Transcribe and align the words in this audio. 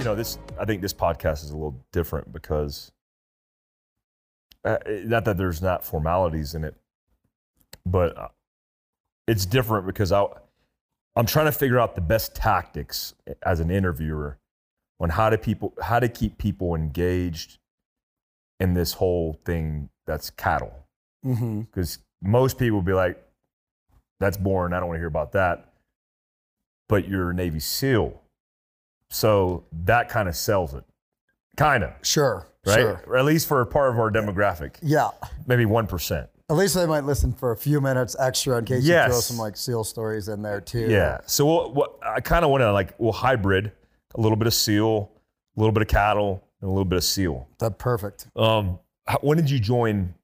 you 0.00 0.04
know, 0.04 0.14
this. 0.14 0.38
I 0.58 0.64
think 0.64 0.80
this 0.80 0.94
podcast 0.94 1.44
is 1.44 1.50
a 1.50 1.54
little 1.54 1.84
different 1.92 2.32
because 2.32 2.90
uh, 4.64 4.78
not 4.86 5.26
that 5.26 5.36
there's 5.36 5.60
not 5.60 5.84
formalities 5.84 6.54
in 6.54 6.64
it, 6.64 6.74
but 7.84 8.16
uh, 8.16 8.28
it's 9.28 9.44
different 9.44 9.86
because 9.86 10.10
I, 10.10 10.24
I'm 11.16 11.26
trying 11.26 11.46
to 11.46 11.52
figure 11.52 11.78
out 11.78 11.96
the 11.96 12.00
best 12.00 12.34
tactics 12.34 13.12
as 13.42 13.60
an 13.60 13.70
interviewer 13.70 14.38
on 15.00 15.10
how 15.10 15.28
to 15.28 15.36
people 15.36 15.74
how 15.82 16.00
to 16.00 16.08
keep 16.08 16.38
people 16.38 16.74
engaged 16.74 17.58
in 18.58 18.72
this 18.72 18.94
whole 18.94 19.38
thing 19.44 19.90
that's 20.06 20.30
cattle. 20.30 20.72
Mm-hmm. 21.26 21.60
Because 21.60 21.98
most 22.22 22.56
people 22.58 22.76
will 22.76 22.82
be 22.82 22.94
like, 22.94 23.22
"That's 24.18 24.38
boring. 24.38 24.72
I 24.72 24.80
don't 24.80 24.88
want 24.88 24.96
to 24.96 25.00
hear 25.00 25.08
about 25.08 25.32
that." 25.32 25.74
But 26.88 27.06
you're 27.06 27.30
a 27.30 27.34
Navy 27.34 27.60
SEAL, 27.60 28.18
so 29.10 29.64
that 29.84 30.08
kind 30.08 30.28
of 30.28 30.36
sells 30.36 30.74
it, 30.74 30.84
kind 31.56 31.84
of 31.84 31.92
Sure. 32.02 32.46
right? 32.66 32.74
Sure. 32.80 33.02
Or 33.06 33.16
at 33.16 33.24
least 33.24 33.48
for 33.48 33.60
a 33.60 33.66
part 33.66 33.92
of 33.92 33.98
our 33.98 34.10
demographic, 34.10 34.76
Yeah. 34.82 35.10
maybe 35.46 35.66
one 35.66 35.86
percent. 35.86 36.28
At 36.48 36.56
least 36.56 36.74
they 36.74 36.86
might 36.86 37.04
listen 37.04 37.32
for 37.32 37.52
a 37.52 37.56
few 37.56 37.80
minutes 37.80 38.16
extra 38.18 38.58
in 38.58 38.64
case 38.64 38.82
you 38.84 38.94
throw 38.94 39.20
some 39.20 39.36
like 39.38 39.56
seal 39.56 39.84
stories 39.84 40.28
in 40.28 40.42
there 40.42 40.60
too. 40.60 40.88
Yeah. 40.90 41.18
So 41.26 41.46
we'll, 41.46 41.72
what 41.72 41.98
I 42.04 42.20
kind 42.20 42.44
of 42.44 42.50
want 42.50 42.62
to 42.62 42.72
like 42.72 42.94
we'll 42.98 43.12
hybrid 43.12 43.70
a 44.16 44.20
little 44.20 44.36
bit 44.36 44.48
of 44.48 44.54
seal, 44.54 45.12
a 45.56 45.60
little 45.60 45.72
bit 45.72 45.82
of 45.82 45.88
cattle, 45.88 46.42
and 46.60 46.68
a 46.68 46.72
little 46.72 46.84
bit 46.84 46.96
of 46.96 47.04
seal. 47.04 47.46
That's 47.60 47.76
perfect. 47.78 48.26
Um, 48.34 48.80
when 49.20 49.36
did 49.36 49.48
you 49.48 49.60
join? 49.60 50.14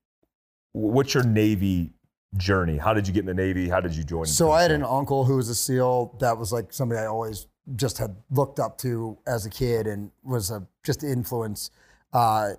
What's 0.72 1.14
your 1.14 1.22
Navy 1.22 1.92
journey? 2.36 2.76
How 2.76 2.92
did 2.92 3.06
you 3.06 3.14
get 3.14 3.20
in 3.20 3.26
the 3.26 3.34
Navy? 3.34 3.68
How 3.68 3.80
did 3.80 3.94
you 3.94 4.02
join? 4.02 4.26
So 4.26 4.50
I 4.50 4.62
had 4.62 4.72
an 4.72 4.82
uncle 4.82 5.24
who 5.24 5.36
was 5.36 5.48
a 5.48 5.54
SEAL 5.54 6.16
that 6.20 6.36
was 6.36 6.52
like 6.52 6.72
somebody 6.72 7.00
I 7.00 7.06
always 7.06 7.46
just 7.74 7.98
had 7.98 8.14
looked 8.30 8.60
up 8.60 8.78
to 8.78 9.18
as 9.26 9.44
a 9.46 9.50
kid 9.50 9.86
and 9.86 10.10
was 10.22 10.50
a 10.50 10.66
just 10.84 11.02
influence. 11.02 11.70
Uh, 12.12 12.50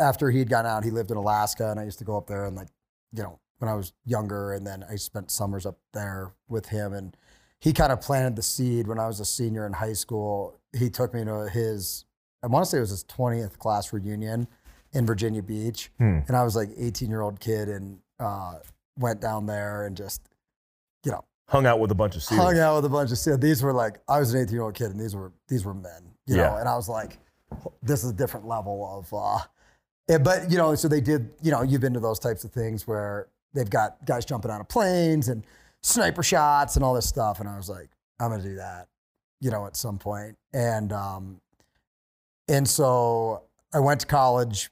after 0.00 0.30
he'd 0.30 0.48
gone 0.48 0.66
out, 0.66 0.82
he 0.84 0.90
lived 0.90 1.10
in 1.10 1.16
Alaska, 1.16 1.70
and 1.70 1.78
I 1.78 1.84
used 1.84 1.98
to 1.98 2.04
go 2.04 2.16
up 2.16 2.26
there 2.26 2.46
and 2.46 2.56
like, 2.56 2.68
you 3.12 3.22
know, 3.22 3.38
when 3.58 3.68
I 3.68 3.74
was 3.74 3.92
younger, 4.06 4.52
and 4.54 4.66
then 4.66 4.84
I 4.90 4.96
spent 4.96 5.30
summers 5.30 5.66
up 5.66 5.78
there 5.92 6.32
with 6.48 6.66
him, 6.70 6.94
and 6.94 7.14
he 7.60 7.72
kind 7.74 7.92
of 7.92 8.00
planted 8.00 8.36
the 8.36 8.42
seed 8.42 8.88
when 8.88 8.98
I 8.98 9.06
was 9.06 9.20
a 9.20 9.24
senior 9.24 9.66
in 9.66 9.74
high 9.74 9.92
school. 9.92 10.58
He 10.76 10.88
took 10.88 11.12
me 11.12 11.24
to 11.24 11.48
his, 11.50 12.06
I 12.42 12.46
want 12.46 12.64
to 12.64 12.70
say 12.70 12.78
it 12.78 12.80
was 12.80 12.90
his 12.90 13.04
twentieth 13.04 13.58
class 13.58 13.92
reunion 13.92 14.48
in 14.92 15.04
Virginia 15.06 15.42
Beach, 15.42 15.90
Hmm. 15.98 16.20
and 16.26 16.34
I 16.36 16.42
was 16.42 16.56
like 16.56 16.70
eighteen 16.78 17.10
year 17.10 17.20
old 17.20 17.38
kid 17.38 17.68
and 17.68 17.98
uh, 18.18 18.54
went 18.98 19.20
down 19.20 19.44
there 19.46 19.84
and 19.86 19.94
just, 19.96 20.22
you 21.04 21.12
know 21.12 21.24
hung 21.50 21.66
out 21.66 21.80
with 21.80 21.90
a 21.90 21.94
bunch 21.94 22.16
of 22.16 22.22
hung 22.24 22.58
out 22.58 22.76
with 22.76 22.84
a 22.86 22.88
bunch 22.88 23.10
of. 23.12 23.40
These 23.40 23.62
were 23.62 23.72
like 23.72 24.00
I 24.08 24.18
was 24.18 24.32
an 24.32 24.40
18 24.40 24.52
year 24.54 24.62
old 24.62 24.74
kid, 24.74 24.90
and 24.90 25.00
these 25.00 25.14
were 25.14 25.32
these 25.48 25.64
were 25.64 25.74
men, 25.74 26.02
you 26.26 26.36
know. 26.36 26.56
And 26.56 26.68
I 26.68 26.76
was 26.76 26.88
like, 26.88 27.18
this 27.82 28.04
is 28.04 28.10
a 28.10 28.14
different 28.14 28.46
level 28.46 28.88
of. 28.98 29.12
uh 29.12 30.18
But 30.18 30.50
you 30.50 30.56
know, 30.56 30.74
so 30.74 30.88
they 30.88 31.00
did. 31.00 31.30
You 31.42 31.50
know, 31.50 31.62
you've 31.62 31.80
been 31.80 31.94
to 31.94 32.00
those 32.00 32.18
types 32.18 32.44
of 32.44 32.52
things 32.52 32.86
where 32.86 33.28
they've 33.52 33.68
got 33.68 34.04
guys 34.06 34.24
jumping 34.24 34.50
out 34.50 34.60
of 34.60 34.68
planes 34.68 35.28
and 35.28 35.44
sniper 35.82 36.22
shots 36.22 36.76
and 36.76 36.84
all 36.84 36.94
this 36.94 37.06
stuff, 37.06 37.40
and 37.40 37.48
I 37.48 37.56
was 37.56 37.68
like, 37.68 37.90
I'm 38.20 38.30
gonna 38.30 38.42
do 38.42 38.54
that, 38.56 38.88
you 39.40 39.50
know, 39.50 39.66
at 39.66 39.76
some 39.76 39.98
point. 39.98 40.36
And 40.52 40.92
um, 40.92 41.40
and 42.48 42.66
so 42.68 43.42
I 43.74 43.80
went 43.80 44.00
to 44.00 44.06
college 44.06 44.70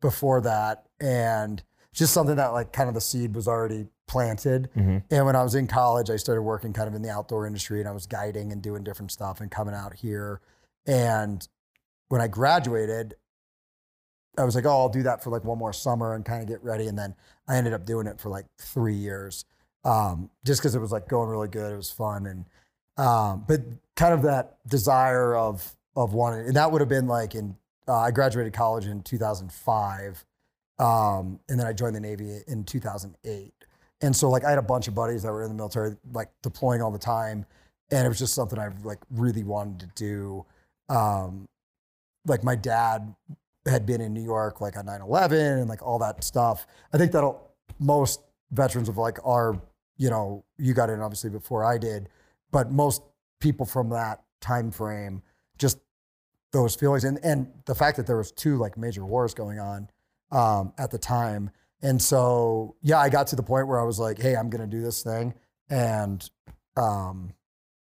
before 0.00 0.40
that, 0.42 0.86
and 1.00 1.62
just 1.92 2.12
something 2.12 2.36
that 2.36 2.48
like 2.48 2.72
kind 2.72 2.88
of 2.88 2.94
the 2.94 3.00
seed 3.00 3.34
was 3.34 3.46
already 3.46 3.86
planted. 4.06 4.70
Mhm. 4.76 5.02
And 5.10 5.26
when 5.26 5.36
I 5.36 5.42
was 5.42 5.54
in 5.54 5.66
college, 5.66 6.10
I 6.10 6.16
started 6.16 6.42
working 6.42 6.72
kind 6.72 6.88
of 6.88 6.94
in 6.94 7.02
the 7.02 7.10
outdoor 7.10 7.46
industry 7.46 7.80
and 7.80 7.88
I 7.88 7.92
was 7.92 8.06
guiding 8.06 8.52
and 8.52 8.62
doing 8.62 8.84
different 8.84 9.10
stuff 9.10 9.40
and 9.40 9.50
coming 9.50 9.74
out 9.74 9.94
here. 9.94 10.40
And 10.86 11.46
when 12.08 12.20
I 12.20 12.28
graduated, 12.28 13.16
I 14.36 14.44
was 14.44 14.54
like, 14.54 14.66
oh, 14.66 14.70
I'll 14.70 14.88
do 14.88 15.02
that 15.04 15.22
for 15.22 15.30
like 15.30 15.44
one 15.44 15.58
more 15.58 15.72
summer 15.72 16.14
and 16.14 16.24
kind 16.24 16.42
of 16.42 16.48
get 16.48 16.62
ready. 16.62 16.86
And 16.86 16.98
then 16.98 17.14
I 17.48 17.56
ended 17.56 17.72
up 17.72 17.84
doing 17.86 18.06
it 18.06 18.20
for 18.20 18.28
like 18.28 18.46
three 18.58 18.94
years 18.94 19.44
um, 19.84 20.30
just 20.44 20.60
because 20.60 20.74
it 20.74 20.80
was 20.80 20.92
like 20.92 21.08
going 21.08 21.28
really 21.28 21.48
good. 21.48 21.72
It 21.72 21.76
was 21.76 21.90
fun. 21.90 22.26
And, 22.26 22.44
um, 22.96 23.44
but 23.46 23.60
kind 23.96 24.12
of 24.14 24.22
that 24.22 24.58
desire 24.66 25.36
of, 25.36 25.76
of 25.96 26.14
wanting, 26.14 26.46
and 26.46 26.56
that 26.56 26.72
would 26.72 26.80
have 26.80 26.88
been 26.88 27.06
like 27.06 27.34
in, 27.34 27.56
uh, 27.86 28.00
I 28.00 28.10
graduated 28.10 28.52
college 28.52 28.86
in 28.86 29.02
2005. 29.02 30.24
Um, 30.78 31.38
and 31.48 31.60
then 31.60 31.66
I 31.66 31.72
joined 31.72 31.94
the 31.94 32.00
Navy 32.00 32.40
in 32.48 32.64
2008. 32.64 33.63
And 34.04 34.14
so 34.14 34.28
like 34.28 34.44
I 34.44 34.50
had 34.50 34.58
a 34.58 34.62
bunch 34.62 34.86
of 34.86 34.94
buddies 34.94 35.22
that 35.22 35.32
were 35.32 35.42
in 35.42 35.48
the 35.48 35.54
military, 35.54 35.96
like 36.12 36.28
deploying 36.42 36.82
all 36.82 36.90
the 36.90 36.98
time. 36.98 37.46
And 37.90 38.04
it 38.04 38.08
was 38.08 38.18
just 38.18 38.34
something 38.34 38.58
I 38.58 38.68
like 38.82 38.98
really 39.10 39.44
wanted 39.44 39.80
to 39.80 39.86
do. 39.94 40.46
Um, 40.94 41.48
like 42.26 42.44
my 42.44 42.54
dad 42.54 43.14
had 43.66 43.86
been 43.86 44.00
in 44.00 44.12
New 44.12 44.22
York 44.22 44.60
like 44.60 44.76
on 44.76 44.86
9-11 44.86 45.60
and 45.60 45.68
like 45.68 45.82
all 45.82 45.98
that 46.00 46.22
stuff. 46.22 46.66
I 46.92 46.98
think 46.98 47.12
that'll 47.12 47.50
most 47.78 48.20
veterans 48.50 48.88
of 48.88 48.98
like 48.98 49.18
our, 49.24 49.60
you 49.96 50.10
know, 50.10 50.44
you 50.58 50.74
got 50.74 50.90
in 50.90 51.00
obviously 51.00 51.30
before 51.30 51.64
I 51.64 51.78
did, 51.78 52.08
but 52.50 52.70
most 52.70 53.02
people 53.40 53.64
from 53.64 53.88
that 53.90 54.22
time 54.40 54.70
frame, 54.70 55.22
just 55.56 55.78
those 56.52 56.74
feelings 56.74 57.04
and 57.04 57.18
and 57.24 57.50
the 57.64 57.74
fact 57.74 57.96
that 57.96 58.06
there 58.06 58.16
was 58.16 58.30
two 58.30 58.58
like 58.58 58.76
major 58.76 59.04
wars 59.04 59.34
going 59.34 59.58
on 59.58 59.88
um, 60.30 60.72
at 60.78 60.90
the 60.90 60.98
time. 60.98 61.50
And 61.84 62.00
so, 62.00 62.76
yeah, 62.80 62.98
I 62.98 63.10
got 63.10 63.26
to 63.28 63.36
the 63.36 63.42
point 63.42 63.68
where 63.68 63.78
I 63.78 63.84
was 63.84 63.98
like, 63.98 64.18
hey, 64.18 64.34
I'm 64.34 64.48
going 64.48 64.62
to 64.62 64.76
do 64.76 64.82
this 64.82 65.02
thing. 65.02 65.34
And 65.68 66.28
um, 66.78 67.34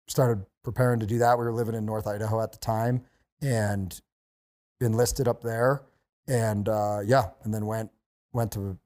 started 0.09 0.45
preparing 0.65 0.99
to 0.99 1.07
do 1.07 1.19
that. 1.19 1.39
We 1.39 1.45
were 1.45 1.53
living 1.53 1.77
in 1.77 1.87
North 1.87 2.09
Idaho 2.09 2.43
at 2.43 2.51
the 2.51 2.59
time 2.59 3.03
and 3.41 3.99
enlisted 4.81 5.29
up 5.29 5.43
there. 5.45 5.83
And 6.27 6.69
uh, 6.69 7.01
yeah, 7.07 7.27
and 7.45 7.55
then 7.55 7.67
went 7.67 7.91
went 8.33 8.51
to 8.53 8.77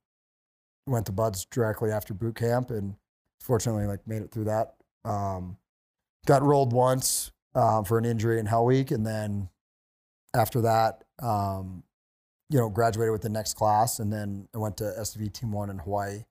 went 0.86 1.06
to 1.06 1.12
BUD/S 1.12 1.46
directly 1.46 1.90
after 1.90 2.12
boot 2.12 2.34
camp, 2.34 2.70
and 2.70 2.96
fortunately, 3.40 3.86
like 3.86 4.06
made 4.06 4.22
it 4.22 4.30
through 4.30 4.44
that. 4.44 4.74
Um, 5.04 5.56
got 6.26 6.42
rolled 6.42 6.72
once 6.72 7.30
um, 7.54 7.84
for 7.84 7.96
an 7.96 8.04
injury 8.04 8.40
in 8.40 8.46
Hell 8.46 8.64
Week, 8.64 8.90
and 8.90 9.06
then 9.06 9.48
after 10.34 10.60
that, 10.62 11.04
um, 11.22 11.84
you 12.50 12.58
know, 12.58 12.68
graduated 12.68 13.12
with 13.12 13.22
the 13.22 13.28
next 13.28 13.54
class, 13.54 13.98
and 13.98 14.12
then 14.12 14.48
I 14.54 14.58
went 14.58 14.76
to 14.78 14.84
SDV 14.84 15.32
Team 15.32 15.52
One 15.52 15.70
in 15.70 15.78
Hawaii 15.78 16.24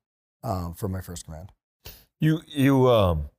um, 0.44 0.74
for 0.74 0.88
my 0.88 1.02
first 1.02 1.26
command. 1.26 1.52
You 2.20 2.42
you 2.48 2.90
um, 2.90 3.30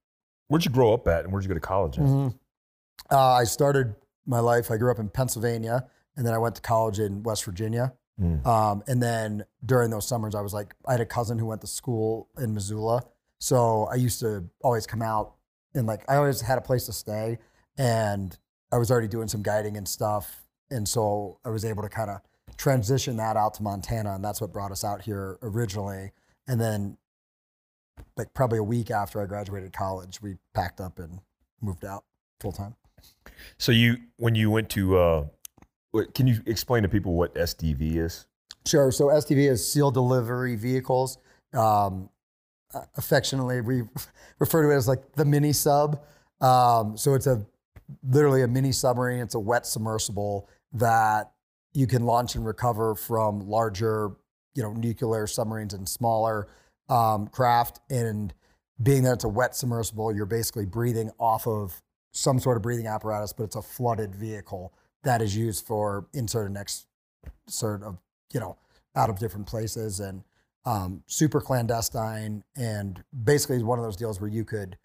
where'd 0.49 0.65
you 0.65 0.71
grow 0.71 0.95
up 0.95 1.09
at, 1.09 1.25
and 1.25 1.33
where'd 1.33 1.45
you 1.45 1.49
go 1.49 1.55
to 1.55 1.61
college? 1.61 1.97
Mm-hmm. 1.97 2.37
Uh, 3.11 3.33
I 3.33 3.45
started 3.45 3.95
my 4.27 4.41
life. 4.41 4.71
I 4.71 4.77
grew 4.77 4.91
up 4.91 4.99
in 4.99 5.09
Pennsylvania, 5.09 5.87
and 6.17 6.27
then 6.27 6.35
I 6.35 6.39
went 6.39 6.55
to 6.57 6.61
college 6.61 6.99
in 6.99 7.23
West 7.23 7.45
Virginia. 7.45 7.95
Mm. 8.21 8.45
Um, 8.47 8.83
and 8.89 9.03
then 9.03 9.45
during 9.65 9.91
those 9.91 10.07
summers, 10.07 10.35
I 10.35 10.41
was 10.41 10.53
like, 10.53 10.75
I 10.87 10.93
had 10.93 11.01
a 11.01 11.07
cousin 11.07 11.39
who 11.39 11.47
went 11.47 11.61
to 11.61 11.69
school 11.69 12.29
in 12.37 12.53
Missoula, 12.53 13.03
so 13.39 13.85
I 13.85 13.95
used 13.95 14.21
to 14.21 14.45
always 14.63 14.87
come 14.87 15.03
out 15.03 15.35
and 15.75 15.87
like 15.87 16.05
I 16.09 16.17
always 16.17 16.41
had 16.41 16.59
a 16.59 16.61
place 16.61 16.87
to 16.87 16.93
stay, 16.93 17.39
and 17.77 18.37
I 18.73 18.79
was 18.79 18.91
already 18.91 19.09
doing 19.09 19.29
some 19.29 19.43
guiding 19.43 19.77
and 19.77 19.89
stuff, 19.89 20.43
and 20.71 20.87
so 20.87 21.39
I 21.45 21.51
was 21.51 21.65
able 21.65 21.83
to 21.83 21.89
kind 21.89 22.11
of 22.11 22.21
transition 22.59 23.17
that 23.17 23.37
out 23.37 23.55
to 23.55 23.63
Montana, 23.63 24.15
and 24.15 24.25
that's 24.25 24.41
what 24.41 24.53
brought 24.53 24.73
us 24.73 24.85
out 24.85 25.01
here 25.01 25.39
originally. 25.43 26.13
And 26.47 26.61
then, 26.61 26.99
like 28.17 28.35
probably 28.35 28.59
a 28.59 28.65
week 28.65 28.91
after 28.91 29.23
I 29.23 29.27
graduated 29.27 29.73
college, 29.73 30.21
we 30.21 30.37
packed 30.55 30.81
up 30.81 30.99
and 30.99 31.21
moved 31.61 31.85
out 31.85 32.05
full 32.41 32.53
time. 32.53 32.75
So 33.57 33.73
you 33.73 33.97
when 34.17 34.35
you 34.35 34.51
went 34.51 34.69
to 34.71 34.99
uh, 34.99 35.25
can 36.15 36.27
you 36.27 36.41
explain 36.47 36.83
to 36.83 36.89
people 36.89 37.15
what 37.15 37.35
SDV 37.35 37.97
is? 37.97 38.27
Sure. 38.67 38.93
So 38.93 39.07
SDV 39.07 39.51
is 39.51 39.73
seal 39.73 39.91
delivery 39.91 40.57
vehicles. 40.57 41.19
Um, 41.55 42.11
affectionately, 42.97 43.61
we 43.61 43.83
refer 44.39 44.63
to 44.63 44.71
it 44.71 44.77
as 44.77 44.89
like 44.89 45.13
the 45.15 45.25
mini 45.25 45.53
sub. 45.53 46.03
Um, 46.41 46.97
so 46.97 47.15
it's 47.15 47.27
a 47.27 47.47
literally 48.09 48.43
a 48.43 48.49
mini 48.49 48.73
submarine. 48.73 49.21
It's 49.21 49.35
a 49.35 49.41
wet 49.41 49.67
submersible 49.67 50.49
that 50.75 51.33
you 51.79 51.87
can 51.87 52.05
launch 52.05 52.35
and 52.35 52.45
recover 52.45 52.97
from 52.97 53.49
larger, 53.49 54.11
you 54.57 54.65
know, 54.65 54.73
nuclear 54.73 55.29
submarines 55.29 55.75
and 55.75 55.89
smaller 55.89 56.49
um, 56.89 57.29
craft. 57.29 57.79
And 57.89 58.35
being 58.83 59.05
that 59.05 59.13
it's 59.15 59.25
a 59.25 59.29
wet 59.29 59.55
submersible, 59.55 60.13
you're 60.13 60.27
basically 60.27 60.67
breathing 60.67 61.13
off 61.21 61.47
of 61.47 61.81
some 62.13 62.41
sort 62.41 62.57
of 62.57 62.65
breathing 62.65 62.89
apparatus, 62.89 63.33
but 63.33 63.45
it's 63.45 63.55
a 63.55 63.63
flooded 63.63 64.13
vehicle 64.13 64.73
that 65.05 65.23
is 65.23 65.37
used 65.37 65.65
for 65.65 66.09
insert 66.13 66.49
and 66.49 66.59
sort 67.47 67.85
of 67.85 67.99
you 68.33 68.41
know 68.41 68.57
out 68.97 69.09
of 69.09 69.21
different 69.21 69.47
places 69.47 70.01
and 70.01 70.25
um, 70.65 71.05
super 71.07 71.41
clandestine 71.41 72.43
and 72.57 73.05
basically 73.25 73.63
one 73.63 73.79
of 73.79 73.85
those 73.85 73.97
deals 73.97 74.21
where 74.21 74.29
you 74.29 74.45
could 74.45 74.77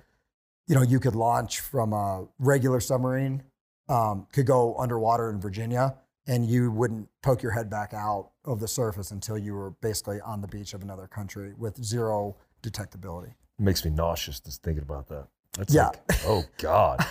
you 0.67 0.75
know 0.75 0.83
you 0.83 0.99
could 0.99 1.15
launch 1.15 1.59
from 1.59 1.91
a 1.91 2.27
regular 2.37 2.79
submarine 2.79 3.41
um, 3.89 4.27
could 4.31 4.45
go 4.45 4.75
underwater 4.77 5.29
in 5.29 5.41
virginia 5.41 5.95
and 6.27 6.45
you 6.45 6.71
wouldn't 6.71 7.07
poke 7.21 7.43
your 7.43 7.51
head 7.51 7.69
back 7.69 7.93
out 7.93 8.29
of 8.45 8.59
the 8.59 8.67
surface 8.67 9.11
until 9.11 9.37
you 9.37 9.53
were 9.53 9.71
basically 9.81 10.21
on 10.21 10.41
the 10.41 10.47
beach 10.47 10.73
of 10.73 10.81
another 10.81 11.07
country 11.07 11.53
with 11.57 11.83
zero 11.83 12.35
detectability 12.61 13.27
It 13.59 13.63
makes 13.63 13.83
me 13.83 13.91
nauseous 13.91 14.39
just 14.39 14.63
thinking 14.63 14.83
about 14.83 15.07
that. 15.09 15.27
That's 15.57 15.73
Yeah. 15.73 15.87
like, 15.87 15.99
oh 16.25 16.43
God. 16.57 17.05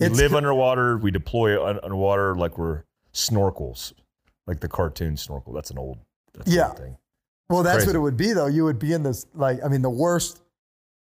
We 0.00 0.08
live 0.08 0.34
underwater. 0.34 0.96
We 0.98 1.10
deploy 1.10 1.62
un- 1.64 1.78
underwater 1.82 2.34
like 2.34 2.58
we're 2.58 2.82
snorkels, 3.12 3.92
like 4.46 4.60
the 4.60 4.68
cartoon 4.68 5.16
snorkel. 5.16 5.52
That's 5.52 5.70
an 5.70 5.78
old, 5.78 5.98
that's 6.32 6.50
Yeah. 6.50 6.68
old 6.68 6.78
thing. 6.78 6.96
Well, 7.50 7.62
that's 7.62 7.76
Crazy. 7.84 7.88
what 7.88 7.96
it 7.96 8.00
would 8.00 8.16
be 8.16 8.32
though. 8.32 8.46
You 8.46 8.64
would 8.64 8.78
be 8.78 8.92
in 8.92 9.02
this 9.02 9.26
like 9.34 9.62
I 9.64 9.68
mean 9.68 9.82
the 9.82 9.90
worst 9.90 10.40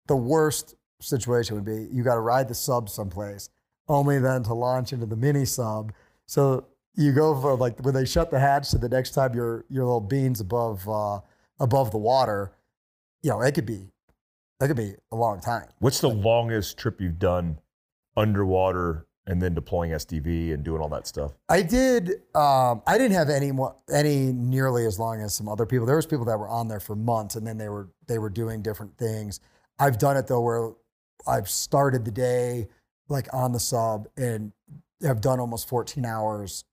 the 0.08 0.16
worst 0.16 0.76
situation 1.02 1.56
would 1.56 1.66
be 1.66 1.88
you 1.96 2.04
got 2.04 2.16
to 2.16 2.22
ride 2.22 2.48
the 2.48 2.56
sub 2.56 2.90
someplace 2.90 3.50
only 3.88 4.18
then 4.20 4.42
to 4.44 4.54
launch 4.54 4.92
into 4.94 5.06
the 5.06 5.16
mini 5.16 5.46
sub. 5.46 5.94
So 6.26 6.66
you 6.96 7.12
go 7.12 7.40
for 7.40 7.56
like 7.56 7.80
when 7.80 7.94
they 7.94 8.06
shut 8.06 8.32
the 8.32 8.40
hatch 8.40 8.70
to 8.72 8.78
the 8.78 8.90
next 8.90 9.12
time 9.12 9.34
your 9.34 9.66
your 9.70 9.86
little 9.86 10.02
beans 10.02 10.40
above 10.40 10.88
uh 10.88 11.20
above 11.60 11.92
the 11.92 11.98
water, 11.98 12.52
you 13.22 13.30
know, 13.30 13.42
it 13.42 13.54
could 13.54 13.66
be 13.66 13.90
it 14.62 14.68
could 14.68 14.78
be 14.78 14.94
a 15.12 15.16
long 15.16 15.40
time. 15.40 15.68
What's 15.80 16.00
the 16.00 16.10
longest 16.10 16.78
trip 16.78 17.02
you've 17.02 17.20
done 17.20 17.60
underwater 18.16 19.08
and 19.26 19.42
then 19.42 19.54
deploying 19.54 19.92
SDV 19.92 20.54
and 20.54 20.64
doing 20.64 20.82
all 20.82 20.90
that 20.90 21.08
stuff? 21.08 21.34
I 21.50 21.62
did. 21.62 22.10
Um, 22.36 22.82
I 22.86 22.98
didn't 22.98 23.14
have 23.14 23.30
any 23.30 23.52
more, 23.52 23.76
any 23.92 24.32
nearly 24.32 24.86
as 24.86 25.00
long 25.00 25.22
as 25.22 25.34
some 25.34 25.48
other 25.50 25.66
people. 25.66 25.86
There 25.86 25.96
was 25.96 26.06
people 26.06 26.26
that 26.26 26.38
were 26.38 26.50
on 26.50 26.68
there 26.68 26.80
for 26.80 26.96
months, 26.96 27.36
and 27.36 27.46
then 27.46 27.58
they 27.58 27.70
were 27.70 27.90
they 28.08 28.20
were 28.20 28.30
doing 28.30 28.62
different 28.62 28.98
things. 28.98 29.40
I've 29.80 29.98
done 29.98 30.18
it 30.18 30.28
though, 30.28 30.42
where 30.42 30.72
I've 31.26 31.50
started 31.50 32.06
the 32.06 32.12
day 32.12 32.68
like 33.10 33.28
on 33.34 33.52
the 33.52 33.60
sub 33.60 34.08
and 34.16 34.52
have 35.02 35.20
done 35.20 35.40
almost 35.40 35.68
14 35.68 36.06
hours 36.06 36.64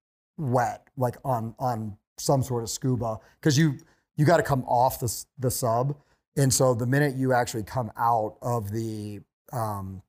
wet, 0.40 0.88
like 0.96 1.16
on 1.24 1.54
on 1.58 1.96
some 2.18 2.42
sort 2.42 2.62
of 2.62 2.70
scuba, 2.70 3.18
because 3.40 3.56
you 3.56 3.74
you 4.16 4.24
got 4.24 4.38
to 4.38 4.42
come 4.42 4.64
off 4.64 5.00
the 5.00 5.24
the 5.38 5.50
sub, 5.50 5.96
and 6.36 6.52
so 6.52 6.74
the 6.74 6.86
minute 6.86 7.16
you 7.16 7.32
actually 7.32 7.62
come 7.62 7.90
out 7.96 8.36
of 8.42 8.70
the, 8.70 9.20
um, 9.52 10.02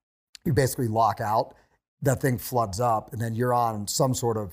you 0.46 0.54
basically 0.54 0.88
lock 0.88 1.20
out 1.20 1.56
that 2.02 2.22
thing 2.22 2.38
floods 2.38 2.80
up 2.80 3.14
and 3.14 3.22
then 3.22 3.36
you're 3.36 3.54
on 3.54 3.88
some 3.88 4.14
sort 4.14 4.38
of 4.38 4.52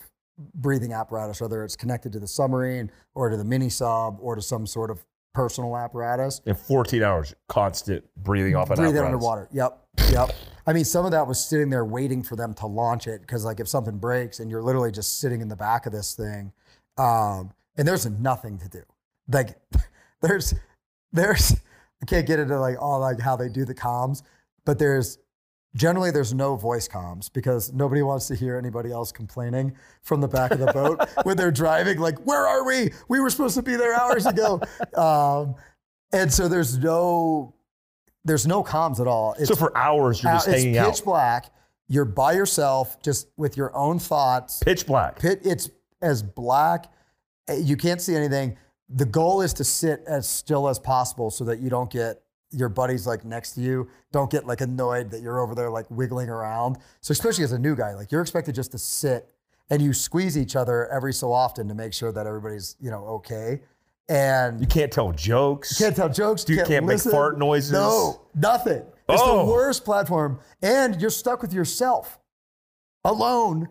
breathing 0.55 0.93
apparatus, 0.93 1.41
whether 1.41 1.65
it's 1.65 1.77
connected 1.77 2.13
to 2.13 2.21
the 2.21 2.27
submarine 2.27 2.91
or 3.15 3.29
to 3.29 3.37
the 3.37 3.45
mini 3.45 3.69
sub 3.69 4.19
or 4.21 4.35
to 4.35 4.43
some 4.43 4.67
sort 4.67 4.91
of 4.91 5.05
personal 5.35 5.77
apparatus. 5.77 6.41
And 6.47 6.59
14 6.59 7.03
hours, 7.03 7.35
constant 7.49 8.05
breathing 8.17 8.57
off 8.57 8.71
an 8.71 8.77
Breathing 8.77 8.97
apparatus. 8.97 9.15
underwater. 9.15 9.49
Yep. 9.53 9.85
Yep. 10.11 10.31
I 10.67 10.73
mean, 10.73 10.85
some 10.85 11.05
of 11.05 11.13
that 11.13 11.27
was 11.27 11.43
sitting 11.45 11.71
there 11.71 11.85
waiting 11.85 12.23
for 12.23 12.37
them 12.37 12.55
to 12.55 12.67
launch 12.67 13.07
it 13.07 13.21
because, 13.23 13.45
like, 13.45 13.61
if 13.61 13.69
something 13.69 13.99
breaks 13.99 14.41
and 14.41 14.51
you're 14.51 14.63
literally 14.63 14.93
just 14.93 15.21
sitting 15.21 15.41
in 15.41 15.49
the 15.49 15.57
back 15.57 15.87
of 15.87 15.93
this 15.93 16.15
thing, 16.15 16.53
um, 16.99 17.53
and 17.77 17.87
there's 17.89 18.07
nothing 18.07 18.59
to 18.59 18.69
do. 18.69 18.83
Like, 19.31 19.57
there's, 20.21 20.55
there's, 21.13 21.53
I 22.03 22.07
can't 22.07 22.27
get 22.27 22.39
into 22.39 22.59
like 22.59 22.77
all 22.81 23.01
like 23.01 23.21
how 23.21 23.37
they 23.37 23.49
do 23.49 23.65
the 23.65 23.75
comms, 23.75 24.23
but 24.65 24.79
there's 24.79 25.19
generally 25.75 26.11
there's 26.11 26.33
no 26.35 26.57
voice 26.57 26.89
comms 26.89 27.31
because 27.33 27.73
nobody 27.73 28.03
wants 28.03 28.27
to 28.29 28.35
hear 28.35 28.57
anybody 28.57 28.91
else 28.91 29.13
complaining 29.13 29.75
from 30.03 30.21
the 30.21 30.29
back 30.29 30.51
of 30.51 30.59
the 30.59 30.73
boat 30.73 31.09
when 31.25 31.37
they're 31.37 31.51
driving. 31.51 31.99
Like, 31.99 32.19
where 32.27 32.47
are 32.47 32.65
we? 32.65 32.91
We 33.09 33.21
were 33.21 33.31
supposed 33.31 33.55
to 33.57 33.63
be 33.63 33.77
there 33.77 33.95
hours 33.95 34.27
ago. 34.27 34.61
Um, 34.97 35.55
and 36.13 36.33
so 36.33 36.49
there's 36.49 36.79
no, 36.79 37.55
there's 38.25 38.47
no 38.47 38.65
comms 38.65 38.99
at 39.01 39.07
all. 39.07 39.35
It's 39.39 39.49
So 39.49 39.55
for 39.55 39.77
hours, 39.77 40.23
you're 40.23 40.33
just 40.33 40.47
hanging 40.49 40.77
out- 40.79 40.89
it's 40.89 41.01
pitch 41.01 41.05
black. 41.05 41.53
You're 41.87 42.05
by 42.07 42.33
yourself, 42.33 43.01
just 43.03 43.29
with 43.37 43.57
your 43.57 43.75
own 43.77 43.99
thoughts. 43.99 44.61
Pitch 44.63 44.87
black. 44.87 45.19
Pit, 45.19 45.41
it's 45.45 45.71
as 46.03 46.23
black. 46.23 46.91
uh, 47.49 47.55
You 47.55 47.77
can't 47.77 48.01
see 48.01 48.15
anything. 48.15 48.57
The 48.89 49.05
goal 49.07 49.43
is 49.43 49.53
to 49.55 49.65
sit 49.65 50.03
as 50.07 50.29
still 50.29 50.69
as 50.69 50.79
possible 50.79 51.31
so 51.31 51.45
that 51.45 51.61
you 51.61 51.69
don't 51.71 51.91
get 51.91 52.23
your 52.51 52.69
buddies 52.69 53.07
like 53.07 53.25
next 53.25 53.53
to 53.53 53.61
you. 53.61 53.89
Don't 54.13 54.31
get 54.31 54.47
like 54.47 54.61
annoyed 54.61 55.11
that 55.11 55.21
you're 55.21 55.41
over 55.41 55.55
there 55.55 55.71
like 55.71 55.91
wiggling 55.91 56.29
around. 56.29 56.79
So 57.01 57.13
especially 57.13 57.45
as 57.45 57.53
a 57.53 57.59
new 57.59 57.77
guy, 57.77 57.95
like 57.95 58.11
you're 58.11 58.23
expected 58.23 58.55
just 58.55 58.73
to 58.73 58.79
sit 58.79 59.29
and 59.71 59.83
you 59.83 59.93
squeeze 59.93 60.39
each 60.39 60.57
other 60.57 60.89
every 60.89 61.13
so 61.13 61.33
often 61.33 61.69
to 61.69 61.75
make 61.75 61.93
sure 61.93 62.11
that 62.13 62.27
everybody's 62.27 62.77
you 62.81 62.91
know 62.91 63.05
okay. 63.07 63.61
And 64.11 64.59
You 64.61 64.67
can't 64.67 64.91
tell 64.91 65.13
jokes. 65.13 65.79
You 65.79 65.85
can't 65.85 65.97
tell 65.97 66.09
jokes. 66.09 66.43
Dude 66.45 66.65
can't 66.67 66.87
make 66.87 66.95
listen. 66.95 67.13
fart 67.13 67.39
noises. 67.39 67.73
No, 67.73 68.23
nothing. 68.35 68.83
It's 69.11 69.23
Oh. 69.23 69.45
the 69.45 69.53
worst 69.53 69.85
platform, 69.85 70.39
and 70.63 70.99
you're 71.01 71.11
stuck 71.11 71.43
with 71.43 71.53
yourself, 71.53 72.19
alone, 73.05 73.69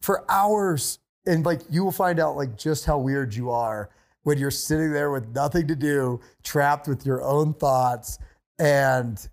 for 0.00 0.24
hours. 0.30 0.98
And 1.26 1.44
like 1.44 1.60
you 1.70 1.84
will 1.84 1.92
find 1.92 2.20
out 2.20 2.36
like 2.36 2.56
just 2.56 2.84
how 2.84 2.98
weird 2.98 3.34
you 3.34 3.50
are 3.50 3.88
when 4.24 4.36
you're 4.38 4.50
sitting 4.50 4.92
there 4.92 5.10
with 5.10 5.28
nothing 5.28 5.66
to 5.68 5.76
do, 5.76 6.20
trapped 6.42 6.88
with 6.88 7.06
your 7.06 7.22
own 7.22 7.54
thoughts, 7.54 8.18
and 8.58 9.26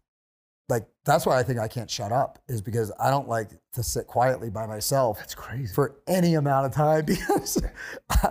like 0.70 0.88
that's 1.04 1.26
why 1.26 1.38
I 1.38 1.44
think 1.44 1.60
I 1.60 1.68
can't 1.68 1.90
shut 1.90 2.12
up 2.14 2.40
is 2.48 2.62
because 2.62 2.92
I 3.00 3.10
don't 3.10 3.28
like 3.28 3.50
to 3.74 3.84
sit 3.84 4.08
quietly 4.08 4.50
by 4.50 4.66
myself 4.68 5.18
That's 5.18 5.36
crazy. 5.36 5.74
for 5.74 5.96
any 6.08 6.36
amount 6.36 6.66
of 6.66 6.74
time 6.74 7.06
because 7.06 7.62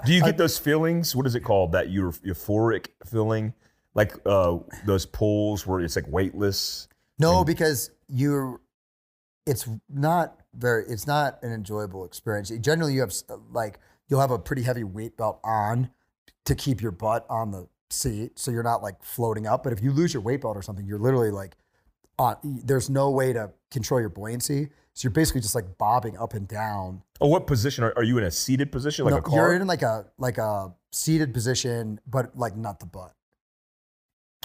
Do 0.07 0.13
you 0.15 0.23
get 0.23 0.39
those 0.39 0.57
feelings? 0.57 1.15
What 1.17 1.27
is 1.27 1.35
it 1.35 1.41
called? 1.41 1.73
That 1.73 1.89
euphoric 1.89 2.89
feeling, 3.05 3.53
like 3.95 4.15
uh, 4.25 4.59
those 4.87 5.05
pulls 5.07 5.67
where 5.67 5.81
it's 5.81 5.97
like 5.97 6.07
weightless. 6.09 6.89
No, 7.19 7.45
because 7.45 7.91
you're. 8.09 8.61
It's 9.47 9.69
not 9.89 10.41
very. 10.55 10.85
It's 10.89 11.07
not 11.07 11.43
an 11.43 11.53
enjoyable 11.53 12.05
experience. 12.05 12.51
Generally, 12.51 12.95
you 12.95 13.01
have 13.01 13.11
s- 13.11 13.25
like 13.53 13.79
you'll 14.09 14.21
have 14.21 14.31
a 14.31 14.39
pretty 14.39 14.63
heavy 14.63 14.85
weight 14.85 15.17
belt 15.17 15.41
on 15.45 15.91
to 16.51 16.57
keep 16.57 16.83
your 16.83 16.91
butt 16.91 17.25
on 17.31 17.53
the 17.53 17.69
seat, 17.91 18.39
so 18.39 18.51
you're 18.51 18.65
not 18.65 18.83
like 18.83 19.03
floating 19.05 19.47
up. 19.47 19.63
But 19.63 19.73
if 19.73 19.81
you 19.83 19.93
lose 19.93 20.13
your 20.13 20.23
weight 20.23 20.41
belt 20.41 20.57
or 20.57 20.63
something, 20.63 20.85
you're 20.85 20.99
literally 20.99 21.31
like 21.31 21.57
on. 22.19 22.37
There's 22.43 22.91
no 22.91 23.11
way 23.11 23.33
to 23.33 23.53
control 23.71 24.01
your 24.01 24.09
buoyancy, 24.09 24.69
so 24.93 25.07
you're 25.07 25.13
basically 25.13 25.41
just 25.43 25.55
like 25.55 25.79
bobbing 25.79 26.19
up 26.19 26.35
and 26.35 26.49
down. 26.49 27.03
Oh, 27.21 27.29
what 27.29 27.47
position 27.47 27.85
are, 27.85 27.93
are 27.97 28.03
you 28.03 28.19
in? 28.19 28.25
A 28.25 28.31
seated 28.33 28.73
position, 28.73 29.05
like 29.05 29.13
No, 29.13 29.19
a 29.19 29.23
car? 29.23 29.37
You're 29.37 29.61
in 29.61 29.67
like 29.69 29.83
a 29.83 30.07
like 30.19 30.39
a 30.39 30.75
seated 30.91 31.33
position, 31.33 32.01
but 32.07 32.37
like 32.37 32.57
not 32.57 32.81
the 32.81 32.87
butt. 32.87 33.15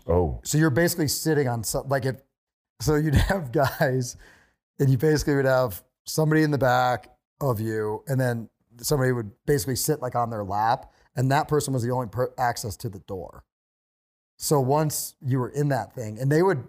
oh, 0.08 0.40
So 0.44 0.60
you're 0.60 0.70
basically 0.70 1.08
sitting 1.08 1.48
on 1.48 1.64
some, 1.64 1.88
like 1.90 2.06
if, 2.06 2.18
so 2.82 2.96
you'd 2.96 3.16
have 3.32 3.52
guys 3.52 4.16
and 4.80 4.90
you 4.92 4.98
basically 4.98 5.36
would 5.36 5.46
have 5.46 5.84
somebody 6.06 6.44
in 6.44 6.52
the 6.52 6.58
back 6.60 7.10
of 7.42 7.60
you 7.60 8.04
and 8.08 8.20
then 8.20 8.48
somebody 8.78 9.12
would 9.12 9.32
basically 9.48 9.76
sit 9.76 10.02
like 10.02 10.14
on 10.14 10.30
their 10.30 10.44
lap 10.44 10.92
and 11.16 11.32
that 11.32 11.48
person 11.48 11.74
was 11.74 11.84
the 11.84 11.92
only 11.92 12.08
per- 12.08 12.34
access 12.38 12.76
to 12.78 12.90
the 12.90 13.00
door. 13.00 13.44
So 14.38 14.60
once 14.60 15.16
you 15.22 15.40
were 15.40 15.50
in 15.50 15.70
that 15.70 15.94
thing 15.94 16.20
and 16.20 16.32
they 16.32 16.44
would, 16.44 16.68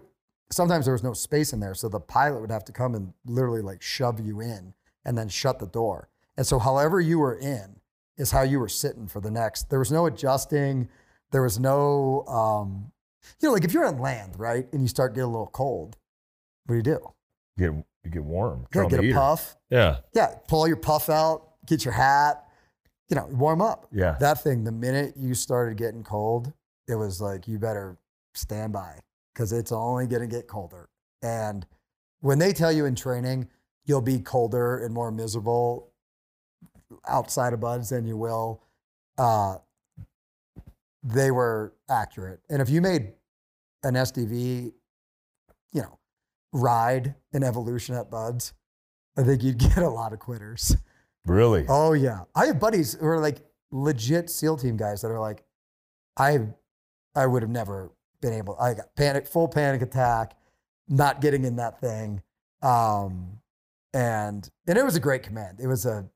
sometimes 0.51 0.85
there 0.85 0.93
was 0.93 1.03
no 1.03 1.13
space 1.13 1.51
in 1.53 1.59
there. 1.59 1.73
So 1.73 1.89
the 1.89 1.99
pilot 1.99 2.39
would 2.41 2.51
have 2.51 2.63
to 2.65 2.71
come 2.71 2.95
and 2.95 3.13
literally 3.25 3.61
like 3.61 3.81
shove 3.81 4.19
you 4.19 4.39
in 4.39 4.73
and 5.03 5.17
then 5.17 5.27
shut 5.27 5.59
the 5.59 5.67
door. 5.67 6.09
And 6.37 6.45
so 6.45 6.59
however 6.59 7.01
you 7.01 7.19
were 7.19 7.35
in 7.37 7.81
is 8.17 8.31
how 8.31 8.41
you 8.43 8.59
were 8.59 8.69
sitting 8.69 9.07
for 9.07 9.19
the 9.19 9.31
next, 9.31 9.69
there 9.69 9.79
was 9.79 9.91
no 9.91 10.05
adjusting. 10.05 10.87
There 11.31 11.43
was 11.43 11.59
no, 11.59 12.23
um, 12.27 12.91
you 13.41 13.49
know, 13.49 13.53
like 13.53 13.65
if 13.65 13.73
you're 13.73 13.85
on 13.85 13.99
land, 13.99 14.39
right, 14.39 14.65
and 14.71 14.81
you 14.81 14.87
start 14.87 15.13
getting 15.13 15.25
a 15.25 15.31
little 15.31 15.47
cold, 15.47 15.97
what 16.65 16.73
do 16.73 16.77
you 16.77 16.83
do? 16.83 16.99
you 17.57 17.71
get 17.71 17.85
you 18.05 18.11
get 18.11 18.23
warm. 18.23 18.61
You 18.61 18.67
Turn 18.71 18.85
on 18.85 18.89
gotta 18.91 19.01
the 19.01 19.07
get 19.09 19.15
a 19.17 19.19
puff. 19.19 19.57
Yeah, 19.69 19.97
Yeah, 20.13 20.35
pull 20.47 20.67
your 20.67 20.77
puff 20.77 21.09
out, 21.09 21.55
get 21.65 21.83
your 21.83 21.93
hat, 21.93 22.46
you 23.09 23.15
know, 23.15 23.27
warm 23.31 23.61
up. 23.61 23.87
yeah. 23.91 24.17
That 24.19 24.43
thing, 24.43 24.63
the 24.63 24.71
minute 24.71 25.13
you 25.17 25.33
started 25.33 25.77
getting 25.77 26.03
cold, 26.03 26.51
it 26.87 26.95
was 26.95 27.21
like, 27.21 27.47
you 27.47 27.59
better 27.59 27.97
stand 28.33 28.73
by 28.73 28.99
because 29.33 29.53
it's 29.53 29.71
only 29.71 30.07
going 30.07 30.21
to 30.21 30.27
get 30.27 30.47
colder. 30.47 30.89
And 31.21 31.65
when 32.19 32.39
they 32.39 32.53
tell 32.53 32.71
you 32.71 32.85
in 32.85 32.95
training, 32.95 33.47
you'll 33.85 34.01
be 34.01 34.19
colder 34.19 34.83
and 34.83 34.93
more 34.93 35.11
miserable 35.11 35.91
outside 37.07 37.53
of 37.53 37.59
BUD/S 37.59 37.89
than 37.89 38.05
you 38.05 38.17
will, 38.17 38.63
uh, 39.17 39.57
they 41.03 41.31
were 41.31 41.73
accurate. 41.89 42.41
And 42.49 42.61
if 42.61 42.69
you 42.69 42.81
made 42.81 43.13
an 43.83 43.93
SDV, 43.95 44.73
you 45.71 45.81
know, 45.81 45.99
ride 46.53 47.15
an 47.33 47.43
evolution 47.43 47.95
at 47.95 48.09
BUD/S, 48.09 48.53
I 49.17 49.23
think 49.23 49.43
you'd 49.43 49.57
get 49.57 49.77
a 49.77 49.89
lot 49.89 50.13
of 50.13 50.19
quitters. 50.19 50.75
Really? 51.27 51.65
Oh 51.67 51.93
yeah, 51.93 52.21
I 52.35 52.45
have 52.45 52.59
buddies 52.59 52.93
who 52.93 53.05
are 53.05 53.19
like 53.19 53.39
legit 53.71 54.29
SEAL 54.29 54.57
team 54.57 54.77
guys 54.77 55.01
that 55.01 55.09
are 55.09 55.19
like, 55.19 55.43
I, 56.17 56.39
I 57.15 57.27
would 57.27 57.41
have 57.41 57.51
never 57.51 57.91
been 58.21 58.33
able. 58.33 58.57
I 58.59 58.73
got 58.73 58.95
panic, 58.95 59.27
full 59.27 59.47
panic 59.47 59.81
attack, 59.81 60.35
not 60.87 61.21
getting 61.21 61.43
in 61.43 61.57
that 61.57 61.81
thing, 61.81 62.21
um, 62.61 63.39
and 63.93 64.49
and 64.67 64.77
it 64.77 64.85
was 64.85 64.95
a 64.95 64.99
great 64.99 65.23
command. 65.23 65.59
It 65.59 65.67
was 65.67 65.85
a, 65.85 66.07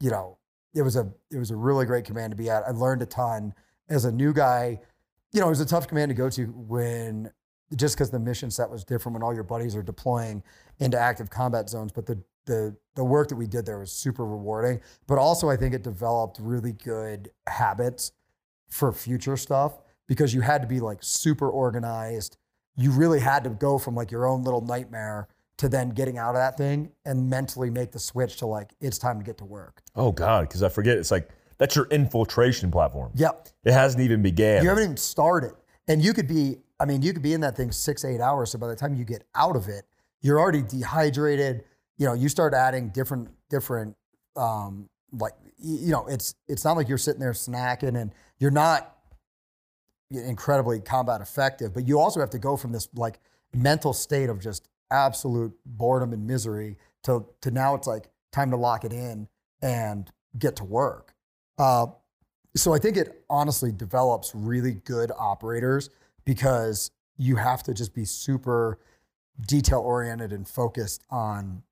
you 0.00 0.10
know, 0.10 0.38
it 0.74 0.82
was 0.82 0.96
a 0.96 1.12
it 1.30 1.38
was 1.38 1.50
a 1.50 1.56
really 1.56 1.86
great 1.86 2.04
command 2.04 2.30
to 2.30 2.36
be 2.36 2.48
at. 2.48 2.62
I 2.66 2.70
learned 2.70 3.02
a 3.02 3.06
ton 3.06 3.52
as 3.88 4.04
a 4.04 4.12
new 4.12 4.32
guy. 4.32 4.78
You 5.32 5.40
know, 5.40 5.46
it 5.46 5.50
was 5.50 5.60
a 5.60 5.66
tough 5.66 5.88
command 5.88 6.10
to 6.10 6.14
go 6.14 6.30
to 6.30 6.46
when 6.46 7.30
just 7.74 7.96
because 7.96 8.10
the 8.10 8.20
mission 8.20 8.50
set 8.50 8.70
was 8.70 8.84
different 8.84 9.14
when 9.14 9.22
all 9.24 9.34
your 9.34 9.42
buddies 9.42 9.74
are 9.74 9.82
deploying 9.82 10.42
into 10.78 10.98
active 10.98 11.30
combat 11.30 11.68
zones, 11.68 11.90
but 11.90 12.06
the 12.06 12.22
the 12.46 12.76
the 12.94 13.04
work 13.04 13.28
that 13.28 13.36
we 13.36 13.46
did 13.46 13.66
there 13.66 13.78
was 13.78 13.92
super 13.92 14.24
rewarding. 14.24 14.80
But 15.06 15.18
also, 15.18 15.50
I 15.50 15.56
think 15.56 15.74
it 15.74 15.82
developed 15.82 16.38
really 16.40 16.72
good 16.72 17.30
habits 17.46 18.12
for 18.68 18.92
future 18.92 19.36
stuff 19.36 19.78
because 20.06 20.32
you 20.32 20.40
had 20.40 20.62
to 20.62 20.68
be 20.68 20.80
like 20.80 20.98
super 21.02 21.50
organized. 21.50 22.38
You 22.76 22.90
really 22.90 23.20
had 23.20 23.44
to 23.44 23.50
go 23.50 23.78
from 23.78 23.94
like 23.94 24.10
your 24.10 24.26
own 24.26 24.44
little 24.44 24.60
nightmare 24.60 25.28
to 25.58 25.68
then 25.68 25.90
getting 25.90 26.18
out 26.18 26.30
of 26.30 26.36
that 26.36 26.56
thing 26.56 26.90
and 27.04 27.30
mentally 27.30 27.70
make 27.70 27.92
the 27.92 27.98
switch 27.98 28.36
to 28.36 28.46
like 28.46 28.74
it's 28.80 28.98
time 28.98 29.18
to 29.18 29.24
get 29.24 29.38
to 29.38 29.44
work. 29.44 29.82
Oh 29.94 30.12
God, 30.12 30.42
because 30.48 30.62
I 30.62 30.68
forget. 30.68 30.98
It's 30.98 31.10
like 31.10 31.28
that's 31.58 31.74
your 31.74 31.86
infiltration 31.86 32.70
platform. 32.70 33.12
Yep. 33.14 33.48
It 33.64 33.72
hasn't 33.72 34.02
even 34.02 34.22
began. 34.22 34.62
You 34.62 34.68
haven't 34.68 34.84
even 34.84 34.96
started. 34.96 35.52
And 35.88 36.02
you 36.02 36.12
could 36.12 36.28
be, 36.28 36.58
I 36.80 36.84
mean, 36.84 37.02
you 37.02 37.12
could 37.12 37.22
be 37.22 37.32
in 37.32 37.40
that 37.42 37.56
thing 37.56 37.72
six, 37.72 38.04
eight 38.04 38.20
hours. 38.20 38.50
So 38.50 38.58
by 38.58 38.68
the 38.68 38.76
time 38.76 38.94
you 38.94 39.04
get 39.04 39.24
out 39.34 39.56
of 39.56 39.68
it, 39.68 39.84
you're 40.20 40.40
already 40.40 40.62
dehydrated. 40.62 41.64
You 41.98 42.06
know, 42.06 42.12
you 42.14 42.28
start 42.28 42.54
adding 42.54 42.90
different, 42.90 43.28
different, 43.48 43.96
um, 44.36 44.88
like, 45.12 45.32
you 45.58 45.90
know, 45.92 46.06
it's, 46.06 46.34
it's 46.48 46.64
not 46.64 46.76
like 46.76 46.88
you're 46.88 46.98
sitting 46.98 47.20
there 47.20 47.32
snacking 47.32 47.98
and 48.00 48.12
you're 48.38 48.50
not 48.50 48.96
incredibly 50.10 50.80
combat 50.80 51.20
effective, 51.20 51.72
but 51.74 51.88
you 51.88 51.98
also 51.98 52.20
have 52.20 52.30
to 52.30 52.38
go 52.38 52.56
from 52.56 52.72
this 52.72 52.88
like 52.94 53.18
mental 53.54 53.92
state 53.92 54.28
of 54.28 54.40
just 54.40 54.68
absolute 54.90 55.52
boredom 55.64 56.12
and 56.12 56.26
misery 56.26 56.76
to, 57.02 57.26
to 57.40 57.50
now 57.50 57.74
it's 57.74 57.86
like 57.86 58.08
time 58.30 58.50
to 58.50 58.56
lock 58.56 58.84
it 58.84 58.92
in 58.92 59.28
and 59.62 60.10
get 60.38 60.56
to 60.56 60.64
work. 60.64 61.14
Uh, 61.58 61.86
so 62.54 62.72
I 62.72 62.78
think 62.78 62.96
it 62.96 63.24
honestly 63.28 63.72
develops 63.72 64.34
really 64.34 64.74
good 64.84 65.10
operators 65.18 65.90
because 66.24 66.90
you 67.18 67.36
have 67.36 67.62
to 67.64 67.74
just 67.74 67.94
be 67.94 68.04
super 68.04 68.78
detail 69.46 69.80
oriented 69.80 70.32
and 70.32 70.46
focused 70.46 71.02
on 71.10 71.62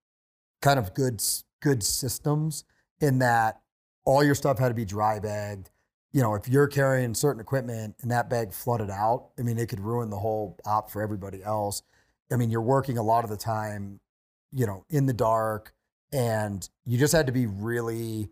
kind 0.64 0.78
of 0.78 0.94
good 0.94 1.22
good 1.60 1.82
systems 1.82 2.64
in 3.00 3.18
that 3.18 3.60
all 4.06 4.24
your 4.24 4.34
stuff 4.34 4.58
had 4.58 4.68
to 4.68 4.74
be 4.74 4.86
dry 4.86 5.18
bagged. 5.18 5.70
You 6.12 6.22
know, 6.22 6.34
if 6.34 6.48
you're 6.48 6.68
carrying 6.68 7.12
certain 7.12 7.40
equipment 7.40 7.96
and 8.00 8.10
that 8.10 8.30
bag 8.30 8.52
flooded 8.52 8.88
out, 8.88 9.28
I 9.38 9.42
mean, 9.42 9.58
it 9.58 9.68
could 9.68 9.80
ruin 9.80 10.08
the 10.08 10.18
whole 10.18 10.58
op 10.64 10.90
for 10.90 11.02
everybody 11.02 11.42
else. 11.42 11.82
I 12.32 12.36
mean, 12.36 12.50
you're 12.50 12.62
working 12.62 12.96
a 12.96 13.02
lot 13.02 13.24
of 13.24 13.30
the 13.30 13.36
time, 13.36 14.00
you 14.52 14.66
know, 14.66 14.86
in 14.88 15.04
the 15.04 15.12
dark, 15.12 15.74
and 16.12 16.66
you 16.86 16.96
just 16.96 17.12
had 17.12 17.26
to 17.26 17.32
be 17.32 17.46
really 17.46 18.30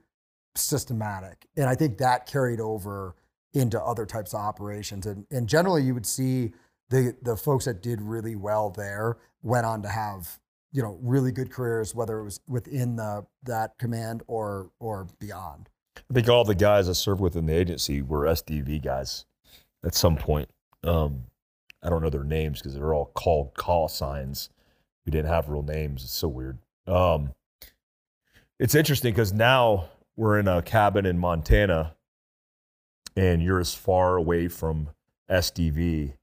systematic. 0.55 1.47
And 1.57 1.67
I 1.67 1.75
think 1.75 1.99
that 1.99 2.27
carried 2.27 2.61
over 2.61 3.15
into 3.53 3.83
other 3.83 4.07
types 4.07 4.33
of 4.33 4.41
operations. 4.41 5.05
And, 5.05 5.27
and 5.31 5.49
generally, 5.49 5.83
you 5.83 5.93
would 5.93 6.07
see 6.07 6.53
the, 6.89 7.15
the 7.21 7.37
folks 7.37 7.67
that 7.67 7.83
did 7.83 8.01
really 8.01 8.37
well 8.37 8.71
there 8.71 9.19
went 9.43 9.67
on 9.67 9.83
to 9.83 9.89
have 9.89 10.39
you 10.73 10.83
know 10.83 10.99
really 11.03 11.33
good 11.33 11.51
careers, 11.51 11.95
whether 11.95 12.19
it 12.19 12.25
was 12.25 12.41
within 12.49 12.97
the 12.97 13.27
that 13.45 13.79
command 13.79 14.23
or 14.27 14.71
or 14.81 15.07
beyond. 15.19 15.69
I 15.97 16.15
think 16.15 16.29
all 16.29 16.45
the 16.45 16.55
guys 16.55 16.89
I 16.89 16.93
served 16.93 17.21
with 17.21 17.37
in 17.37 17.47
the 17.47 17.55
agency 17.55 18.03
were 18.03 18.25
SDV 18.25 18.83
guys 18.83 19.27
at 19.85 19.95
some 19.95 20.17
point. 20.17 20.49
Um, 20.85 21.25
I 21.83 21.91
don't 21.91 22.03
know 22.03 22.11
their 22.11 22.25
names 22.25 22.61
because 22.61 22.75
they're 22.75 22.95
all 22.95 23.11
called 23.15 23.55
call 23.55 23.89
signs. 23.89 24.49
We 25.05 25.11
didn't 25.11 25.29
have 25.29 25.49
real 25.49 25.63
names. 25.63 26.05
It's 26.05 26.15
so 26.15 26.29
weird. 26.29 26.59
Um, 26.87 27.33
it's 28.59 28.75
interesting 28.75 29.13
because 29.13 29.33
now 29.33 29.89
we're 30.17 30.39
in 30.39 30.49
a 30.49 30.63
cabin 30.63 31.05
in 31.07 31.19
Montana 31.19 31.95
and 33.17 33.43
you're 33.43 33.61
as 33.61 33.75
far 33.75 34.17
away 34.17 34.49
from 34.49 34.91
SDV 35.31 36.15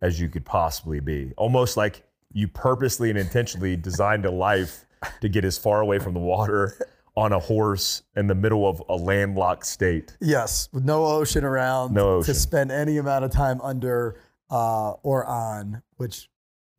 as 0.00 0.20
you 0.20 0.28
could 0.28 0.44
possibly 0.44 1.00
be. 1.00 1.32
Almost 1.36 1.76
like 1.76 2.04
you 2.34 2.48
purposely 2.48 3.10
and 3.10 3.18
intentionally 3.18 3.76
designed 3.76 4.24
a 4.24 4.30
life 4.30 4.84
to 5.20 5.28
get 5.28 5.44
as 5.44 5.58
far 5.58 5.80
away 5.80 5.98
from 5.98 6.14
the 6.14 6.20
water 6.20 6.76
on 7.16 7.32
a 7.32 7.38
horse 7.38 8.02
in 8.16 8.26
the 8.26 8.34
middle 8.34 8.66
of 8.68 8.82
a 8.88 8.94
landlocked 8.96 9.66
state. 9.66 10.16
Yes, 10.20 10.68
with 10.72 10.84
no 10.84 11.04
ocean 11.04 11.44
around, 11.44 11.92
No 11.94 12.08
ocean. 12.16 12.32
to 12.34 12.40
spend 12.40 12.70
any 12.72 12.96
amount 12.98 13.24
of 13.24 13.30
time 13.30 13.60
under 13.60 14.18
uh, 14.50 14.92
or 15.02 15.24
on, 15.26 15.82
which 15.96 16.30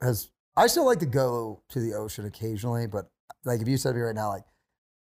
has 0.01 0.29
I 0.55 0.67
still 0.67 0.85
like 0.85 0.99
to 0.99 1.05
go 1.07 1.61
to 1.69 1.79
the 1.79 1.93
ocean 1.93 2.25
occasionally, 2.25 2.87
but 2.87 3.09
like 3.45 3.61
if 3.61 3.67
you 3.67 3.77
said 3.77 3.91
to 3.91 3.95
me 3.95 4.01
right 4.01 4.15
now, 4.15 4.29
like 4.29 4.43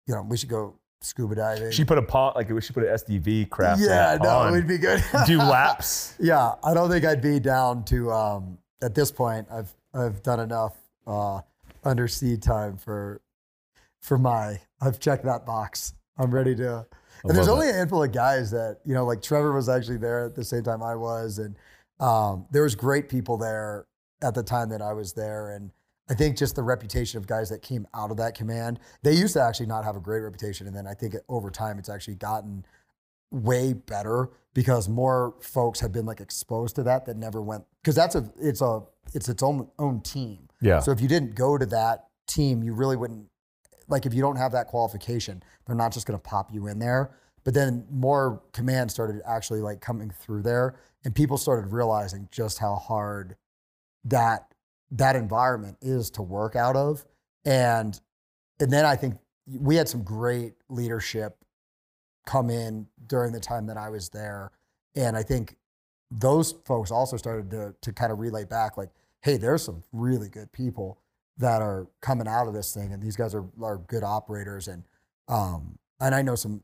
you 0.07 0.13
know, 0.15 0.21
we 0.23 0.37
should 0.37 0.49
go 0.49 0.79
scuba 1.01 1.35
diving. 1.35 1.71
She 1.71 1.83
put 1.85 1.97
a 1.97 2.01
pond, 2.01 2.35
like 2.35 2.49
we 2.49 2.59
should 2.61 2.73
put 2.75 2.83
an 2.83 2.89
SDV 2.95 3.49
craft 3.49 3.81
yeah, 3.81 4.17
no, 4.21 4.29
pond, 4.29 4.49
it 4.55 4.57
would 4.59 4.67
be 4.67 4.77
good. 4.77 5.03
do 5.25 5.37
laps. 5.37 6.15
Yeah, 6.19 6.53
I 6.63 6.73
don't 6.73 6.89
think 6.89 7.05
I'd 7.05 7.21
be 7.21 7.39
down 7.39 7.83
to. 7.85 8.11
Um, 8.11 8.57
at 8.81 8.93
this 8.95 9.11
point, 9.11 9.47
I've 9.51 9.73
I've 9.93 10.21
done 10.23 10.39
enough 10.39 10.75
uh, 11.05 11.41
undersea 11.83 12.37
time 12.37 12.77
for 12.77 13.21
for 14.01 14.17
my. 14.17 14.59
I've 14.81 14.99
checked 14.99 15.25
that 15.25 15.45
box. 15.45 15.93
I'm 16.17 16.33
ready 16.33 16.55
to. 16.55 16.85
And 17.23 17.35
there's 17.35 17.47
only 17.47 17.69
a 17.69 17.73
handful 17.73 18.03
of 18.03 18.11
guys 18.11 18.51
that 18.51 18.79
you 18.85 18.93
know, 18.93 19.05
like 19.05 19.21
Trevor 19.21 19.53
was 19.53 19.69
actually 19.69 19.97
there 19.97 20.25
at 20.25 20.35
the 20.35 20.43
same 20.43 20.63
time 20.63 20.83
I 20.83 20.95
was, 20.95 21.39
and 21.39 21.55
um, 21.99 22.45
there 22.51 22.63
was 22.63 22.75
great 22.75 23.09
people 23.09 23.37
there 23.37 23.87
at 24.21 24.33
the 24.33 24.43
time 24.43 24.69
that 24.69 24.81
I 24.81 24.93
was 24.93 25.13
there, 25.13 25.51
and 25.51 25.71
I 26.09 26.13
think 26.13 26.37
just 26.37 26.55
the 26.55 26.63
reputation 26.63 27.17
of 27.17 27.27
guys 27.27 27.49
that 27.49 27.61
came 27.61 27.87
out 27.93 28.11
of 28.11 28.17
that 28.17 28.35
command. 28.35 28.79
They 29.03 29.13
used 29.13 29.33
to 29.33 29.41
actually 29.41 29.65
not 29.65 29.83
have 29.83 29.95
a 29.95 29.99
great 29.99 30.21
reputation, 30.21 30.67
and 30.67 30.75
then 30.75 30.87
I 30.87 30.93
think 30.93 31.15
over 31.27 31.49
time 31.49 31.79
it's 31.79 31.89
actually 31.89 32.15
gotten 32.15 32.65
way 33.31 33.73
better 33.73 34.29
because 34.53 34.89
more 34.89 35.35
folks 35.41 35.79
have 35.79 35.91
been 35.91 36.05
like 36.05 36.19
exposed 36.19 36.75
to 36.75 36.83
that 36.83 37.05
that 37.05 37.17
never 37.17 37.41
went 37.41 37.63
because 37.81 37.95
that's 37.95 38.15
a 38.15 38.31
it's 38.39 38.61
a 38.61 38.81
it's 39.13 39.29
its 39.29 39.43
own 39.43 39.67
own 39.79 40.01
team. 40.01 40.47
Yeah. 40.61 40.79
So 40.79 40.91
if 40.91 41.01
you 41.01 41.07
didn't 41.07 41.35
go 41.35 41.57
to 41.57 41.65
that 41.67 42.07
team, 42.27 42.63
you 42.63 42.73
really 42.73 42.95
wouldn't 42.95 43.27
like 43.87 44.05
if 44.05 44.13
you 44.13 44.21
don't 44.21 44.35
have 44.35 44.51
that 44.53 44.67
qualification, 44.67 45.43
they're 45.65 45.75
not 45.75 45.93
just 45.93 46.05
going 46.05 46.17
to 46.19 46.23
pop 46.23 46.53
you 46.53 46.67
in 46.67 46.79
there. 46.79 47.11
But 47.43 47.53
then 47.53 47.85
more 47.89 48.41
command 48.51 48.91
started 48.91 49.21
actually 49.25 49.61
like 49.61 49.79
coming 49.79 50.09
through 50.09 50.41
there, 50.41 50.75
and 51.05 51.15
people 51.15 51.37
started 51.37 51.71
realizing 51.71 52.27
just 52.31 52.59
how 52.59 52.75
hard 52.75 53.37
that 54.03 54.53
that 54.91 55.15
environment 55.15 55.77
is 55.81 56.09
to 56.11 56.21
work 56.21 56.55
out 56.55 56.75
of. 56.75 57.05
And 57.45 57.99
and 58.59 58.71
then 58.71 58.85
I 58.85 58.95
think 58.95 59.15
we 59.47 59.75
had 59.75 59.87
some 59.87 60.03
great 60.03 60.55
leadership 60.67 61.37
come 62.27 62.51
in 62.51 62.85
during 63.07 63.31
the 63.31 63.39
time 63.39 63.65
that 63.65 63.77
I 63.77 63.89
was 63.89 64.09
there, 64.09 64.51
and 64.95 65.17
I 65.17 65.23
think 65.23 65.55
those 66.11 66.53
folks 66.65 66.91
also 66.91 67.17
started 67.17 67.49
to 67.51 67.73
to 67.81 67.91
kind 67.91 68.11
of 68.11 68.19
relay 68.19 68.45
back 68.45 68.77
like, 68.77 68.89
hey, 69.21 69.37
there's 69.37 69.63
some 69.63 69.81
really 69.91 70.29
good 70.29 70.51
people 70.51 70.99
that 71.39 71.63
are 71.63 71.87
coming 72.01 72.27
out 72.27 72.47
of 72.47 72.53
this 72.53 72.73
thing, 72.73 72.93
and 72.93 73.01
these 73.01 73.15
guys 73.15 73.33
are 73.33 73.45
are 73.63 73.79
good 73.79 74.03
operators, 74.03 74.67
and 74.67 74.83
um, 75.27 75.79
and 75.99 76.13
I 76.13 76.21
know 76.21 76.35
some 76.35 76.61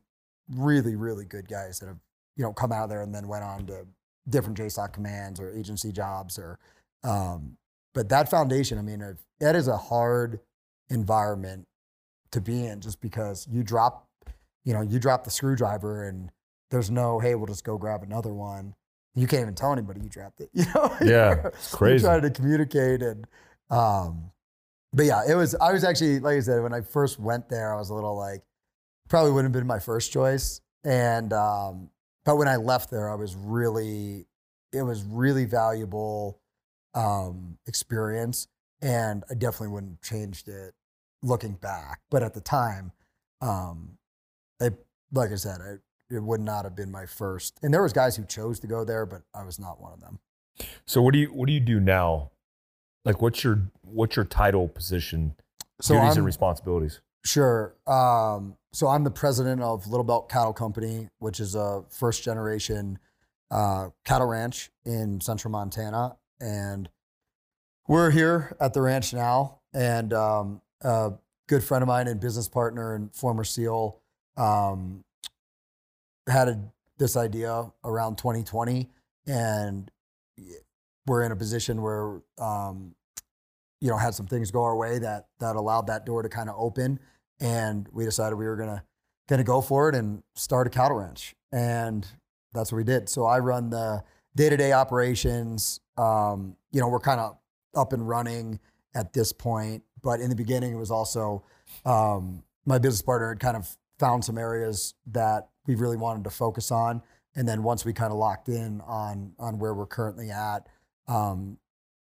really 0.54 0.94
really 0.94 1.24
good 1.24 1.48
guys 1.48 1.80
that 1.80 1.86
have 1.86 1.98
you 2.36 2.44
know 2.44 2.52
come 2.52 2.70
out 2.70 2.84
of 2.84 2.90
there 2.90 3.02
and 3.02 3.12
then 3.12 3.26
went 3.26 3.42
on 3.42 3.66
to 3.66 3.86
different 4.28 4.58
JSOC 4.58 4.92
commands 4.92 5.40
or 5.40 5.50
agency 5.50 5.92
jobs 5.92 6.38
or, 6.38 6.58
um, 7.02 7.56
but 7.92 8.08
that 8.08 8.30
foundation, 8.30 8.78
I 8.78 8.82
mean, 8.82 9.00
if, 9.00 9.18
that 9.40 9.54
is 9.54 9.68
a 9.68 9.76
hard 9.76 10.40
environment 10.88 11.66
to 12.32 12.40
be 12.40 12.66
in 12.66 12.80
just 12.80 13.00
because 13.00 13.46
you 13.50 13.62
drop, 13.62 14.03
you 14.64 14.72
know, 14.72 14.80
you 14.80 14.98
drop 14.98 15.24
the 15.24 15.30
screwdriver 15.30 16.04
and 16.04 16.30
there's 16.70 16.90
no, 16.90 17.18
hey, 17.18 17.34
we'll 17.34 17.46
just 17.46 17.64
go 17.64 17.76
grab 17.78 18.02
another 18.02 18.32
one. 18.32 18.74
You 19.14 19.26
can't 19.26 19.42
even 19.42 19.54
tell 19.54 19.72
anybody 19.72 20.00
you 20.00 20.08
dropped 20.08 20.40
it. 20.40 20.50
You 20.54 20.64
know, 20.74 20.94
Yeah, 21.02 21.46
it's 21.46 21.74
crazy. 21.74 22.04
trying 22.04 22.22
to 22.22 22.30
communicate 22.30 23.02
and, 23.02 23.26
um, 23.70 24.30
but 24.92 25.06
yeah, 25.06 25.22
it 25.28 25.34
was. 25.34 25.56
I 25.56 25.72
was 25.72 25.82
actually, 25.82 26.20
like 26.20 26.36
I 26.36 26.40
said, 26.40 26.62
when 26.62 26.72
I 26.72 26.80
first 26.80 27.18
went 27.18 27.48
there, 27.48 27.74
I 27.74 27.78
was 27.78 27.90
a 27.90 27.94
little 27.94 28.16
like, 28.16 28.42
probably 29.08 29.32
wouldn't 29.32 29.52
have 29.52 29.60
been 29.60 29.66
my 29.66 29.80
first 29.80 30.12
choice. 30.12 30.60
And 30.84 31.32
um, 31.32 31.90
but 32.24 32.36
when 32.36 32.46
I 32.46 32.56
left 32.56 32.90
there, 32.92 33.10
I 33.10 33.16
was 33.16 33.34
really, 33.34 34.26
it 34.72 34.82
was 34.82 35.02
really 35.02 35.46
valuable 35.46 36.38
um, 36.94 37.58
experience, 37.66 38.46
and 38.82 39.24
I 39.28 39.34
definitely 39.34 39.68
wouldn't 39.74 39.92
have 39.94 40.00
changed 40.02 40.46
it 40.48 40.74
looking 41.22 41.54
back. 41.54 42.00
But 42.08 42.22
at 42.22 42.34
the 42.34 42.40
time, 42.40 42.92
um, 43.40 43.98
I, 44.60 44.70
like 45.12 45.30
I 45.30 45.36
said, 45.36 45.58
I, 45.60 46.14
it 46.14 46.22
would 46.22 46.40
not 46.40 46.64
have 46.64 46.76
been 46.76 46.90
my 46.90 47.06
first. 47.06 47.58
And 47.62 47.72
there 47.72 47.82
was 47.82 47.92
guys 47.92 48.16
who 48.16 48.24
chose 48.24 48.60
to 48.60 48.66
go 48.66 48.84
there, 48.84 49.06
but 49.06 49.22
I 49.34 49.44
was 49.44 49.58
not 49.58 49.80
one 49.80 49.92
of 49.92 50.00
them. 50.00 50.18
So 50.86 51.02
what 51.02 51.12
do 51.12 51.18
you 51.18 51.32
what 51.32 51.46
do 51.46 51.52
you 51.52 51.60
do 51.60 51.80
now? 51.80 52.30
Like 53.04 53.20
what's 53.20 53.42
your 53.42 53.70
what's 53.82 54.16
your 54.16 54.24
title, 54.24 54.68
position, 54.68 55.34
So 55.80 55.94
duties, 55.94 56.12
I'm, 56.12 56.18
and 56.18 56.26
responsibilities? 56.26 57.00
Sure. 57.24 57.74
Um, 57.86 58.56
so 58.72 58.86
I'm 58.88 59.02
the 59.04 59.10
president 59.10 59.62
of 59.62 59.86
Little 59.88 60.04
Belt 60.04 60.28
Cattle 60.28 60.52
Company, 60.52 61.08
which 61.18 61.40
is 61.40 61.54
a 61.54 61.84
first 61.90 62.22
generation 62.22 62.98
uh, 63.50 63.88
cattle 64.04 64.26
ranch 64.26 64.70
in 64.84 65.20
central 65.20 65.50
Montana. 65.50 66.16
And 66.40 66.88
we're 67.88 68.10
here 68.10 68.56
at 68.60 68.74
the 68.74 68.82
ranch 68.82 69.12
now. 69.12 69.60
And 69.72 70.12
um, 70.12 70.60
a 70.82 71.12
good 71.48 71.64
friend 71.64 71.82
of 71.82 71.88
mine 71.88 72.08
and 72.08 72.20
business 72.20 72.48
partner 72.48 72.94
and 72.94 73.14
former 73.14 73.44
SEAL 73.44 74.00
um, 74.36 75.04
had 76.28 76.48
a, 76.48 76.60
this 76.98 77.16
idea 77.16 77.70
around 77.84 78.16
2020. 78.16 78.88
And 79.26 79.90
we're 81.06 81.22
in 81.22 81.32
a 81.32 81.36
position 81.36 81.82
where, 81.82 82.20
um, 82.38 82.94
you 83.80 83.90
know, 83.90 83.96
had 83.96 84.14
some 84.14 84.26
things 84.26 84.50
go 84.50 84.62
our 84.62 84.76
way 84.76 84.98
that 84.98 85.26
that 85.40 85.56
allowed 85.56 85.86
that 85.88 86.06
door 86.06 86.22
to 86.22 86.28
kind 86.28 86.48
of 86.48 86.56
open 86.58 86.98
and 87.40 87.88
we 87.92 88.04
decided 88.04 88.36
we 88.36 88.46
were 88.46 88.56
gonna 88.56 88.84
gonna 89.28 89.44
go 89.44 89.60
for 89.60 89.88
it 89.88 89.94
and 89.94 90.22
start 90.34 90.66
a 90.66 90.70
cattle 90.70 90.98
ranch, 90.98 91.34
and 91.52 92.06
that's 92.52 92.72
what 92.72 92.78
we 92.78 92.84
did. 92.84 93.08
So 93.08 93.24
I 93.24 93.38
run 93.38 93.70
the 93.70 94.02
day 94.36 94.48
to 94.48 94.56
day 94.56 94.72
operations. 94.72 95.80
Um, 95.96 96.56
you 96.72 96.80
know, 96.80 96.88
we're 96.88 97.00
kind 97.00 97.20
of 97.20 97.36
up 97.74 97.92
and 97.92 98.08
running 98.08 98.60
at 98.94 99.12
this 99.12 99.32
point, 99.32 99.82
but 100.02 100.20
in 100.20 100.30
the 100.30 100.36
beginning, 100.36 100.72
it 100.72 100.78
was 100.78 100.90
also 100.90 101.44
um, 101.84 102.42
my 102.64 102.78
business 102.78 103.02
partner 103.02 103.30
had 103.30 103.40
kind 103.40 103.56
of 103.56 103.76
found 103.98 104.24
some 104.24 104.38
areas 104.38 104.94
that 105.06 105.48
we 105.66 105.74
really 105.74 105.96
wanted 105.96 106.24
to 106.24 106.30
focus 106.30 106.70
on, 106.70 107.02
and 107.34 107.48
then 107.48 107.62
once 107.62 107.84
we 107.84 107.92
kind 107.92 108.12
of 108.12 108.18
locked 108.18 108.48
in 108.48 108.80
on 108.82 109.32
on 109.38 109.58
where 109.58 109.74
we're 109.74 109.86
currently 109.86 110.30
at, 110.30 110.68
um, 111.08 111.58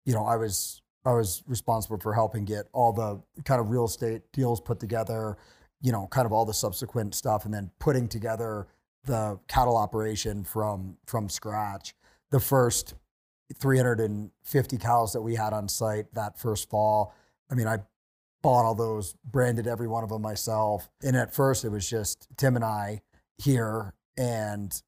you 0.06 0.14
know, 0.14 0.26
I 0.26 0.36
was 0.36 0.82
I 1.06 1.14
was 1.14 1.44
responsible 1.48 1.98
for 2.00 2.14
helping 2.14 2.46
get 2.46 2.68
all 2.74 2.94
the 2.94 3.22
kind 3.44 3.62
of 3.62 3.70
real 3.70 3.86
estate 3.86 4.22
deals 4.34 4.60
put 4.62 4.80
together, 4.80 5.38
you 5.82 5.92
know, 5.92 6.08
kind 6.12 6.26
of 6.26 6.32
all 6.32 6.46
the 6.46 6.54
subsequent 6.54 7.16
stuff, 7.16 7.46
and 7.46 7.54
then 7.54 7.72
putting 7.80 8.08
together 8.08 8.68
the 9.06 9.40
cattle 9.48 9.78
operation 9.78 10.44
from 10.44 10.98
from 11.06 11.30
scratch. 11.30 11.96
The 12.32 12.40
first 12.40 12.96
350 13.58 14.78
cows 14.78 15.14
that 15.14 15.22
we 15.22 15.36
had 15.36 15.54
on 15.54 15.68
site 15.68 16.14
that 16.14 16.38
first 16.38 16.70
fall. 16.70 17.14
I 17.52 17.56
mean, 17.56 17.68
I 17.68 17.80
bought 18.42 18.66
all 18.66 18.76
those, 18.76 19.16
branded 19.24 19.68
every 19.68 19.88
one 19.88 20.04
of 20.04 20.10
them 20.10 20.22
myself. 20.22 20.90
And 21.04 21.16
at 21.16 21.34
first, 21.34 21.66
it 21.66 21.70
was 21.70 21.90
just 21.90 22.28
Tim 22.38 22.56
and 22.56 22.66
I 22.66 23.02
here, 23.38 23.94
and 24.18 24.82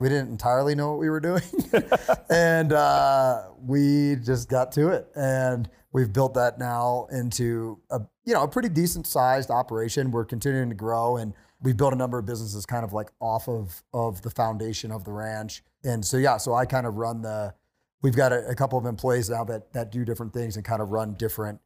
we 0.00 0.08
didn't 0.08 0.30
entirely 0.30 0.74
know 0.74 0.90
what 0.90 0.98
we 0.98 1.08
were 1.08 1.20
doing. 1.20 1.42
and 2.30 2.72
uh, 2.72 3.44
we 3.58 4.16
just 4.16 4.48
got 4.48 4.72
to 4.72 4.88
it. 4.88 5.08
And 5.14 5.68
we've 5.92 6.12
built 6.12 6.34
that 6.34 6.58
now 6.58 7.06
into 7.10 7.80
a 7.90 8.00
you 8.24 8.34
know 8.34 8.42
a 8.42 8.48
pretty 8.48 8.68
decent 8.68 9.06
sized 9.06 9.50
operation. 9.50 10.10
We're 10.10 10.24
continuing 10.24 10.68
to 10.68 10.74
grow 10.74 11.16
and 11.16 11.32
we've 11.62 11.76
built 11.76 11.94
a 11.94 11.96
number 11.96 12.18
of 12.18 12.26
businesses 12.26 12.66
kind 12.66 12.84
of 12.84 12.92
like 12.92 13.10
off 13.20 13.48
of 13.48 13.82
of 13.94 14.20
the 14.22 14.30
foundation 14.30 14.92
of 14.92 15.04
the 15.04 15.12
ranch. 15.12 15.62
And 15.82 16.04
so 16.04 16.18
yeah, 16.18 16.36
so 16.36 16.54
I 16.54 16.66
kind 16.66 16.86
of 16.86 16.96
run 16.96 17.22
the 17.22 17.54
we've 18.02 18.16
got 18.16 18.32
a, 18.32 18.46
a 18.48 18.54
couple 18.54 18.78
of 18.78 18.84
employees 18.84 19.30
now 19.30 19.44
that 19.44 19.72
that 19.72 19.90
do 19.90 20.04
different 20.04 20.34
things 20.34 20.56
and 20.56 20.64
kind 20.64 20.82
of 20.82 20.90
run 20.90 21.14
different 21.14 21.60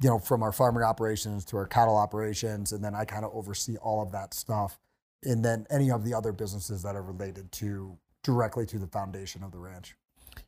you 0.00 0.08
know, 0.08 0.18
from 0.18 0.42
our 0.42 0.52
farming 0.52 0.82
operations 0.82 1.44
to 1.46 1.56
our 1.56 1.66
cattle 1.66 1.96
operations, 1.96 2.72
and 2.72 2.82
then 2.82 2.94
I 2.94 3.04
kind 3.04 3.24
of 3.24 3.32
oversee 3.34 3.76
all 3.76 4.02
of 4.02 4.12
that 4.12 4.34
stuff, 4.34 4.78
and 5.22 5.44
then 5.44 5.66
any 5.70 5.90
of 5.90 6.04
the 6.04 6.14
other 6.14 6.32
businesses 6.32 6.82
that 6.82 6.96
are 6.96 7.02
related 7.02 7.52
to 7.52 7.96
directly 8.22 8.66
to 8.66 8.78
the 8.78 8.86
foundation 8.86 9.42
of 9.42 9.52
the 9.52 9.58
ranch. 9.58 9.94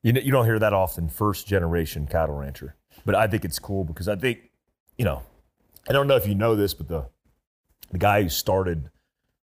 You 0.03 0.13
know, 0.13 0.21
you 0.21 0.33
don't 0.33 0.47
hear 0.47 0.59
that 0.59 0.73
often, 0.73 1.09
first 1.09 1.47
generation 1.47 2.07
cattle 2.07 2.35
rancher, 2.35 2.75
but 3.05 3.15
I 3.15 3.27
think 3.27 3.45
it's 3.45 3.59
cool 3.59 3.85
because 3.85 4.09
I 4.09 4.17
think, 4.17 4.51
you 4.99 5.05
know, 5.05 5.23
I 5.89 5.93
don't 5.93 6.09
know 6.09 6.17
if 6.17 6.27
you 6.27 6.35
know 6.35 6.57
this, 6.57 6.75
but 6.75 6.89
the 6.89 7.07
the 7.93 7.99
guy 7.99 8.23
who 8.23 8.29
started 8.29 8.91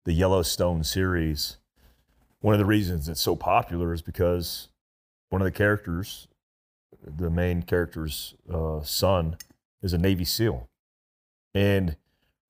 the 0.06 0.14
Yellowstone 0.14 0.84
series, 0.84 1.58
one 2.40 2.56
of 2.56 2.60
the 2.60 2.66
reasons 2.66 3.08
it's 3.08 3.22
so 3.22 3.36
popular 3.36 3.94
is 3.94 4.02
because 4.02 4.70
one 5.30 5.42
of 5.42 5.46
the 5.46 5.52
characters, 5.52 6.28
the 7.06 7.30
main 7.30 7.62
character's 7.62 8.34
uh, 8.52 8.82
son, 8.82 9.38
is 9.82 9.94
a 9.94 9.98
Navy 9.98 10.26
SEAL. 10.26 10.70
And 11.54 11.96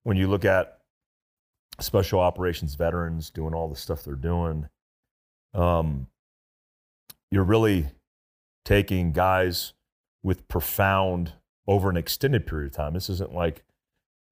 when 0.04 0.18
you 0.18 0.28
look 0.28 0.46
at 0.46 0.80
special 1.80 2.20
operations 2.20 2.76
veterans 2.76 3.30
doing 3.30 3.54
all 3.54 3.68
the 3.68 3.76
stuff 3.76 4.04
they're 4.04 4.16
doing, 4.16 4.70
um, 5.54 6.08
you're 7.30 7.44
really 7.44 7.88
taking 8.66 9.12
guys 9.12 9.74
with 10.24 10.48
profound 10.48 11.34
over 11.68 11.90
an 11.90 11.98
extended 11.98 12.46
period 12.46 12.68
of 12.68 12.76
time. 12.76 12.94
This 12.94 13.10
isn't 13.10 13.34
like 13.34 13.64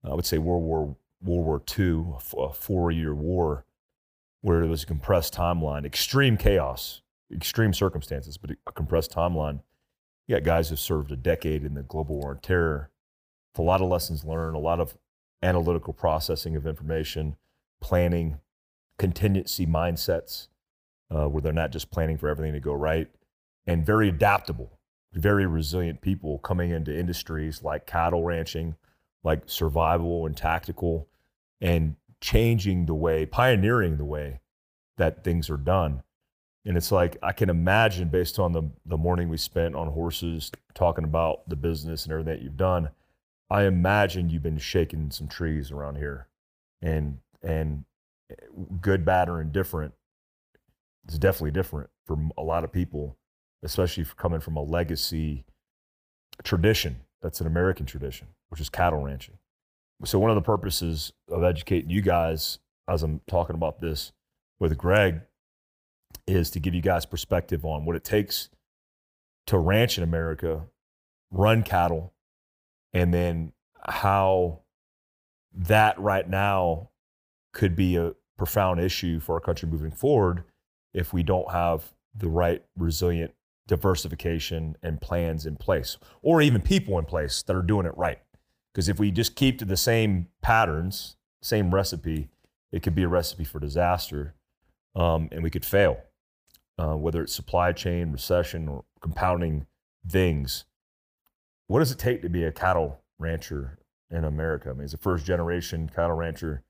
I 0.03 0.13
would 0.13 0.25
say 0.25 0.38
World 0.38 0.63
War 0.63 0.96
World 1.22 1.46
War 1.46 1.62
II, 1.77 2.15
a 2.38 2.53
four-year 2.53 3.13
war, 3.13 3.65
where 4.41 4.62
it 4.62 4.68
was 4.68 4.84
a 4.84 4.86
compressed 4.86 5.34
timeline, 5.34 5.86
extreme 5.86 6.38
chaos, 6.38 7.01
extreme 7.34 7.74
circumstances, 7.74 8.38
but 8.38 8.51
a 8.65 8.72
compressed 8.72 9.12
timeline. 9.12 9.62
You 10.29 10.35
got 10.35 10.44
guys 10.44 10.70
who've 10.70 10.79
served 10.79 11.11
a 11.11 11.15
decade 11.15 11.63
in 11.63 11.74
the 11.74 11.81
global 11.81 12.20
war 12.20 12.29
on 12.29 12.37
terror. 12.37 12.92
a 13.57 13.63
lot 13.63 13.81
of 13.81 13.89
lessons 13.89 14.24
learned, 14.24 14.55
a 14.55 14.59
lot 14.59 14.79
of 14.79 14.96
analytical 15.42 15.92
processing 15.92 16.55
of 16.55 16.68
information, 16.68 17.35
planning, 17.81 18.37
contingency 19.00 19.65
mindsets, 19.65 20.48
uh, 21.09 21.25
where 21.25 21.42
they're 21.42 21.51
not 21.51 21.72
just 21.72 21.89
planning 21.89 22.15
for 22.15 22.29
everything 22.29 22.53
to 22.53 22.59
go 22.59 22.74
right, 22.74 23.09
and 23.65 23.83
very 23.83 24.07
adaptable, 24.07 24.79
very 25.13 25.48
resilient 25.48 26.00
people 26.00 26.37
coming 26.37 26.70
into 26.70 26.96
industries 26.96 27.63
like 27.63 27.87
cattle 27.87 28.24
ranching, 28.24 28.75
like 29.24 29.42
survival 29.48 30.27
and 30.27 30.37
tactical, 30.37 31.07
and 31.59 31.96
changing 32.22 32.85
the 32.85 32.94
way, 32.94 33.25
pioneering 33.25 33.98
the 33.98 34.05
way 34.05 34.42
that 34.96 35.24
things 35.24 35.50
are 35.50 35.57
done. 35.57 36.03
And 36.70 36.77
it's 36.77 36.92
like 36.92 37.18
I 37.24 37.32
can 37.32 37.50
imagine, 37.50 38.10
based 38.10 38.38
on 38.38 38.51
the 38.51 38.62
the 38.86 38.96
morning 38.96 39.27
we 39.27 39.38
spent 39.38 39.74
on 39.74 39.88
horses, 39.88 40.51
talking 40.75 41.03
about 41.03 41.50
the 41.50 41.55
business 41.55 42.03
and 42.03 42.12
everything 42.14 42.32
that 42.32 42.44
you've 42.44 42.58
done, 42.58 42.90
I 43.50 43.64
imagine 43.64 44.29
you've 44.29 44.44
been 44.44 44.60
shaking 44.60 45.10
some 45.10 45.27
trees 45.27 45.72
around 45.72 45.96
here, 45.96 46.27
and 46.79 47.22
and 47.42 47.86
eh, 48.29 48.36
good, 48.82 49.03
bad, 49.03 49.29
or 49.29 49.42
indifferent. 49.42 49.96
It's 51.05 51.18
definitely 51.18 51.50
different 51.50 51.90
for 52.05 52.20
a 52.38 52.44
lot 52.44 52.64
of 52.64 52.72
people, 52.72 53.18
especially 53.64 54.05
coming 54.16 54.40
from 54.40 54.55
a 54.55 54.62
legacy 54.62 55.46
tradition 56.44 56.98
that's 57.20 57.42
an 57.42 57.48
American 57.48 57.88
tradition, 57.88 58.27
which 58.50 58.62
is 58.62 58.70
cattle 58.70 59.01
ranching. 59.01 59.40
So 60.05 60.20
one 60.20 60.29
of 60.29 60.36
the 60.36 60.42
purposes 60.44 61.14
of 61.32 61.44
educating 61.44 61.90
you 61.90 62.03
guys, 62.03 62.60
as 62.88 63.01
I'm 63.01 63.22
talking 63.27 63.55
about 63.55 63.82
this 63.82 64.12
with 64.60 64.77
Greg, 64.77 65.22
is 66.27 66.50
to 66.51 66.59
give 66.59 66.74
you 66.74 66.81
guys 66.81 67.05
perspective 67.05 67.65
on 67.65 67.85
what 67.85 67.95
it 67.95 68.03
takes 68.03 68.50
to 69.48 69.57
ranch 69.57 69.98
in 69.98 70.03
America, 70.03 70.63
run 71.31 71.63
cattle, 71.63 72.13
and 72.93 73.13
then 73.13 73.51
how 73.81 74.59
that 75.53 76.00
right 76.00 76.29
now 76.29 76.89
could 77.51 77.75
be 77.75 77.95
a 77.95 78.13
profound 78.37 78.79
issue 78.79 79.19
for 79.19 79.33
our 79.33 79.39
country 79.39 79.67
moving 79.67 79.91
forward 79.91 80.43
if 80.93 81.11
we 81.13 81.24
don't 81.24 81.51
have 81.51 81.93
the 82.15 82.29
right 82.29 82.63
resilient 82.77 83.33
diversification 83.67 84.75
and 84.81 85.00
plans 85.00 85.45
in 85.45 85.55
place, 85.55 85.98
or 86.22 86.41
even 86.41 86.61
people 86.61 86.98
in 86.98 87.05
place 87.05 87.43
that 87.43 87.55
are 87.55 87.61
doing 87.61 87.85
it 87.85 87.95
right. 87.98 88.19
Because 88.74 88.89
if 88.89 89.00
we 89.00 89.11
just 89.11 89.35
keep 89.35 89.59
to 89.59 89.65
the 89.65 89.77
same 89.77 90.27
patterns, 90.41 91.15
same 91.41 91.74
recipe, 91.74 92.29
it 92.72 92.83
could 92.83 92.95
be 92.95 93.03
a 93.03 93.07
recipe 93.07 93.43
for 93.43 93.59
disaster, 93.59 94.35
um, 95.00 95.29
and 95.31 95.42
we 95.42 95.50
could 95.50 95.66
fail 95.66 95.98
uh, 96.77 96.96
whether 96.96 97.22
it's 97.22 97.33
supply 97.33 97.72
chain, 97.72 98.12
recession, 98.12 98.68
or 98.68 98.85
compounding 99.01 99.66
things. 100.07 100.66
What 101.68 101.79
does 101.79 101.92
it 101.92 102.00
take 102.00 102.22
to 102.22 102.29
be 102.29 102.44
a 102.44 102.51
cattle 102.51 103.01
rancher 103.18 103.79
in 104.09 104.24
America? 104.24 104.70
I 104.70 104.74
mean, 104.74 104.83
as 104.83 104.94
a 104.94 104.98
first 104.98 105.25
generation 105.25 105.90
cattle 105.94 106.16
rancher, 106.16 106.64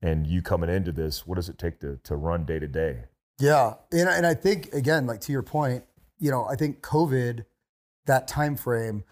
and 0.00 0.26
you 0.26 0.42
coming 0.42 0.70
into 0.70 0.92
this, 0.92 1.26
what 1.26 1.34
does 1.34 1.48
it 1.48 1.58
take 1.58 1.80
to, 1.80 1.98
to 2.04 2.14
run 2.14 2.44
day 2.44 2.60
to 2.60 2.68
day? 2.68 3.04
Yeah. 3.40 3.74
And, 3.90 4.08
and 4.08 4.26
I 4.26 4.34
think, 4.34 4.72
again, 4.72 5.06
like 5.06 5.20
to 5.22 5.32
your 5.32 5.42
point, 5.42 5.84
you 6.18 6.30
know, 6.30 6.46
I 6.46 6.54
think 6.54 6.82
COVID, 6.82 7.44
that 8.06 8.28
time 8.28 8.56
frame, 8.56 9.02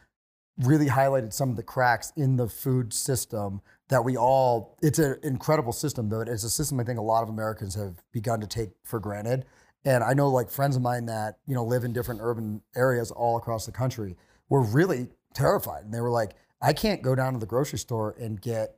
really 0.59 0.87
highlighted 0.87 1.33
some 1.33 1.51
of 1.51 1.57
the 1.57 1.63
cracks 1.63 2.13
in 2.17 2.37
the 2.37 2.49
food 2.49 2.93
system 2.93 3.61
that 3.89 4.05
we 4.05 4.17
all 4.17 4.77
it's 4.83 4.99
an 4.99 5.17
incredible 5.23 5.73
system 5.73 6.09
though 6.09 6.23
it's 6.23 6.45
a 6.45 6.51
system 6.51 6.81
i 6.81 6.85
think 6.85 6.99
a 6.99 7.03
lot 7.03 7.23
of 7.23 7.29
americans 7.29 7.75
have 7.75 8.03
begun 8.11 8.41
to 8.41 8.47
take 8.47 8.71
for 8.83 8.99
granted 8.99 9.45
and 9.87 10.03
I 10.03 10.15
know 10.15 10.29
like 10.29 10.51
friends 10.51 10.75
of 10.75 10.83
mine 10.83 11.07
that, 11.07 11.39
you 11.47 11.55
know, 11.55 11.65
live 11.65 11.85
in 11.85 11.93
different 11.93 12.21
urban 12.21 12.61
areas 12.75 13.13
all 13.13 13.37
across 13.37 13.67
the 13.67 13.73
country 13.73 14.17
were 14.49 14.61
really 14.61 15.09
terrified. 15.33 15.85
And 15.85 15.95
they 15.95 16.01
were 16.01 16.11
like, 16.11 16.33
I 16.61 16.73
can't 16.73 17.03
go 17.03 17.15
down 17.15 17.35
to 17.35 17.39
the 17.39 17.47
grocery 17.47 17.79
store 17.79 18.17
and 18.19 18.41
get 18.41 18.77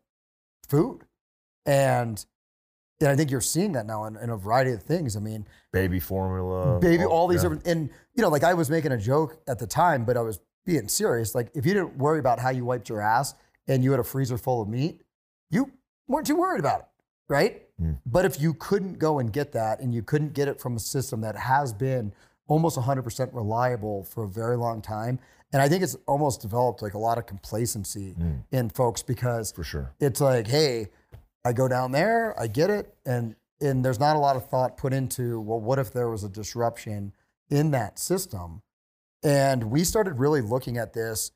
food. 0.68 1.00
And 1.64 2.24
and 3.00 3.08
I 3.08 3.14
think 3.14 3.30
you're 3.30 3.40
seeing 3.40 3.72
that 3.72 3.86
now 3.86 4.06
in, 4.06 4.16
in, 4.16 4.28
a 4.28 4.36
variety 4.36 4.72
of 4.72 4.82
things. 4.82 5.16
I 5.16 5.20
mean, 5.20 5.46
baby 5.72 6.00
formula, 6.00 6.80
baby, 6.80 7.04
all, 7.04 7.12
all 7.12 7.28
these 7.28 7.44
yeah. 7.44 7.50
different, 7.50 7.66
and 7.66 7.90
you 8.14 8.22
know, 8.22 8.28
like 8.28 8.42
I 8.42 8.54
was 8.54 8.68
making 8.68 8.90
a 8.90 8.98
joke 8.98 9.40
at 9.46 9.60
the 9.60 9.68
time, 9.68 10.04
but 10.04 10.16
I 10.16 10.20
was 10.20 10.40
being 10.68 10.86
serious. 10.86 11.34
Like, 11.34 11.50
if 11.54 11.64
you 11.64 11.72
didn't 11.72 11.96
worry 11.96 12.18
about 12.18 12.38
how 12.38 12.50
you 12.50 12.62
wiped 12.62 12.90
your 12.90 13.00
ass 13.00 13.34
and 13.66 13.82
you 13.82 13.90
had 13.90 14.00
a 14.00 14.04
freezer 14.04 14.36
full 14.36 14.60
of 14.60 14.68
meat, 14.68 15.00
you 15.50 15.72
weren't 16.06 16.26
too 16.26 16.36
worried 16.36 16.60
about 16.60 16.80
it, 16.80 16.86
right? 17.26 17.62
Mm. 17.80 17.98
But 18.04 18.26
if 18.26 18.38
you 18.38 18.52
couldn't 18.52 18.98
go 18.98 19.18
and 19.18 19.32
get 19.32 19.52
that 19.52 19.80
and 19.80 19.94
you 19.94 20.02
couldn't 20.02 20.34
get 20.34 20.46
it 20.46 20.60
from 20.60 20.76
a 20.76 20.78
system 20.78 21.22
that 21.22 21.36
has 21.36 21.72
been 21.72 22.12
almost 22.48 22.78
100% 22.78 23.30
reliable 23.32 24.04
for 24.04 24.24
a 24.24 24.28
very 24.28 24.58
long 24.58 24.82
time, 24.82 25.18
and 25.54 25.62
I 25.62 25.70
think 25.70 25.82
it's 25.82 25.96
almost 26.06 26.42
developed 26.42 26.82
like 26.82 26.92
a 26.92 26.98
lot 26.98 27.16
of 27.16 27.24
complacency 27.24 28.14
mm. 28.20 28.44
in 28.52 28.68
folks 28.68 29.02
because 29.02 29.50
for 29.50 29.64
sure 29.64 29.94
it's 29.98 30.20
like, 30.20 30.46
hey, 30.46 30.88
I 31.46 31.54
go 31.54 31.66
down 31.66 31.92
there, 31.92 32.38
I 32.38 32.46
get 32.46 32.68
it, 32.68 32.94
and 33.06 33.34
and 33.58 33.82
there's 33.82 33.98
not 33.98 34.16
a 34.16 34.18
lot 34.18 34.36
of 34.36 34.50
thought 34.50 34.76
put 34.76 34.92
into 34.92 35.40
well, 35.40 35.60
what 35.60 35.78
if 35.78 35.94
there 35.94 36.10
was 36.10 36.24
a 36.24 36.28
disruption 36.28 37.14
in 37.48 37.70
that 37.70 37.98
system? 37.98 38.60
And 39.22 39.64
we 39.64 39.84
started 39.84 40.18
really 40.18 40.40
looking 40.40 40.78
at 40.78 40.92
this. 40.92 41.32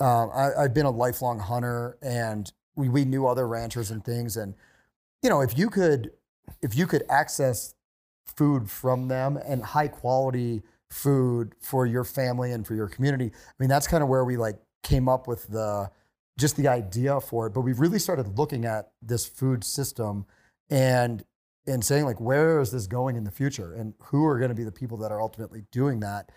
Uh, 0.00 0.28
I, 0.28 0.64
I've 0.64 0.74
been 0.74 0.86
a 0.86 0.90
lifelong 0.90 1.38
hunter, 1.38 1.98
and 2.02 2.50
we 2.74 2.88
we 2.88 3.04
knew 3.04 3.26
other 3.26 3.46
ranchers 3.46 3.90
and 3.90 4.04
things, 4.04 4.36
and 4.36 4.54
you 5.22 5.28
know, 5.28 5.40
if 5.40 5.56
you 5.58 5.68
could, 5.68 6.12
if 6.62 6.74
you 6.74 6.86
could 6.86 7.04
access 7.10 7.74
food 8.24 8.70
from 8.70 9.08
them 9.08 9.36
and 9.36 9.62
high 9.62 9.88
quality 9.88 10.62
food 10.90 11.54
for 11.60 11.86
your 11.86 12.04
family 12.04 12.52
and 12.52 12.66
for 12.66 12.74
your 12.74 12.88
community, 12.88 13.26
I 13.26 13.52
mean, 13.58 13.68
that's 13.68 13.86
kind 13.86 14.02
of 14.02 14.08
where 14.08 14.24
we 14.24 14.36
like 14.36 14.58
came 14.82 15.08
up 15.08 15.26
with 15.28 15.46
the 15.48 15.90
just 16.38 16.56
the 16.56 16.68
idea 16.68 17.20
for 17.20 17.46
it, 17.46 17.50
but 17.50 17.60
we 17.60 17.72
really 17.74 17.98
started 17.98 18.38
looking 18.38 18.64
at 18.64 18.90
this 19.02 19.26
food 19.26 19.62
system 19.62 20.24
and 20.70 21.24
and 21.66 21.84
saying 21.84 22.04
like 22.04 22.20
where 22.20 22.60
is 22.60 22.72
this 22.72 22.86
going 22.86 23.16
in 23.16 23.24
the 23.24 23.30
future? 23.30 23.74
And 23.74 23.94
who 24.04 24.24
are 24.24 24.38
going 24.38 24.48
to 24.48 24.54
be 24.54 24.64
the 24.64 24.72
people 24.72 24.96
that 24.98 25.12
are 25.12 25.20
ultimately 25.20 25.64
doing 25.70 26.00
that 26.00 26.30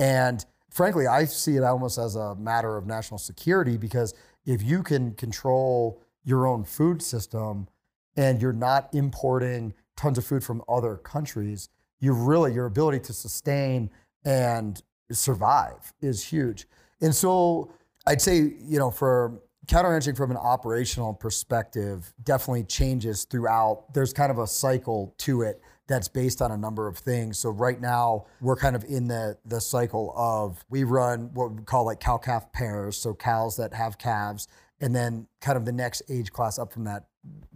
and 0.00 0.46
frankly 0.70 1.06
i 1.06 1.24
see 1.24 1.56
it 1.56 1.62
almost 1.62 1.98
as 1.98 2.16
a 2.16 2.34
matter 2.36 2.76
of 2.76 2.86
national 2.86 3.18
security 3.18 3.76
because 3.76 4.14
if 4.46 4.62
you 4.62 4.82
can 4.82 5.12
control 5.14 6.02
your 6.24 6.46
own 6.46 6.64
food 6.64 7.02
system 7.02 7.68
and 8.16 8.42
you're 8.42 8.52
not 8.52 8.92
importing 8.94 9.72
tons 9.96 10.18
of 10.18 10.24
food 10.24 10.42
from 10.42 10.62
other 10.68 10.96
countries 10.96 11.68
you 12.00 12.12
really 12.12 12.52
your 12.52 12.66
ability 12.66 12.98
to 12.98 13.12
sustain 13.12 13.90
and 14.24 14.82
survive 15.12 15.92
is 16.00 16.24
huge 16.24 16.66
and 17.00 17.14
so 17.14 17.70
i'd 18.06 18.20
say 18.20 18.36
you 18.38 18.78
know 18.78 18.90
for 18.90 19.40
cattle 19.70 19.92
ranching 19.92 20.16
from 20.16 20.32
an 20.32 20.36
operational 20.36 21.14
perspective 21.14 22.12
definitely 22.24 22.64
changes 22.64 23.24
throughout. 23.24 23.94
There's 23.94 24.12
kind 24.12 24.32
of 24.32 24.38
a 24.38 24.46
cycle 24.46 25.14
to 25.18 25.42
it 25.42 25.62
that's 25.90 26.06
based 26.06 26.40
on 26.40 26.52
a 26.52 26.56
number 26.56 26.86
of 26.86 26.96
things. 26.96 27.36
So 27.36 27.50
right 27.50 27.80
now 27.80 28.26
we're 28.40 28.54
kind 28.54 28.76
of 28.76 28.84
in 28.84 29.08
the 29.08 29.36
the 29.44 29.60
cycle 29.60 30.14
of 30.16 30.64
we 30.70 30.84
run 30.84 31.30
what 31.34 31.50
we 31.50 31.62
call 31.64 31.84
like 31.84 31.98
cow 31.98 32.16
calf 32.16 32.52
pairs, 32.52 32.96
so 32.96 33.12
cows 33.12 33.56
that 33.56 33.74
have 33.74 33.98
calves, 33.98 34.46
and 34.80 34.94
then 34.94 35.26
kind 35.40 35.58
of 35.58 35.64
the 35.64 35.72
next 35.72 36.02
age 36.08 36.30
class 36.30 36.60
up 36.60 36.72
from 36.72 36.84
that, 36.84 37.06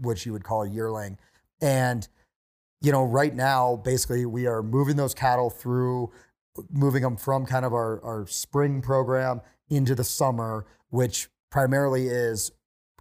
which 0.01 0.27
you 0.27 0.33
would 0.33 0.43
call 0.43 0.65
a 0.65 0.69
yearling. 0.69 1.17
And 1.63 2.07
you 2.83 2.91
know, 2.91 3.05
right 3.05 3.33
now 3.33 3.77
basically 3.77 4.27
we 4.27 4.49
are 4.49 4.65
moving 4.65 4.97
those 4.97 5.15
cattle 5.15 5.49
through 5.49 6.11
moving 6.71 7.03
them 7.03 7.17
from 7.17 7.47
kind 7.47 7.65
of 7.65 7.73
our, 7.73 8.05
our 8.05 8.27
spring 8.27 8.83
program 8.83 9.41
into 9.71 9.95
the 9.95 10.05
summer, 10.05 10.67
which 10.91 11.29
primarily 11.51 12.09
is 12.09 12.51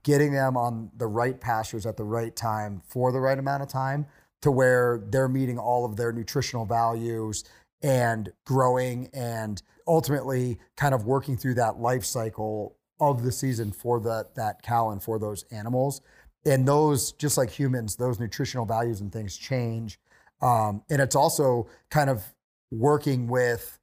getting 0.03 0.31
them 0.31 0.57
on 0.57 0.91
the 0.95 1.07
right 1.07 1.41
pastures 1.41 1.87
at 1.87 1.97
the 1.97 2.03
right 2.03 2.35
time 2.35 2.81
for 2.85 3.11
the 3.11 3.19
right 3.19 3.39
amount 3.39 3.63
of 3.63 3.67
time 3.67 4.05
to 4.43 4.51
where 4.51 5.01
they're 5.07 5.29
meeting 5.29 5.57
all 5.57 5.85
of 5.85 5.95
their 5.95 6.11
nutritional 6.11 6.65
values 6.65 7.45
and 7.81 8.29
growing 8.45 9.09
and 9.13 9.61
ultimately 9.87 10.59
kind 10.75 10.93
of 10.93 11.05
working 11.05 11.37
through 11.37 11.53
that 11.53 11.79
life 11.79 12.03
cycle 12.03 12.75
of 12.99 13.23
the 13.23 13.31
season 13.31 13.71
for 13.71 14.01
the, 14.01 14.27
that 14.35 14.61
cow 14.61 14.89
and 14.89 15.01
for 15.01 15.17
those 15.17 15.45
animals. 15.51 16.01
And 16.45 16.67
those, 16.67 17.13
just 17.13 17.37
like 17.37 17.49
humans, 17.49 17.95
those 17.95 18.19
nutritional 18.19 18.65
values 18.65 18.99
and 18.99 19.13
things 19.13 19.37
change. 19.37 19.97
Um, 20.41 20.83
and 20.89 21.01
it's 21.01 21.15
also 21.15 21.69
kind 21.89 22.09
of 22.09 22.21
working 22.69 23.27
with 23.27 23.79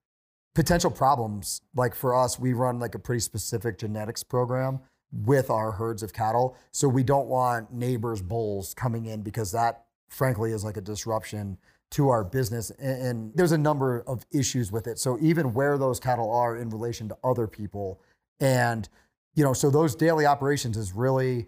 potential 0.54 0.90
problems. 0.90 1.62
Like 1.74 1.94
for 1.94 2.14
us, 2.14 2.38
we 2.38 2.52
run 2.52 2.78
like 2.78 2.94
a 2.94 2.98
pretty 2.98 3.20
specific 3.20 3.78
genetics 3.78 4.22
program 4.22 4.80
with 5.10 5.48
our 5.48 5.72
herds 5.72 6.02
of 6.02 6.12
cattle. 6.12 6.54
So 6.70 6.86
we 6.86 7.02
don't 7.02 7.28
want 7.28 7.72
neighbors' 7.72 8.20
bulls 8.20 8.74
coming 8.74 9.06
in 9.06 9.22
because 9.22 9.52
that, 9.52 9.86
frankly, 10.10 10.52
is 10.52 10.64
like 10.64 10.76
a 10.76 10.82
disruption 10.82 11.56
to 11.92 12.08
our 12.08 12.22
business. 12.22 12.70
And, 12.70 13.32
there's 13.34 13.52
a 13.52 13.58
number 13.58 14.04
of 14.06 14.24
issues 14.32 14.70
with 14.70 14.86
it. 14.86 14.98
So 14.98 15.18
even 15.20 15.54
where 15.54 15.78
those 15.78 15.98
cattle 15.98 16.30
are 16.32 16.56
in 16.56 16.70
relation 16.70 17.08
to 17.08 17.16
other 17.24 17.46
people, 17.46 18.00
and 18.38 18.88
you 19.34 19.44
know, 19.44 19.52
so 19.52 19.70
those 19.70 19.94
daily 19.94 20.26
operations 20.26 20.76
is 20.76 20.92
really, 20.92 21.46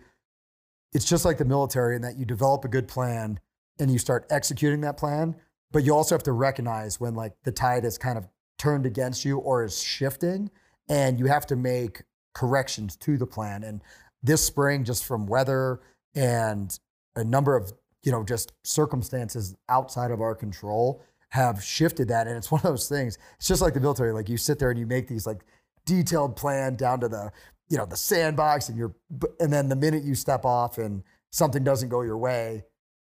it's 0.92 1.04
just 1.04 1.24
like 1.24 1.38
the 1.38 1.44
military 1.44 1.96
in 1.96 2.02
that 2.02 2.16
you 2.16 2.24
develop 2.24 2.64
a 2.64 2.68
good 2.68 2.86
plan 2.86 3.40
and 3.78 3.90
you 3.90 3.98
start 3.98 4.26
executing 4.30 4.80
that 4.82 4.96
plan. 4.96 5.34
But 5.72 5.84
you 5.84 5.94
also 5.94 6.14
have 6.14 6.22
to 6.24 6.32
recognize 6.32 7.00
when 7.00 7.14
like 7.14 7.32
the 7.44 7.52
tide 7.52 7.84
is 7.84 7.98
kind 7.98 8.18
of 8.18 8.28
turned 8.58 8.86
against 8.86 9.24
you 9.24 9.38
or 9.38 9.64
is 9.64 9.82
shifting, 9.82 10.50
and 10.88 11.18
you 11.18 11.26
have 11.26 11.46
to 11.46 11.56
make 11.56 12.02
corrections 12.34 12.96
to 12.96 13.16
the 13.16 13.26
plan. 13.26 13.64
And 13.64 13.80
this 14.22 14.44
spring, 14.44 14.84
just 14.84 15.04
from 15.04 15.26
weather 15.26 15.80
and 16.14 16.78
a 17.16 17.24
number 17.24 17.56
of 17.56 17.72
you 18.02 18.12
know 18.12 18.24
just 18.24 18.52
circumstances 18.62 19.54
outside 19.68 20.10
of 20.10 20.20
our 20.20 20.34
control 20.34 21.02
have 21.30 21.62
shifted 21.62 22.08
that 22.08 22.26
and 22.26 22.36
it's 22.36 22.50
one 22.50 22.60
of 22.60 22.68
those 22.68 22.88
things 22.88 23.18
it's 23.36 23.48
just 23.48 23.62
like 23.62 23.74
the 23.74 23.80
military 23.80 24.12
like 24.12 24.28
you 24.28 24.36
sit 24.36 24.58
there 24.58 24.70
and 24.70 24.78
you 24.78 24.86
make 24.86 25.08
these 25.08 25.26
like 25.26 25.44
detailed 25.84 26.36
plan 26.36 26.74
down 26.74 27.00
to 27.00 27.08
the 27.08 27.30
you 27.68 27.76
know 27.76 27.86
the 27.86 27.96
sandbox 27.96 28.68
and 28.68 28.78
you're 28.78 28.94
and 29.40 29.52
then 29.52 29.68
the 29.68 29.76
minute 29.76 30.02
you 30.04 30.14
step 30.14 30.44
off 30.44 30.78
and 30.78 31.02
something 31.30 31.64
doesn't 31.64 31.88
go 31.88 32.02
your 32.02 32.18
way 32.18 32.62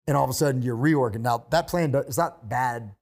and 0.06 0.16
all 0.16 0.24
of 0.24 0.30
a 0.30 0.34
sudden 0.34 0.62
you're 0.62 0.76
reorganized 0.76 1.24
now 1.24 1.46
that 1.50 1.66
plan 1.66 1.94
is 2.06 2.18
not 2.18 2.48
bad 2.48 2.94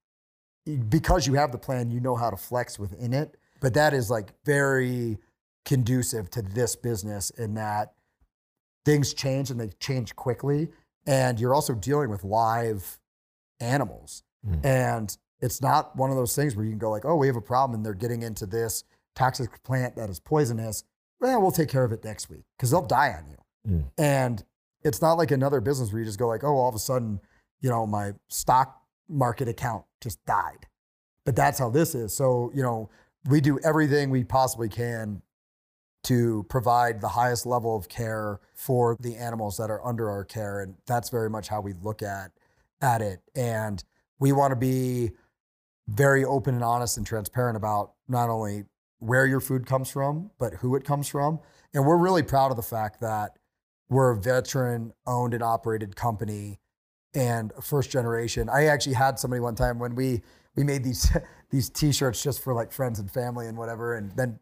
because 0.88 1.26
you 1.26 1.34
have 1.34 1.52
the 1.52 1.58
plan, 1.58 1.90
you 1.90 2.00
know 2.00 2.16
how 2.16 2.30
to 2.30 2.36
flex 2.36 2.78
within 2.78 3.12
it. 3.12 3.36
But 3.60 3.74
that 3.74 3.94
is 3.94 4.10
like 4.10 4.32
very 4.44 5.18
conducive 5.64 6.30
to 6.30 6.42
this 6.42 6.76
business 6.76 7.30
in 7.30 7.54
that 7.54 7.94
things 8.84 9.12
change 9.12 9.50
and 9.50 9.60
they 9.60 9.68
change 9.80 10.16
quickly. 10.16 10.68
And 11.10 11.40
you're 11.40 11.54
also 11.54 11.74
dealing 11.74 12.08
with 12.08 12.22
live 12.22 13.00
animals. 13.58 14.22
Mm. 14.48 14.64
And 14.64 15.18
it's 15.40 15.60
not 15.60 15.96
one 15.96 16.10
of 16.10 16.16
those 16.16 16.36
things 16.36 16.54
where 16.54 16.64
you 16.64 16.70
can 16.70 16.78
go 16.78 16.88
like, 16.88 17.04
oh, 17.04 17.16
we 17.16 17.26
have 17.26 17.34
a 17.34 17.40
problem 17.40 17.74
and 17.74 17.84
they're 17.84 17.94
getting 17.94 18.22
into 18.22 18.46
this 18.46 18.84
toxic 19.16 19.60
plant 19.64 19.96
that 19.96 20.08
is 20.08 20.20
poisonous. 20.20 20.84
Well, 21.20 21.42
we'll 21.42 21.50
take 21.50 21.68
care 21.68 21.82
of 21.82 21.90
it 21.90 22.04
next 22.04 22.30
week 22.30 22.44
because 22.56 22.70
they'll 22.70 22.86
die 22.86 23.12
on 23.18 23.28
you. 23.28 23.36
Mm. 23.68 23.84
And 23.98 24.44
it's 24.84 25.02
not 25.02 25.14
like 25.14 25.32
another 25.32 25.60
business 25.60 25.92
where 25.92 25.98
you 25.98 26.06
just 26.06 26.18
go 26.18 26.28
like, 26.28 26.44
oh, 26.44 26.56
all 26.56 26.68
of 26.68 26.76
a 26.76 26.78
sudden, 26.78 27.20
you 27.60 27.68
know, 27.68 27.88
my 27.88 28.12
stock 28.28 28.80
market 29.08 29.48
account 29.48 29.84
just 30.00 30.24
died. 30.26 30.68
But 31.26 31.34
that's 31.34 31.58
how 31.58 31.70
this 31.70 31.96
is. 31.96 32.14
So, 32.14 32.52
you 32.54 32.62
know, 32.62 32.88
we 33.28 33.40
do 33.40 33.58
everything 33.64 34.10
we 34.10 34.22
possibly 34.22 34.68
can 34.68 35.22
to 36.02 36.44
provide 36.48 37.00
the 37.00 37.08
highest 37.08 37.46
level 37.46 37.76
of 37.76 37.88
care 37.88 38.40
for 38.54 38.96
the 39.00 39.16
animals 39.16 39.56
that 39.58 39.70
are 39.70 39.84
under 39.86 40.10
our 40.10 40.24
care. 40.24 40.60
And 40.60 40.74
that's 40.86 41.10
very 41.10 41.28
much 41.28 41.48
how 41.48 41.60
we 41.60 41.74
look 41.82 42.02
at, 42.02 42.30
at 42.80 43.02
it. 43.02 43.20
And 43.34 43.82
we 44.18 44.32
want 44.32 44.52
to 44.52 44.56
be 44.56 45.10
very 45.88 46.24
open 46.24 46.54
and 46.54 46.64
honest 46.64 46.96
and 46.96 47.06
transparent 47.06 47.56
about 47.56 47.92
not 48.08 48.30
only 48.30 48.64
where 48.98 49.26
your 49.26 49.40
food 49.40 49.66
comes 49.66 49.90
from, 49.90 50.30
but 50.38 50.54
who 50.54 50.76
it 50.76 50.84
comes 50.84 51.08
from. 51.08 51.40
And 51.74 51.84
we're 51.84 51.96
really 51.96 52.22
proud 52.22 52.50
of 52.50 52.56
the 52.56 52.62
fact 52.62 53.00
that 53.00 53.36
we're 53.88 54.10
a 54.10 54.16
veteran 54.16 54.92
owned 55.06 55.34
and 55.34 55.42
operated 55.42 55.96
company 55.96 56.60
and 57.14 57.52
first 57.60 57.90
generation. 57.90 58.48
I 58.48 58.66
actually 58.66 58.94
had 58.94 59.18
somebody 59.18 59.40
one 59.40 59.56
time 59.56 59.78
when 59.78 59.94
we 59.94 60.22
we 60.56 60.64
made 60.64 60.84
these 60.84 61.10
these 61.50 61.68
t-shirts 61.68 62.22
just 62.22 62.42
for 62.42 62.54
like 62.54 62.72
friends 62.72 62.98
and 62.98 63.10
family 63.10 63.46
and 63.46 63.58
whatever, 63.58 63.94
and 63.94 64.12
then 64.16 64.38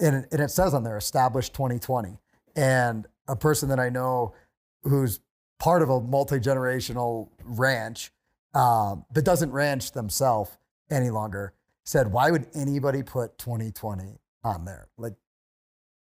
and, 0.00 0.26
and 0.30 0.40
it 0.40 0.50
says 0.50 0.74
on 0.74 0.84
there 0.84 0.96
established 0.96 1.54
2020. 1.54 2.18
And 2.56 3.06
a 3.28 3.36
person 3.36 3.68
that 3.68 3.78
I 3.78 3.88
know 3.88 4.34
who's 4.82 5.20
part 5.58 5.82
of 5.82 5.90
a 5.90 6.00
multi-generational 6.00 7.28
ranch 7.44 8.12
um, 8.54 9.04
that 9.12 9.24
doesn't 9.24 9.52
ranch 9.52 9.92
themselves 9.92 10.50
any 10.90 11.08
longer 11.08 11.54
said, 11.84 12.12
"Why 12.12 12.30
would 12.30 12.46
anybody 12.54 13.02
put 13.02 13.38
2020 13.38 14.18
on 14.44 14.64
there?" 14.64 14.88
Like, 14.98 15.14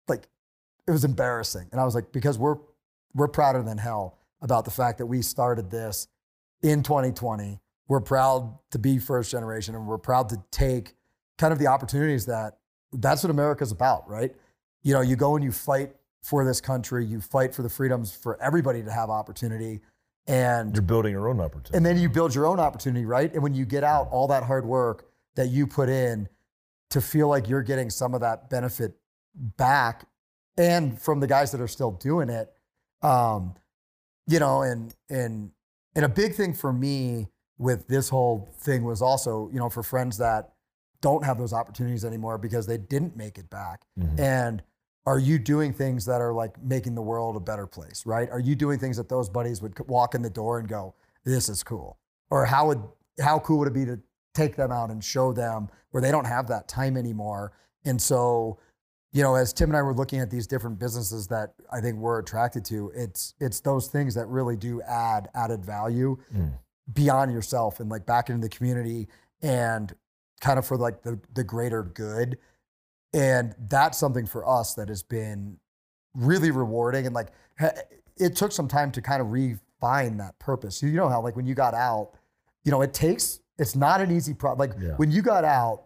like 0.08 0.28
it 0.86 0.92
was 0.92 1.04
embarrassing. 1.04 1.68
And 1.72 1.82
I 1.82 1.86
was 1.86 1.96
like, 1.96 2.12
because 2.12 2.38
we're 2.38 2.58
we're 3.16 3.28
prouder 3.28 3.64
than 3.64 3.78
hell 3.80 4.20
about 4.42 4.66
the 4.66 4.72
fact 4.72 5.00
that 5.00 5.08
we 5.08 5.22
started 5.22 5.72
this 5.72 6.08
in 6.62 6.84
2020. 6.84 7.60
We're 7.88 8.02
proud 8.02 8.58
to 8.72 8.80
be 8.80 9.00
first 9.00 9.32
generation 9.32 9.74
and 9.74 9.88
we're 9.88 9.98
proud 9.98 10.30
to 10.30 10.44
take 10.52 10.96
kind 11.38 11.54
of 11.54 11.60
the 11.60 11.68
opportunities 11.68 12.26
that 12.26 12.58
that's 12.98 13.24
what 13.24 13.30
America's 13.30 13.72
about, 13.72 14.10
right? 14.10 14.36
You 14.84 14.94
know, 14.94 15.02
you 15.02 15.16
go 15.16 15.36
and 15.36 15.44
you 15.44 15.52
fight 15.52 15.96
for 16.24 16.44
this 16.44 16.60
country, 16.60 17.06
you 17.06 17.22
fight 17.22 17.56
for 17.56 17.62
the 17.64 17.70
freedoms 17.70 18.16
for 18.16 18.42
everybody 18.42 18.84
to 18.84 18.92
have 18.92 19.10
opportunity. 19.10 19.82
And 20.28 20.76
you're 20.76 20.82
building 20.82 21.14
your 21.14 21.30
own 21.30 21.40
opportunity. 21.40 21.78
And 21.78 21.86
then 21.86 21.98
you 21.98 22.10
build 22.10 22.36
your 22.36 22.46
own 22.46 22.60
opportunity, 22.60 23.06
right? 23.06 23.34
And 23.34 23.42
when 23.42 23.54
you 23.54 23.66
get 23.66 23.84
out 23.84 24.10
all 24.12 24.28
that 24.28 24.44
hard 24.44 24.66
work 24.66 25.08
that 25.36 25.48
you 25.48 25.66
put 25.68 25.88
in 25.88 26.28
to 26.90 27.00
feel 27.00 27.30
like 27.30 27.48
you're 27.48 27.64
getting 27.64 27.90
some 27.90 28.14
of 28.14 28.22
that 28.22 28.50
benefit 28.50 28.98
back 29.36 30.06
and 30.58 31.00
from 31.00 31.20
the 31.20 31.28
guys 31.28 31.52
that 31.52 31.62
are 31.62 31.68
still 31.68 31.92
doing 31.92 32.30
it, 32.30 32.52
um, 33.02 33.54
you 34.28 34.40
know, 34.40 34.64
and 34.64 34.94
and 35.10 35.52
and 35.96 36.04
a 36.04 36.10
big 36.10 36.34
thing 36.34 36.54
for 36.54 36.74
me 36.74 37.28
with 37.58 37.88
this 37.88 38.10
whole 38.10 38.54
thing 38.60 38.84
was 38.84 39.02
also, 39.02 39.50
you 39.54 39.60
know, 39.60 39.70
for 39.70 39.84
friends 39.84 40.18
that 40.18 40.54
don't 41.02 41.24
have 41.24 41.38
those 41.38 41.54
opportunities 41.54 42.06
anymore 42.06 42.38
because 42.38 42.66
they 42.66 42.78
didn't 42.78 43.16
make 43.16 43.38
it 43.38 43.50
back. 43.50 43.82
Mm-hmm. 44.00 44.20
And 44.20 44.64
are 45.06 45.20
you 45.20 45.40
doing 45.40 45.74
things 45.74 46.06
that 46.06 46.22
are 46.22 46.34
like 46.34 46.62
making 46.62 46.96
the 46.96 47.02
world 47.02 47.36
a 47.38 47.40
better 47.40 47.66
place, 47.66 48.06
right? 48.06 48.30
Are 48.30 48.40
you 48.40 48.56
doing 48.56 48.78
things 48.78 48.98
that 48.98 49.08
those 49.08 49.30
buddies 49.30 49.62
would 49.62 49.78
walk 49.88 50.16
in 50.16 50.22
the 50.22 50.30
door 50.30 50.60
and 50.60 50.68
go, 50.68 50.96
"This 51.24 51.48
is 51.48 51.64
cool," 51.64 51.98
or 52.30 52.46
how 52.46 52.68
would 52.68 52.82
how 53.22 53.40
cool 53.40 53.60
would 53.60 53.70
it 53.70 53.74
be 53.74 53.86
to 53.86 54.00
take 54.34 54.56
them 54.56 54.72
out 54.72 54.90
and 54.90 55.04
show 55.04 55.32
them 55.32 55.70
where 55.92 56.02
they 56.02 56.12
don't 56.12 56.26
have 56.26 56.48
that 56.50 56.68
time 56.68 56.98
anymore? 56.98 57.54
And 57.86 58.02
so 58.02 58.60
you 59.14 59.24
know, 59.24 59.36
as 59.36 59.54
Tim 59.54 59.70
and 59.70 59.78
I 59.78 59.82
were 59.82 59.94
looking 59.94 60.20
at 60.20 60.30
these 60.30 60.46
different 60.46 60.78
businesses 60.78 61.28
that 61.28 61.54
I 61.72 61.80
think 61.80 61.98
we're 61.98 62.20
attracted 62.20 62.66
to, 62.66 62.92
it's 62.94 63.34
it's 63.40 63.60
those 63.62 63.88
things 63.88 64.14
that 64.16 64.28
really 64.28 64.58
do 64.58 64.82
add 64.82 65.30
added 65.34 65.64
value 65.64 66.18
mm. 66.36 66.52
beyond 66.94 67.32
yourself 67.32 67.80
and 67.80 67.90
like 67.90 68.06
back 68.06 68.30
into 68.30 68.42
the 68.42 68.56
community 68.56 69.08
and 69.42 69.96
kind 70.41 70.60
of 70.60 70.65
for 70.65 70.78
like 70.78 71.02
the 71.04 71.19
the 71.34 71.43
greater 71.43 71.84
good. 71.84 72.38
And 73.13 73.56
that's 73.69 73.97
something 73.97 74.26
for 74.26 74.47
us 74.47 74.73
that 74.76 74.89
has 74.89 75.02
been 75.02 75.58
really 76.13 76.52
rewarding. 76.52 77.06
And 77.06 77.15
like, 77.15 77.30
it 78.17 78.36
took 78.36 78.52
some 78.52 78.67
time 78.67 78.91
to 78.91 79.02
kind 79.02 79.21
of 79.21 79.32
refine 79.32 80.17
that 80.17 80.38
purpose. 80.39 80.84
You 80.84 80.91
know 80.91 81.08
how, 81.10 81.21
like, 81.21 81.36
when 81.36 81.45
you 81.47 81.56
got 81.56 81.73
out, 81.73 82.12
you 82.65 82.71
know, 82.71 82.82
it 82.82 82.93
takes, 82.93 83.39
it's 83.58 83.76
not 83.76 84.02
an 84.02 84.12
easy 84.12 84.34
problem. 84.34 84.69
Like, 84.69 84.78
Yeah. 84.80 84.95
when 84.97 85.10
you 85.10 85.21
got 85.21 85.45
out, 85.45 85.86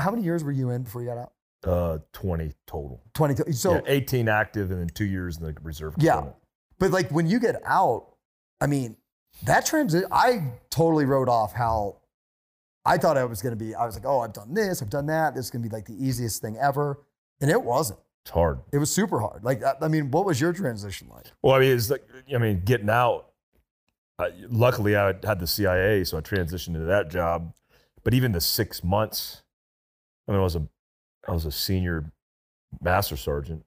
how 0.00 0.10
many 0.10 0.22
years 0.22 0.44
were 0.44 0.52
you 0.52 0.70
in 0.70 0.82
before 0.82 1.02
you 1.02 1.08
got 1.08 1.18
out? 1.18 1.32
Uh, 1.64 1.98
20 2.12 2.52
total. 2.66 3.02
20. 3.14 3.52
So, 3.52 3.74
yeah, 3.76 3.80
18 3.86 4.28
active 4.28 4.70
and 4.70 4.80
then 4.80 4.88
two 4.88 5.06
years 5.06 5.38
in 5.38 5.44
the 5.44 5.54
reserve. 5.62 5.94
Yeah. 5.98 6.24
But 6.78 6.90
like 6.90 7.10
when 7.10 7.26
you 7.26 7.38
get 7.40 7.56
out, 7.64 8.08
I 8.60 8.66
mean, 8.66 8.96
that 9.44 9.64
transit, 9.64 10.04
I 10.12 10.52
totally 10.70 11.04
wrote 11.06 11.28
off 11.28 11.52
how 11.54 12.01
I 12.84 12.98
thought 12.98 13.16
I 13.16 13.24
was 13.24 13.42
going 13.42 13.56
to 13.56 13.64
be. 13.64 13.74
I 13.74 13.86
was 13.86 13.94
like, 13.94 14.04
oh, 14.06 14.20
I've 14.20 14.32
done 14.32 14.54
this, 14.54 14.82
I've 14.82 14.90
done 14.90 15.06
that. 15.06 15.34
This 15.34 15.46
is 15.46 15.50
going 15.50 15.62
to 15.62 15.68
be 15.68 15.74
like 15.74 15.86
the 15.86 15.94
easiest 16.04 16.42
thing 16.42 16.56
ever. 16.58 17.00
And 17.40 17.50
it 17.50 17.62
wasn't. 17.62 18.00
It's 18.24 18.30
hard. 18.32 18.60
It 18.72 18.78
was 18.78 18.90
super 18.92 19.20
hard. 19.20 19.42
Like, 19.44 19.62
I- 19.64 19.74
I 19.82 19.88
mean, 19.88 20.10
what 20.10 20.24
was 20.24 20.40
your 20.40 20.52
transition 20.52 21.08
like? 21.12 21.26
Well, 21.42 21.54
I 21.54 21.60
mean, 21.60 21.72
it's 21.76 21.90
like, 21.90 22.04
I 22.34 22.38
mean, 22.38 22.62
getting 22.64 22.90
out. 22.90 23.26
Uh, 24.18 24.28
luckily, 24.48 24.94
I 24.96 25.06
had 25.24 25.40
the 25.40 25.46
CIA, 25.46 26.04
so 26.04 26.18
I 26.18 26.20
transitioned 26.20 26.68
into 26.74 26.80
that 26.86 27.10
job. 27.10 27.52
But 28.04 28.14
even 28.14 28.32
the 28.32 28.40
six 28.40 28.84
months, 28.84 29.42
I 30.28 30.32
mean, 30.32 30.40
I 30.40 30.44
was 30.44 30.54
a, 30.56 30.66
I 31.26 31.32
was 31.32 31.44
a 31.46 31.52
senior 31.52 32.12
master 32.80 33.16
sergeant 33.16 33.64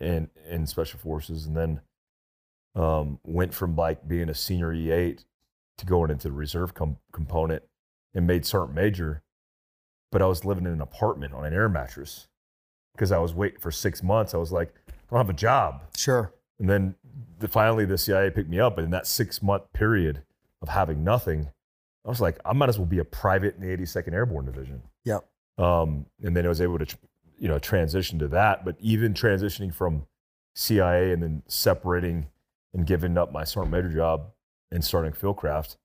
in 0.00 0.28
in 0.48 0.66
special 0.66 0.98
forces, 1.00 1.46
and 1.46 1.56
then 1.56 1.80
um, 2.74 3.18
went 3.24 3.52
from 3.54 3.74
like 3.76 4.06
being 4.06 4.28
a 4.28 4.34
senior 4.34 4.72
E8 4.72 5.24
to 5.78 5.86
going 5.86 6.10
into 6.10 6.28
the 6.28 6.34
reserve 6.34 6.74
com- 6.74 6.98
component 7.12 7.62
and 8.14 8.26
made 8.26 8.44
sergeant 8.46 8.74
major. 8.74 9.22
But 10.10 10.22
I 10.22 10.26
was 10.26 10.44
living 10.44 10.66
in 10.66 10.72
an 10.72 10.80
apartment 10.80 11.32
on 11.34 11.44
an 11.44 11.54
air 11.54 11.68
mattress 11.68 12.28
because 12.92 13.12
I 13.12 13.18
was 13.18 13.32
waiting 13.34 13.60
for 13.60 13.70
six 13.70 14.02
months. 14.02 14.34
I 14.34 14.38
was 14.38 14.52
like, 14.52 14.74
I 14.88 14.92
don't 15.10 15.18
have 15.18 15.30
a 15.30 15.38
job. 15.38 15.82
Sure. 15.96 16.32
And 16.58 16.68
then 16.68 16.94
the, 17.38 17.48
finally 17.48 17.84
the 17.84 17.96
CIA 17.96 18.30
picked 18.30 18.50
me 18.50 18.60
up. 18.60 18.76
And 18.76 18.86
in 18.86 18.90
that 18.90 19.06
six 19.06 19.42
month 19.42 19.72
period 19.72 20.22
of 20.60 20.68
having 20.68 21.04
nothing, 21.04 21.48
I 22.04 22.08
was 22.08 22.20
like, 22.20 22.38
I 22.44 22.52
might 22.52 22.68
as 22.68 22.78
well 22.78 22.86
be 22.86 22.98
a 22.98 23.04
private 23.04 23.56
in 23.56 23.60
the 23.60 23.76
82nd 23.76 24.12
Airborne 24.12 24.46
Division. 24.46 24.82
Yep. 25.04 25.24
Um, 25.58 26.06
and 26.22 26.36
then 26.36 26.44
I 26.44 26.48
was 26.48 26.60
able 26.60 26.78
to, 26.78 26.96
you 27.38 27.48
know, 27.48 27.58
transition 27.58 28.18
to 28.18 28.28
that. 28.28 28.64
But 28.64 28.76
even 28.80 29.14
transitioning 29.14 29.72
from 29.72 30.06
CIA 30.54 31.12
and 31.12 31.22
then 31.22 31.42
separating 31.46 32.26
and 32.74 32.86
giving 32.86 33.16
up 33.16 33.32
my 33.32 33.44
sergeant 33.44 33.72
major 33.72 33.90
job 33.94 34.30
and 34.70 34.84
starting 34.84 35.12
Fieldcraft. 35.12 35.76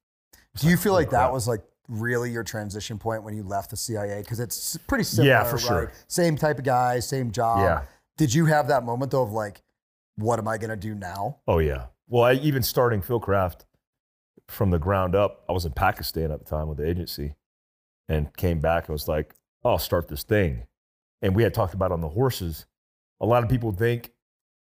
it's 0.53 0.61
Do 0.61 0.67
you 0.67 0.75
like, 0.75 0.83
feel 0.83 0.93
like 0.93 1.09
that 1.11 1.31
was 1.31 1.47
like 1.47 1.61
really 1.87 2.31
your 2.31 2.43
transition 2.43 2.97
point 2.97 3.23
when 3.23 3.35
you 3.35 3.43
left 3.43 3.69
the 3.69 3.77
CIA? 3.77 4.21
Because 4.21 4.39
it's 4.39 4.77
pretty 4.87 5.03
similar. 5.03 5.29
Yeah, 5.29 5.43
for 5.43 5.57
sure. 5.57 5.91
Same 6.07 6.35
type 6.35 6.59
of 6.59 6.65
guy, 6.65 6.99
same 6.99 7.31
job. 7.31 7.59
Yeah. 7.59 7.81
Did 8.17 8.33
you 8.33 8.45
have 8.45 8.67
that 8.69 8.83
moment 8.83 9.11
though 9.11 9.23
of 9.23 9.31
like, 9.31 9.61
what 10.15 10.39
am 10.39 10.47
I 10.47 10.57
going 10.57 10.69
to 10.69 10.75
do 10.75 10.95
now? 10.95 11.39
Oh 11.47 11.59
yeah. 11.59 11.87
Well, 12.07 12.23
I, 12.23 12.33
even 12.33 12.63
starting 12.63 13.01
Fieldcraft 13.01 13.61
from 14.47 14.69
the 14.69 14.79
ground 14.79 15.15
up, 15.15 15.43
I 15.49 15.53
was 15.53 15.65
in 15.65 15.71
Pakistan 15.71 16.31
at 16.31 16.39
the 16.39 16.45
time 16.45 16.67
with 16.67 16.77
the 16.77 16.87
agency, 16.87 17.35
and 18.07 18.35
came 18.37 18.59
back. 18.59 18.89
I 18.89 18.91
was 18.91 19.07
like, 19.07 19.33
oh, 19.63 19.71
"I'll 19.71 19.79
start 19.79 20.07
this 20.07 20.23
thing," 20.23 20.67
and 21.21 21.35
we 21.35 21.43
had 21.43 21.53
talked 21.53 21.73
about 21.73 21.91
on 21.91 22.01
the 22.01 22.09
horses. 22.09 22.65
A 23.21 23.25
lot 23.25 23.43
of 23.43 23.49
people 23.49 23.71
think 23.71 24.11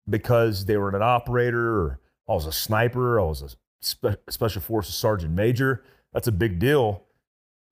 because 0.10 0.66
they 0.66 0.78
were 0.78 0.90
an 0.90 1.02
operator 1.02 1.82
or 1.82 2.00
oh, 2.28 2.34
I 2.34 2.36
was 2.36 2.46
a 2.46 2.52
sniper, 2.52 3.20
I 3.20 3.24
was 3.24 3.42
a 3.42 3.50
spe- 3.82 4.20
special 4.30 4.62
forces 4.62 4.96
sergeant 4.96 5.34
major. 5.34 5.84
That's 6.14 6.28
a 6.28 6.32
big 6.32 6.60
deal. 6.60 7.06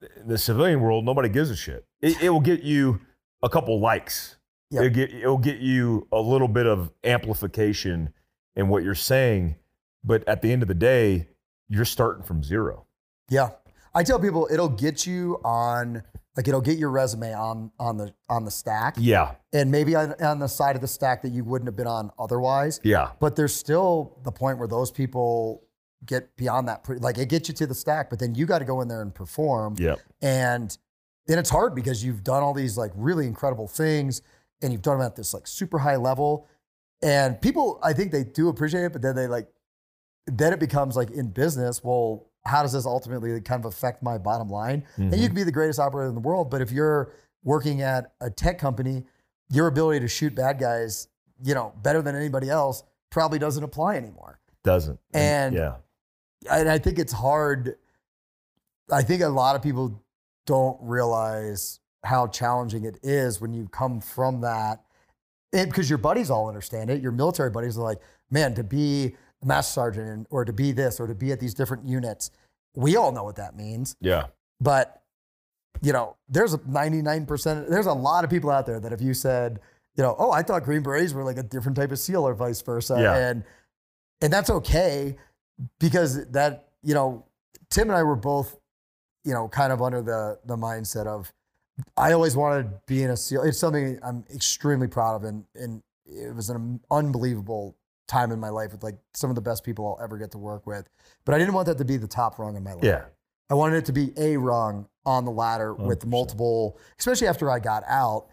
In 0.02 0.28
the 0.28 0.38
civilian 0.38 0.82
world, 0.82 1.06
nobody 1.06 1.30
gives 1.30 1.50
a 1.50 1.56
shit. 1.56 1.86
It, 2.02 2.22
it 2.22 2.30
will 2.30 2.40
get 2.40 2.62
you 2.62 3.02
a 3.42 3.50
couple 3.50 3.80
likes. 3.80 4.38
Yep. 4.70 4.84
It'll 4.84 4.94
get 4.94 5.14
it'll 5.14 5.38
get 5.38 5.60
you 5.60 6.08
a 6.12 6.20
little 6.20 6.48
bit 6.48 6.68
of 6.68 6.92
amplification 7.04 8.14
in 8.56 8.68
what 8.68 8.84
you're 8.84 8.96
saying, 8.96 9.56
but 10.04 10.28
at 10.28 10.42
the 10.42 10.52
end 10.52 10.62
of 10.62 10.68
the 10.68 10.74
day, 10.74 11.30
you're 11.70 11.86
starting 11.86 12.24
from 12.24 12.44
zero. 12.44 12.86
Yeah. 13.30 13.50
I 13.94 14.04
tell 14.04 14.20
people 14.20 14.48
it'll 14.52 14.70
get 14.70 15.08
you 15.08 15.40
on 15.44 16.04
like 16.36 16.48
it'll 16.48 16.62
get 16.62 16.78
your 16.78 16.92
resume 16.92 17.34
on 17.34 17.72
on 17.80 17.98
the 17.98 18.14
on 18.30 18.46
the 18.46 18.52
stack 18.52 18.96
Yeah, 19.00 19.36
and 19.54 19.72
maybe 19.72 19.96
on, 19.96 20.14
on 20.22 20.38
the 20.40 20.48
side 20.48 20.76
of 20.76 20.82
the 20.82 20.88
stack 20.88 21.24
that 21.24 21.32
you 21.32 21.44
wouldn't 21.44 21.68
have 21.68 21.76
been 21.76 21.88
on 21.88 22.12
otherwise. 22.20 22.80
yeah, 22.84 23.12
But 23.20 23.36
there's 23.36 23.56
still 23.56 24.20
the 24.24 24.32
point 24.32 24.60
where 24.60 24.68
those 24.68 24.92
people 24.92 25.64
get 26.06 26.36
beyond 26.38 26.68
that 26.68 26.84
pre- 26.84 27.00
like 27.00 27.18
it 27.18 27.28
gets 27.30 27.50
you 27.50 27.56
to 27.56 27.68
the 27.68 27.74
stack, 27.76 28.10
but 28.10 28.20
then 28.20 28.36
you 28.36 28.46
got 28.46 28.60
to 28.60 28.66
go 28.66 28.82
in 28.82 28.88
there 28.88 29.02
and 29.02 29.14
perform. 29.14 29.76
yeah, 29.80 29.96
And 30.22 30.78
then 31.26 31.40
it's 31.40 31.50
hard 31.50 31.74
because 31.76 32.04
you've 32.04 32.24
done 32.24 32.44
all 32.44 32.54
these 32.54 32.78
like 32.78 32.92
really 32.96 33.26
incredible 33.28 33.68
things 33.68 34.22
and 34.62 34.72
you've 34.72 34.82
done 34.82 35.00
them 35.00 35.06
at 35.06 35.16
this 35.16 35.34
like 35.34 35.48
super 35.48 35.80
high 35.80 35.96
level. 35.96 36.48
And 37.02 37.40
people, 37.42 37.80
I 37.84 37.94
think 37.94 38.12
they 38.12 38.24
do 38.24 38.50
appreciate 38.50 38.84
it, 38.86 38.94
but 38.94 39.02
then 39.02 39.16
they 39.16 39.28
like, 39.28 39.48
then 40.26 40.54
it 40.54 40.60
becomes 40.60 40.96
like 40.96 41.10
in 41.12 41.30
business, 41.30 41.84
well, 41.84 42.28
how 42.46 42.62
does 42.62 42.74
this 42.74 42.86
ultimately 42.86 43.40
kind 43.42 43.60
of 43.64 43.66
affect 43.74 44.02
my 44.02 44.18
bottom 44.18 44.50
line? 44.50 44.84
And 44.96 45.14
you 45.14 45.20
Mhm. 45.24 45.26
can 45.28 45.36
be 45.36 45.44
the 45.44 45.52
greatest 45.52 45.80
operator 45.80 46.08
in 46.10 46.16
the 46.16 46.22
world, 46.22 46.50
but 46.50 46.62
if 46.62 46.72
you're 46.72 47.12
working 47.44 47.82
at 47.82 48.14
a 48.22 48.30
tech 48.30 48.58
company, 48.58 49.06
your 49.50 49.68
ability 49.68 50.00
to 50.02 50.08
shoot 50.08 50.34
bad 50.36 50.60
guys, 50.60 51.08
you 51.44 51.54
know, 51.54 51.74
better 51.82 52.02
than 52.02 52.16
anybody 52.16 52.50
else 52.50 52.84
probably 53.10 53.40
doesn't 53.40 53.64
apply 53.64 53.96
anymore. 53.96 54.40
doesn't. 54.64 55.00
And- 55.14 55.56
yeah, 55.56 55.76
and 56.50 56.70
I 56.70 56.78
think 56.78 57.00
it's 57.00 57.14
hard. 57.14 57.76
I 58.92 59.02
think 59.02 59.22
a 59.22 59.28
lot 59.30 59.56
of 59.56 59.62
people 59.62 60.02
don't 60.46 60.78
realize 60.82 61.80
how 62.04 62.28
challenging 62.28 62.86
it 62.86 62.98
is 63.04 63.42
when 63.42 63.54
you 63.54 63.68
come 63.70 64.00
from 64.00 64.42
that. 64.42 64.84
And 65.54 65.70
because 65.70 65.90
your 65.90 65.98
buddies 65.98 66.30
all 66.30 66.48
understand 66.48 66.90
it, 66.90 67.02
your 67.02 67.12
military 67.12 67.50
buddies 67.50 67.78
are 67.78 67.84
like, 67.84 68.00
man, 68.30 68.54
to 68.56 68.64
be 68.64 69.16
a 69.42 69.46
master 69.46 69.74
sergeant 69.74 70.10
and- 70.10 70.28
or 70.30 70.46
to 70.46 70.54
be 70.54 70.72
this 70.72 71.00
or 71.00 71.08
to 71.08 71.16
be 71.16 71.32
at 71.32 71.40
these 71.40 71.54
different 71.54 71.86
units, 71.86 72.32
we 72.76 72.96
all 72.96 73.12
know 73.12 73.24
what 73.24 73.36
that 73.38 73.56
means. 73.56 73.96
yeah, 74.00 74.28
But, 74.62 75.02
you 75.82 75.92
know, 75.94 76.16
there's 76.30 76.54
a 76.54 76.60
99%, 76.60 77.68
there's 77.70 77.86
a 77.88 77.94
lot 77.94 78.24
of 78.24 78.30
people 78.30 78.50
out 78.50 78.66
there 78.66 78.80
that 78.80 78.94
if 78.94 79.02
you 79.02 79.14
said, 79.14 79.60
you 79.96 80.04
know, 80.04 80.16
oh, 80.20 80.32
I 80.32 80.44
thought 80.44 80.64
Green 80.64 80.84
Berets 80.84 81.14
were 81.14 81.24
like 81.24 81.38
a 81.38 81.44
different 81.44 81.76
type 81.76 81.92
of 81.92 82.00
SEAL 82.00 82.28
or 82.28 82.34
vice 82.36 82.62
versa. 82.62 82.98
Yeah. 83.00 83.16
And, 83.16 83.44
and 84.22 84.32
that's 84.32 84.50
okay 84.50 85.18
because 85.80 86.26
that, 86.32 86.70
you 86.84 86.94
know, 86.94 87.26
Tim 87.70 87.90
and 87.90 87.98
I 87.98 88.04
were 88.04 88.16
both, 88.16 88.58
you 89.24 89.34
know, 89.34 89.48
kind 89.48 89.74
of 89.74 89.82
under 89.82 90.02
the, 90.02 90.40
the 90.46 90.56
mindset 90.56 91.06
of, 91.06 91.32
I 91.96 92.14
always 92.14 92.36
wanted 92.36 92.64
to 92.64 92.82
be 92.88 93.04
in 93.04 93.12
a 93.12 93.18
SEAL. 93.18 93.44
It's 93.44 93.60
something 93.60 94.00
I'm 94.04 94.24
extremely 94.34 94.88
proud 94.88 95.16
of. 95.16 95.24
And, 95.24 95.46
and 95.56 95.84
it 96.06 96.34
was 96.34 96.50
an 96.50 96.80
unbelievable 96.90 97.76
time 98.08 98.32
in 98.32 98.40
my 98.40 98.50
life 98.50 98.72
with 98.72 98.84
like 98.84 98.98
some 99.14 99.30
of 99.30 99.36
the 99.36 99.42
best 99.42 99.64
people 99.64 99.86
I'll 99.88 100.04
ever 100.04 100.18
get 100.18 100.32
to 100.32 100.38
work 100.38 100.66
with. 100.66 100.90
But 101.26 101.36
I 101.36 101.38
didn't 101.38 101.54
want 101.54 101.68
that 101.68 101.78
to 101.78 101.86
be 101.86 101.98
the 101.98 102.08
top 102.08 102.40
rung 102.40 102.56
in 102.56 102.64
my 102.64 102.74
life. 102.74 102.84
yeah, 102.84 103.06
I 103.50 103.54
wanted 103.54 103.78
it 103.78 103.86
to 103.86 103.94
be 103.94 104.12
a 104.18 104.38
rung 104.38 104.88
on 105.06 105.26
the 105.26 105.32
ladder 105.32 105.76
oh, 105.78 105.86
with 105.86 106.02
100%. 106.02 106.06
multiple, 106.08 106.80
especially 107.00 107.28
after 107.28 107.52
I 107.52 107.60
got 107.60 107.84
out. 107.88 108.28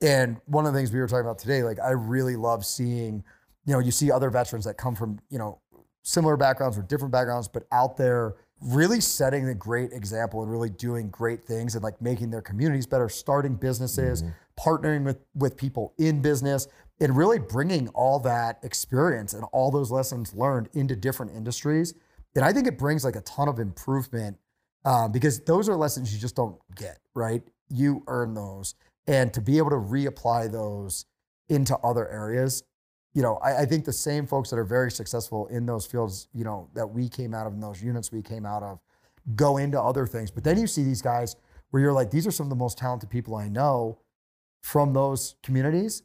And 0.00 0.40
one 0.46 0.66
of 0.66 0.72
the 0.72 0.78
things 0.78 0.92
we 0.92 1.00
were 1.00 1.08
talking 1.08 1.26
about 1.26 1.38
today, 1.38 1.62
like 1.62 1.78
I 1.80 1.90
really 1.90 2.36
love 2.36 2.64
seeing, 2.64 3.24
you 3.64 3.72
know, 3.72 3.80
you 3.80 3.90
see 3.90 4.10
other 4.10 4.30
veterans 4.30 4.64
that 4.64 4.76
come 4.76 4.94
from, 4.94 5.18
you 5.30 5.38
know, 5.38 5.60
similar 6.02 6.36
backgrounds 6.36 6.78
or 6.78 6.82
different 6.82 7.12
backgrounds, 7.12 7.48
but 7.48 7.64
out 7.72 7.96
there 7.96 8.36
really 8.60 9.00
setting 9.00 9.46
the 9.46 9.54
great 9.54 9.92
example 9.92 10.42
and 10.42 10.50
really 10.50 10.70
doing 10.70 11.08
great 11.10 11.44
things 11.44 11.74
and 11.74 11.84
like 11.84 12.00
making 12.02 12.30
their 12.30 12.42
communities 12.42 12.86
better, 12.86 13.08
starting 13.08 13.54
businesses, 13.54 14.24
partnering 14.58 15.04
with 15.04 15.18
with 15.34 15.56
people 15.56 15.94
in 15.98 16.20
business, 16.20 16.66
and 17.00 17.16
really 17.16 17.38
bringing 17.38 17.88
all 17.90 18.18
that 18.18 18.58
experience 18.62 19.32
and 19.32 19.44
all 19.52 19.70
those 19.70 19.90
lessons 19.90 20.34
learned 20.34 20.68
into 20.74 20.96
different 20.96 21.32
industries. 21.32 21.94
And 22.34 22.44
I 22.44 22.52
think 22.52 22.66
it 22.66 22.78
brings 22.78 23.04
like 23.04 23.16
a 23.16 23.20
ton 23.22 23.48
of 23.48 23.58
improvement 23.58 24.36
um, 24.84 25.12
because 25.12 25.40
those 25.40 25.68
are 25.68 25.76
lessons 25.76 26.12
you 26.12 26.20
just 26.20 26.36
don't 26.36 26.56
get, 26.74 26.98
right? 27.14 27.42
You 27.68 28.02
earn 28.06 28.34
those. 28.34 28.74
And 29.06 29.32
to 29.34 29.40
be 29.40 29.58
able 29.58 29.70
to 29.70 29.76
reapply 29.76 30.52
those 30.52 31.06
into 31.48 31.76
other 31.78 32.08
areas, 32.08 32.62
you 33.18 33.22
know, 33.26 33.34
I, 33.42 33.62
I 33.62 33.64
think 33.66 33.84
the 33.84 33.92
same 33.92 34.28
folks 34.28 34.48
that 34.50 34.58
are 34.60 34.64
very 34.78 34.92
successful 34.92 35.48
in 35.48 35.66
those 35.66 35.84
fields, 35.84 36.28
you 36.32 36.44
know, 36.44 36.68
that 36.74 36.86
we 36.86 37.08
came 37.08 37.34
out 37.34 37.48
of, 37.48 37.52
in 37.52 37.58
those 37.60 37.82
units 37.82 38.12
we 38.12 38.22
came 38.22 38.46
out 38.46 38.62
of, 38.62 38.78
go 39.34 39.56
into 39.56 39.80
other 39.90 40.06
things. 40.06 40.30
But 40.30 40.44
then 40.44 40.56
you 40.56 40.68
see 40.68 40.84
these 40.84 41.02
guys 41.02 41.34
where 41.70 41.82
you're 41.82 41.92
like, 41.92 42.12
these 42.12 42.28
are 42.28 42.30
some 42.30 42.46
of 42.46 42.50
the 42.50 42.56
most 42.66 42.78
talented 42.78 43.10
people 43.10 43.34
I 43.34 43.48
know 43.48 43.98
from 44.62 44.92
those 44.92 45.34
communities. 45.42 46.04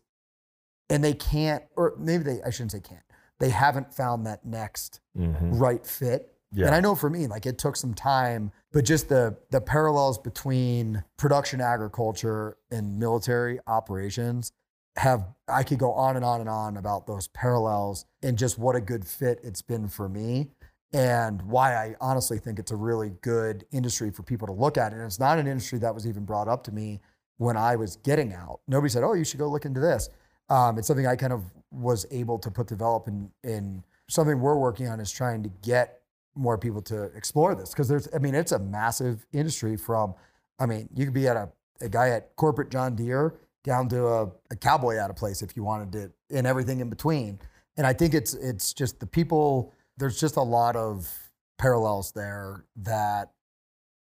And 0.90 1.04
they 1.04 1.14
can't, 1.14 1.64
or 1.76 1.94
maybe 2.00 2.24
they, 2.24 2.42
I 2.44 2.50
shouldn't 2.50 2.72
say 2.72 2.80
can't, 2.80 3.04
they 3.40 3.50
haven't 3.50 3.94
found 3.94 4.26
that 4.26 4.44
next 4.44 5.00
Mhm. 5.16 5.60
right 5.60 5.86
fit. 5.86 6.36
yeah. 6.52 6.66
And 6.68 6.74
I 6.76 6.80
know 6.82 6.96
for 6.96 7.10
me, 7.12 7.28
like 7.28 7.46
it 7.46 7.58
took 7.60 7.76
some 7.76 7.94
time, 7.94 8.52
but 8.72 8.86
just 8.86 9.08
the 9.10 9.38
the 9.52 9.62
parallels 9.62 10.18
between 10.18 11.04
production 11.18 11.62
agriculture 11.62 12.58
and 12.72 12.98
military 12.98 13.60
operations 13.68 14.52
have 14.98 15.26
I 15.48 15.64
could 15.64 15.80
go 15.80 15.92
on 15.94 16.16
and 16.16 16.24
on 16.24 16.40
and 16.40 16.50
on 16.50 16.78
about 16.78 17.08
those 17.08 17.28
parallels 17.30 18.06
and 18.22 18.38
just 18.38 18.58
what 18.58 18.76
a 18.76 18.82
good 18.82 19.06
fit 19.06 19.40
it's 19.44 19.62
been 19.62 19.88
for 19.88 20.08
me 20.08 20.50
and 20.94 21.42
why 21.42 21.74
I 21.76 21.96
honestly 22.00 22.38
think 22.38 22.60
it's 22.60 22.72
a 22.72 22.76
really 22.76 23.12
good 23.22 23.66
industry 23.72 24.12
for 24.12 24.22
people 24.22 24.46
to 24.48 24.54
look 24.54 24.78
at. 24.78 24.94
And 24.94 25.02
it's 25.02 25.20
not 25.20 25.40
an 25.40 25.48
industry 25.48 25.80
that 25.80 25.94
was 25.94 26.08
even 26.08 26.24
brought 26.24 26.48
up 26.48 26.64
to 26.66 26.72
me 26.72 27.02
when 27.38 27.58
I 27.58 27.76
was 27.76 27.96
getting 27.98 28.34
out. 28.34 28.60
Nobody 28.68 28.90
said, 28.90 29.04
"Oh, 29.04 29.14
you 29.14 29.24
should 29.24 29.40
go 29.40 29.50
look 29.50 29.66
into 29.66 29.80
this." 29.80 30.10
Um, 30.50 30.78
it's 30.78 30.88
something 30.88 31.08
I 31.08 31.16
kind 31.16 31.34
of 31.34 31.44
was 31.72 32.06
able 32.12 32.38
to 32.40 32.52
put 32.52 32.68
develop 32.68 33.08
in, 33.08 33.32
in 33.44 33.84
something 34.08 34.40
we're 34.40 34.58
working 34.58 34.88
on 34.88 35.00
is 35.00 35.12
trying 35.12 35.42
to 35.44 35.50
get 35.62 36.02
more 36.36 36.58
people 36.58 36.82
to 36.82 37.04
explore 37.16 37.56
this 37.56 37.72
because 37.72 37.88
there's, 37.88 38.08
I 38.14 38.20
mean, 38.20 38.36
it's 38.36 38.52
a 38.52 38.60
massive 38.60 39.26
industry. 39.34 39.78
From, 39.78 40.14
I 40.60 40.66
mean, 40.66 40.90
you 40.96 41.06
could 41.06 41.14
be 41.14 41.28
at 41.28 41.36
a, 41.36 41.50
a 41.82 41.90
guy 41.90 42.10
at 42.10 42.36
corporate 42.36 42.70
John 42.70 42.96
Deere 42.96 43.36
down 43.64 43.88
to 43.90 44.08
a, 44.08 44.32
a 44.52 44.56
cowboy 44.56 44.98
out 44.98 45.10
of 45.10 45.16
place 45.16 45.42
if 45.42 45.56
you 45.56 45.64
wanted 45.64 45.92
to, 45.94 46.38
and 46.38 46.46
everything 46.46 46.80
in 46.80 46.90
between. 46.90 47.40
And 47.78 47.88
I 47.88 47.94
think 47.94 48.14
it's 48.14 48.34
it's 48.34 48.74
just 48.74 49.00
the 49.00 49.08
people. 49.08 49.74
There's 49.98 50.20
just 50.20 50.36
a 50.36 50.42
lot 50.42 50.76
of 50.76 51.10
parallels 51.58 52.12
there 52.12 52.66
that 52.78 53.32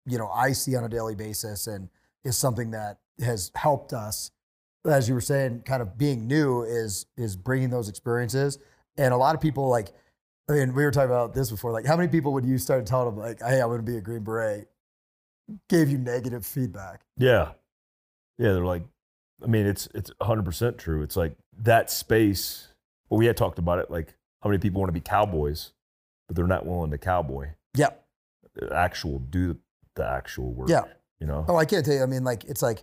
you 0.04 0.18
know 0.18 0.28
I 0.28 0.52
see 0.52 0.76
on 0.76 0.84
a 0.84 0.88
daily 0.88 1.14
basis, 1.14 1.66
and 1.66 1.88
is 2.24 2.36
something 2.36 2.72
that 2.72 2.98
has 3.20 3.50
helped 3.54 3.92
us. 3.92 4.30
As 4.84 5.08
you 5.08 5.14
were 5.14 5.20
saying, 5.20 5.62
kind 5.62 5.82
of 5.82 5.96
being 5.96 6.26
new 6.26 6.62
is 6.62 7.06
is 7.16 7.36
bringing 7.36 7.70
those 7.70 7.88
experiences, 7.88 8.58
and 8.96 9.14
a 9.14 9.16
lot 9.16 9.34
of 9.34 9.40
people 9.40 9.68
like. 9.68 9.88
I 10.48 10.52
mean, 10.52 10.74
we 10.74 10.84
were 10.84 10.92
talking 10.92 11.10
about 11.10 11.34
this 11.34 11.50
before. 11.50 11.72
Like, 11.72 11.86
how 11.86 11.96
many 11.96 12.06
people 12.06 12.32
would 12.34 12.46
you 12.46 12.56
start 12.56 12.86
telling 12.86 13.12
them 13.12 13.18
like, 13.18 13.40
"Hey, 13.40 13.60
I'm 13.60 13.66
going 13.66 13.78
to 13.78 13.82
be 13.82 13.96
a 13.96 14.00
Green 14.00 14.22
Beret," 14.22 14.68
gave 15.68 15.90
you 15.90 15.98
negative 15.98 16.46
feedback? 16.46 17.00
Yeah. 17.16 17.50
Yeah. 18.38 18.52
They're 18.52 18.64
like, 18.64 18.84
I 19.42 19.46
mean, 19.46 19.66
it's 19.66 19.88
it's 19.94 20.10
100% 20.20 20.78
true. 20.78 21.02
It's 21.02 21.16
like 21.16 21.36
that 21.62 21.90
space. 21.90 22.68
Well, 23.08 23.18
we 23.18 23.26
had 23.26 23.36
talked 23.36 23.58
about 23.58 23.78
it. 23.78 23.90
Like, 23.90 24.14
how 24.42 24.50
many 24.50 24.58
people 24.60 24.80
want 24.80 24.88
to 24.88 24.92
be 24.94 25.00
cowboys, 25.00 25.72
but 26.26 26.36
they're 26.36 26.46
not 26.46 26.66
willing 26.66 26.90
to 26.90 26.98
cowboy, 26.98 27.50
Yep. 27.74 28.04
actual 28.72 29.18
do 29.18 29.58
the 29.94 30.06
actual 30.06 30.52
work. 30.52 30.68
Yeah. 30.68 30.84
You 31.20 31.26
know. 31.26 31.44
Oh, 31.48 31.56
I 31.56 31.64
can't 31.64 31.84
tell 31.84 31.94
you. 31.94 32.02
I 32.02 32.06
mean, 32.06 32.24
like 32.24 32.44
it's 32.44 32.62
like, 32.62 32.82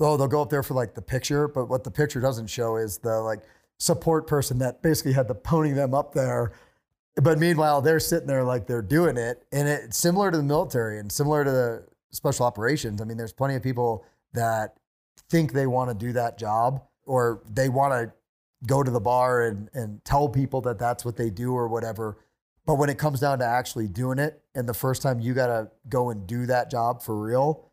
oh, 0.00 0.16
they'll 0.16 0.28
go 0.28 0.42
up 0.42 0.50
there 0.50 0.62
for 0.62 0.74
like 0.74 0.94
the 0.94 1.02
picture, 1.02 1.48
but 1.48 1.66
what 1.66 1.84
the 1.84 1.90
picture 1.90 2.20
doesn't 2.20 2.46
show 2.48 2.76
is 2.76 2.98
the 2.98 3.20
like 3.20 3.40
support 3.78 4.26
person 4.26 4.58
that 4.58 4.82
basically 4.82 5.12
had 5.12 5.28
to 5.28 5.34
pony 5.34 5.72
them 5.72 5.94
up 5.94 6.12
there. 6.14 6.52
But 7.16 7.38
meanwhile, 7.38 7.80
they're 7.80 8.00
sitting 8.00 8.26
there 8.26 8.42
like 8.42 8.66
they're 8.66 8.82
doing 8.82 9.16
it, 9.16 9.44
and 9.52 9.68
it's 9.68 9.96
similar 9.96 10.30
to 10.30 10.36
the 10.36 10.42
military 10.42 10.98
and 10.98 11.10
similar 11.12 11.44
to 11.44 11.50
the 11.50 11.86
special 12.10 12.44
operations. 12.46 13.00
I 13.00 13.04
mean, 13.04 13.16
there's 13.16 13.32
plenty 13.32 13.54
of 13.54 13.62
people 13.62 14.04
that 14.32 14.76
think 15.30 15.52
they 15.52 15.66
want 15.66 15.90
to 15.90 15.94
do 16.06 16.12
that 16.12 16.38
job 16.38 16.82
or 17.06 17.42
they 17.50 17.68
want 17.68 17.92
to 17.92 18.12
go 18.66 18.82
to 18.82 18.90
the 18.90 19.00
bar 19.00 19.42
and, 19.46 19.68
and 19.74 20.04
tell 20.04 20.28
people 20.28 20.60
that 20.62 20.78
that's 20.78 21.04
what 21.04 21.16
they 21.16 21.30
do 21.30 21.52
or 21.54 21.68
whatever. 21.68 22.18
But 22.66 22.76
when 22.76 22.88
it 22.88 22.96
comes 22.98 23.20
down 23.20 23.40
to 23.40 23.44
actually 23.44 23.88
doing 23.88 24.18
it, 24.18 24.40
and 24.54 24.66
the 24.68 24.72
first 24.74 25.02
time 25.02 25.20
you 25.20 25.34
got 25.34 25.48
to 25.48 25.70
go 25.88 26.10
and 26.10 26.26
do 26.26 26.46
that 26.46 26.70
job 26.70 27.02
for 27.02 27.20
real, 27.20 27.70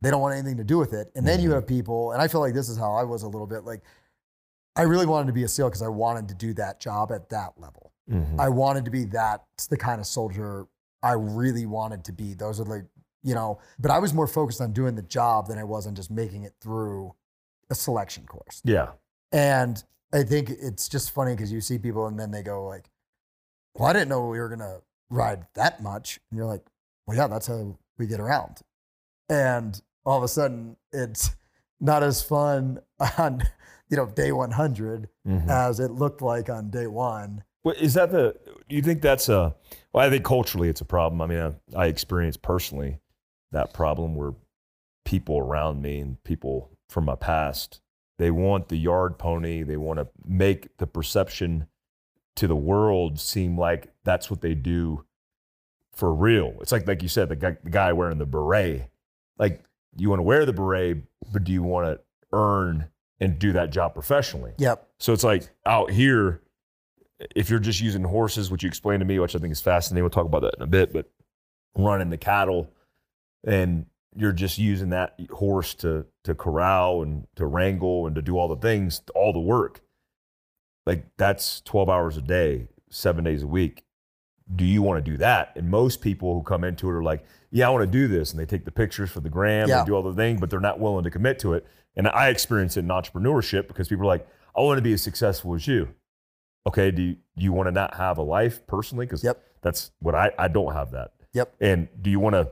they 0.00 0.10
don't 0.10 0.20
want 0.20 0.34
anything 0.34 0.56
to 0.56 0.64
do 0.64 0.76
with 0.76 0.92
it. 0.92 1.12
And 1.14 1.26
then 1.26 1.40
you 1.40 1.50
Mhm. 1.50 1.54
have 1.54 1.66
people, 1.66 2.10
and 2.12 2.20
I 2.20 2.26
feel 2.26 2.40
like 2.40 2.52
this 2.54 2.68
is 2.68 2.76
how 2.76 2.94
I 2.94 3.04
was 3.04 3.22
a 3.22 3.28
little 3.28 3.46
bit 3.46 3.64
like, 3.64 3.82
I 4.76 4.82
really 4.82 5.06
wanted 5.06 5.28
to 5.28 5.32
be 5.32 5.44
a 5.44 5.48
SEAL 5.48 5.68
because 5.68 5.82
I 5.82 5.88
wanted 5.88 6.28
to 6.28 6.34
do 6.34 6.52
that 6.54 6.80
job 6.80 7.12
at 7.12 7.28
that 7.28 7.52
level. 7.58 7.92
Mhm. 8.10 8.38
I 8.40 8.48
wanted 8.48 8.84
to 8.86 8.90
be 8.90 9.04
that's 9.04 9.68
the 9.68 9.76
kind 9.76 10.00
of 10.00 10.06
soldier 10.06 10.66
I 11.00 11.12
really 11.12 11.64
wanted 11.64 12.02
to 12.04 12.12
be. 12.12 12.34
Those 12.34 12.58
are 12.60 12.64
like, 12.64 12.84
you 13.24 13.34
know, 13.34 13.58
but 13.80 13.90
I 13.90 13.98
was 13.98 14.14
more 14.14 14.26
focused 14.28 14.60
on 14.60 14.72
doing 14.72 14.94
the 14.94 15.02
job 15.02 15.48
than 15.48 15.58
I 15.58 15.64
was 15.64 15.86
on 15.88 15.94
just 15.96 16.10
making 16.10 16.44
it 16.44 16.54
through 16.60 17.14
a 17.70 17.74
selection 17.74 18.24
course. 18.26 18.60
yeah. 18.64 18.90
And 19.32 19.82
I 20.12 20.22
think 20.22 20.50
it's 20.50 20.88
just 20.88 21.10
funny 21.10 21.32
because 21.34 21.50
you 21.50 21.60
see 21.60 21.78
people 21.78 22.06
and 22.06 22.16
then 22.20 22.30
they 22.30 22.42
go 22.42 22.64
like, 22.66 22.88
"Well, 23.74 23.88
I 23.88 23.92
didn't 23.92 24.08
know 24.10 24.28
we 24.28 24.38
were 24.38 24.48
gonna 24.48 24.82
ride 25.10 25.46
that 25.54 25.82
much," 25.82 26.20
and 26.30 26.38
you're 26.38 26.46
like, 26.46 26.64
"Well, 27.06 27.16
yeah, 27.16 27.26
that's 27.26 27.48
how 27.48 27.76
we 27.98 28.06
get 28.06 28.20
around." 28.20 28.60
And 29.28 29.80
all 30.06 30.18
of 30.18 30.22
a 30.22 30.28
sudden, 30.28 30.76
it's 30.92 31.30
not 31.80 32.02
as 32.04 32.22
fun 32.22 32.80
on 33.18 33.42
you 33.88 33.96
know 33.96 34.06
day 34.06 34.30
100 34.30 35.08
Mhm. 35.26 35.48
as 35.48 35.80
it 35.80 35.90
looked 35.90 36.22
like 36.22 36.48
on 36.48 36.70
day 36.70 36.86
one. 36.86 37.42
Well, 37.64 37.74
is 37.80 37.94
that 37.94 38.10
the? 38.12 38.36
Do 38.68 38.76
you 38.76 38.82
think 38.82 39.00
that's 39.02 39.28
a? 39.28 39.56
Well, 39.92 40.06
I 40.06 40.10
think 40.10 40.24
culturally 40.24 40.68
it's 40.68 40.80
a 40.82 40.84
problem. 40.84 41.20
I 41.22 41.26
mean, 41.26 41.40
I, 41.74 41.84
I 41.84 41.86
experienced 41.86 42.42
personally 42.42 43.00
that 43.54 43.72
problem 43.72 44.14
where 44.14 44.34
people 45.04 45.38
around 45.38 45.82
me 45.82 45.98
and 45.98 46.22
people 46.24 46.70
from 46.88 47.04
my 47.04 47.16
past 47.16 47.80
they 48.18 48.30
want 48.30 48.68
the 48.68 48.76
yard 48.76 49.18
pony. 49.18 49.62
They 49.62 49.76
want 49.76 49.98
to 49.98 50.08
make 50.26 50.76
the 50.78 50.86
perception 50.86 51.66
to 52.36 52.46
the 52.46 52.56
world 52.56 53.20
seem 53.20 53.58
like 53.58 53.92
that's 54.04 54.30
what 54.30 54.40
they 54.40 54.54
do 54.54 55.04
for 55.92 56.12
real. 56.12 56.54
It's 56.60 56.72
like 56.72 56.86
like 56.86 57.02
you 57.02 57.08
said, 57.08 57.28
the 57.28 57.36
guy, 57.36 57.56
the 57.62 57.70
guy 57.70 57.92
wearing 57.92 58.18
the 58.18 58.26
beret. 58.26 58.88
Like 59.38 59.64
you 59.96 60.08
want 60.08 60.18
to 60.18 60.24
wear 60.24 60.46
the 60.46 60.52
beret, 60.52 60.98
but 61.32 61.44
do 61.44 61.52
you 61.52 61.62
want 61.62 61.86
to 61.86 62.00
earn 62.32 62.88
and 63.20 63.38
do 63.38 63.52
that 63.52 63.70
job 63.70 63.94
professionally? 63.94 64.52
Yep. 64.58 64.88
So 64.98 65.12
it's 65.12 65.24
like 65.24 65.48
out 65.66 65.90
here, 65.90 66.40
if 67.34 67.50
you're 67.50 67.60
just 67.60 67.80
using 67.80 68.04
horses, 68.04 68.50
which 68.50 68.62
you 68.62 68.68
explained 68.68 69.00
to 69.00 69.06
me, 69.06 69.18
which 69.18 69.34
I 69.34 69.38
think 69.38 69.52
is 69.52 69.60
fascinating, 69.60 70.04
we'll 70.04 70.10
talk 70.10 70.26
about 70.26 70.42
that 70.42 70.54
in 70.56 70.62
a 70.62 70.66
bit, 70.66 70.92
but 70.92 71.10
running 71.76 72.10
the 72.10 72.18
cattle 72.18 72.70
and 73.46 73.86
you're 74.16 74.32
just 74.32 74.58
using 74.58 74.90
that 74.90 75.18
horse 75.32 75.74
to 75.74 76.06
to 76.24 76.34
corral 76.34 77.02
and 77.02 77.26
to 77.36 77.46
wrangle 77.46 78.06
and 78.06 78.14
to 78.16 78.22
do 78.22 78.38
all 78.38 78.48
the 78.48 78.56
things, 78.56 79.02
all 79.14 79.32
the 79.32 79.40
work. 79.40 79.80
Like 80.86 81.06
that's 81.16 81.60
12 81.62 81.88
hours 81.88 82.16
a 82.16 82.20
day, 82.22 82.68
seven 82.90 83.24
days 83.24 83.42
a 83.42 83.46
week. 83.46 83.84
Do 84.54 84.64
you 84.64 84.82
want 84.82 85.02
to 85.04 85.10
do 85.10 85.16
that? 85.18 85.52
And 85.56 85.70
most 85.70 86.02
people 86.02 86.34
who 86.34 86.42
come 86.42 86.64
into 86.64 86.88
it 86.88 86.92
are 86.92 87.02
like, 87.02 87.24
yeah, 87.50 87.66
I 87.66 87.70
want 87.70 87.90
to 87.90 87.90
do 87.90 88.06
this. 88.08 88.30
And 88.30 88.38
they 88.38 88.44
take 88.44 88.66
the 88.66 88.70
pictures 88.70 89.10
for 89.10 89.20
the 89.20 89.30
gram, 89.30 89.68
Yeah. 89.68 89.80
they 89.80 89.86
do 89.86 89.94
all 89.94 90.02
the 90.02 90.12
things, 90.12 90.38
but 90.40 90.50
they're 90.50 90.60
not 90.60 90.78
willing 90.78 91.04
to 91.04 91.10
commit 91.10 91.38
to 91.40 91.54
it. 91.54 91.66
And 91.96 92.06
I 92.08 92.28
experience 92.28 92.76
it 92.76 92.80
in 92.80 92.88
entrepreneurship 92.88 93.68
because 93.68 93.88
people 93.88 94.02
are 94.04 94.08
like, 94.08 94.26
I 94.56 94.60
want 94.60 94.76
to 94.78 94.82
be 94.82 94.92
as 94.92 95.02
successful 95.02 95.54
as 95.54 95.66
you. 95.66 95.88
Okay, 96.66 96.90
do 96.90 97.02
you, 97.02 97.12
do 97.36 97.44
you 97.44 97.52
want 97.52 97.68
to 97.68 97.72
not 97.72 97.94
have 97.94 98.18
a 98.18 98.22
life 98.22 98.66
personally? 98.66 99.06
Because 99.06 99.24
Yep. 99.24 99.42
that's 99.62 99.92
what 100.00 100.14
I, 100.14 100.32
I 100.38 100.48
don't 100.48 100.74
have 100.74 100.90
that. 100.90 101.12
Yep. 101.32 101.54
And 101.60 101.88
do 102.02 102.10
you 102.10 102.20
want 102.20 102.34
to 102.34 102.48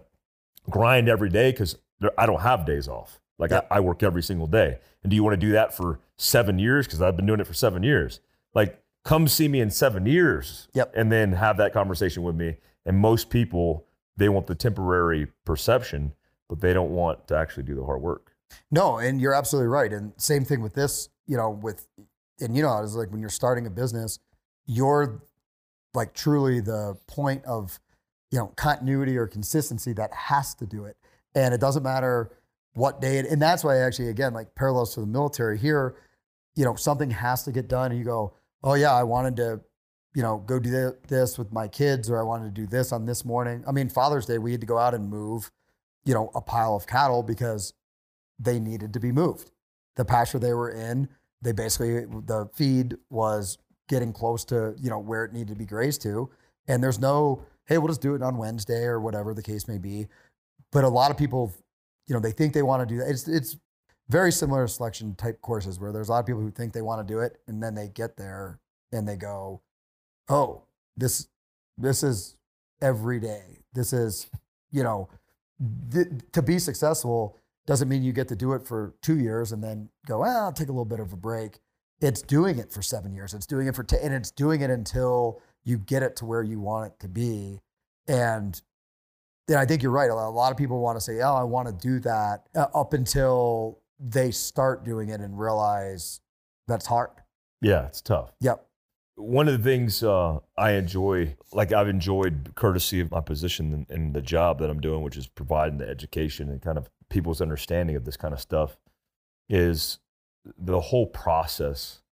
grind 0.70 1.08
every 1.08 1.28
day? 1.28 1.50
Because 1.50 1.76
I 2.16 2.26
don't 2.26 2.40
have 2.40 2.66
days 2.66 2.88
off. 2.88 3.20
Like 3.38 3.50
Yep. 3.50 3.68
I, 3.70 3.76
I 3.76 3.80
work 3.80 4.02
every 4.02 4.22
single 4.22 4.46
day. 4.46 4.78
And 5.02 5.10
do 5.10 5.16
you 5.16 5.24
want 5.24 5.34
to 5.34 5.46
do 5.46 5.52
that 5.52 5.74
for 5.74 6.00
seven 6.16 6.58
years? 6.58 6.86
Because 6.86 7.02
I've 7.02 7.16
been 7.16 7.26
doing 7.26 7.40
it 7.40 7.46
for 7.46 7.54
seven 7.54 7.82
years. 7.82 8.20
Like, 8.54 8.82
come 9.04 9.26
see 9.26 9.48
me 9.48 9.60
in 9.60 9.70
seven 9.70 10.06
years. 10.06 10.68
Yep. 10.74 10.92
And 10.96 11.10
then 11.10 11.32
have 11.32 11.56
that 11.56 11.72
conversation 11.72 12.22
with 12.22 12.36
me. 12.36 12.56
And 12.86 12.98
most 12.98 13.30
people, 13.30 13.86
they 14.16 14.28
want 14.28 14.46
the 14.46 14.54
temporary 14.54 15.28
perception, 15.44 16.12
but 16.48 16.60
they 16.60 16.72
don't 16.72 16.90
want 16.90 17.26
to 17.28 17.36
actually 17.36 17.64
do 17.64 17.74
the 17.74 17.84
hard 17.84 18.00
work. 18.00 18.34
No, 18.70 18.98
and 18.98 19.20
you're 19.20 19.34
absolutely 19.34 19.68
right. 19.68 19.92
And 19.92 20.12
same 20.18 20.44
thing 20.44 20.60
with 20.60 20.74
this, 20.74 21.08
you 21.26 21.36
know, 21.36 21.50
with, 21.50 21.88
and 22.40 22.56
you 22.56 22.62
know, 22.62 22.82
it's 22.82 22.94
like 22.94 23.10
when 23.10 23.20
you're 23.20 23.30
starting 23.30 23.66
a 23.66 23.70
business, 23.70 24.18
you're 24.66 25.22
like 25.94 26.14
truly 26.14 26.60
the 26.60 26.96
point 27.06 27.44
of, 27.44 27.80
you 28.32 28.38
know, 28.38 28.48
continuity 28.56 29.16
or 29.16 29.26
consistency 29.26 29.92
that 29.92 30.12
has 30.12 30.54
to 30.54 30.66
do 30.66 30.86
it. 30.86 30.96
And 31.34 31.54
it 31.54 31.60
doesn't 31.60 31.82
matter 31.82 32.32
what 32.74 33.00
day 33.00 33.18
it, 33.18 33.26
and 33.26 33.40
that's 33.40 33.62
why 33.62 33.76
actually, 33.76 34.08
again, 34.08 34.32
like 34.32 34.54
parallels 34.54 34.94
to 34.94 35.00
the 35.00 35.06
military 35.06 35.58
here, 35.58 35.96
you 36.54 36.64
know, 36.64 36.74
something 36.74 37.10
has 37.10 37.44
to 37.44 37.52
get 37.52 37.68
done 37.68 37.92
and 37.92 37.98
you 37.98 38.04
go, 38.04 38.34
oh 38.64 38.74
yeah, 38.74 38.94
I 38.94 39.02
wanted 39.02 39.36
to, 39.36 39.60
you 40.14 40.22
know, 40.22 40.38
go 40.38 40.58
do 40.58 40.94
this 41.06 41.38
with 41.38 41.52
my 41.52 41.68
kids 41.68 42.10
or 42.10 42.18
I 42.18 42.22
wanted 42.22 42.54
to 42.54 42.60
do 42.62 42.66
this 42.66 42.90
on 42.90 43.04
this 43.04 43.24
morning. 43.24 43.62
I 43.68 43.72
mean, 43.72 43.90
Father's 43.90 44.26
Day, 44.26 44.38
we 44.38 44.52
had 44.52 44.60
to 44.62 44.66
go 44.66 44.78
out 44.78 44.94
and 44.94 45.08
move, 45.08 45.50
you 46.04 46.14
know, 46.14 46.30
a 46.34 46.40
pile 46.40 46.74
of 46.74 46.86
cattle 46.86 47.22
because 47.22 47.74
they 48.38 48.58
needed 48.58 48.94
to 48.94 49.00
be 49.00 49.12
moved. 49.12 49.50
The 49.96 50.06
pasture 50.06 50.38
they 50.38 50.54
were 50.54 50.70
in, 50.70 51.08
they 51.42 51.52
basically 51.52 52.06
the 52.06 52.48
feed 52.54 52.96
was 53.10 53.58
getting 53.88 54.12
close 54.12 54.44
to 54.46 54.74
you 54.80 54.88
know 54.88 54.98
where 54.98 55.24
it 55.24 55.32
needed 55.32 55.48
to 55.48 55.54
be 55.54 55.66
grazed 55.66 56.00
to, 56.02 56.30
and 56.66 56.82
there's 56.82 56.98
no 56.98 57.44
hey 57.66 57.78
we'll 57.78 57.88
just 57.88 58.00
do 58.00 58.14
it 58.14 58.22
on 58.22 58.36
Wednesday 58.36 58.84
or 58.84 59.00
whatever 59.00 59.34
the 59.34 59.42
case 59.42 59.68
may 59.68 59.78
be. 59.78 60.06
But 60.70 60.84
a 60.84 60.88
lot 60.88 61.10
of 61.10 61.16
people, 61.16 61.52
you 62.06 62.14
know, 62.14 62.20
they 62.20 62.32
think 62.32 62.54
they 62.54 62.62
want 62.62 62.86
to 62.86 62.94
do 62.94 62.98
that. 63.00 63.08
It's 63.08 63.28
it's 63.28 63.56
very 64.08 64.32
similar 64.32 64.66
to 64.66 64.72
selection 64.72 65.14
type 65.14 65.40
courses 65.40 65.78
where 65.78 65.92
there's 65.92 66.08
a 66.08 66.12
lot 66.12 66.20
of 66.20 66.26
people 66.26 66.42
who 66.42 66.50
think 66.50 66.72
they 66.72 66.82
want 66.82 67.06
to 67.06 67.12
do 67.12 67.20
it 67.20 67.38
and 67.46 67.62
then 67.62 67.74
they 67.74 67.88
get 67.88 68.16
there 68.16 68.58
and 68.92 69.08
they 69.08 69.16
go, 69.16 69.62
oh 70.28 70.62
this 70.96 71.28
this 71.78 72.02
is 72.02 72.36
every 72.80 73.20
day. 73.20 73.58
This 73.72 73.92
is 73.92 74.26
you 74.70 74.82
know 74.82 75.08
th- 75.92 76.08
to 76.32 76.42
be 76.42 76.58
successful 76.58 77.38
doesn't 77.66 77.88
mean 77.88 78.02
you 78.02 78.12
get 78.12 78.28
to 78.28 78.36
do 78.36 78.52
it 78.52 78.66
for 78.66 78.94
two 79.02 79.18
years 79.18 79.52
and 79.52 79.62
then 79.62 79.88
go, 80.06 80.18
well, 80.18 80.44
I'll 80.44 80.52
take 80.52 80.68
a 80.68 80.72
little 80.72 80.84
bit 80.84 81.00
of 81.00 81.12
a 81.12 81.16
break. 81.16 81.60
It's 82.00 82.20
doing 82.20 82.58
it 82.58 82.72
for 82.72 82.82
seven 82.82 83.14
years. 83.14 83.34
It's 83.34 83.46
doing 83.46 83.68
it 83.68 83.76
for, 83.76 83.84
t- 83.84 83.98
and 84.02 84.12
it's 84.12 84.32
doing 84.32 84.62
it 84.62 84.70
until 84.70 85.40
you 85.64 85.78
get 85.78 86.02
it 86.02 86.16
to 86.16 86.24
where 86.24 86.42
you 86.42 86.60
want 86.60 86.86
it 86.92 87.00
to 87.00 87.08
be. 87.08 87.60
And 88.08 88.60
then 89.48 89.58
I 89.58 89.66
think 89.66 89.82
you're 89.82 89.92
right. 89.92 90.10
A 90.10 90.14
lot- 90.14 90.50
of 90.52 90.58
people 90.58 90.80
want 90.80 90.96
to 90.96 91.00
say, 91.00 91.20
oh, 91.20 91.34
I 91.34 91.44
want 91.44 91.68
to 91.68 91.74
do 91.74 91.98
that 92.00 92.46
uh, 92.54 92.66
up 92.74 92.92
until 92.92 93.78
they 93.98 94.30
start 94.30 94.84
doing 94.84 95.08
it 95.08 95.20
and 95.20 95.38
realize 95.38 96.20
that's 96.66 96.86
hard. 96.86 97.10
Yeah, 97.60 97.86
it's 97.86 98.00
tough. 98.00 98.32
Yep. 98.40 98.66
one 99.16 99.46
of 99.46 99.56
the 99.56 99.62
things 99.62 100.02
uh, 100.02 100.38
I 100.56 100.72
enjoy, 100.72 101.36
like 101.52 101.72
I've 101.72 101.88
enjoyed 101.88 102.52
courtesy 102.56 102.98
of 103.00 103.10
my 103.10 103.20
position 103.20 103.86
in 103.88 104.12
the 104.12 104.22
job 104.22 104.58
that 104.60 104.70
I'm 104.70 104.80
doing, 104.80 105.02
which 105.02 105.16
is 105.16 105.28
providing 105.28 105.78
the 105.78 105.88
education 105.88 106.48
and 106.48 106.60
kind 106.60 106.78
of 106.78 106.90
people's 107.08 107.40
understanding 107.40 107.94
of 107.94 108.04
this 108.04 108.16
kind 108.16 108.34
of 108.34 108.40
stuff. 108.40 108.76
is 109.48 109.98
the 110.58 110.80
whole 110.80 111.06
process 111.06 112.02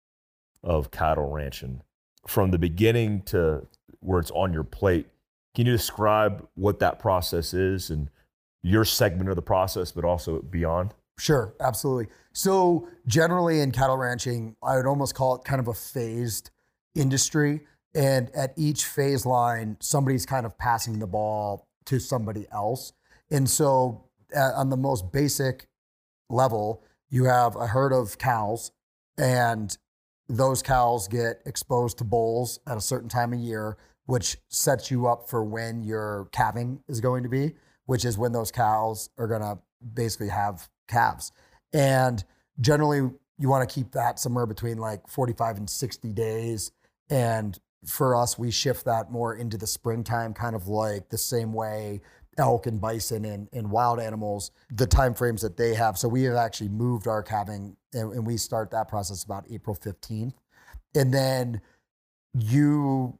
of 0.62 0.90
cattle 0.92 1.28
ranching 1.30 1.82
from 2.26 2.50
the 2.50 2.58
beginning 2.58 3.22
to 3.22 3.66
where 4.00 4.20
it's 4.20 4.30
on 4.32 4.52
your 4.52 4.64
plate. 4.64 5.06
Can 5.54 5.66
you 5.66 5.72
describe 5.72 6.46
what 6.54 6.78
that 6.80 6.98
process 6.98 7.52
is 7.54 7.90
and 7.90 8.08
your 8.62 8.84
segment 8.84 9.28
of 9.28 9.36
the 9.36 9.42
process, 9.42 9.92
but 9.92 10.04
also 10.04 10.42
beyond? 10.42 10.94
Sure, 11.18 11.54
absolutely. 11.60 12.06
So, 12.32 12.88
generally 13.06 13.60
in 13.60 13.72
cattle 13.72 13.96
ranching, 13.96 14.56
I 14.62 14.76
would 14.76 14.86
almost 14.86 15.14
call 15.14 15.34
it 15.34 15.44
kind 15.44 15.60
of 15.60 15.68
a 15.68 15.74
phased 15.74 16.50
industry. 16.94 17.60
And 17.94 18.30
at 18.34 18.54
each 18.56 18.84
phase 18.84 19.26
line, 19.26 19.76
somebody's 19.80 20.24
kind 20.24 20.46
of 20.46 20.56
passing 20.56 20.98
the 20.98 21.06
ball 21.06 21.66
to 21.86 21.98
somebody 21.98 22.46
else. 22.52 22.92
And 23.30 23.50
so, 23.50 24.04
uh, 24.34 24.52
on 24.56 24.70
the 24.70 24.76
most 24.76 25.12
basic 25.12 25.66
level, 26.30 26.82
you 27.10 27.24
have 27.24 27.56
a 27.56 27.66
herd 27.66 27.92
of 27.92 28.16
cows, 28.16 28.70
and 29.18 29.76
those 30.30 30.62
cows 30.62 31.08
get 31.08 31.42
exposed 31.44 31.98
to 31.98 32.04
bulls 32.04 32.60
at 32.66 32.76
a 32.76 32.80
certain 32.80 33.08
time 33.08 33.32
of 33.32 33.40
year, 33.40 33.76
which 34.06 34.38
sets 34.48 34.90
you 34.90 35.06
up 35.06 35.28
for 35.28 35.42
when 35.42 35.82
your 35.82 36.28
calving 36.32 36.80
is 36.88 37.00
going 37.00 37.24
to 37.24 37.28
be, 37.28 37.54
which 37.86 38.04
is 38.04 38.16
when 38.16 38.32
those 38.32 38.52
cows 38.52 39.10
are 39.18 39.26
going 39.26 39.40
to 39.40 39.58
basically 39.94 40.28
have 40.28 40.68
calves. 40.86 41.32
And 41.72 42.22
generally, 42.60 43.10
you 43.38 43.48
want 43.48 43.68
to 43.68 43.74
keep 43.74 43.92
that 43.92 44.20
somewhere 44.20 44.46
between 44.46 44.78
like 44.78 45.08
45 45.08 45.56
and 45.56 45.68
60 45.68 46.12
days. 46.12 46.70
And 47.08 47.58
for 47.84 48.14
us, 48.14 48.38
we 48.38 48.52
shift 48.52 48.84
that 48.84 49.10
more 49.10 49.34
into 49.34 49.56
the 49.58 49.66
springtime, 49.66 50.32
kind 50.34 50.54
of 50.54 50.68
like 50.68 51.08
the 51.08 51.18
same 51.18 51.52
way 51.52 52.02
elk 52.40 52.66
and 52.66 52.80
bison 52.80 53.24
and, 53.24 53.48
and 53.52 53.70
wild 53.70 54.00
animals, 54.00 54.50
the 54.70 54.86
time 54.86 55.14
frames 55.14 55.42
that 55.42 55.56
they 55.56 55.74
have. 55.74 55.96
So 55.96 56.08
we 56.08 56.24
have 56.24 56.36
actually 56.36 56.70
moved 56.70 57.06
our 57.06 57.22
calving 57.22 57.76
and, 57.92 58.12
and 58.12 58.26
we 58.26 58.36
start 58.36 58.70
that 58.72 58.88
process 58.88 59.22
about 59.22 59.44
April 59.50 59.76
15th. 59.76 60.34
And 60.94 61.14
then 61.14 61.60
you 62.34 63.18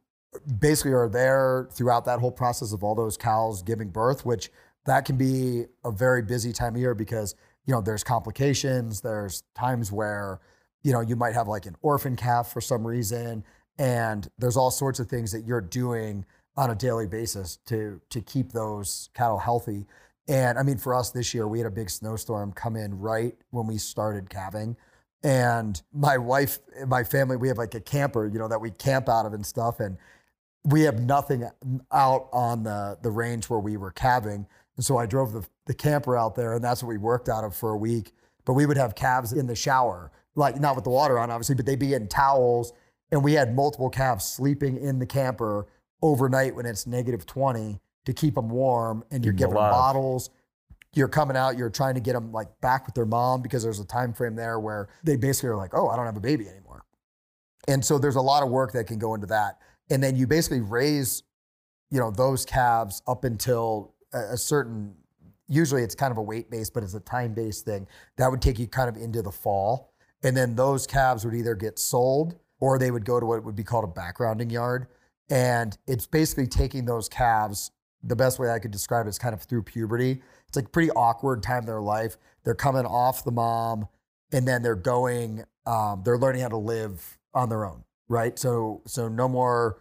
basically 0.59 0.93
are 0.93 1.09
there 1.09 1.69
throughout 1.71 2.05
that 2.05 2.19
whole 2.19 2.31
process 2.31 2.73
of 2.73 2.83
all 2.83 2.95
those 2.95 3.17
cows 3.17 3.61
giving 3.61 3.89
birth, 3.89 4.25
which 4.25 4.49
that 4.85 5.05
can 5.05 5.17
be 5.17 5.65
a 5.85 5.91
very 5.91 6.21
busy 6.21 6.51
time 6.51 6.75
of 6.75 6.81
year 6.81 6.95
because 6.95 7.35
you 7.65 7.73
know 7.73 7.81
there's 7.81 8.03
complications 8.03 9.01
there's 9.01 9.43
times 9.55 9.91
where 9.91 10.39
you 10.83 10.91
know 10.91 11.01
you 11.01 11.15
might 11.15 11.33
have 11.33 11.47
like 11.47 11.65
an 11.65 11.75
orphan 11.81 12.15
calf 12.15 12.51
for 12.51 12.61
some 12.61 12.85
reason 12.85 13.43
and 13.77 14.29
there's 14.37 14.57
all 14.57 14.71
sorts 14.71 14.99
of 14.99 15.07
things 15.07 15.31
that 15.31 15.45
you're 15.45 15.61
doing 15.61 16.25
on 16.61 16.69
a 16.69 16.75
daily 16.75 17.07
basis 17.07 17.57
to 17.65 17.99
to 18.09 18.21
keep 18.21 18.51
those 18.51 19.09
cattle 19.13 19.39
healthy 19.39 19.85
and 20.27 20.57
i 20.57 20.63
mean 20.63 20.77
for 20.77 20.93
us 20.93 21.09
this 21.11 21.33
year 21.33 21.47
we 21.47 21.57
had 21.57 21.67
a 21.67 21.71
big 21.71 21.89
snowstorm 21.89 22.51
come 22.51 22.75
in 22.75 22.99
right 22.99 23.35
when 23.49 23.67
we 23.67 23.77
started 23.77 24.29
calving 24.29 24.75
and 25.23 25.81
my 25.93 26.17
wife 26.17 26.59
my 26.87 27.03
family 27.03 27.35
we 27.35 27.47
have 27.47 27.57
like 27.57 27.73
a 27.73 27.79
camper 27.79 28.27
you 28.27 28.39
know 28.39 28.47
that 28.47 28.61
we 28.61 28.71
camp 28.71 29.09
out 29.09 29.25
of 29.25 29.33
and 29.33 29.45
stuff 29.45 29.79
and 29.79 29.97
we 30.63 30.81
have 30.81 30.99
nothing 30.99 31.49
out 31.91 32.29
on 32.31 32.63
the 32.63 32.97
the 33.01 33.09
range 33.09 33.49
where 33.49 33.59
we 33.59 33.77
were 33.77 33.91
calving 33.91 34.45
and 34.77 34.85
so 34.85 34.97
I 34.97 35.05
drove 35.05 35.33
the, 35.33 35.45
the 35.65 35.73
camper 35.73 36.17
out 36.17 36.35
there, 36.35 36.53
and 36.53 36.63
that's 36.63 36.81
what 36.81 36.89
we 36.89 36.97
worked 36.97 37.29
out 37.29 37.43
of 37.43 37.55
for 37.55 37.71
a 37.71 37.77
week. 37.77 38.13
But 38.45 38.53
we 38.53 38.65
would 38.65 38.77
have 38.77 38.95
calves 38.95 39.33
in 39.33 39.45
the 39.45 39.55
shower, 39.55 40.11
like 40.35 40.59
not 40.59 40.75
with 40.75 40.83
the 40.83 40.89
water 40.89 41.19
on, 41.19 41.29
obviously, 41.29 41.55
but 41.55 41.65
they'd 41.65 41.77
be 41.77 41.93
in 41.93 42.07
towels. 42.07 42.73
And 43.11 43.23
we 43.23 43.33
had 43.33 43.55
multiple 43.55 43.89
calves 43.89 44.25
sleeping 44.25 44.77
in 44.77 44.97
the 44.99 45.05
camper 45.05 45.67
overnight 46.01 46.55
when 46.55 46.65
it's 46.65 46.87
negative 46.87 47.25
20 47.25 47.79
to 48.05 48.13
keep 48.13 48.35
them 48.35 48.49
warm. 48.49 49.03
And 49.11 49.23
you're 49.23 49.33
giving 49.33 49.55
them 49.55 49.71
bottles. 49.71 50.29
You're 50.93 51.07
coming 51.07 51.37
out, 51.37 51.57
you're 51.57 51.69
trying 51.69 51.95
to 51.95 52.01
get 52.01 52.13
them 52.13 52.33
like 52.33 52.49
back 52.59 52.85
with 52.85 52.95
their 52.95 53.05
mom 53.05 53.41
because 53.41 53.63
there's 53.63 53.79
a 53.79 53.85
time 53.85 54.11
frame 54.11 54.35
there 54.35 54.59
where 54.59 54.89
they 55.03 55.15
basically 55.15 55.49
are 55.49 55.55
like, 55.55 55.73
oh, 55.73 55.87
I 55.87 55.95
don't 55.95 56.05
have 56.05 56.17
a 56.17 56.21
baby 56.21 56.49
anymore. 56.49 56.83
And 57.67 57.83
so 57.85 57.97
there's 57.97 58.17
a 58.17 58.21
lot 58.21 58.43
of 58.43 58.49
work 58.49 58.73
that 58.73 58.87
can 58.87 58.99
go 58.99 59.13
into 59.13 59.27
that. 59.27 59.59
And 59.89 60.03
then 60.03 60.17
you 60.17 60.27
basically 60.27 60.59
raise, 60.59 61.23
you 61.91 61.99
know, 61.99 62.11
those 62.11 62.43
calves 62.45 63.01
up 63.07 63.23
until 63.23 63.93
a, 64.11 64.35
certain 64.35 64.95
usually 65.47 65.83
it's 65.83 65.95
kind 65.95 66.11
of 66.11 66.17
a 66.17 66.21
weight 66.21 66.49
based, 66.49 66.73
but 66.73 66.83
it's 66.83 66.93
a 66.93 66.99
time 66.99 67.33
based 67.33 67.65
thing. 67.65 67.87
That 68.17 68.29
would 68.29 68.41
take 68.41 68.59
you 68.59 68.67
kind 68.67 68.89
of 68.89 69.01
into 69.01 69.21
the 69.21 69.31
fall. 69.31 69.93
And 70.23 70.35
then 70.35 70.55
those 70.55 70.87
calves 70.87 71.25
would 71.25 71.33
either 71.33 71.55
get 71.55 71.79
sold 71.79 72.35
or 72.59 72.77
they 72.77 72.91
would 72.91 73.05
go 73.05 73.19
to 73.19 73.25
what 73.25 73.43
would 73.43 73.55
be 73.55 73.63
called 73.63 73.85
a 73.85 73.87
backgrounding 73.87 74.51
yard. 74.51 74.87
And 75.31 75.77
it's 75.87 76.05
basically 76.05 76.45
taking 76.45 76.83
those 76.85 77.07
calves, 77.07 77.71
the 78.03 78.17
best 78.17 78.37
way 78.37 78.51
I 78.51 78.59
could 78.59 78.71
describe 78.71 79.05
it 79.07 79.09
is 79.09 79.17
kind 79.17 79.33
of 79.33 79.41
through 79.41 79.63
puberty. 79.63 80.21
It's 80.47 80.57
like 80.57 80.65
a 80.65 80.69
pretty 80.69 80.91
awkward 80.91 81.41
time 81.41 81.59
in 81.59 81.65
their 81.65 81.81
life. 81.81 82.17
They're 82.43 82.53
coming 82.53 82.85
off 82.85 83.23
the 83.23 83.31
mom 83.31 83.87
and 84.33 84.45
then 84.45 84.61
they're 84.61 84.75
going, 84.75 85.45
um, 85.65 86.01
they're 86.03 86.17
learning 86.17 86.41
how 86.41 86.49
to 86.49 86.57
live 86.57 87.17
on 87.33 87.47
their 87.47 87.65
own, 87.65 87.85
right? 88.09 88.37
So, 88.37 88.81
so 88.85 89.07
no 89.07 89.29
more, 89.29 89.79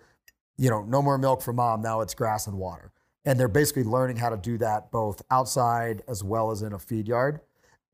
you 0.56 0.70
know, 0.70 0.82
no 0.82 1.02
more 1.02 1.18
milk 1.18 1.42
from 1.42 1.56
mom. 1.56 1.82
Now 1.82 2.00
it's 2.00 2.14
grass 2.14 2.46
and 2.46 2.56
water. 2.56 2.92
And 3.24 3.38
they're 3.38 3.48
basically 3.48 3.84
learning 3.84 4.16
how 4.16 4.28
to 4.28 4.36
do 4.36 4.56
that 4.58 4.92
both 4.92 5.20
outside 5.32 6.02
as 6.06 6.22
well 6.22 6.52
as 6.52 6.62
in 6.62 6.72
a 6.74 6.78
feed 6.78 7.08
yard. 7.08 7.40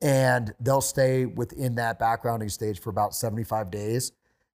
And 0.03 0.53
they'll 0.61 0.83
stay 0.83 1.25
within 1.25 1.77
that 1.77 1.99
backgrounding 1.99 2.51
stage 2.51 2.81
for 2.81 2.91
about 2.91 3.15
75 3.15 3.71
days. 3.71 4.13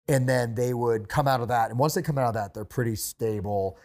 And 0.07 0.27
then 0.27 0.55
they 0.55 0.73
would 0.73 1.09
come 1.09 1.27
out 1.27 1.41
of 1.41 1.49
that. 1.49 1.69
And 1.69 1.79
once 1.79 1.93
they 1.93 2.01
come 2.01 2.17
out 2.17 2.27
of 2.29 2.33
that, 2.35 2.53
they're 2.53 2.65
pretty 2.65 2.95
stable. 2.95 3.77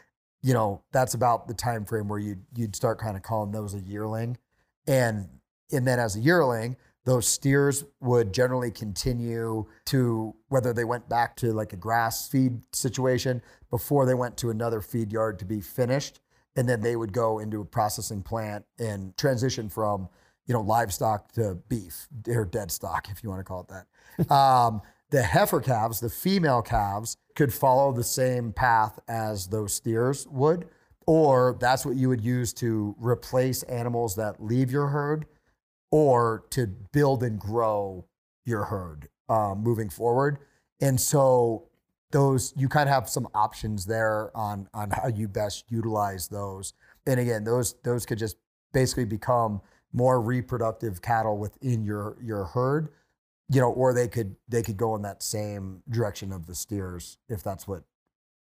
You 0.42 0.54
know, 0.54 0.82
that's 0.92 1.14
about 1.14 1.48
the 1.48 1.54
time 1.54 1.84
frame 1.84 2.08
where 2.08 2.18
you'd, 2.18 2.44
you'd 2.54 2.76
start 2.76 2.98
kind 2.98 3.16
of 3.16 3.22
calling 3.22 3.50
those 3.50 3.74
a 3.74 3.80
yearling. 3.80 4.38
And, 4.86 5.28
and 5.72 5.86
then 5.86 5.98
as 5.98 6.16
a 6.16 6.20
yearling, 6.20 6.76
those 7.04 7.26
steers 7.26 7.84
would 8.00 8.32
generally 8.32 8.70
continue 8.70 9.66
to 9.86 10.34
whether 10.48 10.72
they 10.72 10.84
went 10.84 11.08
back 11.08 11.36
to 11.36 11.52
like 11.52 11.72
a 11.72 11.76
grass 11.76 12.28
feed 12.28 12.60
situation 12.72 13.42
before 13.70 14.06
they 14.06 14.14
went 14.14 14.36
to 14.36 14.50
another 14.50 14.80
feed 14.80 15.12
yard 15.12 15.38
to 15.40 15.44
be 15.44 15.60
finished 15.60 16.20
and 16.56 16.68
then 16.68 16.80
they 16.80 16.96
would 16.96 17.12
go 17.12 17.38
into 17.38 17.60
a 17.60 17.64
processing 17.64 18.22
plant 18.22 18.64
and 18.78 19.16
transition 19.16 19.68
from 19.68 20.08
you 20.46 20.54
know 20.54 20.60
livestock 20.60 21.32
to 21.32 21.56
beef 21.68 22.08
or 22.28 22.44
dead 22.44 22.70
stock 22.70 23.08
if 23.10 23.22
you 23.22 23.30
want 23.30 23.40
to 23.40 23.44
call 23.44 23.66
it 23.68 23.68
that 23.68 24.30
um, 24.34 24.80
the 25.12 25.22
heifer 25.22 25.60
calves 25.60 26.00
the 26.00 26.10
female 26.10 26.62
calves 26.62 27.16
could 27.36 27.54
follow 27.54 27.92
the 27.92 28.04
same 28.04 28.52
path 28.52 28.98
as 29.08 29.46
those 29.46 29.72
steers 29.72 30.26
would 30.28 30.68
or 31.06 31.56
that's 31.60 31.86
what 31.86 31.96
you 31.96 32.08
would 32.08 32.20
use 32.20 32.52
to 32.52 32.94
replace 32.98 33.62
animals 33.64 34.16
that 34.16 34.42
leave 34.42 34.70
your 34.70 34.88
herd 34.88 35.26
or 35.90 36.44
to 36.50 36.66
build 36.66 37.22
and 37.22 37.38
grow 37.38 38.04
your 38.44 38.64
herd 38.64 39.08
um, 39.28 39.62
moving 39.62 39.88
forward 39.88 40.38
and 40.80 41.00
so 41.00 41.68
those 42.12 42.52
you 42.56 42.68
kind 42.68 42.88
of 42.88 42.94
have 42.94 43.08
some 43.08 43.26
options 43.34 43.86
there 43.86 44.30
on 44.36 44.68
on 44.72 44.90
how 44.90 45.08
you 45.08 45.26
best 45.26 45.64
utilize 45.70 46.28
those. 46.28 46.74
And 47.06 47.18
again, 47.18 47.42
those 47.42 47.74
those 47.82 48.06
could 48.06 48.18
just 48.18 48.36
basically 48.72 49.06
become 49.06 49.60
more 49.92 50.20
reproductive 50.20 51.02
cattle 51.02 51.36
within 51.38 51.82
your 51.82 52.16
your 52.22 52.44
herd, 52.44 52.90
you 53.52 53.60
know, 53.60 53.70
or 53.70 53.92
they 53.92 54.08
could 54.08 54.36
they 54.48 54.62
could 54.62 54.76
go 54.76 54.96
in 54.96 55.02
that 55.02 55.22
same 55.22 55.82
direction 55.90 56.32
of 56.32 56.46
the 56.46 56.54
steers 56.54 57.18
if 57.28 57.42
that's 57.42 57.68
what, 57.68 57.82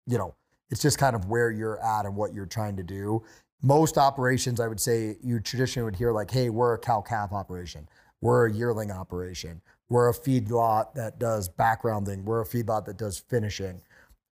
you 0.05 0.18
know, 0.18 0.36
it's 0.70 0.82
just 0.82 0.99
kind 0.99 1.16
of 1.16 1.26
where 1.26 1.51
you're 1.51 1.84
at 1.84 2.05
and 2.05 2.16
what 2.16 2.34
you're 2.34 2.45
trying 2.45 2.76
to 2.78 2.84
do. 2.84 3.24
Most 3.62 3.97
operations, 3.97 4.60
I 4.60 4.68
would 4.68 4.80
say, 4.80 5.18
you 5.22 5.39
traditionally 5.39 5.86
would 5.86 5.95
hear 5.95 6.12
like, 6.12 6.32
"Hey, 6.32 6.49
we're 6.49 6.76
a 6.76 6.78
cow 6.78 7.01
calf 7.01 7.34
operation, 7.34 7.89
we're 8.22 8.47
a 8.47 8.53
yearling 8.53 8.91
operation, 8.91 9.62
we're 9.89 10.10
a 10.10 10.14
feedlot 10.14 10.93
that 10.93 11.18
does 11.20 11.49
backgrounding. 11.49 12.24
We're 12.24 12.41
a 12.41 12.45
feedlot 12.45 12.86
that 12.86 12.97
does 12.97 13.18
finishing. 13.18 13.82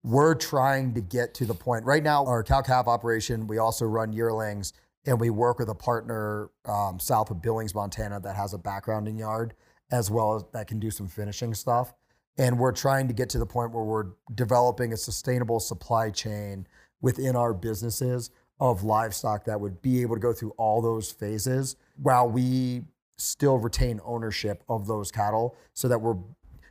We're 0.04 0.34
trying 0.34 0.94
to 0.94 1.00
get 1.00 1.32
to 1.34 1.46
the 1.46 1.54
point. 1.54 1.84
Right 1.84 2.02
now, 2.02 2.24
our 2.26 2.44
cow 2.44 2.60
calf 2.60 2.86
operation, 2.86 3.46
we 3.46 3.58
also 3.58 3.86
run 3.86 4.12
yearlings 4.12 4.74
and 5.06 5.18
we 5.18 5.30
work 5.30 5.58
with 5.58 5.68
a 5.68 5.74
partner 5.74 6.50
um, 6.66 7.00
south 7.00 7.30
of 7.30 7.40
Billings, 7.40 7.74
Montana 7.74 8.20
that 8.20 8.36
has 8.36 8.52
a 8.52 8.58
backgrounding 8.58 9.18
yard 9.18 9.54
as 9.90 10.10
well 10.10 10.34
as 10.34 10.44
that 10.52 10.66
can 10.66 10.78
do 10.78 10.90
some 10.90 11.08
finishing 11.08 11.54
stuff. 11.54 11.94
And 12.38 12.58
we're 12.58 12.72
trying 12.72 13.08
to 13.08 13.14
get 13.14 13.30
to 13.30 13.38
the 13.38 13.46
point 13.46 13.72
where 13.72 13.84
we're 13.84 14.10
developing 14.34 14.92
a 14.92 14.96
sustainable 14.96 15.60
supply 15.60 16.10
chain 16.10 16.66
within 17.00 17.36
our 17.36 17.54
businesses 17.54 18.30
of 18.60 18.84
livestock 18.84 19.44
that 19.44 19.60
would 19.60 19.82
be 19.82 20.02
able 20.02 20.16
to 20.16 20.20
go 20.20 20.32
through 20.32 20.52
all 20.56 20.80
those 20.80 21.10
phases 21.10 21.76
while 21.96 22.28
we 22.28 22.82
still 23.18 23.58
retain 23.58 24.00
ownership 24.04 24.62
of 24.68 24.86
those 24.86 25.10
cattle 25.10 25.56
so 25.72 25.88
that 25.88 25.98
we're 25.98 26.16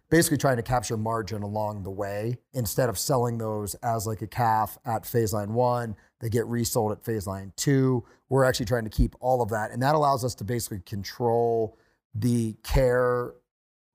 basically 0.09 0.37
trying 0.37 0.57
to 0.57 0.63
capture 0.63 0.97
margin 0.97 1.41
along 1.41 1.83
the 1.83 1.89
way 1.89 2.37
instead 2.53 2.89
of 2.89 2.97
selling 2.97 3.37
those 3.37 3.73
as 3.75 4.05
like 4.05 4.21
a 4.21 4.27
calf 4.27 4.77
at 4.85 5.05
phase 5.05 5.33
line 5.33 5.53
one 5.53 5.95
they 6.19 6.29
get 6.29 6.45
resold 6.45 6.91
at 6.91 7.03
phase 7.03 7.25
line 7.25 7.51
two 7.55 8.03
we're 8.29 8.43
actually 8.43 8.65
trying 8.65 8.83
to 8.83 8.89
keep 8.89 9.15
all 9.19 9.41
of 9.41 9.49
that 9.49 9.71
and 9.71 9.81
that 9.81 9.95
allows 9.95 10.23
us 10.23 10.35
to 10.35 10.43
basically 10.43 10.79
control 10.85 11.77
the 12.15 12.55
care 12.63 13.33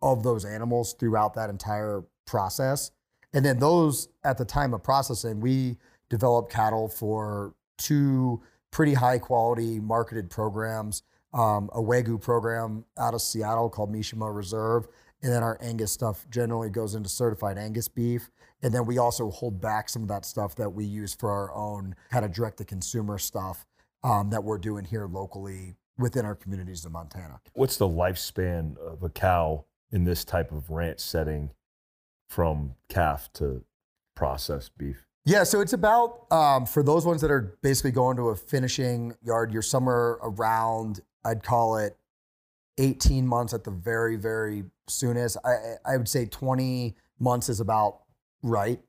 of 0.03 0.23
those 0.23 0.45
animals 0.45 0.95
throughout 0.99 1.35
that 1.35 1.51
entire 1.51 2.05
process 2.27 2.91
and 3.33 3.45
then 3.45 3.59
those 3.59 4.09
at 4.25 4.39
the 4.39 4.45
time 4.45 4.73
of 4.75 4.83
processing 4.83 5.41
we 5.41 5.77
develop 6.09 6.51
cattle 6.51 6.89
for 6.89 7.55
two 7.79 8.41
pretty 8.71 8.95
high 8.95 9.19
quality 9.19 9.81
marketed 9.81 10.31
programs 10.31 11.03
um, 11.33 11.71
a 11.73 11.81
Wagyu 11.81 12.21
program 12.21 12.85
out 12.99 13.15
of 13.15 13.23
Seattle 13.23 13.71
called 13.71 13.93
Mishima 13.93 14.35
Reserve. 14.35 14.89
And 15.23 15.31
then 15.31 15.43
our 15.43 15.59
Angus 15.61 15.93
stuff 15.93 16.27
generally 16.31 16.71
goes 16.71 16.95
into 16.95 17.09
certified 17.09 17.59
Angus 17.59 17.89
beef. 17.89 18.31
And 18.63 18.73
then 18.73 18.87
we 18.87 18.99
also 18.99 19.31
hold 19.31 19.61
back 19.61 19.89
some 19.89 20.03
of 20.03 20.09
that 20.09 20.25
stuff 20.25 20.55
that 20.57 20.71
we 20.71 20.85
use 20.85 21.15
for 21.15 21.31
our 21.31 21.55
own 21.55 21.95
kind 22.11 22.25
of 22.25 22.33
direct 22.33 22.59
to 22.59 22.65
consumer 22.65 23.19
stuff 23.19 23.67
um, 24.03 24.31
that 24.31 24.43
we're 24.43 24.59
doing 24.59 24.85
here 24.85 25.07
locally 25.07 25.75
within 25.99 26.25
our 26.25 26.35
communities 26.35 26.85
in 26.85 26.93
Montana. 26.93 27.41
What's 27.53 27.77
the 27.77 27.89
lifespan 27.89 28.77
of 28.79 29.03
a 29.03 29.09
cow 29.09 29.65
in 29.93 30.05
this 30.05 30.25
type 30.25 30.53
of 30.53 30.71
ranch 30.71 31.01
setting 31.01 31.51
from 32.29 32.75
calf 32.89 33.31
to 33.35 33.65
processed 34.15 34.77
beef? 34.79 35.07
Yeah, 35.25 35.45
so 35.45 35.61
it's 35.61 35.75
about 35.75 36.31
um, 36.33 36.65
for 36.65 36.83
those 36.83 37.05
ones 37.05 37.21
that 37.21 37.31
are 37.31 37.59
basically 37.63 37.91
going 37.91 38.17
to 38.17 38.31
a 38.31 38.37
finishing 38.37 39.15
yard, 39.23 39.53
you're 39.53 39.63
somewhere 39.63 40.19
around, 40.23 41.01
I'd 41.25 41.43
call 41.43 41.77
it 41.77 41.97
18 42.79 43.27
months 43.27 43.53
at 43.53 43.65
the 43.65 43.71
very, 43.71 44.17
very 44.17 44.65
soonest. 44.89 45.37
I, 45.45 45.75
I 45.85 45.97
would 45.97 46.09
say 46.09 46.25
20 46.25 46.97
months 47.19 47.49
is 47.49 47.61
about 47.61 48.01
right. 48.43 48.81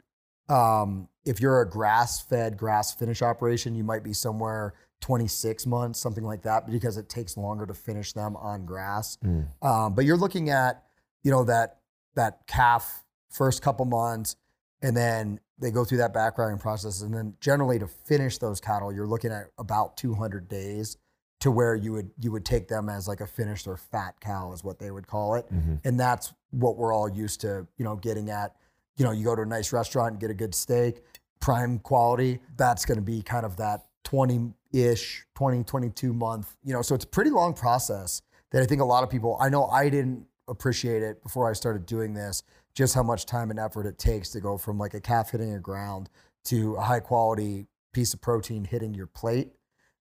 Um, 0.48 1.10
if 1.26 1.40
you're 1.40 1.62
a 1.62 1.70
grass 1.70 2.22
fed, 2.22 2.58
grass 2.58 2.94
finish 2.94 3.22
operation, 3.22 3.76
you 3.76 3.84
might 3.84 4.04
be 4.04 4.14
somewhere 4.14 4.74
26 5.02 5.66
months, 5.66 6.00
something 6.00 6.24
like 6.24 6.44
that, 6.44 6.70
because 6.70 6.96
it 6.98 7.10
takes 7.10 7.36
longer 7.36 7.66
to 7.66 7.74
finish 7.74 8.14
them 8.14 8.36
on 8.38 8.66
grass. 8.66 9.18
Mm. 9.26 9.48
Um, 9.62 9.94
but 9.96 10.06
you're 10.06 10.18
looking 10.18 10.50
at, 10.50 10.84
you 11.24 11.32
know, 11.32 11.44
that 11.46 11.80
that 12.16 12.46
calf 12.48 13.04
first 13.30 13.62
couple 13.62 13.86
months, 13.86 14.36
and 14.82 14.96
then 14.96 15.40
they 15.58 15.72
go 15.72 15.84
through 15.86 15.98
that 16.00 16.14
background 16.14 16.60
process, 16.60 17.02
and 17.02 17.14
then 17.14 17.34
generally 17.40 17.80
to 17.80 17.88
finish 17.88 18.38
those 18.38 18.60
cattle, 18.60 18.92
you're 18.94 19.08
looking 19.08 19.32
at 19.32 19.48
about 19.58 19.98
200 19.98 20.48
days 20.48 20.98
to 21.40 21.50
where 21.52 21.74
you 21.76 21.92
would 21.94 22.12
you 22.20 22.32
would 22.32 22.46
take 22.46 22.68
them 22.68 22.88
as 22.90 23.08
like 23.08 23.22
a 23.22 23.28
finished 23.28 23.68
or 23.68 23.76
fat 23.78 24.20
cow 24.20 24.52
is 24.54 24.64
what 24.64 24.78
they 24.78 24.92
would 24.92 25.08
call 25.08 25.36
it, 25.36 25.52
Mhm. 25.52 25.80
and 25.84 26.00
that's 26.00 26.34
what 26.52 26.78
we're 26.78 26.94
all 26.94 27.10
used 27.10 27.42
to, 27.42 27.66
you 27.78 27.86
know, 27.86 27.96
getting 27.96 28.30
at. 28.30 28.56
You 28.98 29.06
know, 29.06 29.12
you 29.12 29.24
go 29.24 29.36
to 29.36 29.42
a 29.42 29.46
nice 29.46 29.72
restaurant 29.74 30.12
and 30.12 30.20
get 30.20 30.30
a 30.30 30.34
good 30.36 30.54
steak, 30.54 31.04
prime 31.40 31.80
quality. 31.80 32.40
That's 32.58 32.86
going 32.86 32.98
to 32.98 33.02
be 33.02 33.24
kind 33.24 33.46
of 33.46 33.56
that 33.58 33.86
20 34.04 34.54
ish, 34.74 35.26
20, 35.36 35.64
22 35.64 36.14
month, 36.14 36.56
you 36.64 36.74
know, 36.74 36.82
so 36.82 36.96
it's 36.96 37.06
a 37.06 37.08
pretty 37.08 37.30
long 37.30 37.54
process 37.54 38.22
that 38.52 38.62
I 38.62 38.66
think 38.66 38.82
a 38.82 38.86
lot 38.86 39.04
of 39.04 39.10
people, 39.10 39.38
I 39.40 39.50
know 39.50 39.66
I 39.68 39.90
didn't 39.90 40.26
appreciate 40.48 41.04
it 41.04 41.22
before 41.24 41.50
I 41.50 41.54
started 41.54 41.86
doing 41.86 42.14
this, 42.14 42.44
just 42.74 42.96
how 42.96 43.04
much 43.04 43.26
time 43.26 43.50
and 43.50 43.60
effort 43.60 43.86
it 43.86 43.98
takes 43.98 44.30
to 44.32 44.40
go 44.40 44.58
from 44.58 44.78
like 44.78 44.94
a 44.94 45.02
calf 45.02 45.32
hitting 45.32 45.54
the 45.54 45.60
ground 45.60 46.10
to 46.46 46.76
a 46.76 46.82
high 46.82 47.00
quality 47.00 47.68
piece 47.94 48.14
of 48.14 48.22
protein 48.22 48.66
hitting 48.66 48.94
your 48.94 49.08
plate. 49.08 49.52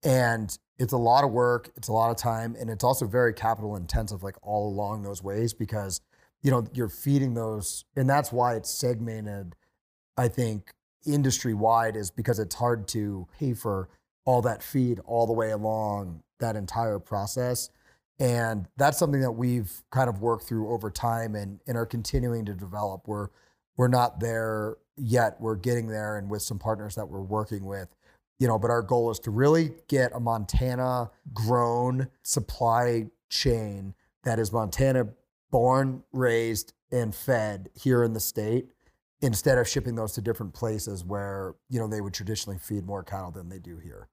And 0.04 0.56
it's 0.78 0.94
a 0.94 0.98
lot 0.98 1.24
of 1.24 1.32
work, 1.32 1.72
it's 1.76 1.88
a 1.88 1.94
lot 1.94 2.12
of 2.12 2.18
time, 2.18 2.56
and 2.60 2.70
it's 2.70 2.84
also 2.84 3.08
very 3.08 3.34
capital 3.34 3.76
intensive, 3.76 4.24
like 4.24 4.36
all 4.42 4.68
along 4.68 5.04
those 5.04 5.24
ways, 5.24 5.54
because 5.54 6.02
you 6.42 6.52
know, 6.52 6.66
you're 6.74 6.90
feeding 6.90 7.34
those, 7.34 7.86
and 7.96 8.10
that's 8.10 8.32
why 8.32 8.56
it's 8.56 8.70
segmented, 8.70 9.56
I 10.16 10.28
think, 10.28 10.72
industry 11.06 11.54
wide, 11.54 11.96
is 11.96 12.12
because 12.12 12.40
it's 12.40 12.56
hard 12.56 12.88
to 12.90 13.28
pay 13.40 13.54
for 13.54 13.90
all 14.28 14.42
that 14.42 14.62
feed 14.62 15.00
all 15.06 15.26
the 15.26 15.32
way 15.32 15.52
along 15.52 16.22
that 16.40 16.58
entire 16.58 17.00
process. 17.00 17.70
And 18.20 18.68
that's 18.76 18.98
something 18.98 19.22
that 19.22 19.32
we've 19.32 19.72
kind 19.90 20.10
of 20.10 20.20
worked 20.20 20.44
through 20.44 20.70
over 20.70 20.92
time 20.92 21.34
and, 21.34 21.62
and 21.66 21.78
are 21.78 21.86
continuing 21.86 22.44
to 22.46 22.54
develop. 22.54 23.08
We're 23.08 23.30
we're 23.78 23.88
not 23.88 24.20
there 24.20 24.76
yet. 24.98 25.40
We're 25.40 25.56
getting 25.56 25.88
there 25.88 26.18
and 26.18 26.30
with 26.30 26.42
some 26.42 26.60
partners 26.60 26.96
that 26.96 27.08
we're 27.08 27.22
working 27.22 27.64
with, 27.64 27.88
you 28.40 28.48
know, 28.48 28.60
but 28.60 28.70
our 28.70 28.82
goal 28.82 29.12
is 29.12 29.20
to 29.20 29.32
really 29.32 29.72
get 29.88 30.12
a 30.14 30.20
Montana 30.20 31.12
grown 31.34 32.08
supply 32.24 33.06
chain 33.30 33.94
that 34.24 34.40
is 34.40 34.52
Montana 34.52 35.08
born, 35.52 36.04
raised, 36.12 36.74
and 36.92 37.16
fed 37.16 37.70
here 37.80 38.04
in 38.04 38.14
the 38.14 38.20
state 38.20 38.68
instead 39.22 39.58
of 39.58 39.68
shipping 39.70 39.96
those 39.96 40.14
to 40.14 40.22
different 40.22 40.54
places 40.54 41.06
where, 41.06 41.56
you 41.70 41.80
know, 41.80 41.88
they 41.88 42.02
would 42.02 42.14
traditionally 42.14 42.58
feed 42.58 42.86
more 42.86 43.04
cattle 43.04 43.32
than 43.32 43.48
they 43.48 43.60
do 43.60 43.78
here. 43.78 44.10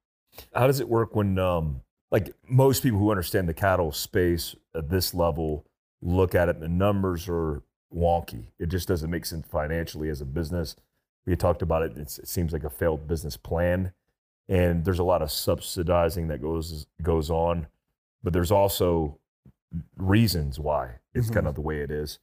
How 0.53 0.67
does 0.67 0.79
it 0.79 0.87
work 0.89 1.15
when, 1.15 1.37
um, 1.39 1.81
like 2.11 2.33
most 2.47 2.83
people 2.83 2.99
who 2.99 3.09
understand 3.11 3.47
the 3.49 3.53
cattle 3.53 3.91
space 3.91 4.55
at 4.73 4.89
this 4.89 5.13
level 5.13 5.65
look 6.01 6.35
at 6.35 6.49
it, 6.49 6.55
and 6.55 6.63
the 6.63 6.69
numbers 6.69 7.27
are 7.27 7.61
wonky. 7.93 8.45
It 8.59 8.67
just 8.67 8.87
doesn't 8.87 9.09
make 9.09 9.25
sense 9.25 9.47
financially 9.47 10.09
as 10.09 10.21
a 10.21 10.25
business. 10.25 10.75
We 11.25 11.35
talked 11.35 11.61
about 11.61 11.81
it. 11.81 11.97
It's, 11.97 12.19
it 12.19 12.27
seems 12.27 12.53
like 12.53 12.63
a 12.63 12.69
failed 12.69 13.07
business 13.07 13.35
plan, 13.37 13.91
and 14.47 14.85
there's 14.85 14.99
a 14.99 15.03
lot 15.03 15.21
of 15.21 15.31
subsidizing 15.31 16.27
that 16.27 16.41
goes 16.41 16.85
goes 17.01 17.29
on, 17.31 17.67
but 18.23 18.33
there's 18.33 18.51
also 18.51 19.17
reasons 19.97 20.59
why 20.59 20.99
it's 21.13 21.29
Mhm. 21.29 21.33
kind 21.33 21.47
of 21.47 21.55
the 21.55 21.61
way 21.61 21.79
it 21.81 21.91
is. 21.91 22.19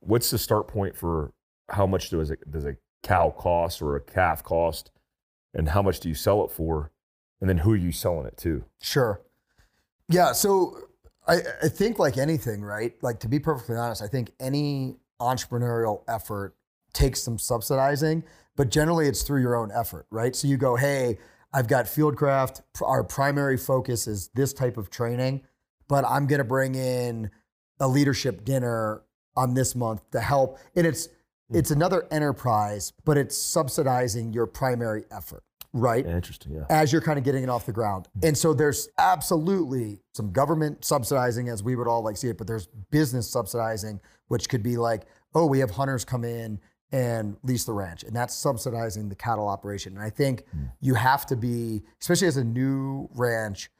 What's 0.00 0.30
the 0.30 0.38
start 0.38 0.68
point 0.68 0.96
for 0.96 1.32
how 1.68 1.86
much 1.86 2.10
does 2.10 2.30
it 2.30 2.48
does 2.50 2.64
a 2.64 2.76
cow 3.02 3.30
cost 3.30 3.82
or 3.82 3.96
a 3.96 4.00
calf 4.00 4.42
cost, 4.44 4.90
and 5.52 5.70
how 5.70 5.82
much 5.82 5.98
do 6.00 6.08
you 6.08 6.14
sell 6.14 6.44
it 6.44 6.50
for? 6.52 6.90
And 7.40 7.48
then 7.48 7.58
who 7.58 7.72
are 7.72 7.76
you 7.76 7.92
selling 7.92 8.26
it 8.26 8.36
to? 8.38 8.64
Sure. 8.80 9.20
Yeah. 10.08 10.32
So 10.32 10.78
I, 11.26 11.40
I 11.62 11.68
think, 11.68 11.98
like 11.98 12.18
anything, 12.18 12.62
right? 12.62 12.94
Like, 13.02 13.20
to 13.20 13.28
be 13.28 13.38
perfectly 13.38 13.76
honest, 13.76 14.02
I 14.02 14.08
think 14.08 14.32
any 14.40 14.96
entrepreneurial 15.20 16.02
effort 16.08 16.56
takes 16.92 17.22
some 17.22 17.38
subsidizing, 17.38 18.24
but 18.56 18.70
generally 18.70 19.06
it's 19.06 19.22
through 19.22 19.40
your 19.40 19.54
own 19.54 19.70
effort, 19.72 20.06
right? 20.10 20.34
So 20.34 20.48
you 20.48 20.56
go, 20.56 20.76
hey, 20.76 21.18
I've 21.52 21.68
got 21.68 21.86
Fieldcraft. 21.86 22.62
Our 22.82 23.04
primary 23.04 23.56
focus 23.56 24.06
is 24.06 24.28
this 24.34 24.52
type 24.52 24.76
of 24.76 24.90
training, 24.90 25.42
but 25.88 26.04
I'm 26.04 26.26
going 26.26 26.38
to 26.38 26.44
bring 26.44 26.74
in 26.74 27.30
a 27.78 27.88
leadership 27.88 28.44
dinner 28.44 29.02
on 29.36 29.54
this 29.54 29.74
month 29.74 30.08
to 30.10 30.20
help. 30.20 30.58
And 30.74 30.86
it's, 30.86 31.08
hmm. 31.48 31.56
it's 31.56 31.70
another 31.70 32.06
enterprise, 32.10 32.92
but 33.04 33.16
it's 33.16 33.36
subsidizing 33.36 34.32
your 34.32 34.46
primary 34.46 35.04
effort, 35.10 35.44
right? 35.72 36.04
Interesting, 36.06 36.52
yeah. 36.54 36.64
as 36.68 36.92
you're 36.92 37.02
kind 37.02 37.18
of 37.18 37.24
getting 37.24 37.42
it 37.42 37.48
off 37.48 37.66
the 37.66 37.72
ground. 37.72 38.08
Hmm. 38.18 38.28
And 38.28 38.38
so 38.38 38.52
there's 38.54 38.88
absolutely 38.98 40.00
some 40.14 40.32
government 40.32 40.84
subsidizing 40.84 41.48
as 41.48 41.62
we 41.62 41.76
would 41.76 41.88
all 41.88 42.02
like 42.02 42.16
see 42.16 42.28
it, 42.28 42.38
but 42.38 42.46
there's 42.46 42.66
business 42.90 43.30
subsidizing, 43.30 44.00
which 44.28 44.48
could 44.48 44.62
be 44.62 44.76
like, 44.76 45.02
oh, 45.34 45.46
we 45.46 45.60
have 45.60 45.70
hunters 45.70 46.04
come 46.04 46.24
in 46.24 46.60
and 46.92 47.36
lease 47.44 47.64
the 47.64 47.72
ranch. 47.72 48.02
And 48.02 48.14
that's 48.14 48.34
subsidizing 48.34 49.08
the 49.08 49.14
cattle 49.14 49.48
operation. 49.48 49.94
And 49.94 50.02
I 50.02 50.10
think 50.10 50.44
hmm. 50.50 50.64
you 50.80 50.94
have 50.94 51.26
to 51.26 51.36
be, 51.36 51.82
especially 52.00 52.28
as 52.28 52.36
a 52.36 52.44
new 52.44 53.08
ranch, 53.14 53.70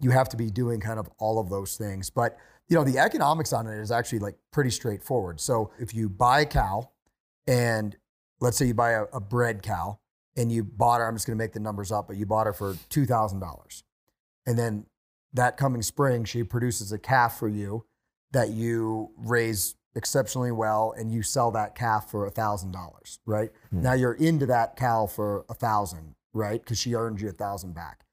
you 0.00 0.10
have 0.10 0.28
to 0.30 0.36
be 0.36 0.50
doing 0.50 0.80
kind 0.80 0.98
of 0.98 1.08
all 1.18 1.38
of 1.38 1.48
those 1.48 1.76
things. 1.76 2.10
But 2.10 2.36
you 2.68 2.76
know, 2.76 2.84
the 2.84 2.98
economics 2.98 3.52
on 3.52 3.66
it 3.66 3.78
is 3.78 3.92
actually 3.92 4.18
like 4.18 4.34
pretty 4.50 4.70
straightforward. 4.70 5.40
So 5.40 5.70
if 5.78 5.94
you 5.94 6.08
buy 6.08 6.40
a 6.40 6.46
cow 6.46 6.90
and 7.46 7.96
let's 8.40 8.56
say 8.56 8.66
you 8.66 8.74
buy 8.74 8.92
a, 8.92 9.04
a 9.12 9.20
bred 9.20 9.62
cow 9.62 10.00
and 10.36 10.52
you 10.52 10.64
bought 10.64 11.00
her, 11.00 11.06
I'm 11.06 11.14
just 11.14 11.26
going 11.26 11.38
to 11.38 11.42
make 11.42 11.52
the 11.52 11.60
numbers 11.60 11.90
up, 11.90 12.08
but 12.08 12.16
you 12.16 12.26
bought 12.26 12.46
her 12.46 12.52
for 12.52 12.74
$2,000. 12.90 13.82
And 14.46 14.58
then 14.58 14.86
that 15.32 15.56
coming 15.56 15.82
spring, 15.82 16.24
she 16.24 16.42
produces 16.42 16.92
a 16.92 16.98
calf 16.98 17.38
for 17.38 17.48
you 17.48 17.84
that 18.32 18.50
you 18.50 19.10
raise 19.16 19.74
exceptionally 19.94 20.52
well 20.52 20.94
and 20.96 21.10
you 21.10 21.22
sell 21.22 21.50
that 21.52 21.74
calf 21.74 22.10
for 22.10 22.30
$1,000, 22.30 23.18
right? 23.24 23.50
Hmm. 23.70 23.82
Now 23.82 23.94
you're 23.94 24.12
into 24.12 24.46
that 24.46 24.76
cow 24.76 25.06
for 25.06 25.38
a 25.48 25.54
1000 25.54 26.16
right? 26.36 26.62
Because 26.62 26.78
she 26.78 26.94
earned 26.94 27.20
you 27.20 27.28
a 27.28 27.30
1000 27.30 27.74
back. 27.74 28.04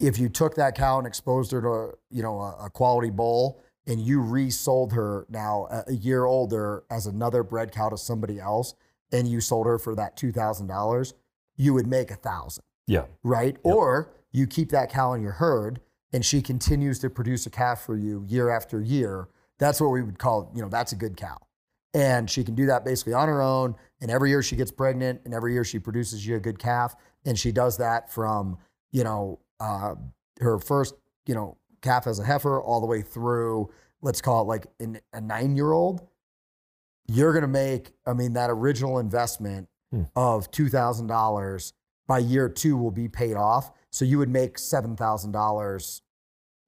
If 0.00 0.18
you 0.18 0.28
took 0.28 0.54
that 0.54 0.76
cow 0.76 0.98
and 0.98 1.06
exposed 1.06 1.52
her 1.52 1.60
to, 1.60 1.98
you 2.10 2.22
know, 2.22 2.40
a, 2.40 2.66
a 2.66 2.70
quality 2.70 3.10
bull 3.10 3.60
and 3.86 4.00
you 4.00 4.20
resold 4.20 4.92
her 4.92 5.26
now 5.28 5.66
a, 5.70 5.84
a 5.88 5.92
year 5.92 6.24
older 6.24 6.84
as 6.90 7.06
another 7.06 7.42
bred 7.42 7.72
cow 7.72 7.88
to 7.90 7.98
somebody 7.98 8.40
else, 8.40 8.74
and 9.12 9.28
you 9.28 9.40
sold 9.40 9.66
her 9.66 9.78
for 9.78 9.94
that 9.94 10.16
two 10.16 10.32
thousand 10.32 10.66
dollars, 10.66 11.14
you 11.56 11.74
would 11.74 11.86
make 11.86 12.10
a 12.10 12.16
thousand, 12.16 12.64
Yeah. 12.86 13.04
right? 13.22 13.54
Yep. 13.64 13.74
Or 13.74 14.12
you 14.32 14.46
keep 14.46 14.70
that 14.70 14.90
cow 14.90 15.12
in 15.12 15.22
your 15.22 15.32
herd, 15.32 15.80
and 16.12 16.24
she 16.24 16.42
continues 16.42 16.98
to 17.00 17.10
produce 17.10 17.46
a 17.46 17.50
calf 17.50 17.82
for 17.82 17.96
you 17.96 18.24
year 18.28 18.50
after 18.50 18.80
year. 18.80 19.28
That's 19.58 19.80
what 19.80 19.88
we 19.90 20.02
would 20.02 20.18
call, 20.18 20.50
you 20.54 20.62
know, 20.62 20.68
that's 20.68 20.92
a 20.92 20.96
good 20.96 21.16
cow, 21.16 21.38
and 21.92 22.28
she 22.28 22.42
can 22.42 22.54
do 22.54 22.66
that 22.66 22.84
basically 22.84 23.12
on 23.12 23.28
her 23.28 23.40
own. 23.40 23.76
And 24.00 24.10
every 24.10 24.30
year 24.30 24.42
she 24.42 24.56
gets 24.56 24.70
pregnant, 24.70 25.22
and 25.24 25.32
every 25.32 25.52
year 25.52 25.64
she 25.64 25.78
produces 25.78 26.26
you 26.26 26.36
a 26.36 26.40
good 26.40 26.58
calf, 26.58 26.96
and 27.24 27.38
she 27.38 27.52
does 27.52 27.76
that 27.78 28.12
from, 28.12 28.58
you 28.90 29.04
know, 29.04 29.38
uh, 29.60 29.94
her 30.40 30.58
first, 30.58 30.94
you 31.26 31.34
know, 31.34 31.56
calf 31.80 32.06
as 32.06 32.18
a 32.18 32.24
heifer 32.24 32.60
all 32.60 32.80
the 32.80 32.86
way 32.86 33.00
through, 33.00 33.70
let's 34.02 34.20
call 34.20 34.42
it 34.42 34.46
like 34.46 34.66
an, 34.80 34.98
a 35.12 35.20
nine-year-old 35.20 36.06
you're 37.06 37.32
going 37.32 37.42
to 37.42 37.48
make, 37.48 37.92
I 38.06 38.12
mean, 38.12 38.32
that 38.34 38.50
original 38.50 38.98
investment 38.98 39.68
Hmm. 39.92 40.02
of 40.16 40.50
$2,000 40.50 41.72
by 42.08 42.18
year 42.18 42.48
two 42.48 42.76
will 42.76 42.90
be 42.90 43.08
paid 43.08 43.36
off. 43.36 43.70
So 43.90 44.04
you 44.04 44.18
would 44.18 44.28
make 44.28 44.56
$7,000 44.56 46.00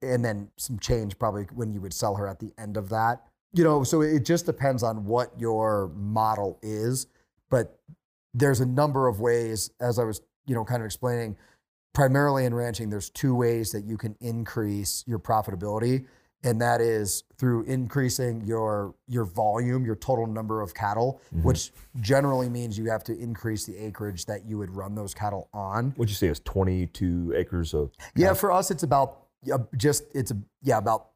and 0.02 0.24
then 0.24 0.50
some 0.56 0.78
change 0.78 1.18
probably 1.18 1.44
when 1.54 1.72
you 1.72 1.80
would 1.80 1.92
sell 1.92 2.14
her 2.16 2.28
at 2.28 2.38
the 2.38 2.52
end 2.56 2.76
of 2.76 2.88
that. 2.90 3.24
You 3.52 3.64
know, 3.64 3.82
so 3.82 4.02
it 4.02 4.24
just 4.24 4.46
depends 4.46 4.82
on 4.82 5.06
what 5.06 5.32
your 5.40 5.90
model 5.96 6.58
is. 6.62 7.06
But 7.50 7.80
there's 8.34 8.60
a 8.60 8.66
number 8.66 9.08
of 9.08 9.18
ways, 9.18 9.70
as 9.80 9.98
I 9.98 10.04
was, 10.04 10.20
you 10.46 10.54
know, 10.54 10.64
kind 10.64 10.82
of 10.82 10.86
explaining, 10.86 11.36
primarily 11.94 12.44
in 12.44 12.54
ranching, 12.54 12.90
there's 12.90 13.10
two 13.10 13.34
ways 13.34 13.72
that 13.72 13.84
you 13.84 13.96
can 13.96 14.14
increase 14.20 15.02
your 15.06 15.18
profitability, 15.18 16.04
and 16.46 16.60
that 16.60 16.80
is 16.80 17.24
through 17.38 17.64
increasing 17.64 18.40
your 18.42 18.94
your 19.08 19.24
volume, 19.24 19.84
your 19.84 19.96
total 19.96 20.26
number 20.26 20.62
of 20.62 20.72
cattle, 20.74 21.20
which 21.42 21.72
generally 22.00 22.48
means 22.48 22.78
you 22.78 22.88
have 22.88 23.02
to 23.04 23.18
increase 23.18 23.66
the 23.66 23.76
acreage 23.76 24.24
that 24.26 24.46
you 24.46 24.56
would 24.56 24.70
run 24.70 24.94
those 24.94 25.12
cattle 25.12 25.48
on. 25.52 25.90
What'd 25.96 26.08
you 26.08 26.14
say? 26.14 26.28
is 26.28 26.40
22 26.40 27.34
acres 27.36 27.74
of. 27.74 27.90
Yeah, 28.14 28.32
for 28.32 28.52
us, 28.52 28.70
it's 28.70 28.84
about 28.84 29.26
uh, 29.52 29.58
just 29.76 30.04
it's 30.14 30.30
a, 30.30 30.36
yeah 30.62 30.78
about 30.78 31.08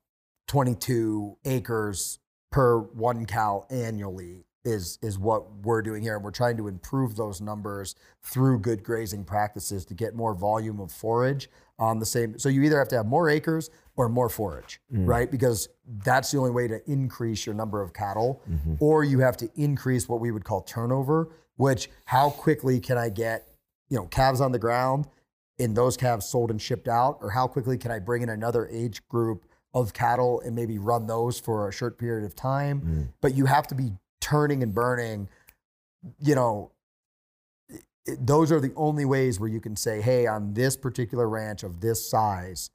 22 0.49 1.39
acres 1.45 2.19
per 2.51 2.79
one 2.79 3.25
cow 3.25 3.65
annually 3.71 4.45
is 4.65 4.99
is 5.01 5.17
what 5.17 5.51
we're 5.63 5.81
doing 5.81 6.03
here, 6.03 6.17
and 6.17 6.25
we're 6.25 6.33
trying 6.33 6.57
to 6.57 6.67
improve 6.67 7.15
those 7.17 7.41
numbers 7.41 7.95
through 8.23 8.59
good 8.59 8.83
grazing 8.83 9.25
practices 9.25 9.85
to 9.87 9.95
get 9.95 10.15
more 10.15 10.35
volume 10.35 10.81
of 10.81 10.91
forage 10.91 11.49
on 11.79 11.99
the 11.99 12.07
same. 12.07 12.39
So 12.39 12.49
you 12.49 12.63
either 12.63 12.79
have 12.79 12.89
to 12.89 12.97
have 12.97 13.07
more 13.07 13.31
acres 13.31 13.71
or 14.01 14.09
more 14.09 14.31
forage, 14.31 14.81
mm. 14.93 15.07
right? 15.07 15.31
Because 15.31 15.69
that's 16.05 16.31
the 16.31 16.39
only 16.39 16.51
way 16.51 16.67
to 16.67 16.81
increase 16.91 17.45
your 17.45 17.55
number 17.55 17.83
of 17.83 17.93
cattle, 17.93 18.41
mm-hmm. 18.51 18.75
or 18.81 19.05
you 19.05 19.19
have 19.19 19.37
to 19.37 19.51
increase 19.57 20.09
what 20.09 20.21
we 20.21 20.31
would 20.31 20.43
call 20.43 20.63
turnover, 20.63 21.29
which 21.57 21.91
how 22.07 22.31
quickly 22.31 22.81
can 22.81 22.97
I 22.97 23.11
get 23.11 23.47
you 23.91 23.99
know 23.99 24.07
calves 24.07 24.41
on 24.41 24.53
the 24.53 24.59
ground 24.59 25.07
and 25.59 25.77
those 25.77 25.99
calves 25.99 26.25
sold 26.25 26.51
and 26.51 26.61
shipped 26.63 26.89
out, 26.89 27.19
or 27.21 27.31
how 27.31 27.47
quickly 27.47 27.77
can 27.77 27.91
I 27.91 27.99
bring 27.99 28.23
in 28.23 28.31
another 28.31 28.67
age 28.69 29.07
group 29.09 29.45
of 29.75 29.93
cattle 29.93 30.41
and 30.41 30.57
maybe 30.57 30.79
run 30.79 31.07
those 31.07 31.39
for 31.39 31.69
a 31.69 31.73
short 31.73 31.99
period 31.99 32.25
of 32.25 32.35
time? 32.35 32.81
Mm. 32.81 33.09
But 33.21 33.35
you 33.35 33.45
have 33.45 33.67
to 33.67 33.75
be 33.75 33.93
turning 34.23 34.63
and 34.63 34.73
burning, 34.73 35.29
you 36.19 36.35
know. 36.35 36.73
Those 38.19 38.51
are 38.51 38.61
the 38.61 38.73
only 38.77 39.05
ways 39.05 39.39
where 39.39 39.51
you 39.51 39.61
can 39.61 39.77
say, 39.77 40.01
"Hey, 40.01 40.27
on 40.27 40.55
this 40.55 40.75
particular 40.75 41.29
ranch 41.29 41.63
of 41.63 41.81
this 41.81 42.09
size, 42.09 42.71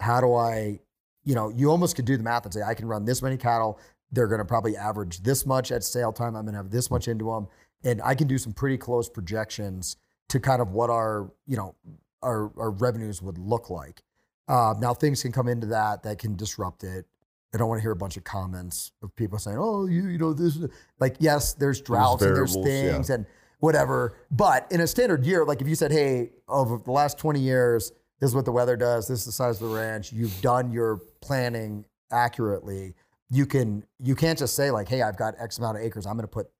how 0.00 0.20
do 0.20 0.34
I, 0.34 0.80
you 1.24 1.34
know, 1.34 1.50
you 1.50 1.70
almost 1.70 1.96
could 1.96 2.04
do 2.04 2.16
the 2.16 2.22
math 2.22 2.44
and 2.44 2.54
say, 2.54 2.62
I 2.62 2.74
can 2.74 2.86
run 2.86 3.04
this 3.04 3.22
many 3.22 3.36
cattle. 3.36 3.78
They're 4.12 4.28
going 4.28 4.38
to 4.38 4.44
probably 4.44 4.76
average 4.76 5.22
this 5.22 5.44
much 5.44 5.70
at 5.70 5.84
sale 5.84 6.12
time. 6.12 6.34
I'm 6.34 6.44
going 6.44 6.54
to 6.54 6.58
have 6.58 6.70
this 6.70 6.90
much 6.90 7.08
into 7.08 7.26
them, 7.26 7.48
and 7.84 8.00
I 8.02 8.14
can 8.14 8.26
do 8.26 8.38
some 8.38 8.52
pretty 8.52 8.78
close 8.78 9.08
projections 9.08 9.96
to 10.28 10.40
kind 10.40 10.62
of 10.62 10.72
what 10.72 10.90
our, 10.90 11.30
you 11.46 11.56
know, 11.56 11.74
our, 12.22 12.50
our 12.58 12.70
revenues 12.70 13.20
would 13.22 13.38
look 13.38 13.70
like. 13.70 14.02
Uh, 14.48 14.74
now 14.78 14.94
things 14.94 15.22
can 15.22 15.32
come 15.32 15.46
into 15.46 15.66
that 15.66 16.02
that 16.02 16.18
can 16.18 16.34
disrupt 16.34 16.82
it. 16.82 17.06
I 17.54 17.58
don't 17.58 17.68
want 17.68 17.78
to 17.78 17.82
hear 17.82 17.92
a 17.92 17.96
bunch 17.96 18.16
of 18.16 18.24
comments 18.24 18.92
of 19.02 19.14
people 19.16 19.38
saying, 19.38 19.56
"Oh, 19.58 19.86
you, 19.86 20.08
you 20.08 20.18
know, 20.18 20.32
this." 20.32 20.56
is-" 20.56 20.70
Like, 21.00 21.16
yes, 21.18 21.54
there's 21.54 21.80
droughts 21.80 22.22
and 22.22 22.34
there's 22.34 22.54
variables, 22.54 22.84
yeah. 22.84 22.92
things 22.92 23.10
and 23.10 23.26
whatever. 23.60 24.16
But 24.30 24.70
in 24.70 24.80
a 24.80 24.86
standard 24.86 25.24
year, 25.24 25.44
like 25.44 25.60
if 25.60 25.68
you 25.68 25.74
said, 25.74 25.92
"Hey, 25.92 26.30
over 26.46 26.78
the 26.78 26.92
last 26.92 27.18
20 27.18 27.40
years, 27.40 27.92
this 28.20 28.30
is 28.30 28.34
what 28.34 28.44
the 28.44 28.52
weather 28.52 28.76
does. 28.76 29.08
This 29.08 29.20
is 29.20 29.26
the 29.26 29.32
size 29.32 29.60
of 29.60 29.68
the 29.68 29.74
ranch. 29.74 30.12
You've 30.12 30.40
done 30.40 30.72
your 30.72 31.00
planning 31.20 31.84
accurately." 32.10 32.94
You 33.30 33.46
can 33.46 33.84
you 33.98 34.14
can't 34.14 34.38
just 34.38 34.54
say 34.54 34.70
like, 34.70 34.88
"Hey, 34.88 35.02
I've 35.02 35.16
got 35.16 35.34
X 35.38 35.58
amount 35.58 35.76
of 35.76 35.82
acres. 35.82 36.06
I'm 36.06 36.14
going 36.14 36.22
to 36.22 36.28
put 36.28 36.50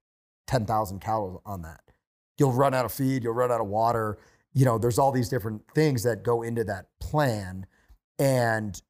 10,000 0.46 1.00
cattle 1.00 1.42
on 1.46 1.62
that." 1.62 1.80
You'll 2.38 2.52
run 2.52 2.74
out 2.74 2.84
of 2.84 2.92
feed. 2.92 3.24
You'll 3.24 3.34
run 3.34 3.50
out 3.50 3.60
of 3.60 3.66
water. 3.66 4.18
You 4.52 4.64
know, 4.64 4.78
there's 4.78 4.98
all 4.98 5.12
these 5.12 5.28
different 5.28 5.62
things 5.74 6.02
that 6.04 6.22
go 6.22 6.42
into 6.42 6.64
that 6.64 6.86
plan, 7.00 7.66
and 8.18 8.80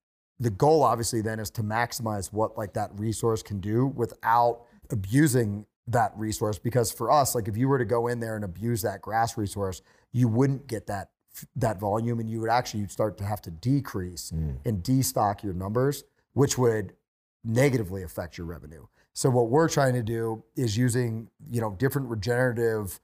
the 0.41 0.51
goal 0.51 0.83
obviously 0.83 1.21
then 1.21 1.41
is 1.41 1.51
to 1.51 1.63
maximize 1.63 2.33
what 2.33 2.57
like 2.57 2.75
that 2.75 2.91
resource 2.99 3.43
can 3.43 3.61
do 3.61 3.87
without 3.87 4.63
abusing 4.91 5.67
that 5.87 6.13
resource 6.17 6.59
because 6.59 6.93
for 6.93 7.11
us 7.11 7.35
like 7.35 7.49
if 7.49 7.57
you 7.57 7.67
were 7.69 7.79
to 7.79 7.85
go 7.85 8.09
in 8.09 8.21
there 8.21 8.37
and 8.37 8.45
abuse 8.45 8.83
that 8.83 9.01
grass 9.01 9.39
resource 9.39 9.81
you 10.13 10.29
wouldn't 10.29 10.67
get 10.67 10.87
that 10.87 11.11
that 11.57 11.79
volume 11.79 12.21
and 12.21 12.31
you 12.31 12.41
would 12.41 12.51
actually 12.51 12.81
you'd 12.81 12.91
start 12.91 13.17
to 13.19 13.25
have 13.25 13.41
to 13.43 13.51
decrease 13.51 14.31
hmm. 14.31 14.53
and 14.65 14.83
destock 14.83 15.43
your 15.43 15.55
numbers 15.55 16.05
which 16.33 16.59
would 16.59 16.93
negatively 17.45 18.03
affect 18.03 18.39
your 18.39 18.47
revenue 18.47 18.87
so 19.13 19.31
what 19.31 19.49
we're 19.49 19.69
trying 19.69 19.95
to 19.95 20.03
do 20.03 20.43
is 20.57 20.77
using 20.77 21.29
you 21.51 21.61
know 21.61 21.75
different 21.79 22.09
regenerative 22.09 23.01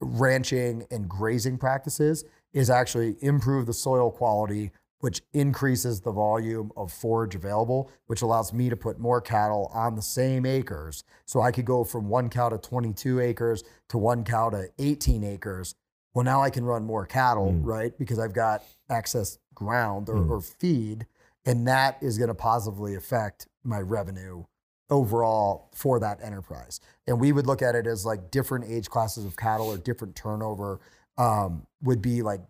ranching 0.00 0.86
and 0.90 1.08
grazing 1.08 1.56
practices 1.56 2.24
is 2.52 2.70
actually 2.70 3.16
improve 3.20 3.66
the 3.66 3.72
soil 3.72 4.10
quality 4.10 4.70
which 5.00 5.22
increases 5.34 6.00
the 6.00 6.10
volume 6.10 6.72
of 6.76 6.92
forage 6.92 7.34
available, 7.34 7.90
which 8.06 8.22
allows 8.22 8.52
me 8.52 8.68
to 8.70 8.76
put 8.76 8.98
more 8.98 9.20
cattle 9.20 9.70
on 9.74 9.94
the 9.94 10.02
same 10.02 10.46
acres. 10.46 11.04
So 11.26 11.40
I 11.40 11.52
could 11.52 11.64
go 11.64 11.84
from 11.84 12.08
one 12.08 12.30
cow 12.30 12.48
to 12.48 12.58
22 12.58 13.20
acres 13.20 13.62
to 13.90 13.98
one 13.98 14.24
cow 14.24 14.50
to 14.50 14.68
18 14.78 15.22
acres. 15.22 15.74
Well, 16.16 16.24
now 16.24 16.40
I 16.40 16.48
can 16.48 16.64
run 16.64 16.82
more 16.82 17.04
cattle, 17.04 17.52
right? 17.60 17.92
Because 17.98 18.18
I've 18.18 18.32
got 18.32 18.64
access 18.88 19.36
ground 19.54 20.08
or, 20.08 20.16
or 20.26 20.40
feed, 20.40 21.06
and 21.44 21.68
that 21.68 21.98
is 22.00 22.16
going 22.16 22.28
to 22.28 22.34
positively 22.34 22.94
affect 22.94 23.48
my 23.64 23.80
revenue 23.80 24.44
overall 24.88 25.68
for 25.74 26.00
that 26.00 26.18
enterprise. 26.22 26.80
And 27.06 27.20
we 27.20 27.32
would 27.32 27.46
look 27.46 27.60
at 27.60 27.74
it 27.74 27.86
as 27.86 28.06
like 28.06 28.30
different 28.30 28.64
age 28.64 28.88
classes 28.88 29.26
of 29.26 29.36
cattle 29.36 29.66
or 29.66 29.76
different 29.76 30.16
turnover 30.16 30.80
um, 31.18 31.66
would 31.82 32.00
be 32.00 32.22
like 32.22 32.40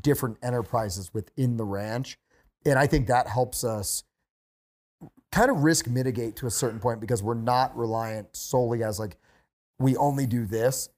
different 0.00 0.38
enterprises 0.42 1.12
within 1.12 1.58
the 1.58 1.64
ranch. 1.66 2.16
And 2.64 2.78
I 2.78 2.86
think 2.86 3.06
that 3.08 3.26
helps 3.26 3.64
us 3.64 4.02
kind 5.30 5.50
of 5.50 5.62
risk 5.62 5.86
mitigate 5.88 6.36
to 6.36 6.46
a 6.46 6.50
certain 6.50 6.80
point 6.80 7.00
because 7.00 7.22
we're 7.22 7.34
not 7.34 7.76
reliant 7.76 8.34
solely 8.34 8.82
as 8.82 8.98
like 8.98 9.18
we 9.78 9.94
only 9.98 10.24
do 10.24 10.46
this. 10.46 10.88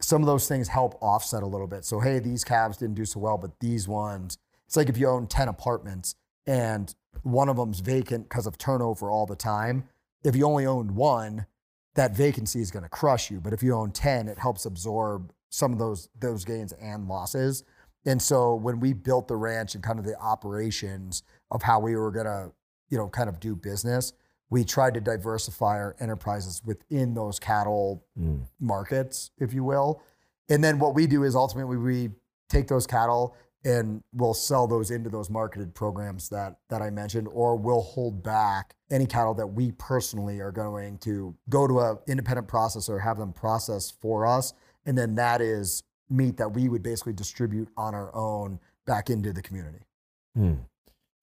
Some 0.00 0.22
of 0.22 0.26
those 0.26 0.48
things 0.48 0.68
help 0.68 0.96
offset 1.02 1.42
a 1.42 1.46
little 1.46 1.66
bit. 1.66 1.84
So 1.84 2.00
hey, 2.00 2.18
these 2.18 2.44
calves 2.44 2.76
didn't 2.78 2.94
do 2.94 3.04
so 3.04 3.20
well, 3.20 3.38
but 3.38 3.60
these 3.60 3.86
ones, 3.86 4.38
it's 4.66 4.76
like 4.76 4.88
if 4.88 4.96
you 4.96 5.08
own 5.08 5.26
10 5.26 5.48
apartments 5.48 6.14
and 6.46 6.94
one 7.22 7.48
of 7.48 7.56
them's 7.56 7.80
vacant 7.80 8.28
because 8.28 8.46
of 8.46 8.58
turnover 8.58 9.10
all 9.10 9.26
the 9.26 9.36
time. 9.36 9.84
If 10.24 10.36
you 10.36 10.46
only 10.46 10.66
owned 10.66 10.92
one, 10.92 11.46
that 11.94 12.16
vacancy 12.16 12.60
is 12.60 12.70
going 12.70 12.82
to 12.82 12.88
crush 12.88 13.30
you. 13.30 13.40
But 13.40 13.52
if 13.52 13.62
you 13.62 13.74
own 13.74 13.90
10, 13.92 14.28
it 14.28 14.38
helps 14.38 14.64
absorb 14.64 15.32
some 15.50 15.72
of 15.72 15.78
those 15.78 16.08
those 16.18 16.44
gains 16.44 16.72
and 16.72 17.08
losses. 17.08 17.64
And 18.06 18.20
so 18.20 18.54
when 18.54 18.80
we 18.80 18.92
built 18.92 19.28
the 19.28 19.36
ranch 19.36 19.74
and 19.74 19.84
kind 19.84 19.98
of 19.98 20.04
the 20.04 20.18
operations 20.18 21.22
of 21.50 21.62
how 21.62 21.80
we 21.80 21.96
were 21.96 22.10
going 22.10 22.26
to, 22.26 22.52
you 22.88 22.96
know, 22.96 23.08
kind 23.08 23.28
of 23.28 23.40
do 23.40 23.54
business, 23.54 24.12
we 24.50 24.64
tried 24.64 24.94
to 24.94 25.00
diversify 25.00 25.78
our 25.78 25.96
enterprises 26.00 26.60
within 26.64 27.14
those 27.14 27.38
cattle 27.38 28.04
markets, 28.60 29.30
if 29.38 29.54
you 29.54 29.64
will. 29.64 30.02
And 30.48 30.62
then 30.62 30.78
what 30.78 30.94
we 30.94 31.06
do 31.06 31.22
is 31.22 31.36
ultimately 31.36 31.76
we 31.76 32.10
take 32.48 32.66
those 32.66 32.86
cattle 32.86 33.36
and 33.64 34.02
we'll 34.12 34.34
sell 34.34 34.66
those 34.66 34.90
into 34.90 35.10
those 35.10 35.30
marketed 35.30 35.74
programs 35.74 36.28
that 36.30 36.56
that 36.70 36.80
I 36.82 36.90
mentioned, 36.90 37.28
or 37.30 37.56
we'll 37.56 37.82
hold 37.82 38.22
back 38.22 38.74
any 38.90 39.06
cattle 39.06 39.34
that 39.34 39.46
we 39.46 39.72
personally 39.72 40.40
are 40.40 40.50
going 40.50 40.98
to 40.98 41.34
go 41.48 41.66
to 41.66 41.80
an 41.80 41.98
independent 42.08 42.48
processor, 42.48 43.02
have 43.02 43.18
them 43.18 43.32
process 43.32 43.90
for 43.90 44.26
us, 44.26 44.54
and 44.86 44.96
then 44.96 45.14
that 45.16 45.40
is 45.40 45.82
meat 46.08 46.38
that 46.38 46.52
we 46.52 46.68
would 46.68 46.82
basically 46.82 47.12
distribute 47.12 47.68
on 47.76 47.94
our 47.94 48.14
own 48.16 48.58
back 48.86 49.10
into 49.10 49.32
the 49.32 49.42
community. 49.42 49.84
Hmm. 50.34 50.54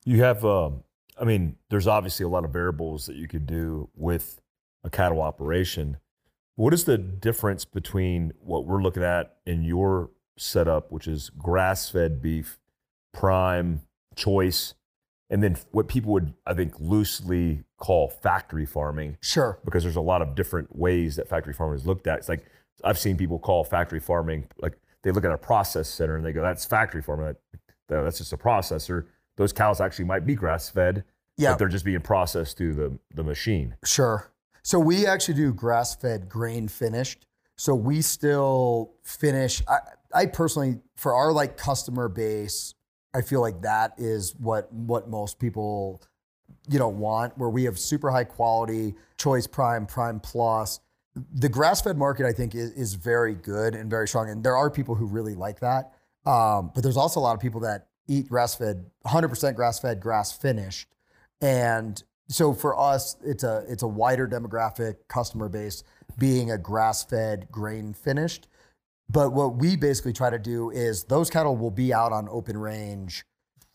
You 0.05 0.21
have, 0.21 0.45
um, 0.45 0.83
I 1.19 1.23
mean, 1.25 1.55
there's 1.69 1.87
obviously 1.87 2.23
a 2.25 2.29
lot 2.29 2.45
of 2.45 2.51
variables 2.51 3.05
that 3.07 3.15
you 3.15 3.27
could 3.27 3.45
do 3.47 3.89
with 3.95 4.39
a 4.83 4.89
cattle 4.89 5.21
operation. 5.21 5.97
What 6.55 6.73
is 6.73 6.85
the 6.85 6.97
difference 6.97 7.65
between 7.65 8.33
what 8.39 8.65
we're 8.65 8.81
looking 8.81 9.03
at 9.03 9.37
in 9.45 9.63
your 9.63 10.11
setup, 10.37 10.91
which 10.91 11.07
is 11.07 11.29
grass 11.31 11.89
fed 11.89 12.21
beef, 12.21 12.57
prime, 13.13 13.81
choice, 14.15 14.73
and 15.29 15.43
then 15.43 15.57
what 15.71 15.87
people 15.87 16.13
would, 16.13 16.33
I 16.45 16.53
think, 16.53 16.73
loosely 16.79 17.63
call 17.77 18.09
factory 18.09 18.65
farming? 18.65 19.17
Sure. 19.21 19.59
because 19.65 19.83
there's 19.83 19.95
a 19.95 20.01
lot 20.01 20.21
of 20.21 20.35
different 20.35 20.75
ways 20.75 21.15
that 21.17 21.27
factory 21.27 21.53
farming 21.53 21.75
is 21.77 21.85
looked 21.85 22.07
at. 22.07 22.19
It's 22.19 22.29
like 22.29 22.45
I've 22.83 22.97
seen 22.97 23.17
people 23.17 23.39
call 23.39 23.63
factory 23.63 23.99
farming 23.99 24.47
like 24.59 24.77
they 25.03 25.11
look 25.11 25.25
at 25.25 25.31
a 25.31 25.37
process 25.37 25.89
center 25.89 26.15
and 26.15 26.25
they 26.25 26.31
go, 26.31 26.41
"That's 26.41 26.65
factory 26.65 27.01
farming. 27.01 27.25
That, 27.27 27.37
that- 27.89 28.03
that's 28.03 28.17
just 28.19 28.33
a 28.33 28.37
processor." 28.37 29.05
Those 29.37 29.53
cows 29.53 29.79
actually 29.79 30.05
might 30.05 30.25
be 30.25 30.35
grass 30.35 30.69
fed, 30.69 31.05
Yeah. 31.37 31.51
but 31.51 31.59
they're 31.59 31.67
just 31.67 31.85
being 31.85 32.01
processed 32.01 32.57
through 32.57 32.73
the 32.73 32.99
the 33.15 33.23
machine. 33.23 33.75
Sure. 33.85 34.31
So 34.63 34.79
we 34.79 35.07
actually 35.07 35.35
do 35.35 35.53
grass 35.53 35.95
fed, 35.95 36.27
grain 36.27 36.67
finished. 36.67 37.25
So 37.55 37.73
we 37.73 38.01
still 38.01 38.91
finish. 39.03 39.63
I, 39.67 39.77
I 40.13 40.25
personally, 40.25 40.79
for 40.95 41.13
our 41.15 41.31
like 41.31 41.57
customer 41.57 42.09
base, 42.09 42.73
I 43.15 43.21
feel 43.21 43.41
like 43.41 43.61
that 43.61 43.93
is 43.97 44.35
what 44.35 44.71
what 44.73 45.09
most 45.09 45.39
people, 45.39 46.01
you 46.69 46.79
know, 46.79 46.89
want. 46.89 47.37
Where 47.37 47.49
we 47.49 47.63
have 47.63 47.79
super 47.79 48.11
high 48.11 48.25
quality, 48.25 48.95
choice 49.17 49.47
prime, 49.47 49.85
prime 49.85 50.19
plus. 50.19 50.79
The 51.33 51.49
grass 51.49 51.81
fed 51.81 51.97
market, 51.97 52.27
I 52.27 52.31
think, 52.33 52.53
is, 52.53 52.71
is 52.73 52.93
very 52.93 53.33
good 53.33 53.73
and 53.73 53.89
very 53.89 54.07
strong. 54.07 54.29
And 54.29 54.43
there 54.43 54.55
are 54.55 54.69
people 54.69 54.93
who 54.93 55.07
really 55.07 55.33
like 55.33 55.61
that. 55.61 55.93
Um, 56.27 56.71
but 56.75 56.83
there's 56.83 56.97
also 56.97 57.19
a 57.19 57.21
lot 57.21 57.33
of 57.33 57.39
people 57.39 57.61
that 57.61 57.87
eat 58.07 58.29
grass 58.29 58.55
fed, 58.55 58.85
100% 59.05 59.55
grass 59.55 59.79
fed, 59.79 59.99
grass 59.99 60.31
finished. 60.31 60.87
And 61.41 62.01
so 62.29 62.53
for 62.53 62.77
us, 62.77 63.15
it's 63.23 63.43
a 63.43 63.63
it's 63.67 63.83
a 63.83 63.87
wider 63.87 64.27
demographic 64.27 64.95
customer 65.07 65.49
base 65.49 65.83
being 66.17 66.51
a 66.51 66.57
grass 66.57 67.03
fed, 67.03 67.47
grain 67.51 67.93
finished. 67.93 68.47
But 69.09 69.31
what 69.31 69.55
we 69.55 69.77
basically 69.77 70.13
try 70.13 70.29
to 70.29 70.39
do 70.39 70.69
is 70.69 71.05
those 71.05 71.29
cattle 71.29 71.55
will 71.55 71.71
be 71.71 71.93
out 71.93 72.11
on 72.11 72.27
open 72.29 72.57
range 72.57 73.23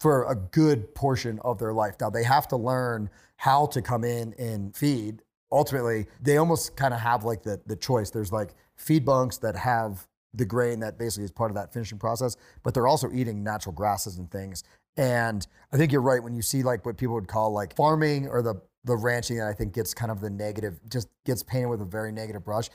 for 0.01 0.30
a 0.30 0.35
good 0.35 0.95
portion 0.95 1.39
of 1.45 1.59
their 1.59 1.72
life. 1.72 1.95
Now 2.01 2.11
they 2.11 2.24
have 2.24 2.49
to 2.49 2.57
learn 2.57 3.09
how 3.37 3.66
to 3.66 3.80
come 3.80 4.05
in 4.05 4.35
and 4.39 4.76
feed. 4.76 5.22
Ultimately, 5.51 6.07
they 6.20 6.37
almost 6.37 6.76
kind 6.76 6.93
of 6.93 7.01
have 7.01 7.24
like 7.24 7.43
the 7.43 7.61
the 7.66 7.76
choice. 7.76 8.11
There's 8.11 8.33
like 8.33 8.55
feed 8.76 9.05
bunks 9.05 9.39
that 9.39 9.57
have 9.57 10.07
the 10.35 10.45
grain 10.45 10.80
that 10.80 10.99
basically 10.99 11.24
is 11.24 11.30
part 11.30 11.51
of 11.51 11.55
that 11.57 11.72
finishing 11.72 11.99
process, 11.99 12.37
but 12.62 12.74
they're 12.74 12.87
also 12.87 13.11
eating 13.12 13.43
natural 13.43 13.74
grasses 13.74 14.18
and 14.18 14.30
things. 14.30 14.64
And 14.97 15.47
I 15.72 15.76
think 15.76 15.93
you're 15.93 16.03
right 16.03 16.22
when 16.22 16.35
you 16.35 16.43
see 16.43 16.62
like 16.62 16.85
what 16.85 16.97
people 16.97 17.14
would 17.14 17.28
call 17.28 17.53
like 17.53 17.76
farming 17.76 18.28
or 18.28 18.43
the 18.43 18.61
the 18.85 18.97
ranching 18.97 19.39
that 19.39 19.47
I 19.47 19.53
think 19.53 19.74
gets 19.74 19.95
kind 19.95 20.11
of 20.11 20.20
the 20.20 20.30
negative, 20.30 20.80
just 20.89 21.09
gets 21.24 21.43
painted 21.43 21.68
with 21.68 21.80
a 21.80 21.85
very 21.85 22.11
negative 22.11 22.45
brush. 22.45 22.68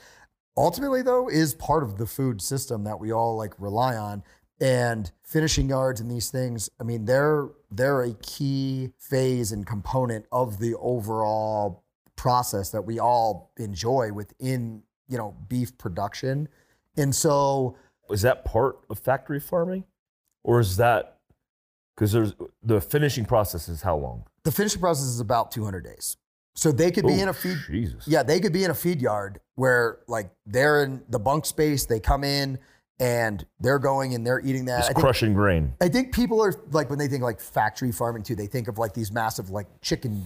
Ultimately, 0.56 1.02
though, 1.02 1.28
is 1.28 1.54
part 1.54 1.82
of 1.82 1.98
the 1.98 2.06
food 2.06 2.40
system 2.40 2.84
that 2.84 2.98
we 2.98 3.12
all 3.12 3.36
like 3.36 3.52
rely 3.58 3.96
on. 3.96 4.22
And 4.60 5.10
finishing 5.22 5.68
yards 5.68 6.00
and 6.00 6.10
these 6.10 6.30
things, 6.30 6.68
I 6.80 6.84
mean, 6.84 7.04
they're 7.04 7.48
they're 7.70 8.02
a 8.02 8.14
key 8.14 8.90
phase 8.98 9.52
and 9.52 9.64
component 9.66 10.26
of 10.32 10.58
the 10.58 10.74
overall 10.76 11.84
process 12.16 12.70
that 12.70 12.82
we 12.82 12.98
all 12.98 13.52
enjoy 13.56 14.12
within, 14.12 14.82
you 15.08 15.16
know, 15.16 15.36
beef 15.48 15.78
production. 15.78 16.48
And 16.98 17.14
so 17.14 17.76
is 18.10 18.22
that 18.22 18.44
part 18.44 18.78
of 18.90 18.98
factory 18.98 19.40
farming, 19.40 19.84
or 20.44 20.60
is 20.60 20.76
that 20.76 21.18
because 21.94 22.12
there's 22.12 22.34
the 22.62 22.80
finishing 22.80 23.24
process 23.24 23.68
is 23.68 23.82
how 23.82 23.96
long? 23.96 24.24
the 24.44 24.52
finishing 24.52 24.80
process 24.80 25.04
is 25.04 25.20
about 25.20 25.50
200 25.50 25.84
days. 25.84 26.16
So 26.54 26.72
they 26.72 26.90
could 26.90 27.04
be 27.06 27.12
Oh, 27.14 27.22
in 27.22 27.28
a 27.28 27.34
feed 27.34 27.58
Jesus. 27.66 28.08
Yeah, 28.08 28.22
they 28.22 28.40
could 28.40 28.52
be 28.52 28.64
in 28.64 28.70
a 28.70 28.74
feed 28.74 29.00
yard 29.02 29.40
where 29.56 29.98
like 30.08 30.30
they're 30.46 30.82
in 30.84 31.02
the 31.10 31.18
bunk 31.18 31.44
space, 31.44 31.84
they 31.84 32.00
come 32.00 32.24
in 32.24 32.58
and 32.98 33.44
they're 33.60 33.78
going 33.78 34.14
and 34.14 34.26
they're 34.26 34.40
eating 34.40 34.64
that. 34.66 34.78
It's 34.80 34.88
I 34.88 34.92
think, 34.94 35.04
crushing 35.04 35.34
grain. 35.34 35.74
I 35.82 35.88
think 35.88 36.14
people 36.14 36.40
are 36.42 36.54
like 36.72 36.88
when 36.88 36.98
they 36.98 37.08
think 37.08 37.22
like 37.22 37.40
factory 37.40 37.92
farming 37.92 38.22
too, 38.22 38.34
they 38.34 38.46
think 38.46 38.68
of 38.68 38.78
like 38.78 38.94
these 38.94 39.12
massive 39.12 39.50
like 39.50 39.66
chicken 39.82 40.24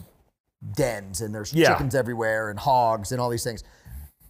dens 0.77 1.21
and 1.21 1.35
there's 1.35 1.53
Yeah. 1.53 1.73
chickens 1.73 1.95
everywhere 1.97 2.49
and 2.51 2.61
hogs 2.61 3.11
and 3.11 3.21
all 3.21 3.29
these 3.29 3.45
things. 3.45 3.65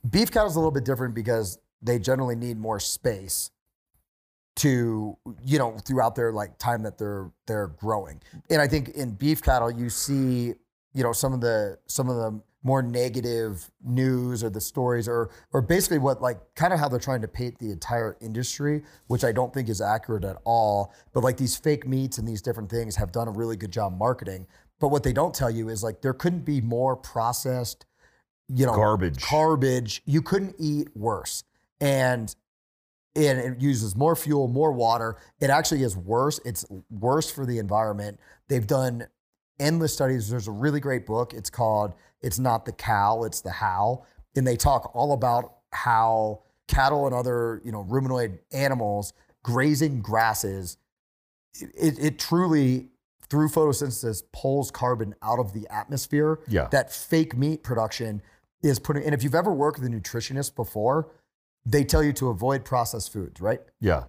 Beef 0.08 0.30
cattle's 0.30 0.56
a 0.56 0.58
little 0.58 0.70
bit 0.72 0.84
different 0.84 1.14
because 1.14 1.58
they 1.82 1.98
generally 1.98 2.36
need 2.36 2.58
more 2.58 2.80
space 2.80 3.50
to 4.54 5.16
you 5.44 5.58
know 5.58 5.76
throughout 5.78 6.14
their 6.14 6.30
like 6.32 6.58
time 6.58 6.82
that 6.82 6.98
they're 6.98 7.30
they're 7.46 7.68
growing. 7.68 8.20
And 8.50 8.60
I 8.60 8.68
think 8.68 8.90
in 8.90 9.12
beef 9.12 9.42
cattle 9.42 9.70
you 9.70 9.88
see 9.88 10.54
you 10.94 11.02
know 11.02 11.12
some 11.12 11.32
of 11.32 11.40
the 11.40 11.78
some 11.86 12.08
of 12.08 12.16
the 12.16 12.40
more 12.64 12.82
negative 12.82 13.70
news 13.82 14.44
or 14.44 14.50
the 14.50 14.60
stories 14.60 15.08
or 15.08 15.30
or 15.52 15.60
basically 15.60 15.98
what 15.98 16.22
like 16.22 16.38
kind 16.54 16.72
of 16.72 16.78
how 16.78 16.88
they're 16.88 17.00
trying 17.00 17.22
to 17.22 17.28
paint 17.28 17.58
the 17.58 17.70
entire 17.70 18.16
industry, 18.20 18.82
which 19.08 19.24
I 19.24 19.32
don't 19.32 19.52
think 19.52 19.68
is 19.68 19.80
accurate 19.80 20.24
at 20.24 20.36
all. 20.44 20.92
But 21.12 21.24
like 21.24 21.36
these 21.36 21.56
fake 21.56 21.86
meats 21.86 22.18
and 22.18 22.28
these 22.28 22.42
different 22.42 22.70
things 22.70 22.96
have 22.96 23.10
done 23.10 23.28
a 23.28 23.32
really 23.32 23.56
good 23.56 23.72
job 23.72 23.96
marketing. 23.96 24.46
But 24.80 24.88
what 24.88 25.02
they 25.02 25.12
don't 25.12 25.34
tell 25.34 25.50
you 25.50 25.68
is 25.68 25.82
like 25.82 26.02
there 26.02 26.12
couldn't 26.12 26.44
be 26.44 26.60
more 26.60 26.96
processed, 26.96 27.86
you 28.48 28.66
know, 28.66 28.74
Garbage. 28.74 29.28
garbage. 29.28 30.02
You 30.04 30.22
couldn't 30.22 30.56
eat 30.58 30.88
worse. 30.94 31.44
And 31.82 32.34
and 33.14 33.38
it 33.38 33.60
uses 33.60 33.94
more 33.94 34.16
fuel, 34.16 34.48
more 34.48 34.72
water. 34.72 35.16
It 35.38 35.50
actually 35.50 35.82
is 35.82 35.94
worse. 35.94 36.40
It's 36.46 36.64
worse 36.88 37.30
for 37.30 37.44
the 37.44 37.58
environment. 37.58 38.18
They've 38.48 38.66
done 38.66 39.06
endless 39.60 39.92
studies. 39.92 40.30
There's 40.30 40.48
a 40.48 40.52
really 40.52 40.80
great 40.80 41.04
book. 41.04 41.34
It's 41.34 41.50
called 41.50 41.92
It's 42.22 42.38
Not 42.38 42.64
the 42.64 42.72
Cow, 42.72 43.24
It's 43.24 43.42
the 43.42 43.50
How. 43.50 44.04
And 44.34 44.46
they 44.46 44.56
talk 44.56 44.92
all 44.94 45.12
about 45.12 45.56
how 45.72 46.40
cattle 46.68 47.04
and 47.04 47.14
other, 47.14 47.60
you 47.64 47.70
know, 47.70 47.84
ruminoid 47.84 48.38
animals 48.50 49.12
grazing 49.42 50.00
grasses, 50.00 50.78
it, 51.54 51.98
it, 51.98 52.18
truly 52.18 52.88
through 53.28 53.48
photosynthesis 53.48 54.22
pulls 54.32 54.70
carbon 54.70 55.14
out 55.22 55.38
of 55.38 55.52
the 55.52 55.66
atmosphere 55.70 56.38
Yeah. 56.48 56.68
that 56.70 56.92
fake 56.92 57.36
meat 57.36 57.62
production 57.62 58.22
is 58.62 58.78
putting 58.78 59.04
and 59.04 59.14
if 59.14 59.22
you've 59.24 59.34
ever 59.34 59.52
worked 59.52 59.80
with 59.80 59.90
a 59.90 59.94
nutritionist 59.94 60.54
before 60.54 61.08
they 61.64 61.84
tell 61.84 62.02
you 62.02 62.12
to 62.12 62.28
avoid 62.28 62.64
processed 62.64 63.12
foods 63.12 63.40
right 63.40 63.60
Yeah. 63.80 64.04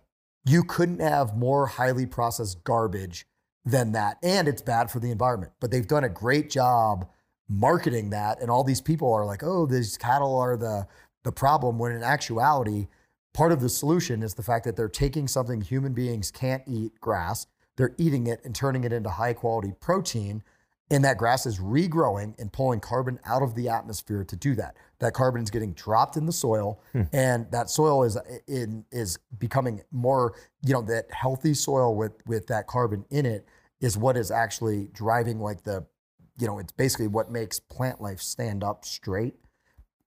you 0.45 0.63
couldn't 0.63 0.99
have 0.99 1.35
more 1.35 1.67
highly 1.67 2.05
processed 2.05 2.63
garbage 2.63 3.25
than 3.65 3.91
that 3.93 4.17
and 4.23 4.47
it's 4.47 4.61
bad 4.61 4.91
for 4.91 4.99
the 4.99 5.11
environment 5.11 5.53
but 5.59 5.71
they've 5.71 5.87
done 5.87 6.03
a 6.03 6.09
great 6.09 6.49
job 6.49 7.07
marketing 7.49 8.09
that 8.09 8.41
and 8.41 8.49
all 8.49 8.63
these 8.63 8.81
people 8.81 9.13
are 9.13 9.25
like 9.25 9.43
oh 9.43 9.65
these 9.65 9.97
cattle 9.97 10.37
are 10.37 10.57
the 10.57 10.87
the 11.23 11.31
problem 11.31 11.77
when 11.77 11.91
in 11.91 12.03
actuality 12.03 12.87
part 13.33 13.51
of 13.51 13.61
the 13.61 13.69
solution 13.69 14.21
is 14.23 14.33
the 14.33 14.43
fact 14.43 14.65
that 14.65 14.75
they're 14.75 14.87
taking 14.89 15.27
something 15.27 15.61
human 15.61 15.93
beings 15.93 16.31
can't 16.31 16.63
eat 16.67 16.99
grass 16.99 17.47
they're 17.77 17.95
eating 17.97 18.27
it 18.27 18.39
and 18.43 18.55
turning 18.55 18.83
it 18.83 18.93
into 18.93 19.09
high 19.09 19.33
quality 19.33 19.73
protein 19.79 20.43
and 20.93 21.03
that 21.03 21.17
grass 21.17 21.45
is 21.45 21.59
regrowing 21.59 22.39
and 22.39 22.53
pulling 22.53 22.79
carbon 22.79 23.19
out 23.25 23.41
of 23.41 23.55
the 23.55 23.67
atmosphere 23.67 24.23
to 24.23 24.35
do 24.35 24.53
that. 24.55 24.77
That 24.99 25.13
carbon 25.13 25.41
is 25.41 25.49
getting 25.49 25.73
dropped 25.73 26.15
in 26.15 26.25
the 26.25 26.31
soil, 26.31 26.81
and 27.11 27.51
that 27.51 27.69
soil 27.69 28.03
is 28.03 28.17
in 28.47 28.85
is 28.91 29.17
becoming 29.39 29.81
more. 29.91 30.35
You 30.61 30.73
know, 30.73 30.81
that 30.83 31.11
healthy 31.11 31.55
soil 31.55 31.95
with 31.95 32.13
with 32.27 32.47
that 32.47 32.67
carbon 32.67 33.05
in 33.09 33.25
it 33.25 33.45
is 33.81 33.97
what 33.97 34.15
is 34.15 34.31
actually 34.31 34.89
driving 34.93 35.39
like 35.39 35.63
the, 35.63 35.85
you 36.37 36.47
know, 36.47 36.59
it's 36.59 36.71
basically 36.71 37.07
what 37.07 37.29
makes 37.29 37.59
plant 37.59 37.99
life 37.99 38.21
stand 38.21 38.63
up 38.63 38.85
straight, 38.85 39.33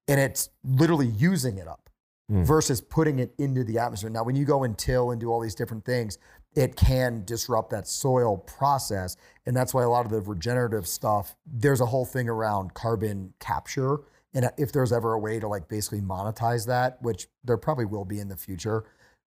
and 0.08 0.18
it's 0.20 0.48
literally 0.64 1.08
using 1.08 1.58
it 1.58 1.68
up 1.68 1.90
Hmm. 2.28 2.42
versus 2.42 2.80
putting 2.80 3.20
it 3.20 3.32
into 3.38 3.62
the 3.62 3.78
atmosphere. 3.78 4.10
Now, 4.10 4.24
when 4.24 4.34
you 4.34 4.44
go 4.44 4.64
and 4.64 4.76
till 4.76 5.12
and 5.12 5.20
do 5.20 5.30
all 5.30 5.38
these 5.38 5.54
different 5.54 5.84
things, 5.84 6.18
it 6.56 6.74
can 6.74 7.22
disrupt 7.26 7.70
that 7.70 7.86
soil 7.86 8.38
process. 8.38 9.16
And 9.44 9.54
that's 9.54 9.74
why 9.74 9.82
a 9.82 9.88
lot 9.88 10.06
of 10.06 10.10
the 10.10 10.22
regenerative 10.22 10.88
stuff, 10.88 11.36
there's 11.46 11.82
a 11.82 11.86
whole 11.86 12.06
thing 12.06 12.28
around 12.28 12.72
carbon 12.72 13.34
capture. 13.38 13.98
And 14.34 14.50
if 14.56 14.72
there's 14.72 14.92
ever 14.92 15.12
a 15.12 15.18
way 15.18 15.38
to 15.38 15.46
like 15.46 15.68
basically 15.68 16.00
monetize 16.00 16.66
that, 16.66 17.00
which 17.02 17.28
there 17.44 17.58
probably 17.58 17.84
will 17.84 18.06
be 18.06 18.18
in 18.18 18.28
the 18.28 18.36
future. 18.36 18.84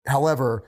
However, 0.06 0.66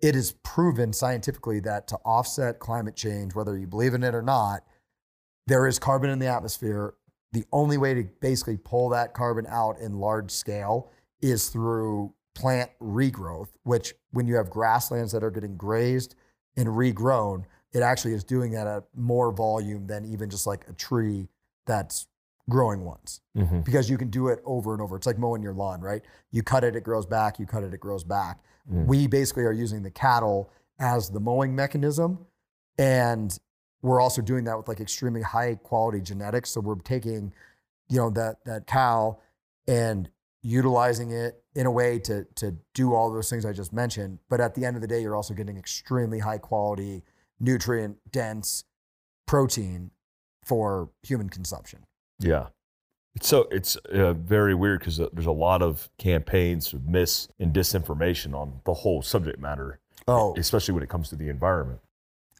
it 0.00 0.16
is 0.16 0.32
proven 0.42 0.92
scientifically 0.92 1.60
that 1.60 1.86
to 1.88 1.96
offset 2.04 2.58
climate 2.58 2.96
change, 2.96 3.34
whether 3.34 3.58
you 3.58 3.66
believe 3.66 3.94
in 3.94 4.02
it 4.02 4.14
or 4.14 4.22
not, 4.22 4.62
there 5.46 5.66
is 5.66 5.78
carbon 5.78 6.10
in 6.10 6.18
the 6.18 6.26
atmosphere. 6.26 6.94
The 7.32 7.44
only 7.52 7.76
way 7.76 7.94
to 7.94 8.04
basically 8.20 8.56
pull 8.56 8.88
that 8.90 9.12
carbon 9.12 9.46
out 9.48 9.78
in 9.78 9.98
large 9.98 10.30
scale 10.30 10.90
is 11.20 11.48
through 11.48 12.14
plant 12.38 12.70
regrowth, 12.80 13.48
which 13.64 13.94
when 14.12 14.26
you 14.26 14.36
have 14.36 14.48
grasslands 14.48 15.12
that 15.12 15.22
are 15.24 15.30
getting 15.30 15.56
grazed 15.56 16.14
and 16.56 16.68
regrown, 16.68 17.44
it 17.72 17.82
actually 17.82 18.14
is 18.14 18.24
doing 18.24 18.52
that 18.52 18.66
at 18.66 18.84
more 18.94 19.32
volume 19.32 19.86
than 19.86 20.04
even 20.04 20.30
just 20.30 20.46
like 20.46 20.66
a 20.68 20.72
tree 20.72 21.28
that's 21.66 22.06
growing 22.48 22.82
once 22.84 23.20
Mhm. 23.36 23.62
because 23.64 23.90
you 23.90 23.98
can 23.98 24.08
do 24.08 24.28
it 24.28 24.40
over 24.46 24.72
and 24.72 24.80
over. 24.80 24.96
It's 24.96 25.06
like 25.06 25.18
mowing 25.18 25.42
your 25.42 25.52
lawn, 25.52 25.80
right? 25.82 26.02
You 26.30 26.42
cut 26.42 26.64
it, 26.64 26.74
it 26.76 26.82
grows 26.82 27.04
back. 27.04 27.38
You 27.38 27.44
cut 27.46 27.62
it, 27.62 27.74
it 27.74 27.80
grows 27.80 28.04
back. 28.04 28.40
Mm. 28.72 28.86
We 28.86 29.06
basically 29.06 29.44
are 29.44 29.52
using 29.52 29.82
the 29.82 29.90
cattle 29.90 30.48
as 30.78 31.10
the 31.10 31.20
mowing 31.20 31.54
mechanism. 31.54 32.24
And 32.78 33.36
we're 33.82 34.00
also 34.00 34.22
doing 34.22 34.44
that 34.44 34.56
with 34.56 34.66
like 34.68 34.80
extremely 34.80 35.20
high 35.22 35.56
quality 35.56 36.00
genetics. 36.00 36.50
So 36.50 36.60
we're 36.62 36.76
taking, 36.76 37.34
you 37.88 37.98
know, 37.98 38.10
that 38.10 38.44
that 38.44 38.66
cow 38.66 39.18
and 39.66 40.08
utilizing 40.42 41.10
it 41.10 41.42
in 41.54 41.66
a 41.66 41.70
way 41.70 41.98
to 41.98 42.24
to 42.36 42.56
do 42.74 42.94
all 42.94 43.12
those 43.12 43.28
things 43.28 43.44
I 43.44 43.52
just 43.52 43.72
mentioned. 43.72 44.18
But 44.28 44.40
at 44.40 44.54
the 44.54 44.64
end 44.64 44.76
of 44.76 44.82
the 44.82 44.88
day, 44.88 45.00
you're 45.00 45.16
also 45.16 45.34
getting 45.34 45.56
extremely 45.56 46.20
high 46.20 46.38
quality, 46.38 47.02
nutrient 47.40 47.98
dense 48.10 48.64
protein 49.26 49.90
for 50.44 50.90
human 51.02 51.28
consumption. 51.28 51.84
Yeah. 52.18 52.48
It's 53.14 53.28
so 53.28 53.48
it's 53.50 53.76
uh, 53.76 54.12
very 54.12 54.54
weird 54.54 54.80
because 54.80 54.98
there's 54.98 55.26
a 55.26 55.32
lot 55.32 55.62
of 55.62 55.90
campaigns 55.98 56.72
of 56.72 56.86
mis 56.86 57.28
and 57.38 57.52
disinformation 57.52 58.34
on 58.34 58.60
the 58.64 58.74
whole 58.74 59.02
subject 59.02 59.40
matter, 59.40 59.80
Oh, 60.06 60.34
especially 60.36 60.74
when 60.74 60.82
it 60.82 60.88
comes 60.88 61.08
to 61.08 61.16
the 61.16 61.28
environment. 61.28 61.80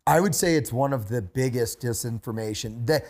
I 0.07 0.21
would 0.21 0.35
say 0.35 0.55
it's 0.55 0.73
one 0.73 0.93
of 0.93 1.09
the 1.09 1.21
biggest 1.21 1.81
disinformation. 1.81 2.87
That 2.87 3.05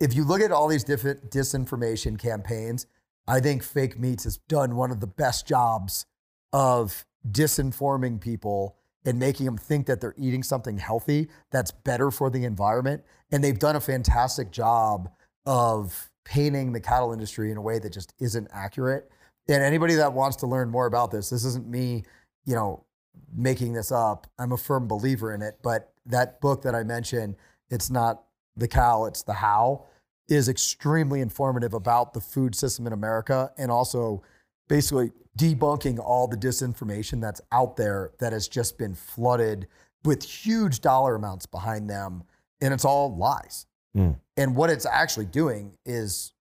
if 0.00 0.14
you 0.14 0.24
look 0.24 0.40
at 0.40 0.52
all 0.52 0.68
these 0.68 0.84
different 0.84 1.30
disinformation 1.30 2.18
campaigns, 2.18 2.86
I 3.26 3.40
think 3.40 3.62
fake 3.62 3.98
meats 3.98 4.24
has 4.24 4.38
done 4.48 4.76
one 4.76 4.90
of 4.90 5.00
the 5.00 5.06
best 5.06 5.46
jobs 5.46 6.06
of 6.52 7.04
disinforming 7.30 8.20
people 8.20 8.76
and 9.04 9.18
making 9.18 9.46
them 9.46 9.56
think 9.56 9.86
that 9.86 10.00
they're 10.00 10.14
eating 10.16 10.42
something 10.42 10.78
healthy 10.78 11.28
that's 11.50 11.70
better 11.70 12.10
for 12.10 12.30
the 12.30 12.44
environment. 12.44 13.02
And 13.30 13.42
they've 13.42 13.58
done 13.58 13.76
a 13.76 13.80
fantastic 13.80 14.50
job 14.50 15.10
of 15.46 16.10
painting 16.24 16.72
the 16.72 16.80
cattle 16.80 17.12
industry 17.12 17.50
in 17.50 17.56
a 17.56 17.62
way 17.62 17.78
that 17.78 17.92
just 17.92 18.14
isn't 18.20 18.48
accurate. 18.52 19.10
And 19.48 19.62
anybody 19.62 19.94
that 19.94 20.12
wants 20.12 20.36
to 20.38 20.46
learn 20.46 20.70
more 20.70 20.86
about 20.86 21.10
this, 21.10 21.30
this 21.30 21.44
isn't 21.44 21.66
me, 21.66 22.04
you 22.44 22.54
know, 22.54 22.84
making 23.34 23.72
this 23.72 23.90
up. 23.90 24.26
I'm 24.38 24.52
a 24.52 24.56
firm 24.56 24.86
believer 24.86 25.34
in 25.34 25.42
it. 25.42 25.58
But 25.62 25.92
that 26.06 26.40
book 26.40 26.62
that 26.62 26.74
I 26.74 26.84
mentioned, 26.84 27.36
it's 27.70 27.90
not 27.90 28.22
the 28.56 28.68
cow, 28.68 29.06
it's 29.06 29.22
the 29.22 29.32
how, 29.32 29.86
is 30.32 30.48
extremely 30.48 31.20
informative 31.20 31.74
about 31.74 32.14
the 32.14 32.20
food 32.20 32.54
system 32.54 32.86
in 32.86 32.92
America 32.94 33.50
and 33.58 33.70
also 33.70 34.22
basically 34.66 35.12
debunking 35.38 35.98
all 35.98 36.26
the 36.26 36.36
disinformation 36.36 37.20
that's 37.20 37.42
out 37.52 37.76
there 37.76 38.12
that 38.18 38.32
has 38.32 38.48
just 38.48 38.78
been 38.78 38.94
flooded 38.94 39.66
with 40.04 40.22
huge 40.22 40.80
dollar 40.80 41.14
amounts 41.16 41.44
behind 41.44 41.88
them. 41.88 42.22
And 42.62 42.72
it's 42.72 42.86
all 42.86 43.14
lies. 43.14 43.66
Mm. 43.94 44.18
And 44.38 44.56
what 44.56 44.70
it's 44.70 44.86
actually 44.86 45.26
doing 45.26 45.76
is 45.84 46.32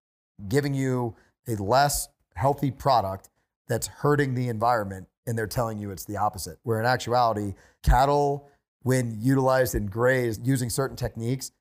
giving 0.48 0.74
you 0.74 1.16
a 1.50 1.56
less 1.56 2.08
healthy 2.36 2.72
product 2.72 3.30
that's 3.68 3.88
hurting 3.88 4.36
the 4.36 4.48
environment. 4.48 5.08
And 5.28 5.38
they're 5.38 5.48
telling 5.48 5.78
you 5.80 5.92
it's 5.92 6.06
the 6.06 6.16
opposite. 6.16 6.60
Where 6.64 6.80
in 6.80 6.86
actuality, 6.86 7.56
cattle, 7.84 8.50
when 8.84 9.18
utilized 9.20 9.76
and 9.76 9.92
grazed 9.92 10.48
using 10.48 10.70
certain 10.70 10.96
techniques, 10.96 11.52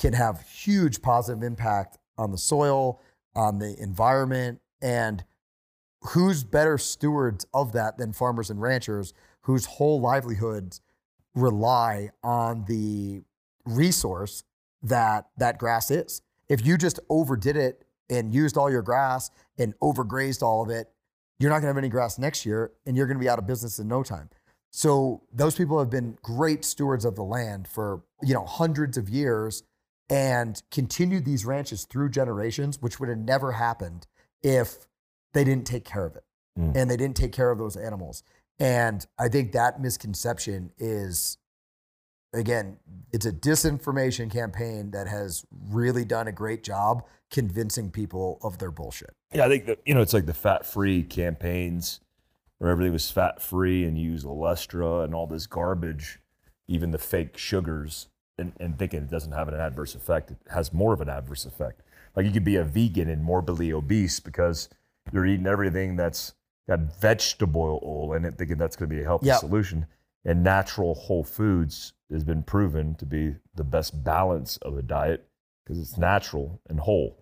can 0.00 0.14
have 0.14 0.40
huge 0.40 1.02
positive 1.02 1.42
impact 1.42 1.98
on 2.16 2.32
the 2.32 2.38
soil, 2.38 3.02
on 3.36 3.58
the 3.58 3.76
environment, 3.78 4.58
and 4.80 5.22
who's 6.00 6.42
better 6.42 6.78
stewards 6.78 7.46
of 7.52 7.72
that 7.72 7.98
than 7.98 8.14
farmers 8.14 8.48
and 8.48 8.62
ranchers 8.62 9.12
whose 9.42 9.66
whole 9.66 10.00
livelihoods 10.00 10.80
rely 11.34 12.08
on 12.22 12.64
the 12.66 13.22
resource 13.66 14.42
that 14.82 15.26
that 15.36 15.58
grass 15.58 15.90
is. 15.90 16.22
If 16.48 16.64
you 16.64 16.78
just 16.78 16.98
overdid 17.10 17.56
it 17.56 17.84
and 18.08 18.34
used 18.34 18.56
all 18.56 18.70
your 18.70 18.82
grass 18.82 19.30
and 19.58 19.78
overgrazed 19.80 20.42
all 20.42 20.62
of 20.62 20.70
it, 20.70 20.88
you're 21.38 21.50
not 21.50 21.56
going 21.56 21.64
to 21.64 21.68
have 21.68 21.78
any 21.78 21.90
grass 21.90 22.18
next 22.18 22.46
year 22.46 22.72
and 22.86 22.96
you're 22.96 23.06
going 23.06 23.18
to 23.18 23.22
be 23.22 23.28
out 23.28 23.38
of 23.38 23.46
business 23.46 23.78
in 23.78 23.86
no 23.86 24.02
time. 24.02 24.30
So 24.70 25.22
those 25.30 25.56
people 25.56 25.78
have 25.78 25.90
been 25.90 26.16
great 26.22 26.64
stewards 26.64 27.04
of 27.04 27.16
the 27.16 27.22
land 27.22 27.68
for, 27.68 28.02
you 28.22 28.32
know, 28.32 28.46
hundreds 28.46 28.96
of 28.96 29.10
years 29.10 29.62
and 30.10 30.62
continued 30.70 31.24
these 31.24 31.44
ranches 31.44 31.84
through 31.84 32.10
generations, 32.10 32.82
which 32.82 32.98
would 33.00 33.08
have 33.08 33.18
never 33.18 33.52
happened 33.52 34.06
if 34.42 34.86
they 35.32 35.44
didn't 35.44 35.66
take 35.66 35.84
care 35.84 36.04
of 36.04 36.16
it 36.16 36.24
Mm. 36.58 36.74
and 36.74 36.90
they 36.90 36.96
didn't 36.96 37.16
take 37.16 37.32
care 37.32 37.50
of 37.52 37.58
those 37.58 37.76
animals. 37.76 38.24
And 38.58 39.06
I 39.18 39.28
think 39.28 39.52
that 39.52 39.80
misconception 39.80 40.72
is, 40.78 41.38
again, 42.32 42.78
it's 43.12 43.24
a 43.24 43.32
disinformation 43.32 44.30
campaign 44.30 44.90
that 44.90 45.06
has 45.06 45.44
really 45.70 46.04
done 46.04 46.26
a 46.26 46.32
great 46.32 46.64
job 46.64 47.04
convincing 47.30 47.90
people 47.92 48.38
of 48.42 48.58
their 48.58 48.72
bullshit. 48.72 49.14
Yeah, 49.32 49.44
I 49.46 49.48
think 49.48 49.66
that 49.66 49.78
you 49.86 49.94
know 49.94 50.00
it's 50.00 50.12
like 50.12 50.26
the 50.26 50.34
fat-free 50.34 51.04
campaigns 51.04 52.00
where 52.58 52.70
everything 52.70 52.92
was 52.92 53.10
fat-free 53.10 53.84
and 53.84 53.96
you 53.96 54.10
use 54.10 54.24
Olestra 54.24 55.04
and 55.04 55.14
all 55.14 55.28
this 55.28 55.46
garbage, 55.46 56.18
even 56.66 56.90
the 56.90 56.98
fake 56.98 57.38
sugars, 57.38 58.08
and, 58.40 58.52
and 58.58 58.78
thinking 58.78 59.00
it 59.00 59.10
doesn't 59.10 59.32
have 59.32 59.48
an 59.48 59.54
adverse 59.54 59.94
effect. 59.94 60.30
It 60.30 60.38
has 60.50 60.72
more 60.72 60.92
of 60.92 61.00
an 61.00 61.08
adverse 61.08 61.44
effect. 61.46 61.82
Like 62.16 62.26
you 62.26 62.32
could 62.32 62.44
be 62.44 62.56
a 62.56 62.64
vegan 62.64 63.08
and 63.08 63.22
morbidly 63.22 63.72
obese 63.72 64.18
because 64.18 64.68
you're 65.12 65.26
eating 65.26 65.46
everything 65.46 65.96
that's 65.96 66.34
got 66.68 66.80
vegetable 67.00 67.80
oil 67.84 68.14
in 68.14 68.24
it, 68.24 68.34
thinking 68.36 68.56
that's 68.56 68.76
going 68.76 68.88
to 68.88 68.94
be 68.94 69.02
a 69.02 69.04
healthy 69.04 69.26
Yep. 69.26 69.40
solution. 69.40 69.86
And 70.24 70.42
natural 70.42 70.94
whole 70.94 71.24
foods 71.24 71.92
has 72.10 72.24
been 72.24 72.42
proven 72.42 72.94
to 72.96 73.06
be 73.06 73.36
the 73.54 73.64
best 73.64 74.02
balance 74.04 74.56
of 74.58 74.76
a 74.76 74.82
diet 74.82 75.28
because 75.64 75.80
it's 75.80 75.96
natural 75.96 76.60
and 76.68 76.80
whole. 76.80 77.16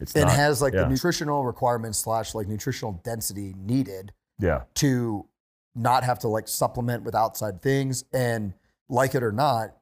It's 0.00 0.14
It 0.16 0.22
not, 0.22 0.32
has 0.32 0.60
like 0.60 0.74
yeah. 0.74 0.82
the 0.82 0.88
nutritional 0.88 1.44
requirements 1.44 1.98
slash 1.98 2.34
like 2.34 2.48
nutritional 2.48 3.00
density 3.04 3.54
needed 3.56 4.12
yeah. 4.38 4.62
to 4.74 5.26
not 5.74 6.02
have 6.04 6.18
to 6.20 6.28
like 6.28 6.48
supplement 6.48 7.04
with 7.04 7.14
outside 7.14 7.62
things. 7.62 8.04
And 8.12 8.54
like 8.88 9.14
it 9.14 9.22
or 9.22 9.32
not, 9.32 9.76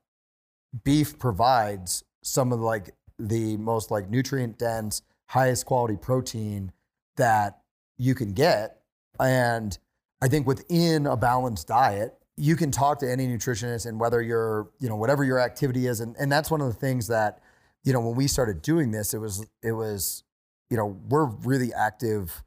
beef 0.85 1.18
provides 1.18 2.05
some 2.23 2.53
of 2.53 2.61
like 2.61 2.95
the 3.18 3.57
most 3.57 3.91
like 3.91 4.09
nutrient 4.09 4.59
dense, 4.59 5.03
highest 5.27 5.66
quality 5.66 5.97
protein 5.97 6.73
that 7.16 7.61
you 7.99 8.14
can 8.14 8.33
get. 8.33 8.81
And 9.18 9.77
I 10.23 10.29
think 10.29 10.47
within 10.47 11.07
a 11.07 11.16
balanced 11.16 11.68
diet, 11.68 12.14
you 12.37 12.57
can 12.57 12.71
talk 12.71 12.99
to 13.01 13.11
any 13.11 13.27
nutritionist 13.27 13.87
and 13.87 14.01
whether 14.01 14.23
you're, 14.23 14.71
you 14.79 14.89
know, 14.89 14.97
whatever 14.97 15.25
your 15.25 15.39
activity 15.39 15.87
is. 15.87 16.01
And, 16.01 16.16
and 16.18 16.33
that's 16.33 16.51
one 16.51 16.61
of 16.61 16.68
the 16.68 16.79
things 16.79 17.09
that, 17.09 17.41
you 17.85 17.93
know, 17.93 18.01
when 18.01 18.16
we 18.16 18.27
started 18.27 18.62
doing 18.62 18.91
this, 18.91 19.12
it 19.12 19.18
was, 19.18 19.47
it 19.62 19.73
was, 19.73 20.23
you 20.71 20.77
know, 20.77 20.99
we're 21.09 21.27
really 21.27 21.73
active, 21.75 22.43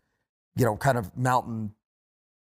you 0.55 0.65
know, 0.65 0.76
kind 0.76 0.97
of 0.97 1.15
mountain 1.15 1.74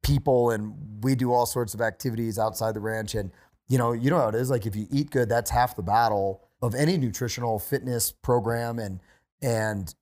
people 0.02 0.50
and 0.50 1.02
we 1.02 1.14
do 1.14 1.32
all 1.32 1.46
sorts 1.46 1.72
of 1.74 1.80
activities 1.80 2.38
outside 2.38 2.74
the 2.74 2.80
ranch. 2.80 3.14
And, 3.14 3.30
you 3.70 3.78
know, 3.78 3.92
you 3.92 4.10
know 4.10 4.18
how 4.18 4.28
it 4.28 4.34
is. 4.34 4.50
Like 4.50 4.66
if 4.66 4.76
you 4.76 4.86
eat 4.90 5.10
good, 5.10 5.28
that's 5.28 5.50
half 5.50 5.76
the 5.76 5.82
battle 5.82 6.42
of 6.60 6.74
any 6.74 6.98
nutritional 6.98 7.58
fitness 7.58 8.10
program 8.10 8.78
and, 8.78 9.00
and 9.40 9.94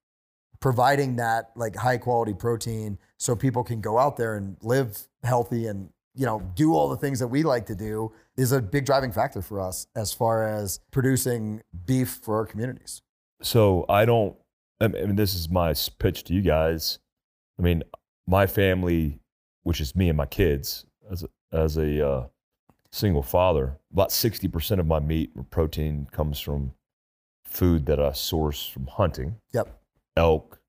providing 0.59 1.17
that 1.17 1.51
like 1.55 1.77
high 1.77 1.99
quality 1.99 2.35
protein 2.35 2.99
so 3.19 3.37
people 3.37 3.63
can 3.63 3.81
go 3.81 3.99
out 3.99 4.17
there 4.17 4.37
and 4.37 4.57
live 4.63 5.07
healthy 5.23 5.67
and 5.67 5.91
you 6.15 6.27
know 6.27 6.43
do 6.57 6.73
all 6.73 6.89
the 6.89 6.97
things 6.97 7.21
that 7.21 7.29
we 7.29 7.45
like 7.45 7.67
to 7.67 7.77
do 7.77 8.13
is 8.37 8.51
a 8.51 8.61
big 8.61 8.85
driving 8.85 9.13
factor 9.13 9.41
for 9.41 9.61
us 9.61 9.87
as 9.95 10.13
far 10.13 10.49
as 10.49 10.81
producing 10.91 11.63
beef 11.87 12.19
for 12.23 12.37
our 12.37 12.47
communities 12.47 13.03
So 13.43 13.85
I 13.89 14.05
don't. 14.05 14.37
I 14.81 14.89
mean, 14.89 15.17
this 15.17 15.35
is 15.35 15.49
my 15.49 15.75
pitch 15.99 16.25
to 16.25 16.35
you 16.35 16.41
guys. 16.41 16.99
I 17.59 17.63
mean, 17.63 17.83
my 18.27 18.47
family, 18.47 19.21
which 19.63 19.81
is 19.81 19.95
me 19.97 20.09
and 20.09 20.17
my 20.17 20.27
kids, 20.27 20.87
as 21.11 21.25
a, 21.25 21.29
as 21.57 21.77
a 21.77 22.09
uh, 22.09 22.27
single 22.93 23.23
father, 23.23 23.79
about 23.93 24.13
sixty 24.13 24.49
percent 24.49 24.81
of 24.81 24.87
my 24.87 25.01
meat 25.01 25.31
or 25.37 25.45
protein 25.45 26.09
comes 26.11 26.41
from 26.41 26.73
food 27.45 27.87
that 27.87 28.01
I 28.01 28.13
source 28.13 28.67
from 28.67 28.87
hunting. 28.87 29.37
yep 29.53 29.75
elk, 30.17 30.61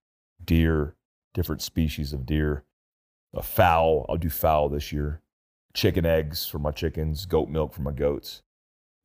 deer, 0.43 0.95
different 1.33 1.61
species 1.61 2.13
of 2.13 2.25
deer, 2.25 2.63
a 3.33 3.41
fowl. 3.41 4.05
I'll 4.07 4.17
do 4.17 4.29
fowl 4.29 4.69
this 4.69 4.91
year. 4.91 5.21
Chicken 5.73 6.05
eggs 6.05 6.47
for 6.47 6.59
my 6.59 6.71
chickens, 6.71 7.25
goat 7.25 7.49
milk 7.49 7.73
for 7.73 7.81
my 7.81 7.91
goats. 7.91 8.43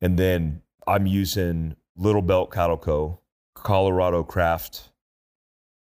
And 0.01 0.17
then 0.19 0.61
I'm 0.87 1.07
using 1.07 1.75
Little 1.95 2.21
Belt 2.21 2.51
Cattle 2.51 2.77
Co., 2.77 3.21
Colorado 3.55 4.23
Craft, 4.23 4.91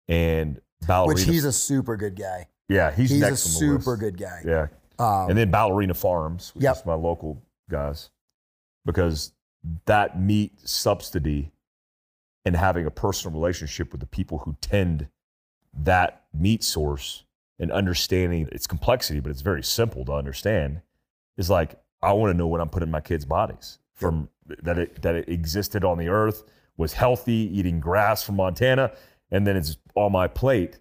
and 0.06 0.60
Ballerina. 0.86 1.14
which 1.14 1.24
he's 1.24 1.44
a 1.44 1.52
super 1.52 1.96
good 1.96 2.16
guy 2.16 2.48
yeah, 2.68 2.90
he's, 2.90 3.10
he's, 3.10 3.22
a 3.22 3.24
on 3.24 3.30
the 3.30 3.34
list. 3.34 3.58
super 3.58 3.96
good 3.96 4.18
guy 4.18 4.42
Yeah, 4.44 4.66
um, 4.98 5.28
and 5.30 5.38
then 5.38 5.50
Ballerina 5.50 5.94
Farms, 5.94 6.54
which 6.54 6.64
Yep. 6.64 6.76
is 6.76 6.86
my 6.86 6.94
local 6.94 7.42
guys, 7.70 8.10
because 8.84 9.32
that 9.86 10.20
meat 10.20 10.52
subsidy 10.68 11.52
and 12.44 12.56
having 12.56 12.86
a 12.86 12.90
personal 12.90 13.38
relationship 13.38 13.92
with 13.92 14.00
the 14.00 14.06
people 14.06 14.38
who 14.38 14.56
tend 14.60 15.08
that 15.72 16.24
meat 16.34 16.62
source 16.64 17.24
and 17.58 17.70
understanding 17.70 18.48
its 18.50 18.66
complexity, 18.66 19.20
but 19.20 19.30
it's 19.30 19.42
very 19.42 19.62
simple 19.62 20.04
to 20.04 20.12
understand, 20.12 20.82
is 21.36 21.48
like 21.48 21.80
I 22.02 22.12
want 22.12 22.32
to 22.32 22.36
know 22.36 22.48
what 22.48 22.60
I'm 22.60 22.68
putting 22.68 22.88
in 22.88 22.92
my 22.92 23.00
kids' 23.00 23.24
bodies 23.24 23.78
from 23.94 24.28
that 24.62 24.76
it 24.78 25.02
that 25.02 25.14
it 25.14 25.28
existed 25.28 25.84
on 25.84 25.98
the 25.98 26.08
earth, 26.08 26.42
was 26.76 26.94
healthy, 26.94 27.48
eating 27.56 27.78
grass 27.78 28.22
from 28.24 28.36
Montana, 28.36 28.90
and 29.30 29.46
then 29.46 29.56
it's 29.56 29.76
on 29.94 30.10
my 30.12 30.26
plate. 30.26 30.80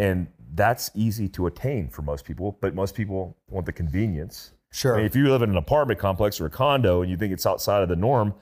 And 0.00 0.26
that's 0.54 0.90
easy 0.94 1.28
to 1.30 1.46
attain 1.46 1.88
for 1.88 2.02
most 2.02 2.24
people, 2.24 2.58
but 2.60 2.74
most 2.74 2.94
people 2.94 3.36
want 3.48 3.66
the 3.66 3.72
convenience. 3.72 4.52
sure 4.70 4.94
I 4.94 4.98
mean, 4.98 5.06
if 5.06 5.16
you 5.16 5.28
live 5.30 5.42
in 5.42 5.50
an 5.50 5.56
apartment 5.56 5.98
complex 6.00 6.40
or 6.40 6.46
a 6.46 6.50
condo 6.50 7.02
and 7.02 7.10
you 7.10 7.16
think 7.16 7.32
it's 7.32 7.46
outside 7.46 7.82
of 7.82 7.88
the 7.88 7.96
norm, 7.96 8.34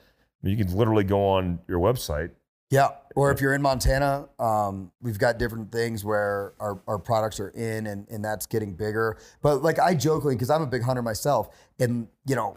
you 0.43 0.57
can 0.57 0.75
literally 0.75 1.05
go 1.05 1.27
on 1.27 1.59
your 1.69 1.81
website. 1.81 2.31
Yeah. 2.71 2.91
Or 3.15 3.31
if 3.31 3.41
you're 3.41 3.55
in 3.55 3.63
Montana, 3.63 4.29
um, 4.39 4.91
we've 5.01 5.19
got 5.19 5.39
different 5.39 5.71
things 5.71 6.05
where 6.05 6.53
our, 6.61 6.81
our 6.87 6.99
products 6.99 7.39
are 7.39 7.51
in 7.51 7.87
and, 7.87 8.07
and 8.11 8.25
that's 8.25 8.47
getting 8.47 8.75
bigger. 8.75 9.19
But 9.41 9.63
like 9.63 9.79
I 9.79 9.95
jokingly, 9.95 10.35
because 10.35 10.51
I'm 10.51 10.63
a 10.63 10.67
big 10.67 10.83
hunter 10.83 11.03
myself, 11.03 11.49
and 11.79 12.09
you 12.27 12.35
know, 12.35 12.57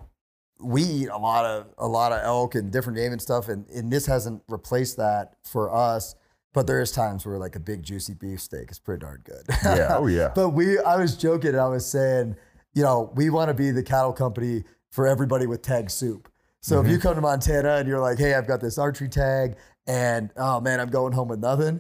we 0.62 0.84
eat 0.84 1.08
a 1.08 1.18
lot 1.18 1.46
of 1.46 1.68
a 1.78 1.88
lot 1.88 2.12
of 2.12 2.22
elk 2.24 2.56
and 2.56 2.72
different 2.72 2.98
game 2.98 3.14
and 3.14 3.22
stuff, 3.22 3.48
and, 3.48 3.70
and 3.70 3.92
this 3.92 4.06
hasn't 4.06 4.44
replaced 4.50 4.98
that 4.98 5.36
for 5.44 5.74
us. 5.74 6.16
But 6.54 6.66
there 6.66 6.82
is 6.82 6.92
times 6.92 7.26
where 7.26 7.38
like 7.38 7.56
a 7.56 7.60
big 7.60 7.84
juicy 7.84 8.16
beef 8.16 8.42
steak 8.42 8.72
is 8.72 8.80
pretty 8.80 9.02
darn 9.02 9.22
good. 9.24 9.44
Yeah. 9.64 9.98
Oh, 9.98 10.08
yeah. 10.08 10.32
But 10.34 10.50
we, 10.50 10.80
I 10.80 10.98
was 10.98 11.16
joking. 11.16 11.52
and 11.52 11.60
I 11.60 11.68
was 11.68 11.86
saying, 11.86 12.36
you 12.74 12.84
know, 12.84 13.12
we 13.16 13.30
want 13.30 13.50
to 13.50 13.54
be 13.54 13.72
the 13.72 13.84
cattle 13.84 14.14
company 14.14 14.64
for 14.92 15.08
everybody 15.08 15.46
with 15.46 15.62
tag 15.62 15.90
soup. 15.90 16.30
So 16.62 16.82
if 16.82 16.88
you 16.88 16.94
mm-hmm. 16.94 17.02
come 17.02 17.16
to 17.16 17.22
Montana 17.22 17.76
and 17.76 17.88
you're 17.88 18.02
like, 18.02 18.18
hey, 18.18 18.34
I've 18.34 18.48
got 18.48 18.60
this 18.60 18.78
archery 18.78 19.08
tag, 19.08 19.56
and 19.88 20.30
oh 20.36 20.60
man, 20.60 20.80
I'm 20.80 20.90
going 20.90 21.14
home 21.14 21.30
with 21.30 21.40
nothing. 21.40 21.80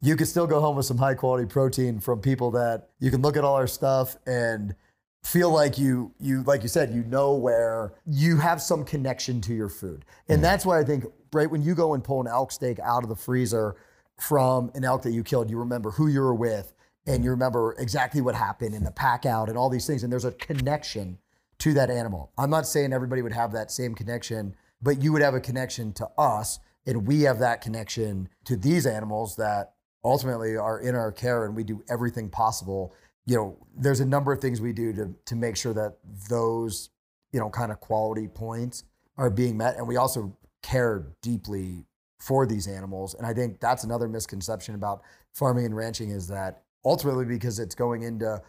You 0.00 0.16
can 0.16 0.26
still 0.26 0.46
go 0.46 0.60
home 0.60 0.76
with 0.76 0.86
some 0.86 0.98
high 0.98 1.14
quality 1.14 1.46
protein 1.46 2.00
from 2.00 2.20
people 2.20 2.50
that 2.52 2.90
you 2.98 3.10
can 3.10 3.22
look 3.22 3.36
at 3.36 3.44
all 3.44 3.54
our 3.54 3.66
stuff 3.66 4.16
and 4.26 4.74
feel 5.22 5.50
like 5.50 5.76
you 5.76 6.14
you 6.20 6.44
like 6.44 6.62
you 6.62 6.68
said 6.68 6.94
you 6.94 7.02
know 7.04 7.34
where 7.34 7.92
you 8.06 8.36
have 8.36 8.62
some 8.62 8.84
connection 8.84 9.40
to 9.40 9.52
your 9.52 9.68
food 9.68 10.04
and 10.28 10.38
mm. 10.38 10.42
that's 10.42 10.64
why 10.64 10.78
i 10.78 10.84
think 10.84 11.04
right 11.32 11.50
when 11.50 11.60
you 11.60 11.74
go 11.74 11.94
and 11.94 12.04
pull 12.04 12.20
an 12.20 12.28
elk 12.28 12.52
steak 12.52 12.78
out 12.78 13.02
of 13.02 13.08
the 13.08 13.16
freezer 13.16 13.74
from 14.18 14.70
an 14.74 14.84
elk 14.84 15.02
that 15.02 15.12
you 15.12 15.22
killed 15.22 15.50
you 15.50 15.58
remember 15.58 15.90
who 15.90 16.08
you 16.08 16.20
were 16.20 16.34
with 16.34 16.74
and 17.06 17.22
you 17.22 17.30
remember 17.30 17.74
exactly 17.78 18.20
what 18.20 18.34
happened 18.34 18.74
and 18.74 18.86
the 18.86 18.90
pack 18.90 19.26
out 19.26 19.48
and 19.48 19.58
all 19.58 19.68
these 19.68 19.86
things 19.86 20.02
and 20.02 20.12
there's 20.12 20.24
a 20.24 20.32
connection 20.32 21.18
to 21.58 21.72
that 21.74 21.90
animal 21.90 22.32
i'm 22.38 22.50
not 22.50 22.66
saying 22.66 22.92
everybody 22.92 23.22
would 23.22 23.32
have 23.32 23.52
that 23.52 23.70
same 23.70 23.94
connection 23.94 24.54
but 24.82 25.02
you 25.02 25.12
would 25.12 25.22
have 25.22 25.34
a 25.34 25.40
connection 25.40 25.92
to 25.92 26.08
us 26.18 26.58
and 26.86 27.06
we 27.06 27.22
have 27.22 27.38
that 27.38 27.60
connection 27.60 28.28
to 28.44 28.56
these 28.56 28.86
animals 28.86 29.36
that 29.36 29.74
ultimately 30.04 30.56
are 30.56 30.78
in 30.80 30.94
our 30.94 31.10
care 31.10 31.44
and 31.44 31.56
we 31.56 31.64
do 31.64 31.82
everything 31.88 32.28
possible 32.28 32.94
you 33.26 33.36
know, 33.36 33.56
there's 33.76 34.00
a 34.00 34.06
number 34.06 34.32
of 34.32 34.40
things 34.40 34.60
we 34.60 34.72
do 34.72 34.92
to 34.92 35.14
to 35.26 35.36
make 35.36 35.56
sure 35.56 35.74
that 35.74 35.96
those, 36.28 36.90
you 37.32 37.40
know, 37.40 37.50
kind 37.50 37.72
of 37.72 37.80
quality 37.80 38.28
points 38.28 38.84
are 39.18 39.30
being 39.30 39.56
met. 39.56 39.76
And 39.76 39.86
we 39.86 39.96
also 39.96 40.36
care 40.62 41.08
deeply 41.20 41.84
for 42.18 42.46
these 42.46 42.66
animals. 42.66 43.14
And 43.14 43.26
I 43.26 43.34
think 43.34 43.60
that's 43.60 43.84
another 43.84 44.08
misconception 44.08 44.74
about 44.74 45.02
farming 45.34 45.66
and 45.66 45.76
ranching 45.76 46.10
is 46.10 46.28
that 46.28 46.62
ultimately 46.84 47.24
because 47.24 47.58
it's 47.58 47.74
going 47.74 48.02
into, 48.02 48.40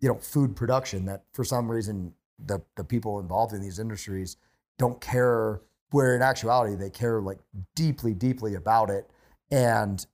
you 0.00 0.08
know, 0.08 0.16
food 0.16 0.54
production 0.54 1.04
that 1.06 1.24
for 1.32 1.44
some 1.44 1.70
reason 1.70 2.12
the 2.44 2.60
the 2.76 2.84
people 2.84 3.18
involved 3.18 3.54
in 3.54 3.62
these 3.62 3.78
industries 3.78 4.36
don't 4.78 5.00
care 5.00 5.62
where 5.90 6.14
in 6.14 6.22
actuality 6.22 6.74
they 6.76 6.90
care 6.90 7.20
like 7.20 7.38
deeply, 7.74 8.12
deeply 8.12 8.54
about 8.54 8.90
it. 8.90 9.10
And, 9.50 10.04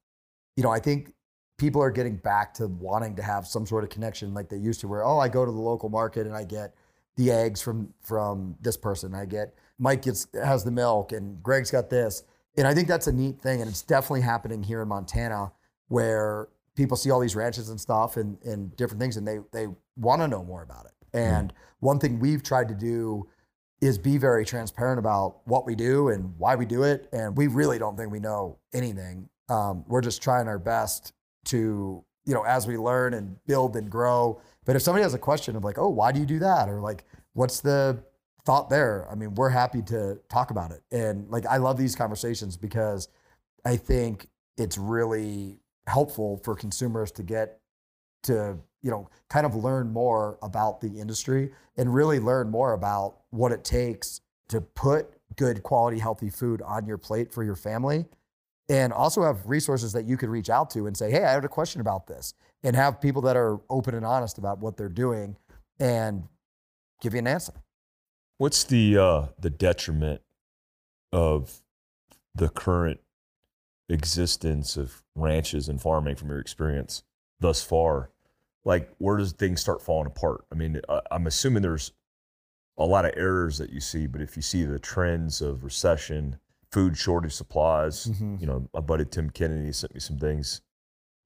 you 0.56 0.62
know, 0.62 0.70
I 0.70 0.78
think 0.78 1.12
people 1.58 1.82
are 1.82 1.90
getting 1.90 2.16
back 2.16 2.54
to 2.54 2.66
wanting 2.66 3.16
to 3.16 3.22
have 3.22 3.46
some 3.46 3.66
sort 3.66 3.84
of 3.84 3.90
connection 3.90 4.34
like 4.34 4.48
they 4.48 4.56
used 4.56 4.80
to 4.80 4.88
where, 4.88 5.04
oh, 5.04 5.18
I 5.18 5.28
go 5.28 5.44
to 5.44 5.50
the 5.52 5.60
local 5.60 5.88
market 5.88 6.26
and 6.26 6.34
I 6.34 6.44
get 6.44 6.74
the 7.16 7.30
eggs 7.30 7.60
from 7.60 7.92
from 8.00 8.56
this 8.60 8.76
person. 8.76 9.14
I 9.14 9.26
get 9.26 9.54
Mike 9.78 10.02
gets 10.02 10.26
has 10.34 10.64
the 10.64 10.70
milk 10.70 11.12
and 11.12 11.42
Greg's 11.42 11.70
got 11.70 11.90
this. 11.90 12.22
And 12.56 12.66
I 12.66 12.74
think 12.74 12.88
that's 12.88 13.06
a 13.06 13.12
neat 13.12 13.40
thing. 13.40 13.60
And 13.60 13.70
it's 13.70 13.82
definitely 13.82 14.20
happening 14.20 14.62
here 14.62 14.82
in 14.82 14.88
Montana 14.88 15.52
where 15.88 16.48
people 16.76 16.96
see 16.96 17.10
all 17.10 17.20
these 17.20 17.36
ranches 17.36 17.68
and 17.68 17.80
stuff 17.80 18.16
and, 18.16 18.38
and 18.44 18.74
different 18.76 19.00
things 19.00 19.16
and 19.16 19.26
they 19.26 19.38
they 19.52 19.68
want 19.96 20.22
to 20.22 20.28
know 20.28 20.42
more 20.44 20.62
about 20.62 20.86
it. 20.86 20.92
And 21.16 21.52
mm. 21.52 21.56
one 21.80 21.98
thing 21.98 22.18
we've 22.18 22.42
tried 22.42 22.68
to 22.68 22.74
do 22.74 23.28
is 23.80 23.98
be 23.98 24.16
very 24.16 24.44
transparent 24.44 24.98
about 24.98 25.40
what 25.44 25.66
we 25.66 25.74
do 25.74 26.08
and 26.08 26.32
why 26.38 26.54
we 26.54 26.64
do 26.64 26.84
it. 26.84 27.08
And 27.12 27.36
we 27.36 27.48
really 27.48 27.78
don't 27.78 27.96
think 27.96 28.12
we 28.12 28.20
know 28.20 28.58
anything. 28.72 29.28
Um, 29.48 29.84
we're 29.88 30.00
just 30.00 30.22
trying 30.22 30.46
our 30.46 30.58
best 30.58 31.12
to, 31.46 32.04
you 32.24 32.34
know, 32.34 32.44
as 32.44 32.66
we 32.66 32.76
learn 32.76 33.14
and 33.14 33.36
build 33.44 33.76
and 33.76 33.90
grow. 33.90 34.40
But 34.64 34.76
if 34.76 34.82
somebody 34.82 35.02
has 35.02 35.14
a 35.14 35.18
question 35.18 35.56
of 35.56 35.64
like, 35.64 35.78
oh, 35.78 35.88
why 35.88 36.12
do 36.12 36.20
you 36.20 36.26
do 36.26 36.38
that? 36.38 36.68
Or 36.68 36.80
like, 36.80 37.04
what's 37.32 37.60
the 37.60 38.04
thought 38.44 38.70
there? 38.70 39.06
I 39.10 39.14
mean, 39.14 39.34
we're 39.34 39.50
happy 39.50 39.82
to 39.82 40.18
talk 40.28 40.50
about 40.50 40.70
it. 40.70 40.82
And 40.90 41.28
like, 41.30 41.46
I 41.46 41.58
love 41.58 41.76
these 41.76 41.94
conversations 41.94 42.56
because 42.56 43.08
I 43.64 43.76
think 43.76 44.28
it's 44.56 44.78
really 44.78 45.58
helpful 45.86 46.40
for 46.44 46.54
consumers 46.54 47.10
to 47.12 47.22
get 47.22 47.60
to 48.22 48.56
you 48.82 48.90
know 48.90 49.08
kind 49.28 49.46
of 49.46 49.54
learn 49.54 49.92
more 49.92 50.38
about 50.42 50.80
the 50.80 51.00
industry 51.00 51.50
and 51.76 51.92
really 51.92 52.20
learn 52.20 52.48
more 52.48 52.72
about 52.72 53.18
what 53.30 53.52
it 53.52 53.64
takes 53.64 54.20
to 54.48 54.60
put 54.60 55.14
good 55.36 55.62
quality 55.62 55.98
healthy 55.98 56.30
food 56.30 56.62
on 56.62 56.86
your 56.86 56.98
plate 56.98 57.32
for 57.32 57.42
your 57.42 57.56
family 57.56 58.04
and 58.68 58.92
also 58.92 59.22
have 59.22 59.44
resources 59.46 59.92
that 59.92 60.04
you 60.04 60.16
could 60.16 60.28
reach 60.28 60.50
out 60.50 60.70
to 60.70 60.86
and 60.86 60.96
say 60.96 61.10
hey 61.10 61.24
i 61.24 61.32
had 61.32 61.44
a 61.44 61.48
question 61.48 61.80
about 61.80 62.06
this 62.06 62.34
and 62.62 62.76
have 62.76 63.00
people 63.00 63.22
that 63.22 63.36
are 63.36 63.60
open 63.68 63.94
and 63.94 64.06
honest 64.06 64.38
about 64.38 64.58
what 64.58 64.76
they're 64.76 64.88
doing 64.88 65.36
and 65.80 66.22
give 67.00 67.12
you 67.12 67.18
an 67.18 67.26
answer 67.26 67.54
what's 68.42 68.64
the 68.64 68.98
uh 68.98 69.26
the 69.38 69.50
detriment 69.50 70.20
of 71.12 71.62
the 72.34 72.48
current 72.48 73.00
existence 73.88 74.76
of 74.76 75.02
ranches 75.14 75.68
and 75.68 75.80
farming 75.80 76.16
from 76.16 76.28
your 76.28 76.38
experience 76.38 77.02
thus 77.40 77.62
far 77.62 78.10
like 78.64 78.90
where 78.98 79.16
does 79.16 79.32
things 79.32 79.60
start 79.60 79.82
falling 79.82 80.06
apart? 80.06 80.44
I 80.52 80.54
mean, 80.54 80.80
I'm 81.10 81.26
assuming 81.26 81.62
there's 81.62 81.92
a 82.78 82.86
lot 82.86 83.04
of 83.04 83.12
errors 83.16 83.58
that 83.58 83.70
you 83.70 83.80
see, 83.80 84.06
but 84.06 84.20
if 84.20 84.36
you 84.36 84.42
see 84.42 84.64
the 84.64 84.78
trends 84.78 85.40
of 85.40 85.64
recession, 85.64 86.38
food 86.70 86.96
shortage 86.96 87.32
supplies, 87.32 88.06
mm-hmm. 88.06 88.36
you 88.38 88.46
know, 88.46 88.68
my 88.72 88.80
buddy 88.80 89.04
Tim 89.04 89.30
Kennedy 89.30 89.72
sent 89.72 89.94
me 89.94 90.00
some 90.00 90.18
things 90.18 90.62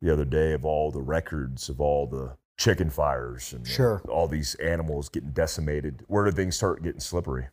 the 0.00 0.12
other 0.12 0.24
day 0.24 0.52
of 0.52 0.64
all 0.64 0.90
the 0.90 1.02
records 1.02 1.68
of 1.68 1.80
all 1.80 2.06
the 2.06 2.36
chicken 2.56 2.90
fires 2.90 3.52
and 3.52 3.66
sure. 3.66 4.02
all 4.08 4.28
these 4.28 4.54
animals 4.56 5.08
getting 5.08 5.30
decimated. 5.30 6.02
Where 6.06 6.24
do 6.24 6.32
things 6.32 6.56
start 6.56 6.82
getting 6.82 7.00
slippery? 7.00 7.48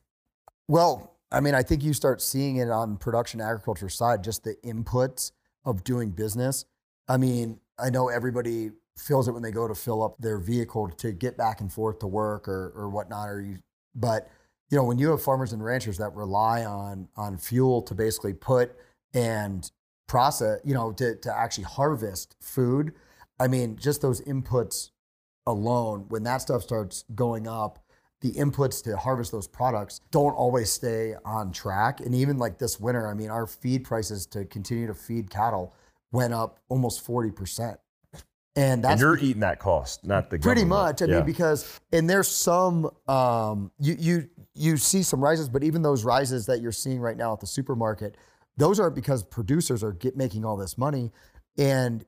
Well, 0.68 1.18
I 1.32 1.40
mean, 1.40 1.56
I 1.56 1.64
think 1.64 1.84
you 1.84 1.94
start 1.94 2.22
seeing 2.22 2.58
it 2.58 2.70
on 2.70 2.98
production 2.98 3.42
agriculture 3.42 3.90
side, 3.90 4.24
just 4.24 4.44
the 4.44 4.56
inputs 4.64 5.32
of 5.66 5.84
doing 5.84 6.12
business. 6.12 6.66
I 7.08 7.18
mean, 7.18 7.60
I 7.78 7.90
know 7.90 8.08
everybody 8.08 8.72
feels 8.98 9.28
it 9.28 9.32
when 9.32 9.42
they 9.42 9.52
go 9.52 9.68
to 9.68 9.76
fill 9.76 10.04
up 10.04 10.16
their 10.20 10.38
vehicle 10.38 10.90
to 10.90 11.12
get 11.12 11.36
back 11.36 11.60
and 11.60 11.72
forth 11.72 12.00
to 12.00 12.08
work 12.08 12.48
or, 12.48 12.72
or 12.76 12.90
whatnot. 12.90 13.30
Or 13.30 13.42
you, 13.42 13.58
but 13.96 14.30
you 14.70 14.78
know, 14.78 14.84
when 14.84 14.98
you 14.98 15.10
have 15.10 15.22
farmers 15.22 15.54
and 15.54 15.64
ranchers 15.64 15.98
that 15.98 16.16
rely 16.16 16.64
on 16.64 17.10
on 17.18 17.38
fuel 17.38 17.82
to 17.84 17.96
basically 17.96 18.34
put 18.34 18.76
and 19.14 19.70
process, 20.08 20.60
you 20.64 20.74
know, 20.74 20.92
to 20.94 21.16
to 21.16 21.36
actually 21.36 21.66
harvest 21.66 22.36
food, 22.40 22.94
I 23.40 23.48
mean, 23.48 23.76
just 23.76 24.02
those 24.02 24.22
inputs 24.22 24.92
alone, 25.48 26.06
when 26.10 26.24
that 26.24 26.42
stuff 26.42 26.62
starts 26.62 27.06
going 27.16 27.48
up, 27.48 27.80
the 28.22 28.32
inputs 28.34 28.82
to 28.84 28.96
harvest 28.96 29.32
those 29.34 29.48
products 29.48 30.00
don't 30.12 30.34
always 30.34 30.72
stay 30.72 31.14
on 31.26 31.52
track. 31.52 32.00
And 32.00 32.16
even 32.16 32.38
like 32.38 32.58
this 32.58 32.80
winter, 32.80 33.08
I 33.08 33.14
mean, 33.14 33.30
our 33.30 33.46
feed 33.46 33.84
prices 33.84 34.26
to 34.28 34.46
continue 34.46 34.88
to 34.88 34.94
feed 34.94 35.30
cattle 35.30 35.76
went 36.14 36.34
up 36.34 36.60
almost 36.70 37.06
40%. 37.06 37.78
And 38.56 38.84
that's 38.84 38.94
and 38.94 39.02
you're 39.02 39.18
eating 39.18 39.42
that 39.42 39.60
cost, 39.60 40.06
not 40.06 40.30
the 40.30 40.38
pretty 40.38 40.62
government. 40.62 40.70
much. 40.70 41.02
I 41.02 41.06
yeah. 41.06 41.16
mean, 41.18 41.26
because 41.26 41.80
and 41.92 42.08
there's 42.08 42.28
some 42.28 42.88
um, 43.08 43.72
you 43.80 43.96
you 43.98 44.30
you 44.54 44.78
see 44.78 45.02
some 45.02 45.24
rises, 45.24 45.50
but 45.50 45.64
even 45.64 45.82
those 45.82 46.04
rises 46.04 46.46
that 46.46 46.62
you're 46.62 46.72
seeing 46.72 47.00
right 47.00 47.18
now 47.18 47.34
at 47.34 47.40
the 47.40 47.48
supermarket, 47.48 48.16
those 48.56 48.80
aren't 48.80 48.94
because 48.94 49.24
producers 49.24 49.84
are 49.84 49.94
get, 49.94 50.16
making 50.16 50.46
all 50.46 50.56
this 50.56 50.78
money. 50.78 51.12
And 51.58 52.06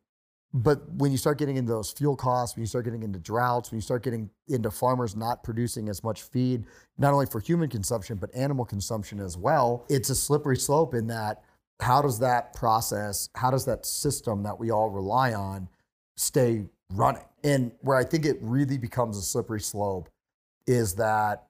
but 0.55 0.89
when 0.93 1.11
you 1.11 1.17
start 1.17 1.37
getting 1.37 1.57
into 1.57 1.71
those 1.71 1.91
fuel 1.91 2.15
costs, 2.15 2.55
when 2.55 2.61
you 2.61 2.67
start 2.67 2.85
getting 2.85 3.03
into 3.03 3.19
droughts, 3.19 3.71
when 3.71 3.77
you 3.77 3.81
start 3.81 4.03
getting 4.03 4.29
into 4.47 4.71
farmers 4.71 5.15
not 5.15 5.43
producing 5.43 5.89
as 5.89 6.03
much 6.03 6.23
feed, 6.23 6.63
not 6.97 7.13
only 7.13 7.27
for 7.27 7.39
human 7.39 7.69
consumption 7.69 8.17
but 8.17 8.33
animal 8.33 8.65
consumption 8.65 9.19
as 9.19 9.37
well, 9.37 9.85
it's 9.89 10.09
a 10.09 10.15
slippery 10.15 10.57
slope 10.57 10.93
in 10.93 11.07
that. 11.07 11.43
How 11.79 12.01
does 12.01 12.19
that 12.19 12.53
process? 12.53 13.29
How 13.35 13.51
does 13.51 13.65
that 13.65 13.85
system 13.85 14.43
that 14.43 14.59
we 14.59 14.71
all 14.71 14.89
rely 14.89 15.33
on? 15.33 15.67
stay 16.17 16.65
running. 16.91 17.23
And 17.43 17.71
where 17.81 17.97
I 17.97 18.03
think 18.03 18.25
it 18.25 18.37
really 18.41 18.77
becomes 18.77 19.17
a 19.17 19.21
slippery 19.21 19.61
slope 19.61 20.09
is 20.67 20.95
that 20.95 21.47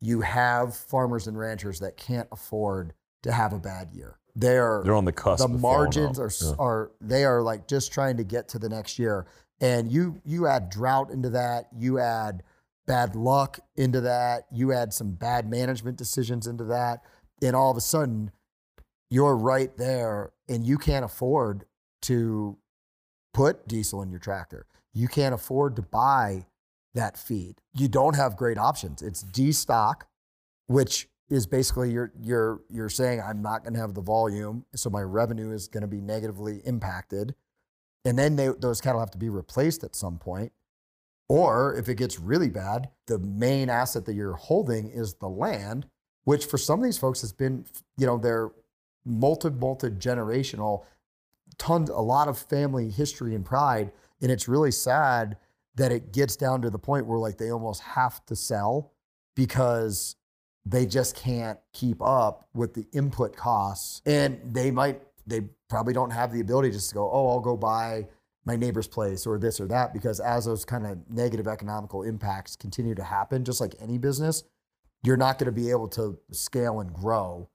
you 0.00 0.20
have 0.20 0.76
farmers 0.76 1.26
and 1.26 1.38
ranchers 1.38 1.80
that 1.80 1.96
can't 1.96 2.28
afford 2.32 2.92
to 3.22 3.32
have 3.32 3.52
a 3.52 3.58
bad 3.58 3.90
year. 3.92 4.18
They're 4.34 4.82
they're 4.84 4.94
on 4.94 5.04
the 5.04 5.12
cusp. 5.12 5.46
The 5.46 5.48
margins 5.48 6.18
are 6.18 6.30
yeah. 6.40 6.52
are 6.58 6.90
they 7.00 7.24
are 7.24 7.42
like 7.42 7.68
just 7.68 7.92
trying 7.92 8.16
to 8.16 8.24
get 8.24 8.48
to 8.50 8.58
the 8.58 8.68
next 8.68 8.98
year. 8.98 9.26
And 9.60 9.92
you 9.92 10.20
you 10.24 10.46
add 10.46 10.70
drought 10.70 11.10
into 11.10 11.30
that, 11.30 11.66
you 11.76 11.98
add 11.98 12.42
bad 12.86 13.14
luck 13.14 13.60
into 13.76 14.00
that, 14.00 14.46
you 14.50 14.72
add 14.72 14.92
some 14.92 15.12
bad 15.12 15.48
management 15.48 15.96
decisions 15.96 16.46
into 16.46 16.64
that, 16.64 17.02
and 17.42 17.54
all 17.54 17.70
of 17.70 17.76
a 17.76 17.82
sudden 17.82 18.30
you're 19.10 19.36
right 19.36 19.76
there 19.76 20.32
and 20.48 20.66
you 20.66 20.78
can't 20.78 21.04
afford 21.04 21.66
to 22.00 22.56
put 23.34 23.68
diesel 23.68 24.00
in 24.00 24.10
your 24.10 24.18
tractor. 24.18 24.66
You 24.94 25.06
can't 25.06 25.34
afford 25.34 25.76
to 25.76 25.82
buy 25.82 26.46
that 26.94 27.18
feed. 27.18 27.56
You 27.74 27.88
don't 27.88 28.16
have 28.16 28.36
great 28.36 28.56
options. 28.56 29.02
It's 29.02 29.22
destock, 29.22 30.02
which 30.66 31.08
is 31.32 31.46
basically 31.46 31.90
you're 31.90 32.12
you're 32.20 32.60
you're 32.68 32.90
saying 32.90 33.22
I'm 33.22 33.40
not 33.40 33.64
going 33.64 33.72
to 33.72 33.80
have 33.80 33.94
the 33.94 34.02
volume, 34.02 34.66
so 34.74 34.90
my 34.90 35.00
revenue 35.00 35.50
is 35.50 35.66
going 35.66 35.80
to 35.80 35.88
be 35.88 36.02
negatively 36.02 36.60
impacted, 36.66 37.34
and 38.04 38.18
then 38.18 38.36
they, 38.36 38.48
those 38.48 38.82
cattle 38.82 39.00
have 39.00 39.10
to 39.12 39.18
be 39.18 39.30
replaced 39.30 39.82
at 39.82 39.96
some 39.96 40.18
point. 40.18 40.52
Or 41.28 41.74
if 41.74 41.88
it 41.88 41.94
gets 41.94 42.20
really 42.20 42.50
bad, 42.50 42.90
the 43.06 43.18
main 43.18 43.70
asset 43.70 44.04
that 44.04 44.12
you're 44.12 44.34
holding 44.34 44.90
is 44.90 45.14
the 45.14 45.28
land, 45.28 45.86
which 46.24 46.44
for 46.44 46.58
some 46.58 46.80
of 46.80 46.84
these 46.84 46.98
folks 46.98 47.22
has 47.22 47.32
been, 47.32 47.64
you 47.96 48.06
know, 48.06 48.18
they're 48.18 48.50
multi 49.06 49.48
multi 49.48 49.88
generational 49.88 50.84
tons, 51.56 51.88
a 51.88 51.96
lot 51.96 52.28
of 52.28 52.36
family 52.36 52.90
history 52.90 53.34
and 53.34 53.46
pride. 53.46 53.90
And 54.20 54.30
it's 54.30 54.48
really 54.48 54.70
sad 54.70 55.38
that 55.76 55.92
it 55.92 56.12
gets 56.12 56.36
down 56.36 56.60
to 56.60 56.68
the 56.68 56.78
point 56.78 57.06
where 57.06 57.18
like 57.18 57.38
they 57.38 57.50
almost 57.50 57.80
have 57.80 58.22
to 58.26 58.36
sell 58.36 58.92
because 59.34 60.16
they 60.64 60.86
just 60.86 61.16
can't 61.16 61.58
keep 61.72 62.00
up 62.00 62.48
with 62.54 62.74
the 62.74 62.86
input 62.92 63.36
costs. 63.36 64.00
And 64.06 64.40
they 64.54 64.70
might, 64.70 65.02
they 65.26 65.42
probably 65.68 65.92
don't 65.92 66.10
have 66.10 66.32
the 66.32 66.40
ability 66.40 66.70
just 66.70 66.90
to 66.90 66.94
go, 66.94 67.10
oh, 67.10 67.28
I'll 67.28 67.40
go 67.40 67.56
buy 67.56 68.06
my 68.44 68.56
neighbor's 68.56 68.88
place 68.88 69.26
or 69.26 69.38
this 69.38 69.60
or 69.60 69.66
that. 69.68 69.92
Because 69.92 70.20
as 70.20 70.44
those 70.44 70.64
kind 70.64 70.86
of 70.86 70.98
negative 71.10 71.48
economical 71.48 72.02
impacts 72.02 72.56
continue 72.56 72.94
to 72.94 73.04
happen, 73.04 73.44
just 73.44 73.60
like 73.60 73.74
any 73.80 73.98
business, 73.98 74.44
you're 75.04 75.16
not 75.16 75.38
going 75.38 75.46
to 75.46 75.52
be 75.52 75.70
able 75.70 75.88
to 75.88 76.18
scale 76.30 76.80
and 76.80 76.92
grow. 76.92 77.48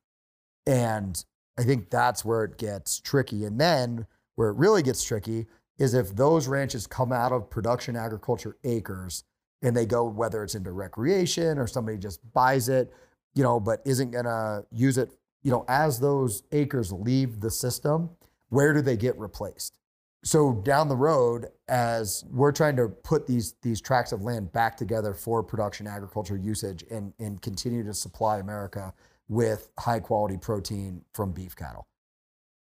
And 0.66 1.24
I 1.58 1.64
think 1.64 1.90
that's 1.90 2.26
where 2.26 2.44
it 2.44 2.58
gets 2.58 3.00
tricky. 3.00 3.46
And 3.46 3.60
then 3.60 4.06
where 4.36 4.50
it 4.50 4.58
really 4.58 4.84
gets 4.84 5.04
tricky 5.04 5.48
is 5.80 5.94
if 5.94 6.16
those 6.16 6.48
ranches 6.48 6.88
come 6.88 7.12
out 7.12 7.32
of 7.32 7.50
production 7.50 7.96
agriculture 7.96 8.58
acres 8.64 9.24
and 9.62 9.76
they 9.76 9.86
go, 9.86 10.06
whether 10.06 10.44
it's 10.44 10.56
into 10.56 10.72
recreation 10.72 11.58
or 11.58 11.68
somebody 11.68 11.98
just 11.98 12.20
buys 12.34 12.70
it, 12.70 12.92
you 13.34 13.44
know, 13.44 13.60
but 13.60 13.82
isn't 13.86 14.12
going 14.12 14.26
to 14.26 14.66
use 14.72 14.98
it, 14.98 15.12
you 15.44 15.52
know, 15.52 15.66
as 15.68 16.00
those 16.00 16.44
acres 16.52 16.92
leave 16.92 17.40
the 17.40 17.52
system, 17.52 18.10
where 18.50 18.74
do 18.74 18.82
they 18.82 18.98
get 18.98 19.18
replaced? 19.18 19.80
so 20.28 20.54
down 20.54 20.90
the 20.90 20.96
road, 20.96 21.48
as 21.70 22.26
we're 22.30 22.52
trying 22.52 22.76
to 22.76 22.90
put 22.90 23.28
these 23.28 23.56
these 23.62 23.80
tracts 23.80 24.12
of 24.12 24.22
land 24.22 24.52
back 24.52 24.76
together 24.76 25.14
for 25.14 25.42
production 25.42 25.88
agriculture 25.88 26.38
usage 26.38 26.84
and 26.92 27.14
and 27.20 27.42
continue 27.42 27.84
to 27.84 27.94
supply 27.94 28.40
America 28.40 28.94
with 29.30 29.70
high 29.80 30.00
quality 30.00 30.38
protein 30.38 31.02
from 31.14 31.32
beef 31.32 31.56
cattle. 31.56 31.88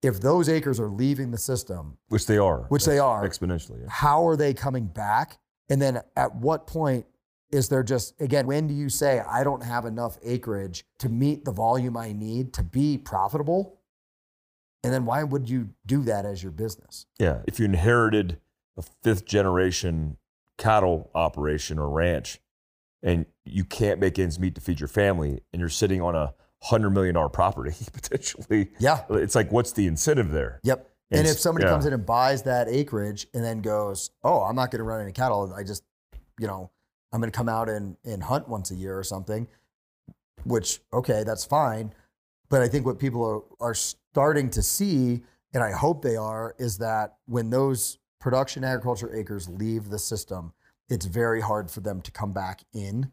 If 0.04 0.22
those 0.22 0.50
acres 0.50 0.80
are 0.80 0.90
leaving 0.90 1.32
the 1.32 1.38
system, 1.38 1.98
which 2.10 2.28
they 2.28 2.38
are, 2.38 2.66
which 2.70 2.86
they 2.86 3.00
are, 3.00 3.28
exponentially. 3.28 3.82
Yeah. 3.82 3.90
how 3.90 4.28
are 4.28 4.36
they 4.36 4.54
coming 4.54 4.86
back? 4.86 5.40
And 5.70 5.82
then 5.82 6.02
at 6.16 6.36
what 6.36 6.68
point 6.68 7.06
is 7.52 7.70
there 7.70 7.84
just, 7.84 8.20
again, 8.22 8.48
when 8.48 8.68
do 8.68 8.74
you 8.74 8.90
say, 8.90 9.20
I 9.20 9.44
don't 9.44 9.64
have 9.64 9.86
enough 9.86 10.18
acreage 10.24 10.86
to 11.00 11.10
meet 11.10 11.46
the 11.46 11.52
volume 11.52 11.96
I 11.98 12.12
need 12.12 12.54
to 12.54 12.64
be 12.64 12.98
profitable? 12.98 13.80
And 14.84 14.94
then 14.94 15.06
why 15.06 15.24
would 15.24 15.50
you 15.50 15.70
do 15.86 16.04
that 16.04 16.26
as 16.26 16.44
your 16.44 16.52
business? 16.52 17.06
Yeah. 17.20 17.40
If 17.48 17.60
you 17.60 17.66
inherited 17.66 18.40
a 18.78 18.82
fifth 18.82 19.26
generation 19.26 20.18
cattle 20.58 21.10
operation 21.16 21.80
or 21.80 21.90
ranch 21.90 22.40
and 23.04 23.26
you 23.46 23.64
can't 23.64 24.00
make 24.00 24.18
ends 24.20 24.40
meet 24.40 24.56
to 24.56 24.62
feed 24.62 24.80
your 24.80 24.88
family 24.88 25.42
and 25.54 25.60
you're 25.60 25.70
sitting 25.70 26.02
on 26.02 26.16
a 26.16 26.34
hundred 26.64 26.90
million 26.92 27.16
dollar 27.16 27.30
property 27.30 27.74
potentially, 27.94 28.70
Yeah. 28.80 29.04
it's 29.10 29.36
like, 29.36 29.52
what's 29.52 29.72
the 29.72 29.88
incentive 29.88 30.32
there? 30.32 30.60
Yep. 30.64 30.90
And 31.12 31.20
And 31.20 31.28
if 31.28 31.40
somebody 31.40 31.66
yeah. 31.66 31.72
comes 31.72 31.86
in 31.86 31.94
and 31.94 32.06
buys 32.06 32.44
that 32.44 32.68
acreage 32.68 33.28
and 33.34 33.44
then 33.44 33.62
goes, 33.62 34.12
Oh, 34.24 34.42
I'm 34.42 34.56
not 34.56 34.72
going 34.72 34.80
to 34.80 34.84
run 34.84 35.02
any 35.02 35.12
cattle. 35.12 35.54
I 35.56 35.64
just, 35.64 35.84
you 36.40 36.48
know, 36.48 36.70
I'm 37.12 37.22
going 37.22 37.32
to 37.32 37.38
come 37.38 37.50
out 37.50 37.70
and, 37.70 37.96
and 38.04 38.22
hunt 38.22 38.48
once 38.50 38.72
a 38.72 38.76
year 38.76 38.98
or 38.98 39.04
something, 39.04 39.48
which, 40.44 40.82
okay, 40.92 41.24
that's 41.24 41.46
fine. 41.46 41.94
But 42.50 42.62
I 42.62 42.68
think 42.68 42.86
what 42.86 43.00
people 43.00 43.24
are, 43.60 43.70
are 43.70 43.74
starting 43.74 44.50
to 44.52 44.62
see, 44.62 45.22
and 45.54 45.64
I 45.64 45.72
hope 45.72 46.02
they 46.02 46.16
are, 46.16 46.56
is 46.58 46.78
that 46.80 47.16
when 47.26 47.50
those 47.50 47.98
production 48.20 48.64
agriculture 48.64 49.14
acres 49.16 49.48
leave 49.48 49.90
the 49.90 50.00
system, 50.00 50.54
it's 50.90 51.06
very 51.06 51.42
hard 51.42 51.70
for 51.70 51.82
them 51.82 52.02
to 52.02 52.12
come 52.12 52.34
back 52.34 52.64
in. 52.74 53.12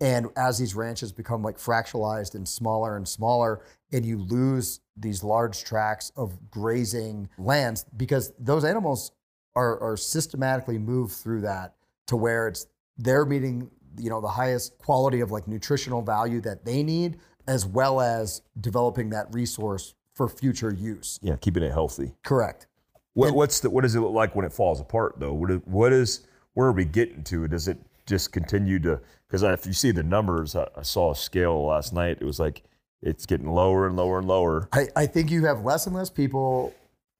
And 0.00 0.26
as 0.36 0.58
these 0.58 0.74
ranches 0.74 1.10
become 1.12 1.42
like 1.42 1.56
fractionalized 1.56 2.34
and 2.34 2.46
smaller 2.46 2.96
and 2.96 3.08
smaller, 3.08 3.62
and 3.92 4.04
you 4.04 4.18
lose 4.18 4.80
these 4.96 5.24
large 5.24 5.64
tracts 5.64 6.12
of 6.16 6.50
grazing 6.50 7.28
lands 7.38 7.84
because 7.96 8.32
those 8.38 8.64
animals 8.64 9.12
are, 9.54 9.78
are 9.80 9.96
systematically 9.96 10.78
moved 10.78 11.12
through 11.14 11.40
that 11.42 11.74
to 12.08 12.16
where 12.16 12.48
it's 12.48 12.66
they're 12.98 13.24
meeting 13.24 13.70
you 13.98 14.10
know 14.10 14.20
the 14.20 14.28
highest 14.28 14.76
quality 14.78 15.20
of 15.20 15.30
like 15.30 15.48
nutritional 15.48 16.02
value 16.02 16.40
that 16.42 16.64
they 16.64 16.82
need 16.82 17.18
as 17.48 17.64
well 17.64 18.00
as 18.00 18.42
developing 18.60 19.08
that 19.10 19.26
resource 19.32 19.94
for 20.12 20.28
future 20.28 20.72
use 20.74 21.18
Yeah. 21.22 21.36
Keeping 21.36 21.62
it 21.62 21.72
healthy. 21.72 22.12
correct 22.22 22.66
What, 23.14 23.28
And- 23.28 23.36
what's 23.36 23.60
the, 23.60 23.70
what 23.70 23.82
does 23.82 23.94
it 23.94 24.00
look 24.00 24.12
like 24.12 24.34
when 24.34 24.44
it 24.44 24.52
falls 24.52 24.80
apart 24.80 25.14
though? 25.18 25.32
What 25.32 25.50
is, 25.50 25.60
what 25.64 25.92
is 25.92 26.26
where 26.54 26.66
are 26.66 26.72
we 26.72 26.84
getting 26.84 27.22
to? 27.24 27.48
Does 27.48 27.68
it 27.68 27.78
just 28.06 28.32
continue 28.32 28.78
to? 28.80 29.00
Because 29.28 29.42
if 29.42 29.66
you 29.66 29.72
see 29.72 29.90
the 29.90 30.02
numbers, 30.02 30.54
I, 30.54 30.68
I 30.76 30.82
saw 30.82 31.12
a 31.12 31.16
scale 31.16 31.66
last 31.66 31.92
night. 31.92 32.18
It 32.20 32.24
was 32.24 32.38
like 32.38 32.62
it's 33.02 33.26
getting 33.26 33.50
lower 33.50 33.86
and 33.86 33.96
lower 33.96 34.18
and 34.18 34.28
lower. 34.28 34.68
I, 34.72 34.88
I 34.94 35.06
think 35.06 35.30
you 35.30 35.44
have 35.46 35.64
less 35.64 35.86
and 35.86 35.94
less 35.94 36.10
people 36.10 36.74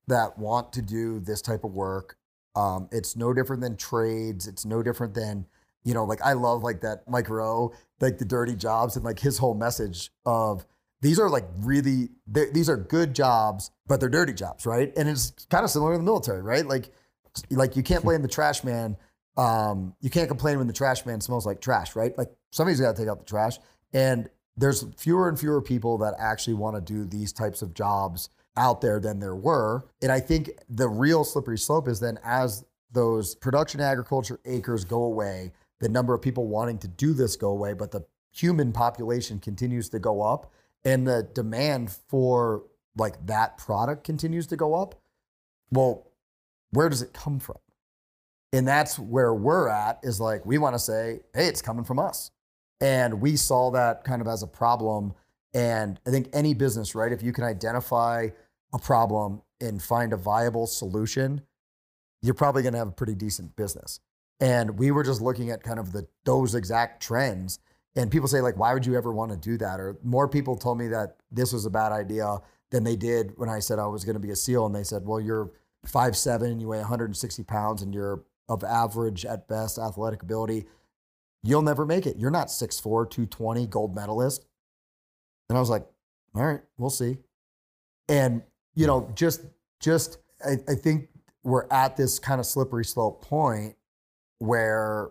that 0.09 0.39
want 0.39 0.73
to 0.75 0.83
do 0.83 1.21
this 1.21 1.43
type 1.43 1.65
of 1.65 1.73
work. 1.73 2.17
Um, 2.55 2.89
it's 2.91 3.17
no 3.17 3.35
different 3.35 3.63
than 3.63 3.77
trades. 3.77 4.47
It's 4.47 4.65
no 4.65 4.83
different 4.83 5.15
than, 5.15 5.47
you 5.85 5.95
know, 5.95 6.05
like 6.05 6.23
I 6.23 6.33
love 6.33 6.63
like 6.63 6.81
that 6.81 7.09
Mike 7.09 7.29
Rowe, 7.29 7.73
like 8.01 8.19
the 8.19 8.25
dirty 8.25 8.55
jobs 8.55 8.97
and 8.97 9.05
like 9.05 9.19
his 9.19 9.39
whole 9.39 9.55
message 9.55 10.11
of 10.25 10.65
these 11.03 11.19
are 11.19 11.29
like 11.29 11.45
really, 11.59 12.09
these 12.27 12.71
are 12.71 12.77
good 12.77 13.15
jobs, 13.15 13.71
but 13.87 14.01
they're 14.01 14.09
dirty 14.09 14.33
jobs, 14.33 14.65
right? 14.65 14.93
And 14.97 15.09
it's 15.09 15.33
kind 15.51 15.65
of 15.65 15.71
similar 15.71 15.93
to 15.93 15.99
the 15.99 16.05
military, 16.05 16.41
right? 16.41 16.65
Like, 16.65 16.91
like 17.51 17.77
you 17.77 17.83
can't 17.83 18.03
blame 18.05 18.23
the 18.23 18.29
trash 18.29 18.65
man. 18.65 18.97
Um, 19.37 19.95
you 20.01 20.11
can't 20.11 20.29
complain 20.29 20.59
when 20.59 20.67
the 20.67 20.73
trash 20.73 21.05
man 21.05 21.21
smells 21.21 21.47
like 21.47 21.61
trash, 21.61 21.95
right? 21.95 22.17
Like 22.17 22.31
somebody's 22.53 22.81
got 22.81 22.97
to 22.97 23.03
take 23.03 23.09
out 23.09 23.19
the 23.19 23.25
trash. 23.25 23.59
And 23.93 24.29
there's 24.57 24.85
fewer 24.97 25.29
and 25.29 25.39
fewer 25.39 25.61
people 25.61 25.99
that 25.99 26.15
actually 26.19 26.55
want 26.55 26.77
to 26.77 26.81
do 26.81 27.05
these 27.05 27.33
types 27.33 27.63
of 27.63 27.75
jobs 27.75 28.31
out 28.57 28.81
there 28.81 28.99
than 28.99 29.21
there 29.21 29.37
were. 29.37 29.87
And 30.01 30.11
I 30.11 30.21
think 30.21 30.51
the 30.69 30.89
real 30.89 31.25
slippery 31.25 31.59
slope 31.59 31.89
is 31.89 32.01
then 32.01 32.19
as 32.25 32.65
those 32.93 33.35
production 33.35 33.81
agriculture 33.81 34.41
acres 34.47 34.85
go 34.85 35.03
away, 35.03 35.53
the 35.81 35.89
number 35.89 36.15
of 36.15 36.23
people 36.23 36.47
wanting 36.47 36.79
to 36.79 36.89
do 36.89 37.13
this 37.13 37.37
go 37.37 37.51
away, 37.51 37.75
but 37.75 37.91
the 37.91 38.07
human 38.33 38.73
population 38.73 39.39
continues 39.39 39.89
to 39.91 39.99
go 39.99 40.23
up 40.23 40.53
and 40.85 41.07
the 41.07 41.29
demand 41.35 41.91
for 42.09 42.63
like 42.97 43.27
that 43.27 43.59
product 43.59 44.05
continues 44.05 44.47
to 44.47 44.57
go 44.57 44.75
up. 44.75 44.95
Well, 45.71 46.07
where 46.71 46.89
does 46.89 47.03
it 47.03 47.13
come 47.13 47.39
from? 47.39 47.57
And 48.57 48.67
that's 48.67 48.99
where 48.99 49.35
we're 49.35 49.69
at 49.69 50.01
is 50.03 50.19
like, 50.19 50.47
we 50.47 50.57
want 50.57 50.75
to 50.75 50.79
say, 50.79 51.21
hey, 51.35 51.47
it's 51.47 51.61
coming 51.61 51.85
from 51.85 51.99
us. 51.99 52.31
And 52.81 53.21
we 53.21 53.37
saw 53.37 53.71
that 53.73 54.03
kind 54.03 54.23
of 54.23 54.29
as 54.29 54.43
a 54.43 54.47
problem. 54.47 55.13
And 55.53 56.01
I 56.07 56.11
think 56.11 56.31
any 56.33 56.55
business, 56.55 56.95
right, 56.95 57.13
if 57.13 57.23
you 57.23 57.35
can 57.35 57.45
identify 57.45 58.29
a 58.73 58.79
problem 58.79 59.43
and 59.61 59.83
find 59.83 60.15
a 60.15 60.17
viable 60.17 60.67
solution, 60.67 61.43
you're 62.23 62.33
probably 62.33 62.63
going 62.63 62.73
to 62.73 62.79
have 62.79 62.89
a 62.89 62.93
pretty 62.93 63.15
decent 63.15 63.55
business. 63.57 64.01
And 64.41 64.79
we 64.79 64.91
were 64.91 65.05
just 65.05 65.21
looking 65.21 65.51
at 65.51 65.63
kind 65.63 65.79
of 65.79 65.93
the 65.93 66.07
those 66.25 66.55
exact 66.55 67.03
trends. 67.03 67.59
And 67.95 68.11
people 68.11 68.27
say, 68.27 68.41
like, 68.41 68.57
why 68.57 68.73
would 68.73 68.87
you 68.87 68.97
ever 68.97 69.13
want 69.13 69.33
to 69.33 69.37
do 69.37 69.59
that? 69.59 69.81
Or 69.81 69.99
more 70.03 70.29
people 70.29 70.57
told 70.57 70.79
me 70.79 70.89
that 70.89 71.17
this 71.31 71.53
was 71.53 71.67
a 71.67 71.71
bad 71.71 71.93
idea 71.93 72.39
than 72.71 72.85
they 72.85 72.97
did 72.97 73.35
when 73.37 73.51
I 73.51 73.59
said 73.59 73.79
I 73.79 73.87
was 73.87 74.03
going 74.03 74.17
to 74.17 74.21
be 74.21 74.31
a 74.31 74.37
SEAL. 74.37 74.65
And 74.65 74.75
they 74.75 74.83
said, 74.83 75.05
well, 75.05 75.21
you're 75.21 75.51
five 75.85 76.17
seven, 76.17 76.59
you 76.59 76.69
weigh 76.69 76.79
160 76.79 77.43
pounds, 77.45 77.83
and 77.83 77.93
you're 77.93 78.23
of 78.49 78.63
average 78.65 79.25
at 79.25 79.49
best 79.49 79.79
athletic 79.79 80.23
ability. 80.23 80.67
You'll 81.43 81.63
never 81.63 81.87
make 81.87 82.07
it. 82.07 82.17
You're 82.17 82.31
not 82.31 82.49
6'4, 82.49 82.83
220 82.83 83.67
gold 83.67 83.95
medalist. 83.95 84.47
And 85.49 85.57
I 85.57 85.61
was 85.61 85.71
like, 85.71 85.87
all 86.35 86.45
right, 86.45 86.61
we'll 86.77 86.91
see. 86.91 87.19
And, 88.09 88.43
you 88.75 88.87
know, 88.87 89.11
just 89.15 89.43
just 89.81 90.19
I, 90.45 90.57
I 90.69 90.75
think 90.75 91.09
we're 91.43 91.67
at 91.71 91.97
this 91.97 92.19
kind 92.19 92.41
of 92.41 92.47
slippery 92.47 92.85
slope 92.85 93.25
point 93.25 93.77
where 94.39 95.11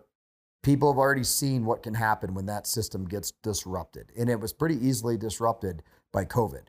people 0.63 0.91
have 0.91 0.97
already 0.97 1.23
seen 1.23 1.65
what 1.65 1.83
can 1.83 1.93
happen 1.93 2.33
when 2.33 2.45
that 2.47 2.67
system 2.67 3.05
gets 3.05 3.31
disrupted. 3.43 4.11
And 4.17 4.29
it 4.29 4.39
was 4.39 4.51
pretty 4.51 4.75
easily 4.85 5.17
disrupted 5.17 5.83
by 6.11 6.25
COVID. 6.25 6.63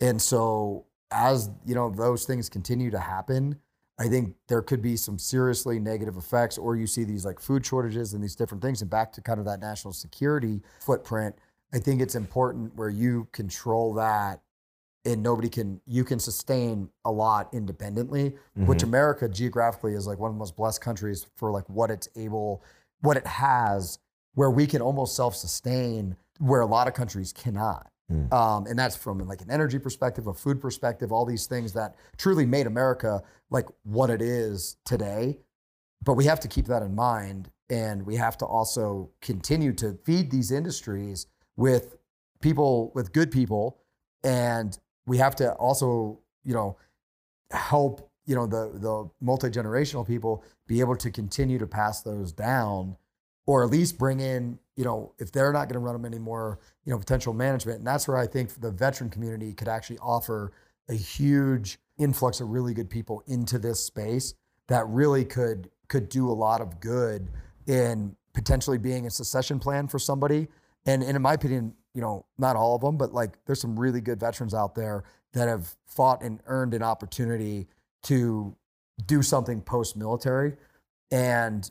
And 0.00 0.20
so 0.20 0.86
as, 1.10 1.50
you 1.64 1.74
know, 1.74 1.90
those 1.90 2.24
things 2.24 2.48
continue 2.48 2.90
to 2.90 2.98
happen, 2.98 3.58
I 4.02 4.08
think 4.08 4.34
there 4.48 4.62
could 4.62 4.82
be 4.82 4.96
some 4.96 5.16
seriously 5.16 5.78
negative 5.78 6.16
effects, 6.16 6.58
or 6.58 6.74
you 6.74 6.88
see 6.88 7.04
these 7.04 7.24
like 7.24 7.38
food 7.38 7.64
shortages 7.64 8.14
and 8.14 8.22
these 8.22 8.34
different 8.34 8.60
things. 8.60 8.82
And 8.82 8.90
back 8.90 9.12
to 9.12 9.20
kind 9.20 9.38
of 9.38 9.46
that 9.46 9.60
national 9.60 9.92
security 9.92 10.60
footprint, 10.80 11.36
I 11.72 11.78
think 11.78 12.02
it's 12.02 12.16
important 12.16 12.74
where 12.74 12.90
you 12.90 13.28
control 13.30 13.94
that 13.94 14.40
and 15.04 15.22
nobody 15.22 15.48
can, 15.48 15.80
you 15.86 16.02
can 16.02 16.18
sustain 16.18 16.88
a 17.04 17.12
lot 17.12 17.48
independently, 17.52 18.34
which 18.56 18.78
mm-hmm. 18.78 18.88
America 18.88 19.28
geographically 19.28 19.94
is 19.94 20.04
like 20.04 20.18
one 20.18 20.30
of 20.30 20.34
the 20.34 20.38
most 20.38 20.56
blessed 20.56 20.80
countries 20.80 21.28
for 21.36 21.52
like 21.52 21.68
what 21.68 21.88
it's 21.88 22.08
able, 22.16 22.64
what 23.02 23.16
it 23.16 23.26
has, 23.26 24.00
where 24.34 24.50
we 24.50 24.66
can 24.66 24.82
almost 24.82 25.14
self 25.14 25.36
sustain, 25.36 26.16
where 26.40 26.60
a 26.60 26.66
lot 26.66 26.88
of 26.88 26.94
countries 26.94 27.32
cannot. 27.32 27.91
Mm. 28.10 28.32
Um, 28.32 28.66
and 28.66 28.78
that's 28.78 28.96
from 28.96 29.18
like 29.20 29.40
an 29.40 29.50
energy 29.50 29.78
perspective, 29.78 30.26
a 30.26 30.34
food 30.34 30.60
perspective, 30.60 31.12
all 31.12 31.24
these 31.24 31.46
things 31.46 31.72
that 31.74 31.94
truly 32.16 32.46
made 32.46 32.66
America 32.66 33.22
like 33.50 33.66
what 33.84 34.10
it 34.10 34.20
is 34.20 34.76
today. 34.84 35.38
But 36.02 36.14
we 36.14 36.24
have 36.24 36.40
to 36.40 36.48
keep 36.48 36.66
that 36.66 36.82
in 36.82 36.94
mind. 36.94 37.50
And 37.70 38.04
we 38.04 38.16
have 38.16 38.36
to 38.38 38.46
also 38.46 39.10
continue 39.20 39.72
to 39.74 39.98
feed 40.04 40.30
these 40.30 40.50
industries 40.50 41.26
with 41.56 41.96
people, 42.40 42.92
with 42.94 43.12
good 43.12 43.30
people. 43.30 43.78
And 44.22 44.78
we 45.06 45.18
have 45.18 45.34
to 45.36 45.52
also, 45.52 46.20
you 46.44 46.52
know, 46.52 46.76
help, 47.50 48.10
you 48.26 48.34
know, 48.34 48.46
the, 48.46 48.72
the 48.74 49.10
multi-generational 49.20 50.06
people 50.06 50.44
be 50.66 50.80
able 50.80 50.96
to 50.96 51.10
continue 51.10 51.58
to 51.58 51.66
pass 51.66 52.02
those 52.02 52.32
down 52.32 52.96
or 53.46 53.64
at 53.64 53.70
least 53.70 53.98
bring 53.98 54.20
in, 54.20 54.58
you 54.76 54.84
know, 54.84 55.12
if 55.18 55.32
they're 55.32 55.52
not 55.52 55.68
going 55.68 55.74
to 55.74 55.80
run 55.80 55.94
them 55.94 56.04
anymore, 56.04 56.58
you 56.84 56.92
know, 56.92 56.98
potential 56.98 57.32
management. 57.32 57.78
And 57.78 57.86
that's 57.86 58.08
where 58.08 58.16
I 58.16 58.26
think 58.26 58.60
the 58.60 58.70
veteran 58.70 59.10
community 59.10 59.52
could 59.52 59.68
actually 59.68 59.98
offer 59.98 60.52
a 60.88 60.94
huge 60.94 61.78
influx 61.98 62.40
of 62.40 62.48
really 62.48 62.74
good 62.74 62.90
people 62.90 63.22
into 63.26 63.58
this 63.58 63.84
space 63.84 64.34
that 64.68 64.86
really 64.88 65.24
could 65.24 65.70
could 65.88 66.08
do 66.08 66.30
a 66.30 66.32
lot 66.32 66.62
of 66.62 66.80
good 66.80 67.28
in 67.66 68.16
potentially 68.32 68.78
being 68.78 69.06
a 69.06 69.10
succession 69.10 69.58
plan 69.58 69.86
for 69.86 69.98
somebody. 69.98 70.48
And, 70.86 71.02
and 71.02 71.16
in 71.16 71.22
my 71.22 71.34
opinion, 71.34 71.74
you 71.94 72.00
know, 72.00 72.24
not 72.38 72.56
all 72.56 72.74
of 72.74 72.80
them, 72.80 72.96
but 72.96 73.12
like 73.12 73.36
there's 73.44 73.60
some 73.60 73.78
really 73.78 74.00
good 74.00 74.18
veterans 74.18 74.54
out 74.54 74.74
there 74.74 75.04
that 75.34 75.48
have 75.48 75.76
fought 75.86 76.22
and 76.22 76.40
earned 76.46 76.72
an 76.72 76.82
opportunity 76.82 77.68
to 78.04 78.56
do 79.04 79.22
something 79.22 79.60
post 79.60 79.96
military. 79.96 80.54
And 81.10 81.70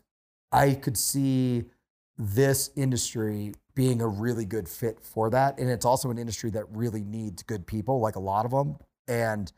I 0.52 0.76
could 0.76 0.98
see 0.98 1.64
this 2.22 2.70
industry 2.76 3.52
being 3.74 4.00
a 4.00 4.08
really 4.08 4.46
good 4.46 4.70
fit 4.70 5.00
for 5.02 5.32
that. 5.32 5.58
And 5.58 5.70
it's 5.70 5.86
also 5.86 6.12
an 6.12 6.20
industry 6.20 6.52
that 6.52 6.66
really 6.70 7.02
needs 7.02 7.42
good 7.42 7.66
people, 7.66 8.00
like 8.00 8.16
a 8.16 8.20
lot 8.20 8.46
of 8.46 8.52
them. 8.52 8.78
And, 9.08 9.52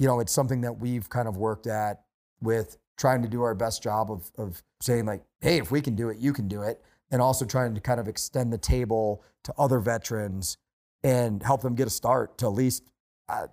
you 0.00 0.08
know, 0.08 0.18
it's 0.18 0.32
something 0.32 0.62
that 0.62 0.80
we've 0.80 1.08
kind 1.08 1.28
of 1.28 1.36
worked 1.36 1.68
at 1.68 2.02
with 2.40 2.76
trying 2.98 3.22
to 3.22 3.28
do 3.28 3.42
our 3.42 3.54
best 3.54 3.84
job 3.84 4.10
of, 4.10 4.32
of 4.36 4.64
saying 4.80 5.06
like, 5.06 5.22
hey, 5.40 5.58
if 5.58 5.70
we 5.70 5.80
can 5.80 5.94
do 5.94 6.08
it, 6.08 6.18
you 6.18 6.32
can 6.32 6.48
do 6.48 6.62
it. 6.62 6.82
And 7.12 7.22
also 7.22 7.44
trying 7.44 7.72
to 7.74 7.80
kind 7.80 8.00
of 8.00 8.08
extend 8.08 8.52
the 8.52 8.58
table 8.58 9.22
to 9.44 9.54
other 9.56 9.78
veterans 9.78 10.56
and 11.04 11.40
help 11.40 11.62
them 11.62 11.76
get 11.76 11.86
a 11.86 11.90
start 11.90 12.36
to 12.38 12.46
at 12.46 12.52
least, 12.52 12.88
uh, 13.28 13.46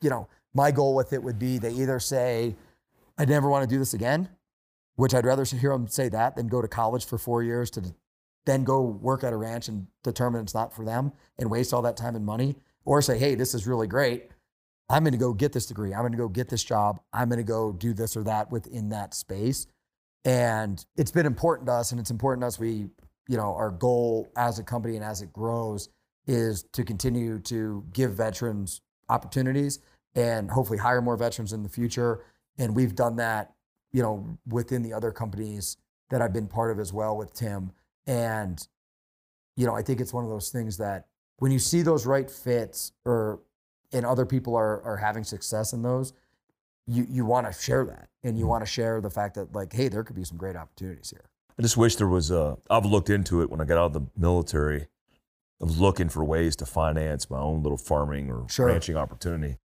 you 0.00 0.08
know, 0.08 0.28
my 0.54 0.70
goal 0.70 0.94
with 0.94 1.12
it 1.12 1.22
would 1.22 1.38
be 1.38 1.58
they 1.58 1.72
either 1.72 2.00
say, 2.00 2.56
I 3.18 3.26
never 3.26 3.50
want 3.50 3.68
to 3.68 3.74
do 3.74 3.78
this 3.78 3.92
again, 3.92 4.30
which 4.96 5.14
I'd 5.14 5.26
rather 5.26 5.44
hear 5.44 5.70
them 5.70 5.88
say 5.88 6.08
that 6.10 6.36
than 6.36 6.48
go 6.48 6.62
to 6.62 6.68
college 6.68 7.06
for 7.06 7.18
four 7.18 7.42
years 7.42 7.70
to 7.72 7.94
then 8.44 8.64
go 8.64 8.82
work 8.82 9.24
at 9.24 9.32
a 9.32 9.36
ranch 9.36 9.68
and 9.68 9.86
determine 10.02 10.42
it's 10.42 10.54
not 10.54 10.74
for 10.74 10.84
them 10.84 11.12
and 11.38 11.50
waste 11.50 11.72
all 11.72 11.82
that 11.82 11.96
time 11.96 12.16
and 12.16 12.26
money, 12.26 12.56
or 12.84 13.00
say, 13.00 13.16
hey, 13.16 13.34
this 13.34 13.54
is 13.54 13.66
really 13.66 13.86
great. 13.86 14.30
I'm 14.88 15.04
going 15.04 15.12
to 15.12 15.18
go 15.18 15.32
get 15.32 15.52
this 15.52 15.66
degree. 15.66 15.94
I'm 15.94 16.00
going 16.00 16.12
to 16.12 16.18
go 16.18 16.28
get 16.28 16.48
this 16.48 16.64
job. 16.64 17.00
I'm 17.12 17.28
going 17.28 17.38
to 17.38 17.44
go 17.44 17.72
do 17.72 17.94
this 17.94 18.16
or 18.16 18.24
that 18.24 18.50
within 18.50 18.88
that 18.90 19.14
space. 19.14 19.66
And 20.24 20.84
it's 20.96 21.10
been 21.10 21.26
important 21.26 21.66
to 21.68 21.72
us, 21.72 21.92
and 21.92 22.00
it's 22.00 22.10
important 22.10 22.42
to 22.42 22.48
us. 22.48 22.58
We, 22.58 22.88
you 23.28 23.36
know, 23.36 23.54
our 23.54 23.70
goal 23.70 24.28
as 24.36 24.58
a 24.58 24.64
company 24.64 24.96
and 24.96 25.04
as 25.04 25.22
it 25.22 25.32
grows 25.32 25.88
is 26.26 26.64
to 26.72 26.84
continue 26.84 27.38
to 27.40 27.84
give 27.92 28.14
veterans 28.14 28.80
opportunities 29.08 29.78
and 30.14 30.50
hopefully 30.50 30.78
hire 30.78 31.00
more 31.00 31.16
veterans 31.16 31.52
in 31.52 31.62
the 31.62 31.68
future. 31.68 32.24
And 32.58 32.76
we've 32.76 32.94
done 32.94 33.16
that, 33.16 33.54
you 33.92 34.02
know, 34.02 34.38
within 34.48 34.82
the 34.82 34.92
other 34.92 35.10
companies 35.10 35.76
that 36.10 36.22
I've 36.22 36.32
been 36.32 36.46
part 36.46 36.70
of 36.70 36.78
as 36.78 36.92
well 36.92 37.16
with 37.16 37.32
Tim. 37.34 37.72
And, 38.06 38.66
you 39.56 39.66
know, 39.66 39.74
I 39.74 39.82
think 39.82 40.00
it's 40.00 40.12
one 40.12 40.24
of 40.24 40.30
those 40.30 40.50
things 40.50 40.76
that 40.78 41.06
when 41.38 41.52
you 41.52 41.58
see 41.58 41.82
those 41.82 42.06
right 42.06 42.30
fits 42.30 42.92
or 43.04 43.40
and 43.92 44.06
other 44.06 44.24
people 44.24 44.56
are 44.56 44.82
are 44.82 44.96
having 44.96 45.24
success 45.24 45.72
in 45.72 45.82
those, 45.82 46.12
you 46.86 47.06
you 47.08 47.24
want 47.24 47.46
to 47.46 47.52
share 47.52 47.84
that 47.84 48.08
and 48.22 48.36
you 48.36 48.44
mm-hmm. 48.44 48.50
want 48.50 48.64
to 48.64 48.70
share 48.70 49.00
the 49.00 49.10
fact 49.10 49.34
that 49.34 49.52
like, 49.54 49.72
hey, 49.72 49.88
there 49.88 50.02
could 50.02 50.16
be 50.16 50.24
some 50.24 50.38
great 50.38 50.56
opportunities 50.56 51.10
here. 51.10 51.28
I 51.58 51.62
just 51.62 51.76
wish 51.76 51.96
there 51.96 52.08
was 52.08 52.30
a. 52.30 52.56
I've 52.70 52.86
looked 52.86 53.10
into 53.10 53.42
it 53.42 53.50
when 53.50 53.60
I 53.60 53.64
got 53.64 53.78
out 53.78 53.86
of 53.86 53.92
the 53.92 54.06
military. 54.16 54.86
I 55.60 55.64
was 55.64 55.78
looking 55.78 56.08
for 56.08 56.24
ways 56.24 56.56
to 56.56 56.66
finance 56.66 57.30
my 57.30 57.38
own 57.38 57.62
little 57.62 57.78
farming 57.78 58.30
or 58.30 58.48
Sure. 58.48 58.66
ranching 58.66 58.96
opportunity. 58.96 59.58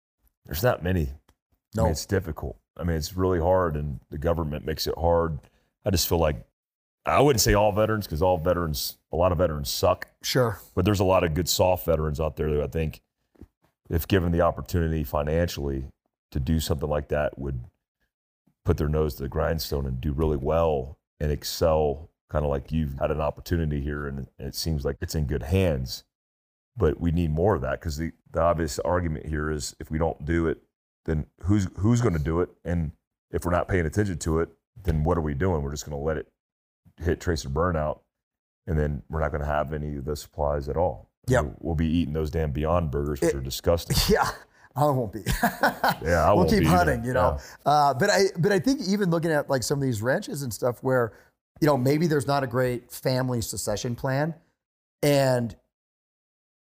There's 0.44 0.62
not 0.62 0.82
many. 0.82 1.04
I 1.04 1.12
No, 1.74 1.82
mean, 1.84 1.92
it's 1.92 2.04
difficult. 2.04 2.58
I 2.76 2.84
mean, 2.84 2.96
it's 2.96 3.16
really 3.16 3.40
hard, 3.40 3.76
and 3.76 4.00
the 4.10 4.18
government 4.18 4.64
makes 4.64 4.86
it 4.86 4.94
hard. 4.98 5.38
I 5.84 5.90
just 5.90 6.08
feel 6.08 6.18
like 6.18 6.44
I 7.06 7.20
wouldn't 7.20 7.40
say 7.40 7.54
all 7.54 7.72
veterans 7.72 8.06
because 8.06 8.20
all 8.20 8.36
veterans, 8.36 8.98
a 9.12 9.16
lot 9.16 9.32
of 9.32 9.38
veterans 9.38 9.70
suck, 9.70 10.08
sure. 10.22 10.60
but 10.74 10.84
there's 10.84 11.00
a 11.00 11.04
lot 11.04 11.22
of 11.22 11.34
good 11.34 11.48
soft 11.48 11.86
veterans 11.86 12.20
out 12.20 12.36
there 12.36 12.50
that 12.52 12.62
I 12.62 12.66
think, 12.66 13.00
if 13.88 14.08
given 14.08 14.32
the 14.32 14.40
opportunity 14.40 15.04
financially 15.04 15.84
to 16.32 16.40
do 16.40 16.58
something 16.58 16.88
like 16.88 17.08
that, 17.08 17.38
would 17.38 17.60
put 18.64 18.76
their 18.76 18.88
nose 18.88 19.14
to 19.14 19.22
the 19.22 19.28
grindstone 19.28 19.86
and 19.86 20.00
do 20.00 20.12
really 20.12 20.36
well 20.36 20.98
and 21.20 21.30
excel. 21.30 22.10
Kind 22.28 22.44
of 22.44 22.50
like 22.50 22.72
you've 22.72 22.98
had 22.98 23.12
an 23.12 23.20
opportunity 23.20 23.80
here, 23.80 24.08
and 24.08 24.26
it 24.40 24.56
seems 24.56 24.84
like 24.84 24.96
it's 25.00 25.14
in 25.14 25.26
good 25.26 25.44
hands. 25.44 26.02
But 26.76 27.00
we 27.00 27.12
need 27.12 27.30
more 27.30 27.54
of 27.54 27.62
that 27.62 27.80
because 27.80 27.96
the, 27.96 28.10
the 28.32 28.42
obvious 28.42 28.80
argument 28.80 29.26
here 29.26 29.50
is 29.50 29.76
if 29.78 29.90
we 29.92 29.98
don't 29.98 30.24
do 30.24 30.48
it, 30.48 30.60
then 31.06 31.26
who's 31.42 31.68
who's 31.78 32.00
going 32.00 32.12
to 32.14 32.22
do 32.22 32.40
it? 32.40 32.50
And 32.64 32.92
if 33.32 33.44
we're 33.44 33.50
not 33.52 33.66
paying 33.68 33.86
attention 33.86 34.18
to 34.18 34.40
it, 34.40 34.50
then 34.84 35.02
what 35.04 35.16
are 35.18 35.22
we 35.22 35.34
doing? 35.34 35.62
We're 35.62 35.70
just 35.72 35.88
going 35.88 35.98
to 35.98 36.04
let 36.04 36.16
it 36.18 36.28
hit 37.02 37.20
tracer 37.20 37.48
burnout, 37.48 38.00
and 38.66 38.78
then 38.78 39.02
we're 39.08 39.20
not 39.20 39.30
going 39.30 39.40
to 39.42 39.46
have 39.46 39.72
any 39.72 39.96
of 39.96 40.04
the 40.04 40.14
supplies 40.16 40.68
at 40.68 40.76
all. 40.76 41.08
Yeah, 41.28 41.40
We'll, 41.40 41.54
we'll 41.60 41.74
be 41.74 41.86
eating 41.88 42.12
those 42.14 42.30
damn 42.30 42.52
Beyond 42.52 42.90
Burgers, 42.90 43.20
which 43.20 43.30
It- 43.30 43.36
are 43.36 43.40
disgusting. 43.40 43.96
Yeah, 44.14 44.30
I 44.76 44.84
won't 44.84 45.12
be. 45.12 45.22
Yeah, 46.02 46.22
I 46.24 46.28
we'll 46.28 46.36
won't 46.38 46.50
keep 46.50 46.60
be 46.60 46.66
either. 46.66 46.76
hunting, 46.76 47.04
you 47.04 47.12
know. 47.14 47.38
Yeah. 47.66 47.72
Uh, 47.72 47.94
but 47.94 48.10
I, 48.10 48.24
but 48.38 48.52
I 48.52 48.58
think 48.58 48.82
even 48.86 49.10
looking 49.10 49.32
at 49.32 49.48
like 49.50 49.62
some 49.62 49.78
of 49.78 49.82
these 49.82 50.02
ranches 50.02 50.42
and 50.42 50.52
stuff, 50.54 50.82
where 50.82 51.12
you 51.60 51.66
know 51.66 51.76
maybe 51.78 52.06
there's 52.06 52.26
not 52.26 52.44
a 52.44 52.46
great 52.46 52.90
family 52.92 53.40
succession 53.40 53.94
plan, 53.96 54.34
and 55.02 55.56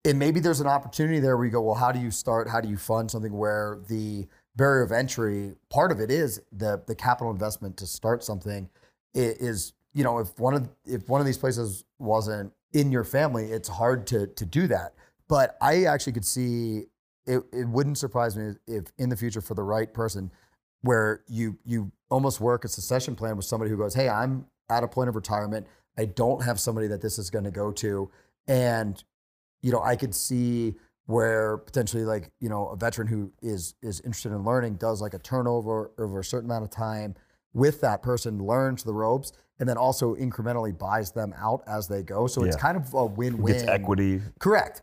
and 0.05 0.19
maybe 0.19 0.41
there's 0.41 0.61
an 0.61 0.67
opportunity 0.67 1.21
there 1.21 1.37
where 1.37 1.47
you 1.47 1.53
go, 1.53 1.61
well, 1.61 1.75
how 1.75 1.93
do 1.93 2.01
you 2.01 2.11
start? 2.11 2.49
How 2.49 2.61
do 2.61 2.69
you 2.69 2.77
fund 2.77 3.11
something 3.11 3.33
where 3.33 3.79
the 3.89 4.27
barrier 4.57 4.83
of 4.83 4.93
entry 4.93 5.55
part 5.71 5.93
of 5.93 6.01
it 6.01 6.11
is 6.11 6.41
the 6.53 6.83
the 6.87 6.95
capital 6.95 7.31
investment 7.31 7.77
to 7.77 7.87
start 7.87 8.25
something 8.25 8.69
is 9.15 9.73
you 9.95 10.03
know 10.03 10.19
if 10.19 10.37
one 10.39 10.53
of 10.55 10.69
if 10.85 11.09
one 11.09 11.21
of 11.21 11.27
these 11.27 11.39
places 11.39 11.85
wasn't 11.99 12.53
in 12.73 12.93
your 12.93 13.05
family, 13.05 13.51
it's 13.53 13.69
hard 13.69 14.07
to 14.09 14.27
to 14.27 14.45
do 14.45 14.67
that. 14.67 14.95
But 15.29 15.57
I 15.61 15.85
actually 15.85 16.15
could 16.15 16.25
see 16.25 16.87
it, 17.27 17.43
it 17.53 17.69
wouldn't 17.69 17.99
surprise 17.99 18.37
me 18.37 18.55
if 18.67 18.87
in 18.99 19.11
the 19.11 19.17
future 19.17 19.41
for 19.41 19.55
the 19.55 19.63
right 19.63 19.93
person 19.93 20.31
where 20.83 21.23
you 21.29 21.59
you 21.65 21.93
almost 22.11 22.41
work 22.41 22.65
a 22.65 22.69
succession 22.69 23.15
plan 23.15 23.37
with 23.37 23.45
somebody 23.45 23.71
who 23.71 23.77
goes 23.77 23.95
hey 23.95 24.09
i'm 24.09 24.47
at 24.71 24.83
a 24.83 24.89
point 24.89 25.09
of 25.09 25.17
retirement 25.17 25.67
i 25.99 26.05
don't 26.05 26.43
have 26.43 26.59
somebody 26.59 26.87
that 26.87 27.03
this 27.03 27.19
is 27.19 27.31
going 27.31 27.45
to 27.45 27.51
go 27.51 27.71
to 27.71 28.11
and 28.47 29.05
you 29.63 29.73
know 29.73 29.83
i 29.83 29.97
could 29.97 30.15
see 30.15 30.75
where 31.07 31.57
potentially 31.59 32.05
like 32.05 32.31
you 32.41 32.49
know 32.49 32.69
a 32.69 32.77
veteran 32.77 33.09
who 33.09 33.33
is 33.43 33.75
is 33.83 34.01
interested 34.01 34.31
in 34.31 34.45
learning 34.45 34.75
does 34.75 35.01
like 35.01 35.15
a 35.15 35.19
turnover 35.19 35.91
over 35.99 36.21
a 36.21 36.25
certain 36.25 36.51
amount 36.51 36.63
of 36.65 36.71
time 36.71 37.15
with 37.55 37.81
that 37.81 38.03
person 38.03 38.39
learns 38.39 38.85
the 38.85 38.93
ropes 38.93 39.33
and 39.59 39.69
then 39.69 39.77
also 39.77 40.15
incrementally 40.15 40.77
buys 40.77 41.11
them 41.13 41.35
out 41.37 41.63
as 41.67 41.89
they 41.89 42.03
go 42.03 42.27
so 42.27 42.45
it's 42.45 42.57
kind 42.57 42.77
of 42.77 42.93
a 42.95 43.05
win-win 43.05 43.55
Gets 43.55 43.69
equity. 43.69 44.21
Correct. 44.39 44.83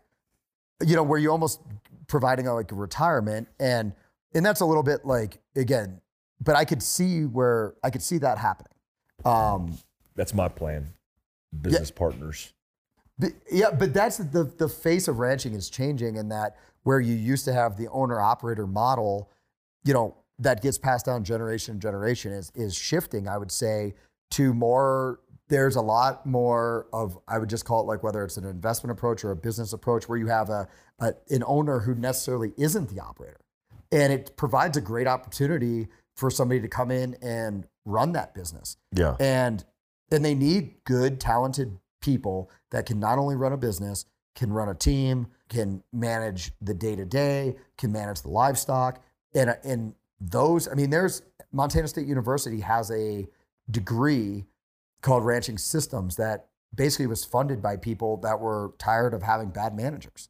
You 0.84 0.96
know, 0.96 1.02
where 1.02 1.18
you 1.18 1.30
almost 1.30 1.60
providing 2.08 2.46
a, 2.46 2.54
like 2.54 2.70
a 2.72 2.74
retirement 2.74 3.48
and 3.58 3.92
and 4.34 4.44
that's 4.44 4.60
a 4.60 4.66
little 4.66 4.82
bit 4.82 5.04
like 5.04 5.38
again, 5.54 6.00
but 6.42 6.56
I 6.56 6.64
could 6.64 6.82
see 6.82 7.24
where 7.24 7.74
I 7.82 7.90
could 7.90 8.02
see 8.02 8.18
that 8.18 8.38
happening. 8.38 8.72
Um 9.24 9.78
That's 10.14 10.34
my 10.34 10.48
plan. 10.48 10.86
Business 11.58 11.90
partners. 11.90 12.52
But, 13.18 13.32
yeah, 13.50 13.70
but 13.70 13.94
that's 13.94 14.18
the 14.18 14.44
the 14.44 14.68
face 14.68 15.08
of 15.08 15.18
ranching 15.18 15.54
is 15.54 15.70
changing 15.70 16.16
in 16.16 16.28
that 16.28 16.56
where 16.82 17.00
you 17.00 17.14
used 17.14 17.44
to 17.46 17.52
have 17.52 17.76
the 17.76 17.88
owner 17.88 18.20
operator 18.20 18.66
model, 18.66 19.30
you 19.84 19.94
know, 19.94 20.16
that 20.38 20.62
gets 20.62 20.78
passed 20.78 21.06
down 21.06 21.24
generation 21.24 21.74
to 21.74 21.80
generation 21.80 22.32
is 22.32 22.52
is 22.54 22.74
shifting, 22.74 23.26
I 23.28 23.38
would 23.38 23.52
say, 23.52 23.94
to 24.32 24.52
more 24.52 25.20
there's 25.48 25.76
a 25.76 25.80
lot 25.80 26.26
more 26.26 26.88
of 26.92 27.18
I 27.28 27.38
would 27.38 27.48
just 27.48 27.64
call 27.64 27.80
it 27.80 27.84
like 27.86 28.02
whether 28.02 28.24
it's 28.24 28.36
an 28.36 28.44
investment 28.44 28.96
approach 28.98 29.24
or 29.24 29.30
a 29.30 29.36
business 29.36 29.72
approach 29.72 30.08
where 30.08 30.18
you 30.18 30.26
have 30.26 30.50
a, 30.50 30.68
a 30.98 31.14
an 31.30 31.42
owner 31.46 31.80
who 31.80 31.94
necessarily 31.94 32.52
isn't 32.56 32.88
the 32.90 33.00
operator. 33.00 33.40
And 33.92 34.12
it 34.12 34.36
provides 34.36 34.76
a 34.76 34.80
great 34.80 35.06
opportunity 35.06 35.86
for 36.16 36.30
somebody 36.30 36.60
to 36.60 36.68
come 36.68 36.90
in 36.90 37.16
and 37.22 37.66
run 37.84 38.12
that 38.12 38.34
business 38.34 38.76
Yeah. 38.92 39.16
and 39.20 39.64
and 40.10 40.24
they 40.24 40.34
need 40.34 40.74
good 40.84 41.20
talented 41.20 41.78
people 42.06 42.50
that 42.70 42.86
can 42.86 43.00
not 43.00 43.18
only 43.18 43.34
run 43.34 43.52
a 43.52 43.56
business 43.56 44.06
can 44.36 44.52
run 44.52 44.68
a 44.68 44.74
team 44.74 45.26
can 45.48 45.82
manage 45.92 46.52
the 46.60 46.74
day 46.74 46.94
to 46.94 47.04
day 47.04 47.56
can 47.76 47.90
manage 47.90 48.22
the 48.22 48.28
livestock. 48.28 49.02
And 49.34 49.56
and 49.64 49.94
those 50.18 50.66
i 50.68 50.72
mean 50.72 50.88
there's 50.88 51.20
montana 51.52 51.86
state 51.86 52.06
university 52.06 52.60
has 52.60 52.90
a 52.90 53.26
degree 53.70 54.46
called 55.02 55.26
ranching 55.26 55.58
systems 55.58 56.16
that 56.16 56.46
basically 56.74 57.06
was 57.06 57.24
funded 57.24 57.60
by 57.60 57.76
people 57.76 58.16
that 58.18 58.40
were 58.40 58.72
tired 58.78 59.12
of 59.12 59.22
having 59.22 59.50
bad 59.50 59.76
managers. 59.76 60.28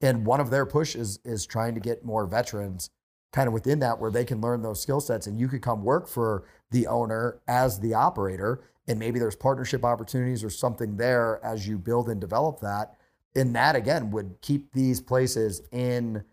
And 0.00 0.24
one 0.24 0.40
of 0.40 0.50
their 0.50 0.66
push 0.66 0.94
is 0.94 1.18
is 1.24 1.46
trying 1.46 1.74
to 1.74 1.80
get 1.80 2.04
more 2.04 2.26
veterans 2.26 2.90
kind 3.32 3.48
of 3.48 3.54
within 3.54 3.80
that 3.80 3.98
where 3.98 4.10
they 4.10 4.24
can 4.24 4.40
learn 4.40 4.62
those 4.62 4.80
skill 4.80 5.00
sets 5.00 5.26
and 5.26 5.40
you 5.40 5.48
could 5.48 5.62
come 5.62 5.82
work 5.82 6.06
for 6.06 6.44
the 6.70 6.86
owner 6.86 7.40
as 7.48 7.80
the 7.80 7.94
operator 7.94 8.62
and 8.86 8.98
maybe 8.98 9.18
there's 9.18 9.36
partnership 9.36 9.84
opportunities 9.84 10.44
or 10.44 10.50
something 10.50 10.96
there 10.96 11.40
as 11.44 11.66
you 11.66 11.78
build 11.78 12.08
and 12.08 12.20
develop 12.20 12.60
that. 12.60 12.96
And 13.34 13.54
that 13.56 13.76
again 13.76 14.10
would 14.10 14.36
keep 14.42 14.72
these 14.72 15.00
places 15.00 15.62
in 15.72 16.24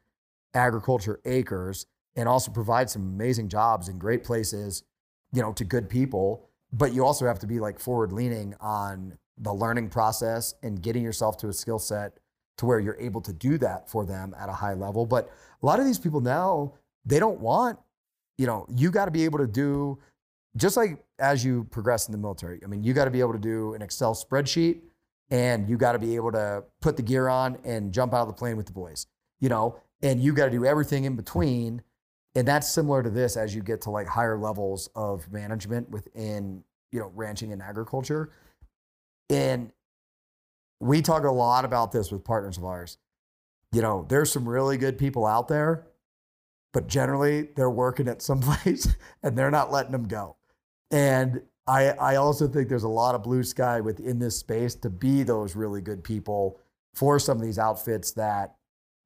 agriculture 0.53 1.19
acres 1.25 1.85
and 2.15 2.27
also 2.27 2.51
provide 2.51 2.89
some 2.89 3.01
amazing 3.01 3.47
jobs 3.47 3.87
in 3.87 3.97
great 3.97 4.23
places 4.23 4.83
you 5.33 5.41
know 5.41 5.53
to 5.53 5.63
good 5.63 5.89
people. 5.89 6.49
But 6.73 6.93
you 6.93 7.05
also 7.05 7.25
have 7.25 7.39
to 7.39 7.47
be 7.47 7.59
like 7.59 7.79
forward 7.79 8.13
leaning 8.13 8.55
on 8.59 9.17
the 9.37 9.53
learning 9.53 9.89
process 9.89 10.53
and 10.63 10.81
getting 10.81 11.03
yourself 11.03 11.37
to 11.37 11.49
a 11.49 11.53
skill 11.53 11.79
set 11.79 12.17
to 12.57 12.65
where 12.65 12.79
you're 12.79 12.99
able 12.99 13.21
to 13.21 13.33
do 13.33 13.57
that 13.57 13.89
for 13.89 14.05
them 14.05 14.35
at 14.39 14.49
a 14.49 14.53
high 14.53 14.73
level. 14.73 15.05
But 15.05 15.31
a 15.61 15.65
lot 15.65 15.79
of 15.79 15.85
these 15.85 15.99
people 15.99 16.21
now 16.21 16.73
they 17.05 17.19
don't 17.19 17.39
want 17.39 17.79
you 18.37 18.45
know 18.45 18.65
you 18.69 18.91
got 18.91 19.05
to 19.05 19.11
be 19.11 19.25
able 19.25 19.39
to 19.39 19.47
do 19.47 19.99
just 20.57 20.77
like 20.77 21.03
as 21.19 21.43
you 21.45 21.63
progress 21.71 22.07
in 22.07 22.11
the 22.11 22.17
military 22.17 22.59
i 22.63 22.67
mean 22.67 22.83
you 22.83 22.93
got 22.93 23.05
to 23.05 23.11
be 23.11 23.19
able 23.19 23.33
to 23.33 23.39
do 23.39 23.73
an 23.73 23.81
excel 23.81 24.13
spreadsheet 24.13 24.81
and 25.29 25.69
you 25.69 25.77
got 25.77 25.93
to 25.93 25.99
be 25.99 26.15
able 26.15 26.31
to 26.31 26.63
put 26.81 26.97
the 26.97 27.03
gear 27.03 27.29
on 27.29 27.57
and 27.63 27.93
jump 27.93 28.13
out 28.13 28.21
of 28.21 28.27
the 28.27 28.33
plane 28.33 28.57
with 28.57 28.65
the 28.65 28.73
boys 28.73 29.07
you 29.41 29.49
know? 29.49 29.75
And 30.01 30.21
you 30.21 30.33
got 30.33 30.45
to 30.45 30.51
do 30.51 30.63
everything 30.63 31.03
in 31.03 31.17
between. 31.17 31.81
And 32.33 32.47
that's 32.47 32.69
similar 32.69 33.03
to 33.03 33.09
this 33.09 33.35
as 33.35 33.53
you 33.53 33.61
get 33.61 33.81
to 33.81 33.89
like 33.89 34.07
higher 34.07 34.37
levels 34.37 34.89
of 34.95 35.29
management 35.29 35.89
within 35.89 36.63
you 36.93 36.99
know 36.99 37.11
ranching 37.13 37.51
and 37.51 37.61
agriculture. 37.61 38.31
And 39.29 39.71
we 40.79 41.01
talk 41.01 41.25
a 41.25 41.31
lot 41.31 41.65
about 41.65 41.91
this 41.91 42.11
with 42.11 42.23
partners 42.23 42.57
of 42.57 42.63
ours. 42.63 42.97
You 43.73 43.81
know 43.81 44.05
there's 44.07 44.31
some 44.31 44.47
really 44.47 44.77
good 44.77 44.97
people 44.97 45.25
out 45.25 45.49
there 45.49 45.87
but 46.73 46.87
generally 46.87 47.49
they're 47.57 47.69
working 47.69 48.07
at 48.07 48.21
some 48.21 48.39
place 48.41 48.87
and 49.23 49.37
they're 49.37 49.51
not 49.51 49.71
letting 49.71 49.91
them 49.91 50.07
go. 50.07 50.37
And 50.91 51.41
I, 51.67 51.89
I 51.91 52.15
also 52.17 52.47
think 52.47 52.67
there's 52.67 52.83
a 52.83 52.89
lot 52.89 53.15
of 53.15 53.23
blue 53.23 53.43
sky 53.43 53.79
within 53.79 54.19
this 54.19 54.37
space 54.37 54.75
to 54.75 54.89
be 54.89 55.23
those 55.23 55.55
really 55.55 55.81
good 55.81 56.03
people 56.03 56.59
for 56.93 57.17
some 57.19 57.37
of 57.37 57.43
these 57.43 57.57
outfits 57.57 58.11
that, 58.11 58.55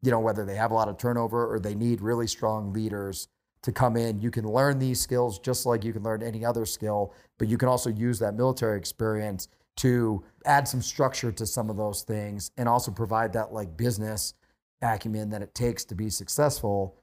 you 0.01 0.09
know, 0.11 0.19
whether 0.19 0.45
they 0.45 0.55
have 0.55 0.71
a 0.71 0.73
lot 0.73 0.87
of 0.87 0.97
turnover 0.97 1.51
or 1.51 1.59
they 1.59 1.75
need 1.75 2.01
really 2.01 2.27
strong 2.27 2.73
leaders 2.73 3.27
to 3.61 3.71
come 3.71 3.97
in. 3.97 4.21
You 4.21 4.31
can 4.31 4.47
learn 4.47 4.79
these 4.79 4.99
skills 4.99 5.39
just 5.39 5.65
like 5.65 5.83
you 5.83 5.93
can 5.93 6.03
learn 6.03 6.23
any 6.23 6.43
other 6.43 6.65
skill, 6.65 7.13
but 7.37 7.47
you 7.47 7.57
can 7.57 7.67
also 7.67 7.89
use 7.89 8.19
that 8.19 8.35
military 8.35 8.77
experience 8.77 9.47
to 9.77 10.23
add 10.45 10.67
some 10.67 10.81
structure 10.81 11.31
to 11.31 11.45
some 11.45 11.69
of 11.69 11.77
those 11.77 12.03
things 12.03 12.51
and 12.57 12.69
also 12.69 12.91
provide 12.91 13.33
that 13.33 13.53
like 13.53 13.75
business 13.75 14.33
acumen 14.81 15.29
that 15.29 15.41
it 15.41 15.53
takes 15.53 15.83
to 15.85 15.95
be 15.95 16.09
successful 16.09 16.95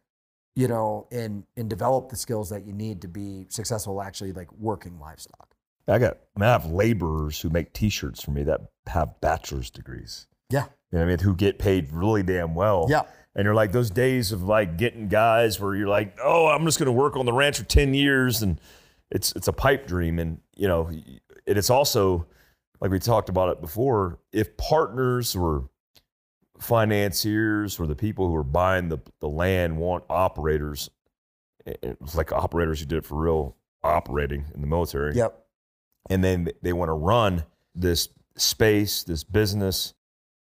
you 0.55 0.69
know 0.69 1.07
and 1.11 1.45
and 1.57 1.71
develop 1.71 2.09
the 2.09 2.17
skills 2.17 2.51
that 2.51 2.67
you 2.67 2.73
need 2.73 3.01
to 3.03 3.09
be 3.09 3.47
successful 3.49 4.03
actually 4.03 4.33
like 4.33 4.53
working 4.53 4.99
livestock 4.99 5.53
I 5.89 5.99
got, 5.99 6.19
I, 6.37 6.41
mean, 6.41 6.49
I 6.49 6.53
have 6.53 6.67
laborers 6.67 7.41
who 7.41 7.51
make 7.51 7.73
T-shirts 7.73 8.23
for 8.23 8.31
me 8.31 8.45
that 8.45 8.61
have 8.87 9.21
bachelor's 9.21 9.71
degrees. 9.71 10.27
Yeah. 10.51 10.67
You 10.91 10.99
know 10.99 10.99
what 10.99 11.05
I 11.05 11.09
mean? 11.09 11.19
Who 11.21 11.35
get 11.35 11.59
paid 11.59 11.93
really 11.93 12.23
damn 12.23 12.55
well. 12.55 12.87
yeah 12.89 13.03
And 13.35 13.45
you're 13.45 13.55
like 13.55 13.73
those 13.73 13.91
days 13.91 14.33
of 14.33 14.43
like 14.43 14.77
getting 14.77 15.09
guys 15.09 15.59
where 15.59 15.75
you're 15.75 15.89
like, 15.89 16.17
oh, 16.23 16.47
I'm 16.47 16.65
just 16.65 16.79
going 16.79 16.87
to 16.87 16.93
work 16.93 17.17
on 17.17 17.27
the 17.27 17.33
ranch 17.33 17.59
for 17.59 17.65
10 17.65 17.95
years. 17.95 18.43
And 18.43 18.61
it's, 19.11 19.33
it's 19.35 19.49
a 19.49 19.53
pipe 19.53 19.87
dream. 19.87 20.19
And, 20.19 20.41
you 20.55 20.69
know, 20.69 20.91
it 21.47 21.57
is 21.57 21.71
also 21.71 22.27
like 22.81 22.91
we 22.91 22.99
talked 22.99 23.29
about 23.29 23.49
it 23.49 23.61
before. 23.61 24.19
If 24.33 24.57
partners 24.57 25.35
or 25.35 25.69
financiers 26.63 27.79
or 27.79 27.87
the 27.87 27.97
people 27.97 28.29
who 28.29 28.37
are 28.37 28.45
buying 28.45 28.89
the, 28.89 28.99
the 29.21 29.29
land 29.29 29.77
want 29.77 30.05
operators, 30.09 30.91
it's 31.67 32.15
like 32.15 32.33
operators 32.33 32.81
who 32.81 32.87
did 32.87 32.99
it 32.99 33.05
for 33.05 33.21
real 33.21 33.57
operating 33.85 34.45
in 34.55 34.61
the 34.61 34.67
military 34.67 35.13
yep 35.15 35.43
and 36.11 36.23
then 36.23 36.49
they 36.63 36.73
want 36.73 36.89
to 36.89 36.95
run 36.95 37.45
this 37.75 38.09
space, 38.37 39.03
this 39.05 39.25
business, 39.25 39.95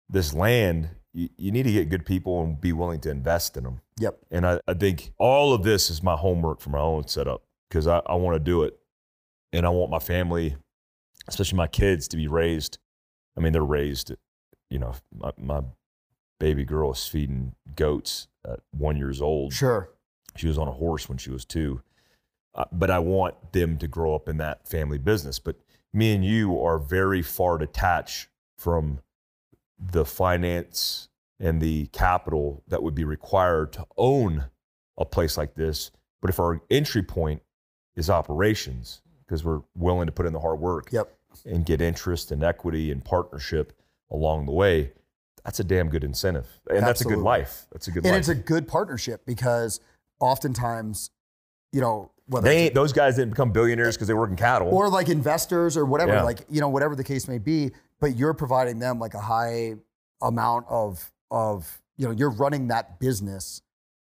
this 0.09 0.33
land, 0.33 0.89
you, 1.13 1.29
you, 1.37 1.51
need 1.51 1.63
to 1.63 1.71
get 1.71 1.89
good 1.89 2.05
people 2.05 2.43
and 2.43 2.59
be 2.59 2.71
willing 2.71 2.99
to 3.01 3.09
invest 3.09 3.57
in 3.57 3.63
them. 3.63 3.81
Yep. 3.99 4.19
And 4.31 4.45
I, 4.45 4.59
I 4.67 4.73
think 4.73 5.11
all 5.17 5.53
of 5.53 5.63
this 5.63 5.89
is 5.89 6.03
my 6.03 6.15
homework 6.15 6.61
for 6.61 6.69
my 6.69 6.79
own 6.79 7.07
setup 7.07 7.43
because 7.69 7.87
I, 7.87 8.01
I 8.05 8.15
want 8.15 8.35
to 8.35 8.39
do 8.39 8.63
it. 8.63 8.77
And 9.51 9.65
I 9.65 9.69
want 9.69 9.89
my 9.89 9.99
family, 9.99 10.55
especially 11.27 11.57
my 11.57 11.67
kids, 11.67 12.07
to 12.09 12.17
be 12.17 12.27
raised. 12.27 12.77
I 13.35 13.41
mean, 13.41 13.51
they're 13.51 13.63
raised, 13.63 14.13
you 14.69 14.77
know, 14.77 14.93
my, 15.11 15.31
my 15.37 15.61
baby 16.39 16.63
girl 16.63 16.91
is 16.91 17.07
feeding 17.07 17.53
goats 17.75 18.27
at 18.45 18.59
one 18.71 18.97
years 18.97 19.21
old. 19.21 19.53
Sure. 19.53 19.89
She 20.35 20.47
was 20.47 20.57
on 20.57 20.67
a 20.67 20.73
horse 20.73 21.09
when 21.09 21.17
she 21.17 21.29
was 21.29 21.45
two. 21.45 21.81
Uh, 22.55 22.65
but 22.71 22.89
I 22.89 22.99
want 22.99 23.53
them 23.53 23.77
to 23.77 23.87
grow 23.87 24.15
up 24.15 24.27
in 24.27 24.37
that 24.37 24.67
family 24.67 24.97
business. 24.97 25.37
But 25.39 25.57
me 25.93 26.13
and 26.13 26.25
you 26.25 26.59
are 26.61 26.79
very 26.79 27.21
far 27.21 27.57
detached 27.57 28.29
from 28.57 28.99
the 29.79 30.05
finance 30.05 31.09
and 31.39 31.61
the 31.61 31.87
capital 31.87 32.63
that 32.67 32.83
would 32.83 32.95
be 32.95 33.05
required 33.05 33.71
to 33.73 33.85
own 33.97 34.45
a 34.97 35.05
place 35.05 35.37
like 35.37 35.55
this. 35.55 35.91
But 36.21 36.29
if 36.29 36.39
our 36.39 36.61
entry 36.69 37.01
point 37.03 37.41
is 37.95 38.09
operations, 38.09 39.01
because 39.25 39.43
we're 39.43 39.61
willing 39.75 40.07
to 40.07 40.11
put 40.11 40.25
in 40.25 40.33
the 40.33 40.39
hard 40.39 40.59
work 40.59 40.91
yep. 40.91 41.15
and 41.45 41.65
get 41.65 41.81
interest 41.81 42.31
and 42.31 42.43
equity 42.43 42.91
and 42.91 43.03
partnership 43.05 43.73
along 44.11 44.45
the 44.45 44.51
way, 44.51 44.91
that's 45.43 45.59
a 45.59 45.63
damn 45.63 45.89
good 45.89 46.03
incentive. 46.03 46.47
And 46.69 46.77
Absolutely. 46.79 46.85
that's 46.85 47.01
a 47.01 47.05
good 47.05 47.19
life. 47.19 47.65
That's 47.71 47.87
a 47.87 47.91
good 47.91 48.03
and 48.05 48.11
life. 48.13 48.19
it's 48.19 48.29
a 48.29 48.35
good 48.35 48.67
partnership 48.67 49.25
because 49.25 49.79
oftentimes, 50.19 51.11
you 51.71 51.81
know, 51.81 52.11
whether 52.27 52.47
they 52.47 52.65
ain't, 52.65 52.75
those 52.75 52.93
guys 52.93 53.15
didn't 53.15 53.31
become 53.31 53.51
billionaires 53.51 53.95
because 53.95 54.07
they 54.07 54.13
work 54.13 54.29
in 54.29 54.35
cattle 54.35 54.69
or 54.69 54.87
like 54.89 55.09
investors 55.09 55.75
or 55.75 55.85
whatever, 55.85 56.13
Yeah. 56.13 56.23
like 56.23 56.41
you 56.49 56.61
know 56.61 56.69
whatever 56.69 56.95
the 56.95 57.03
case 57.03 57.27
may 57.27 57.39
be. 57.39 57.71
But 57.99 58.15
you're 58.15 58.33
providing 58.35 58.79
them 58.79 58.99
like 58.99 59.13
a 59.15 59.19
high 59.19 59.75
amount 60.21 60.65
of 60.69 61.11
of 61.31 61.81
you 61.97 62.05
know 62.05 62.11
you're 62.11 62.29
running 62.29 62.67
that 62.67 62.99
business 62.99 63.61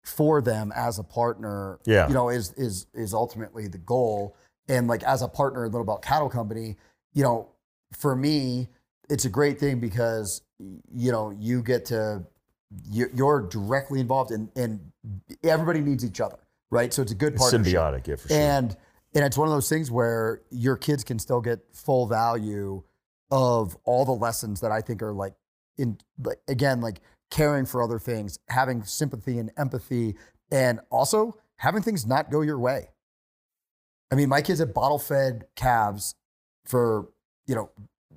for 0.05 0.41
them 0.41 0.73
as 0.75 0.99
a 0.99 1.03
partner. 1.03 1.79
Yeah. 1.85 2.07
you 2.09 2.15
know 2.15 2.29
is 2.29 2.53
is 2.53 2.87
is 2.95 3.13
ultimately 3.13 3.67
the 3.69 3.79
goal. 3.79 4.37
And 4.69 4.87
like 4.87 5.03
as 5.03 5.23
a 5.23 5.29
partner 5.29 5.65
in 5.65 5.73
Little 5.73 5.85
Belt 5.85 6.03
Cattle 6.03 6.29
Company, 6.29 6.77
you 7.13 7.25
know, 7.25 7.49
for 7.93 8.15
me, 8.15 8.69
it's 9.11 9.25
a 9.25 9.29
great 9.29 9.59
thing 9.59 9.81
because 9.81 10.43
you 10.95 11.13
know 11.13 11.31
you 11.31 11.63
get 11.63 11.85
to 11.87 12.25
you- 12.91 13.11
you're 13.15 13.43
directly 13.43 14.01
involved 14.01 14.31
in 14.31 14.51
and 14.57 14.93
everybody 15.45 15.81
needs 15.81 16.05
each 16.05 16.21
other 16.21 16.39
right? 16.71 16.95
So 16.95 17.03
it's 17.03 17.13
a 17.13 17.15
good 17.15 17.35
It's 17.35 17.43
partnership. 17.43 17.75
symbiotic, 17.75 18.07
yeah, 18.07 18.17
for 18.17 18.29
sure. 18.29 18.37
And 18.39 18.75
and 19.15 19.25
it's 19.27 19.37
one 19.37 19.47
of 19.47 19.53
those 19.53 19.69
things 19.69 19.91
where 19.91 20.41
your 20.51 20.75
kids 20.77 21.05
can 21.05 21.19
still 21.19 21.43
get 21.43 21.61
full 21.75 22.07
value 22.07 22.83
of 23.31 23.77
all 23.85 24.07
the 24.07 24.13
lessons 24.13 24.61
that 24.63 24.73
I 24.73 24.81
think 24.81 25.03
are 25.03 25.13
like 25.13 25.35
in 25.77 25.99
like, 26.25 26.39
again 26.49 26.81
like 26.81 27.01
caring 27.31 27.67
for 27.67 27.83
other 27.83 27.99
things, 27.99 28.39
having 28.49 28.83
sympathy 28.85 29.39
and 29.39 29.51
empathy, 29.59 30.17
and 30.51 30.81
also 30.91 31.37
having 31.57 31.83
things 31.83 32.07
not 32.07 32.31
go 32.31 32.41
your 32.41 32.59
way. 32.59 32.89
I 34.11 34.15
mean, 34.15 34.29
my 34.31 34.41
kids 34.43 34.59
had 34.61 34.73
bottle 34.73 34.99
fed 34.99 35.47
calves 35.57 36.15
for 36.65 37.09
you 37.47 37.55
know 37.55 37.71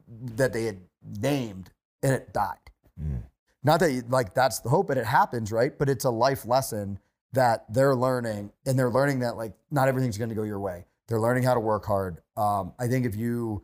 that 0.08 0.54
they 0.54 0.64
had 0.64 0.80
named, 1.20 1.72
and 2.06 2.14
it 2.14 2.32
died. 2.32 2.70
Mm. 3.02 3.24
Not 3.64 3.80
that 3.80 3.92
you, 3.92 4.04
like 4.08 4.36
that's 4.36 4.60
the 4.60 4.70
hope, 4.70 4.88
but 4.88 4.98
it 4.98 5.06
happens, 5.06 5.52
right? 5.52 5.78
But 5.78 5.90
it's 5.90 6.06
a 6.06 6.10
life 6.10 6.46
lesson 6.46 7.00
that 7.34 7.66
they're 7.74 7.96
learning, 7.96 8.52
and 8.66 8.78
they're 8.78 8.92
learning 8.92 9.20
that 9.20 9.36
like 9.36 9.54
not 9.72 9.88
everything's 9.88 10.18
going 10.18 10.30
to 10.30 10.36
go 10.36 10.44
your 10.44 10.60
way. 10.60 10.86
They're 11.08 11.20
learning 11.20 11.44
how 11.44 11.56
to 11.56 11.60
work 11.60 11.86
hard. 11.86 12.22
Um, 12.38 12.74
I 12.80 12.88
think 12.88 13.06
if 13.06 13.16
you 13.16 13.64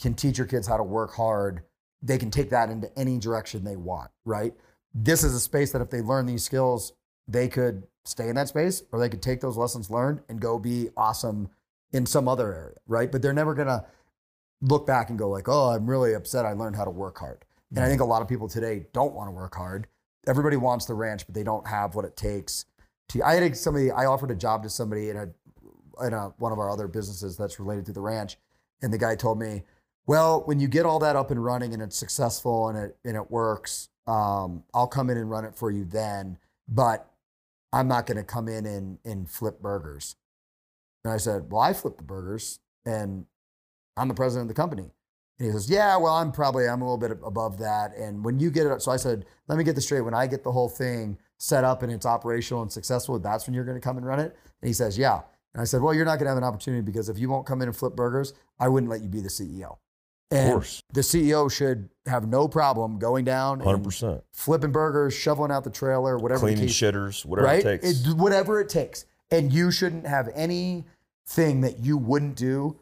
can 0.00 0.14
teach 0.14 0.38
your 0.38 0.46
kids 0.46 0.66
how 0.66 0.78
to 0.78 0.82
work 0.82 1.14
hard, 1.14 1.62
they 2.02 2.16
can 2.16 2.30
take 2.30 2.50
that 2.50 2.70
into 2.70 2.90
any 2.98 3.18
direction 3.18 3.64
they 3.64 3.76
want, 3.76 4.10
right? 4.24 4.54
This 4.94 5.22
is 5.22 5.34
a 5.34 5.40
space 5.40 5.72
that 5.72 5.82
if 5.82 5.90
they 5.90 6.00
learn 6.00 6.26
these 6.26 6.42
skills, 6.42 6.94
they 7.28 7.48
could 7.48 7.86
stay 8.06 8.28
in 8.28 8.34
that 8.36 8.48
space 8.48 8.82
or 8.92 8.98
they 8.98 9.08
could 9.08 9.22
take 9.22 9.40
those 9.40 9.56
lessons 9.56 9.90
learned 9.90 10.20
and 10.28 10.40
go 10.40 10.58
be 10.58 10.88
awesome 10.96 11.50
in 11.92 12.06
some 12.06 12.28
other 12.28 12.52
area, 12.54 12.76
right? 12.86 13.12
But 13.12 13.22
they're 13.22 13.32
never 13.32 13.54
going 13.54 13.68
to 13.68 13.84
look 14.60 14.86
back 14.86 15.10
and 15.10 15.18
go 15.18 15.28
like, 15.28 15.48
"Oh, 15.48 15.70
I'm 15.70 15.88
really 15.88 16.14
upset 16.14 16.46
I 16.46 16.52
learned 16.52 16.76
how 16.76 16.84
to 16.84 16.90
work 16.90 17.18
hard." 17.18 17.44
And 17.74 17.84
I 17.84 17.88
think 17.88 18.00
a 18.00 18.04
lot 18.04 18.22
of 18.22 18.28
people 18.28 18.48
today 18.48 18.86
don't 18.92 19.14
want 19.14 19.28
to 19.28 19.32
work 19.32 19.54
hard. 19.54 19.88
Everybody 20.26 20.56
wants 20.56 20.86
the 20.86 20.94
ranch, 20.94 21.26
but 21.26 21.34
they 21.34 21.42
don't 21.42 21.66
have 21.66 21.94
what 21.94 22.04
it 22.04 22.16
takes 22.16 22.66
to 23.08 23.22
I 23.22 23.34
had 23.34 23.56
somebody 23.56 23.90
I 23.90 24.06
offered 24.06 24.30
a 24.30 24.34
job 24.34 24.62
to 24.62 24.70
somebody 24.70 25.10
in 25.10 25.16
a 25.16 25.28
in 26.04 26.12
a, 26.12 26.28
one 26.38 26.52
of 26.52 26.58
our 26.58 26.70
other 26.70 26.88
businesses 26.88 27.36
that's 27.36 27.60
related 27.60 27.86
to 27.86 27.92
the 27.92 28.00
ranch, 28.00 28.36
and 28.82 28.92
the 28.92 28.98
guy 28.98 29.14
told 29.14 29.38
me, 29.38 29.62
"Well, 30.06 30.42
when 30.44 30.58
you 30.58 30.68
get 30.68 30.86
all 30.86 30.98
that 31.00 31.16
up 31.16 31.30
and 31.30 31.42
running 31.42 31.72
and 31.72 31.82
it's 31.82 31.96
successful 31.96 32.68
and 32.68 32.78
it 32.78 32.96
and 33.04 33.16
it 33.16 33.30
works, 33.30 33.88
um, 34.06 34.64
I'll 34.72 34.88
come 34.88 35.10
in 35.10 35.18
and 35.18 35.30
run 35.30 35.44
it 35.44 35.54
for 35.54 35.70
you 35.70 35.84
then, 35.84 36.38
but 36.68 37.10
I'm 37.72 37.88
not 37.88 38.06
going 38.06 38.16
to 38.16 38.24
come 38.24 38.48
in 38.48 38.66
and 38.66 38.98
and 39.04 39.30
flip 39.30 39.60
burgers." 39.60 40.16
And 41.04 41.12
I 41.12 41.18
said, 41.18 41.50
"Well, 41.52 41.60
I 41.60 41.72
flip 41.72 41.98
the 41.98 42.04
burgers, 42.04 42.60
and 42.84 43.26
I'm 43.96 44.08
the 44.08 44.14
president 44.14 44.50
of 44.50 44.56
the 44.56 44.60
company." 44.60 44.90
And 45.38 45.46
he 45.46 45.52
says, 45.52 45.68
"Yeah, 45.68 45.96
well, 45.96 46.14
I'm 46.14 46.30
probably 46.30 46.68
I'm 46.68 46.80
a 46.80 46.84
little 46.84 46.98
bit 46.98 47.18
above 47.24 47.58
that." 47.58 47.94
And 47.96 48.24
when 48.24 48.38
you 48.38 48.50
get 48.50 48.66
it, 48.66 48.82
so 48.82 48.92
I 48.92 48.96
said, 48.96 49.26
"Let 49.48 49.58
me 49.58 49.64
get 49.64 49.74
this 49.74 49.84
straight. 49.84 50.02
When 50.02 50.14
I 50.14 50.26
get 50.26 50.44
the 50.44 50.52
whole 50.52 50.68
thing 50.68 51.18
set 51.38 51.64
up 51.64 51.82
and 51.82 51.92
it's 51.92 52.06
operational 52.06 52.62
and 52.62 52.70
successful, 52.70 53.18
that's 53.18 53.46
when 53.46 53.54
you're 53.54 53.64
going 53.64 53.76
to 53.76 53.80
come 53.80 53.96
and 53.96 54.06
run 54.06 54.20
it." 54.20 54.36
And 54.62 54.68
he 54.68 54.72
says, 54.72 54.96
"Yeah." 54.96 55.20
And 55.52 55.60
I 55.60 55.64
said, 55.64 55.82
"Well, 55.82 55.92
you're 55.92 56.04
not 56.04 56.18
going 56.18 56.26
to 56.26 56.30
have 56.30 56.38
an 56.38 56.44
opportunity 56.44 56.82
because 56.82 57.08
if 57.08 57.18
you 57.18 57.28
won't 57.28 57.46
come 57.46 57.62
in 57.62 57.68
and 57.68 57.76
flip 57.76 57.96
burgers, 57.96 58.32
I 58.60 58.68
wouldn't 58.68 58.90
let 58.90 59.02
you 59.02 59.08
be 59.08 59.20
the 59.20 59.28
CEO." 59.30 59.78
And 60.30 60.48
of 60.48 60.54
course. 60.54 60.82
the 60.92 61.02
CEO 61.02 61.50
should 61.50 61.90
have 62.06 62.26
no 62.26 62.48
problem 62.48 62.98
going 62.98 63.24
down 63.24 63.60
Hundred 63.60 63.74
and 63.76 63.84
percent. 63.84 64.24
flipping 64.32 64.72
burgers, 64.72 65.14
shoveling 65.14 65.50
out 65.52 65.64
the 65.64 65.70
trailer, 65.70 66.16
whatever 66.16 66.40
Cleaning 66.40 66.66
shitters, 66.68 67.24
whatever 67.24 67.46
right? 67.46 67.64
it 67.64 67.80
takes. 67.82 68.06
It- 68.06 68.16
whatever 68.16 68.60
it 68.60 68.68
takes. 68.68 69.04
And 69.30 69.52
you 69.52 69.70
shouldn't 69.70 70.06
have 70.06 70.28
anything 70.34 71.60
that 71.60 71.80
you 71.80 71.96
wouldn't 71.98 72.36
do 72.36 72.76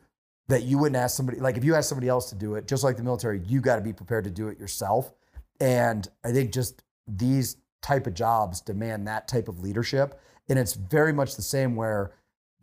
that 0.48 0.64
you 0.64 0.78
wouldn't 0.78 0.96
ask 0.96 1.16
somebody. 1.16 1.40
Like 1.40 1.56
if 1.56 1.64
you 1.64 1.74
ask 1.74 1.88
somebody 1.88 2.08
else 2.08 2.28
to 2.30 2.34
do 2.34 2.54
it, 2.54 2.66
just 2.66 2.84
like 2.84 2.96
the 2.96 3.02
military, 3.02 3.40
you 3.46 3.60
got 3.60 3.76
to 3.76 3.82
be 3.82 3.92
prepared 3.92 4.24
to 4.24 4.30
do 4.30 4.48
it 4.48 4.58
yourself. 4.58 5.12
And 5.60 6.08
I 6.24 6.32
think 6.32 6.52
just 6.52 6.82
these 7.06 7.56
type 7.82 8.06
of 8.06 8.14
jobs 8.14 8.60
demand 8.60 9.06
that 9.08 9.28
type 9.28 9.48
of 9.48 9.60
leadership. 9.60 10.20
And 10.48 10.58
it's 10.58 10.74
very 10.74 11.12
much 11.12 11.36
the 11.36 11.42
same 11.42 11.76
where 11.76 12.12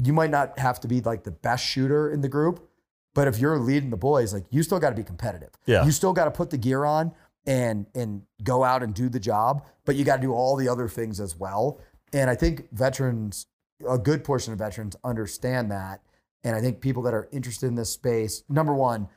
you 0.01 0.14
might 0.14 0.30
not 0.30 0.57
have 0.60 0.80
to 0.81 0.88
be 0.88 1.01
like 1.01 1.23
the 1.23 1.31
best 1.31 1.65
shooter 1.65 2.11
in 2.11 2.22
the 2.22 2.30
group, 2.30 2.69
but 3.14 3.27
if 3.27 3.39
you're 3.39 3.60
leading 3.60 3.89
the 3.89 3.97
boys, 3.97 4.34
like 4.34 4.45
you 4.49 4.64
still 4.64 4.80
got 4.80 4.91
to 4.91 4.95
be 4.95 5.03
competitive. 5.03 5.49
Yeah. 5.65 5.85
You 5.85 5.91
still 5.91 6.14
got 6.14 6.26
to 6.26 6.31
put 6.31 6.49
the 6.49 6.57
gear 6.57 6.85
on 6.85 7.11
and 7.45 7.85
and 7.95 8.23
go 8.43 8.64
out 8.64 8.84
and 8.84 8.93
do 8.93 9.10
the 9.10 9.19
job, 9.19 9.65
but 9.85 9.95
you 9.95 10.06
got 10.06 10.18
to 10.18 10.22
do 10.22 10.34
all 10.34 10.56
the 10.56 10.69
other 10.69 10.88
things 10.88 11.19
as 11.19 11.35
well. 11.35 11.81
And 12.14 12.30
I 12.30 12.35
think 12.35 12.72
veterans, 12.72 13.47
a 13.88 13.97
good 13.97 14.23
portion 14.23 14.53
of 14.53 14.60
veterans 14.60 14.95
understand 15.03 15.72
that. 15.72 16.01
And 16.44 16.56
I 16.56 16.61
think 16.61 16.82
people 16.82 17.03
that 17.03 17.14
are 17.14 17.28
interested 17.32 17.68
in 17.68 17.76
this 17.76 17.91
space, 17.91 18.44
number 18.49 18.74
one, 18.74 19.07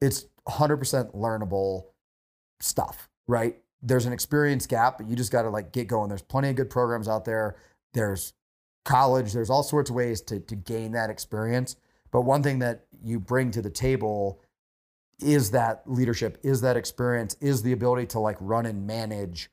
it's 0.00 0.26
100% 0.48 1.14
learnable 1.14 1.84
stuff, 2.60 3.08
right? 3.26 3.56
There's 3.82 4.06
an 4.06 4.12
experience 4.12 4.66
gap, 4.66 4.98
but 4.98 5.08
you 5.08 5.16
just 5.16 5.32
got 5.32 5.42
to 5.42 5.50
like 5.50 5.72
get 5.72 5.88
going. 5.88 6.08
There's 6.08 6.22
plenty 6.22 6.50
of 6.50 6.56
good 6.56 6.70
programs 6.70 7.08
out 7.08 7.24
there. 7.24 7.56
there's 7.94 8.34
college, 8.84 9.32
there's 9.32 9.50
all 9.50 9.62
sorts 9.62 9.90
of 9.90 9.96
ways 9.96 10.20
to, 10.22 10.38
to 10.38 10.54
gain 10.54 10.92
that 10.92 11.10
experience. 11.10 11.76
But 12.10 12.22
one 12.22 12.42
thing 12.42 12.60
that 12.60 12.86
you 13.02 13.20
bring 13.20 13.50
to 13.50 13.60
the 13.60 13.68
table 13.68 14.40
is 15.20 15.50
that 15.50 15.82
leadership, 15.86 16.38
is 16.42 16.60
that 16.60 16.76
experience, 16.76 17.36
is 17.40 17.62
the 17.62 17.72
ability 17.72 18.06
to 18.06 18.20
like 18.20 18.36
run 18.40 18.64
and 18.64 18.86
manage, 18.86 19.50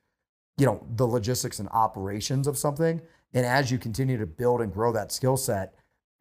you 0.57 0.65
know, 0.65 0.85
the 0.95 1.07
logistics 1.07 1.59
and 1.59 1.67
operations 1.69 2.47
of 2.47 2.57
something. 2.57 3.01
And 3.33 3.45
as 3.45 3.71
you 3.71 3.77
continue 3.77 4.17
to 4.17 4.27
build 4.27 4.61
and 4.61 4.71
grow 4.71 4.91
that 4.91 5.11
skill 5.11 5.35
set, 5.35 5.73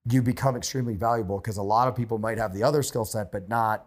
you 0.09 0.23
become 0.23 0.57
extremely 0.57 0.95
valuable 0.97 1.39
because 1.39 1.57
a 1.57 1.63
lot 1.63 1.89
of 1.89 1.95
people 1.95 2.19
might 2.19 2.39
have 2.39 2.53
the 2.53 2.63
other 2.63 2.83
skill 2.83 3.05
set, 3.05 3.31
but 3.31 3.49
not 3.49 3.87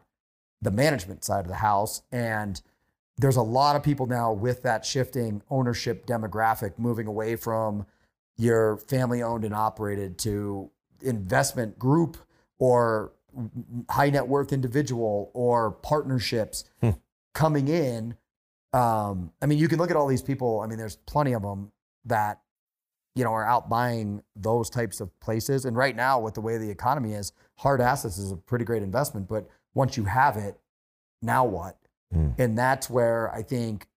the 0.62 0.72
management 0.72 1.24
side 1.24 1.42
of 1.42 1.48
the 1.48 1.56
house. 1.56 2.02
And 2.12 2.62
there's 3.18 3.36
a 3.36 3.42
lot 3.42 3.76
of 3.76 3.84
people 3.84 4.06
now 4.08 4.32
with 4.32 4.64
that 4.64 4.86
shifting 4.86 5.42
ownership 5.50 6.06
demographic 6.06 6.78
moving 6.78 7.08
away 7.08 7.36
from 7.36 7.86
your 8.38 8.78
family 8.78 9.22
owned 9.22 9.46
and 9.46 9.54
operated 9.54 10.18
to 10.20 10.70
investment 11.02 11.78
group 11.80 12.18
or 12.60 13.12
high 13.90 14.10
net 14.10 14.28
worth 14.28 14.54
individual 14.54 15.32
or 15.34 15.72
partnerships 15.72 16.64
Hmm. 16.82 16.92
coming 17.34 17.68
in. 17.68 18.16
Um, 18.74 19.32
I 19.42 19.46
mean, 19.46 19.58
you 19.58 19.68
can 19.68 19.78
look 19.78 19.90
at 19.92 19.98
all 19.98 20.08
these 20.08 20.22
people. 20.22 20.62
I 20.62 20.68
mean, 20.68 20.78
there's 20.78 20.96
plenty 20.96 21.34
of 21.34 21.42
them 21.42 21.72
that 22.06 22.42
you 23.16 23.24
know 23.24 23.32
are 23.32 23.46
out 23.46 23.70
buying 23.70 24.22
those 24.36 24.70
types 24.70 25.00
of 25.02 25.18
places. 25.20 25.66
And 25.66 25.76
right 25.76 25.96
now, 25.96 26.20
with 26.20 26.34
the 26.34 26.42
way 26.42 26.58
the 26.58 26.70
economy 26.70 27.14
is, 27.14 27.32
hard 27.58 27.82
assets 27.82 28.18
is 28.18 28.32
a 28.32 28.38
pretty 28.38 28.66
great 28.66 28.84
investment. 28.84 29.28
But 29.28 29.48
once 29.74 29.98
you 29.98 30.04
have 30.06 30.38
it, 30.38 30.60
now 31.22 31.46
what? 31.46 31.78
Hmm. 32.14 32.30
And 32.38 32.58
that's 32.58 32.90
where 32.90 33.34
I 33.34 33.42
think 33.42 33.88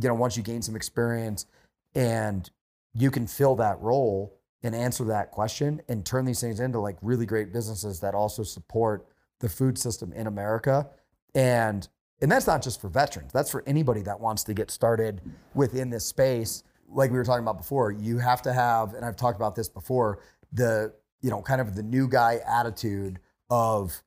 you 0.00 0.08
know 0.08 0.14
once 0.14 0.36
you 0.36 0.42
gain 0.42 0.62
some 0.62 0.76
experience 0.76 1.46
and 1.94 2.48
you 2.94 3.10
can 3.10 3.26
fill 3.26 3.56
that 3.56 3.80
role 3.80 4.34
and 4.62 4.74
answer 4.74 5.04
that 5.04 5.30
question 5.30 5.80
and 5.88 6.04
turn 6.04 6.24
these 6.24 6.40
things 6.40 6.60
into 6.60 6.80
like 6.80 6.96
really 7.00 7.26
great 7.26 7.52
businesses 7.52 8.00
that 8.00 8.14
also 8.14 8.42
support 8.42 9.06
the 9.40 9.48
food 9.48 9.78
system 9.78 10.12
in 10.12 10.26
America. 10.26 10.88
And 11.34 11.88
and 12.20 12.30
that's 12.30 12.48
not 12.48 12.62
just 12.62 12.80
for 12.80 12.88
veterans. 12.88 13.32
That's 13.32 13.50
for 13.50 13.62
anybody 13.66 14.02
that 14.02 14.18
wants 14.18 14.42
to 14.44 14.54
get 14.54 14.72
started 14.72 15.20
within 15.54 15.90
this 15.90 16.04
space. 16.04 16.64
Like 16.88 17.10
we 17.10 17.18
were 17.18 17.24
talking 17.24 17.42
about 17.42 17.58
before, 17.58 17.92
you 17.92 18.18
have 18.18 18.42
to 18.42 18.52
have, 18.52 18.94
and 18.94 19.04
I've 19.04 19.16
talked 19.16 19.36
about 19.36 19.54
this 19.54 19.68
before, 19.68 20.20
the, 20.52 20.94
you 21.20 21.30
know, 21.30 21.42
kind 21.42 21.60
of 21.60 21.74
the 21.74 21.82
new 21.82 22.08
guy 22.08 22.40
attitude 22.46 23.20
of, 23.50 24.02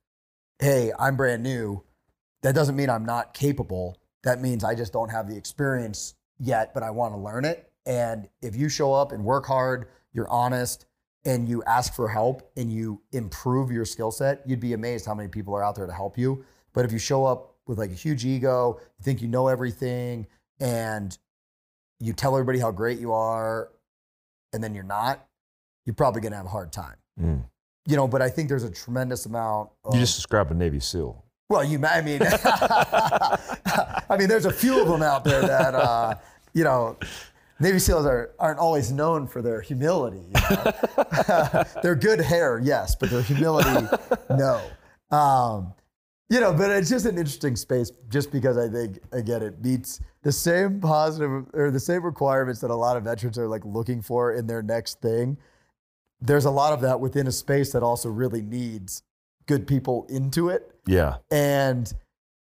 hey, 0.60 0.92
I'm 0.98 1.16
brand 1.16 1.44
new. 1.44 1.84
That 2.42 2.56
doesn't 2.56 2.76
mean 2.76 2.90
I'm 2.90 3.06
not 3.06 3.34
capable. 3.34 3.98
That 4.24 4.42
means 4.42 4.64
I 4.64 4.76
just 4.76 4.94
don't 4.94 5.10
have 5.10 5.28
the 5.28 5.38
experience 5.38 6.16
yet, 6.40 6.74
but 6.74 6.82
I 6.84 6.90
want 6.90 7.14
to 7.14 7.18
learn 7.18 7.46
it. 7.46 7.72
And 7.86 8.28
if 8.42 8.56
you 8.56 8.70
show 8.70 8.94
up 8.94 9.12
and 9.12 9.24
work 9.24 9.46
hard, 9.46 9.88
you're 10.14 10.30
honest, 10.30 10.86
and 11.24 11.48
you 11.48 11.64
ask 11.64 11.94
for 11.94 12.10
help 12.10 12.52
and 12.58 12.72
you 12.72 13.02
improve 13.12 13.72
your 13.72 13.86
skill 13.86 14.12
set, 14.12 14.42
you'd 14.46 14.60
be 14.60 14.74
amazed 14.74 15.06
how 15.06 15.14
many 15.14 15.30
people 15.30 15.56
are 15.56 15.64
out 15.64 15.76
there 15.76 15.86
to 15.86 15.94
help 15.94 16.18
you. 16.18 16.44
But 16.74 16.86
if 16.86 16.92
you 16.92 16.98
show 17.00 17.26
up 17.26 17.56
with 17.68 17.78
like 17.78 17.92
a 17.92 17.96
huge 17.96 18.26
ego, 18.26 18.80
you 18.80 19.04
think 19.04 19.22
you 19.22 19.28
know 19.28 19.48
everything, 19.48 20.28
and 20.60 21.16
you 22.02 22.14
tell 22.14 22.36
everybody 22.36 22.60
how 22.60 22.72
great 22.72 23.00
you 23.00 23.14
are, 23.14 23.70
and 24.54 24.64
then 24.64 24.74
you're 24.74 24.84
not, 24.84 25.26
you're 25.86 25.94
probably 25.94 26.22
going 26.22 26.32
to 26.32 26.38
have 26.38 26.46
a 26.46 26.50
hard 26.50 26.72
time. 26.72 26.96
Mm. 27.20 27.44
You 27.86 27.96
know, 27.96 28.08
but 28.08 28.22
I 28.22 28.30
think 28.30 28.50
there's 28.50 28.64
a 28.64 28.72
tremendous 28.72 29.26
amount. 29.26 29.70
Of, 29.86 29.94
You 29.94 30.00
just 30.02 30.16
described 30.16 30.52
a 30.52 30.54
Navy 30.54 30.80
SEAL. 30.80 31.24
well, 31.50 31.64
you. 31.64 31.84
I 31.86 32.02
mean, 32.02 32.22
I 34.10 34.18
mean, 34.18 34.28
there's 34.28 34.46
a 34.46 34.52
few 34.54 34.82
of 34.82 34.88
them 34.88 35.02
out 35.02 35.24
there 35.24 35.42
that 35.42 35.76
uh, 35.76 36.16
you 36.54 36.64
know. 36.64 36.98
Navy 37.60 37.78
SEALs 37.78 38.08
are, 38.08 38.32
aren't 38.40 38.58
always 38.58 38.92
known 38.92 39.28
for 39.28 39.44
their 39.44 39.62
humility. 39.62 40.18
you 40.18 40.56
know? 40.56 41.64
They're 41.84 41.94
good 41.94 42.20
hair, 42.20 42.60
yes, 42.60 42.96
but 42.96 43.12
their 43.12 43.22
humility, 43.22 43.86
no. 44.32 44.64
Um, 45.16 45.72
you 46.32 46.40
know, 46.40 46.54
but 46.54 46.72
it's 46.72 46.90
just 46.90 47.06
an 47.06 47.18
interesting 47.18 47.58
space 47.58 47.92
just 48.10 48.32
because 48.32 48.58
I 48.58 48.70
think, 48.70 49.00
again, 49.12 49.42
it 49.44 49.62
meets 49.62 50.00
the 50.24 50.32
same 50.32 50.80
positive 50.80 51.46
or 51.54 51.72
the 51.72 51.80
same 51.80 52.04
requirements 52.04 52.62
that 52.62 52.72
a 52.72 52.76
lot 52.76 52.96
of 52.96 53.04
veterans 53.04 53.38
are 53.38 53.48
like 53.50 53.66
looking 53.66 54.02
for 54.02 54.34
in 54.34 54.48
their 54.48 54.62
next 54.64 55.02
thing. 55.02 55.38
There's 56.22 56.46
a 56.46 56.52
lot 56.52 56.72
of 56.72 56.80
that 56.82 57.02
within 57.02 57.28
a 57.28 57.32
space 57.34 57.74
that 57.74 57.84
also 57.84 58.08
really 58.10 58.42
needs 58.42 59.04
good 59.46 59.68
people 59.68 60.06
into 60.08 60.48
it 60.50 60.72
Yeah. 60.86 61.18
and 61.32 61.92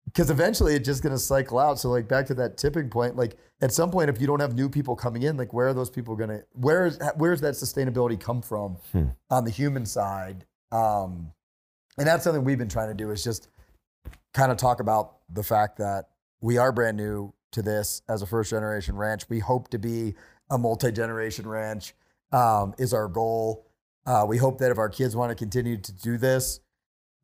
because 0.06 0.30
eventually 0.30 0.76
it's 0.76 0.86
just 0.86 1.04
going 1.04 1.14
to 1.16 1.20
cycle 1.20 1.58
out 1.60 1.80
so 1.80 1.90
like 1.90 2.08
back 2.08 2.26
to 2.28 2.34
that 2.36 2.58
tipping 2.58 2.90
point 2.90 3.16
like 3.18 3.36
at 3.62 3.72
some 3.74 3.90
point 3.92 4.10
if 4.10 4.22
you 4.22 4.28
don't 4.28 4.40
have 4.40 4.54
new 4.56 4.70
people 4.70 4.96
coming 4.96 5.24
in 5.24 5.36
like 5.36 5.52
where 5.52 5.68
are 5.68 5.74
those 5.74 5.90
people 5.90 6.16
going 6.16 6.30
to 6.30 6.44
where's 6.54 6.98
where's 7.18 7.42
that 7.42 7.56
sustainability 7.56 8.20
come 8.20 8.42
from 8.42 8.78
Hmm. 8.94 9.06
on 9.30 9.44
the 9.46 9.52
human 9.52 9.86
side 9.86 10.46
um 10.72 11.32
and 11.98 12.08
that's 12.08 12.24
something 12.24 12.44
we've 12.44 12.58
been 12.60 12.70
trying 12.70 12.88
to 12.90 12.94
do 12.94 13.10
is 13.12 13.24
just 13.24 13.50
kind 14.34 14.52
of 14.52 14.58
talk 14.58 14.80
about 14.80 15.18
the 15.30 15.44
fact 15.44 15.78
that 15.78 16.10
we 16.42 16.58
are 16.58 16.72
brand 16.72 16.98
new 16.98 17.34
to 17.52 17.62
this 17.62 18.02
as 18.08 18.22
a 18.22 18.26
first 18.26 18.50
generation 18.50 18.96
ranch 18.96 19.28
we 19.30 19.40
hope 19.40 19.70
to 19.70 19.78
be 19.78 20.14
a 20.50 20.58
multi-generation 20.58 21.48
ranch 21.48 21.94
um, 22.32 22.74
is 22.78 22.94
our 22.94 23.08
goal 23.08 23.66
uh, 24.06 24.26
we 24.28 24.38
hope 24.38 24.58
that 24.58 24.72
if 24.72 24.78
our 24.78 24.90
kids 24.90 25.16
want 25.16 25.30
to 25.30 25.36
continue 25.36 25.78
to 25.78 25.92
do 25.92 26.18
this 26.18 26.60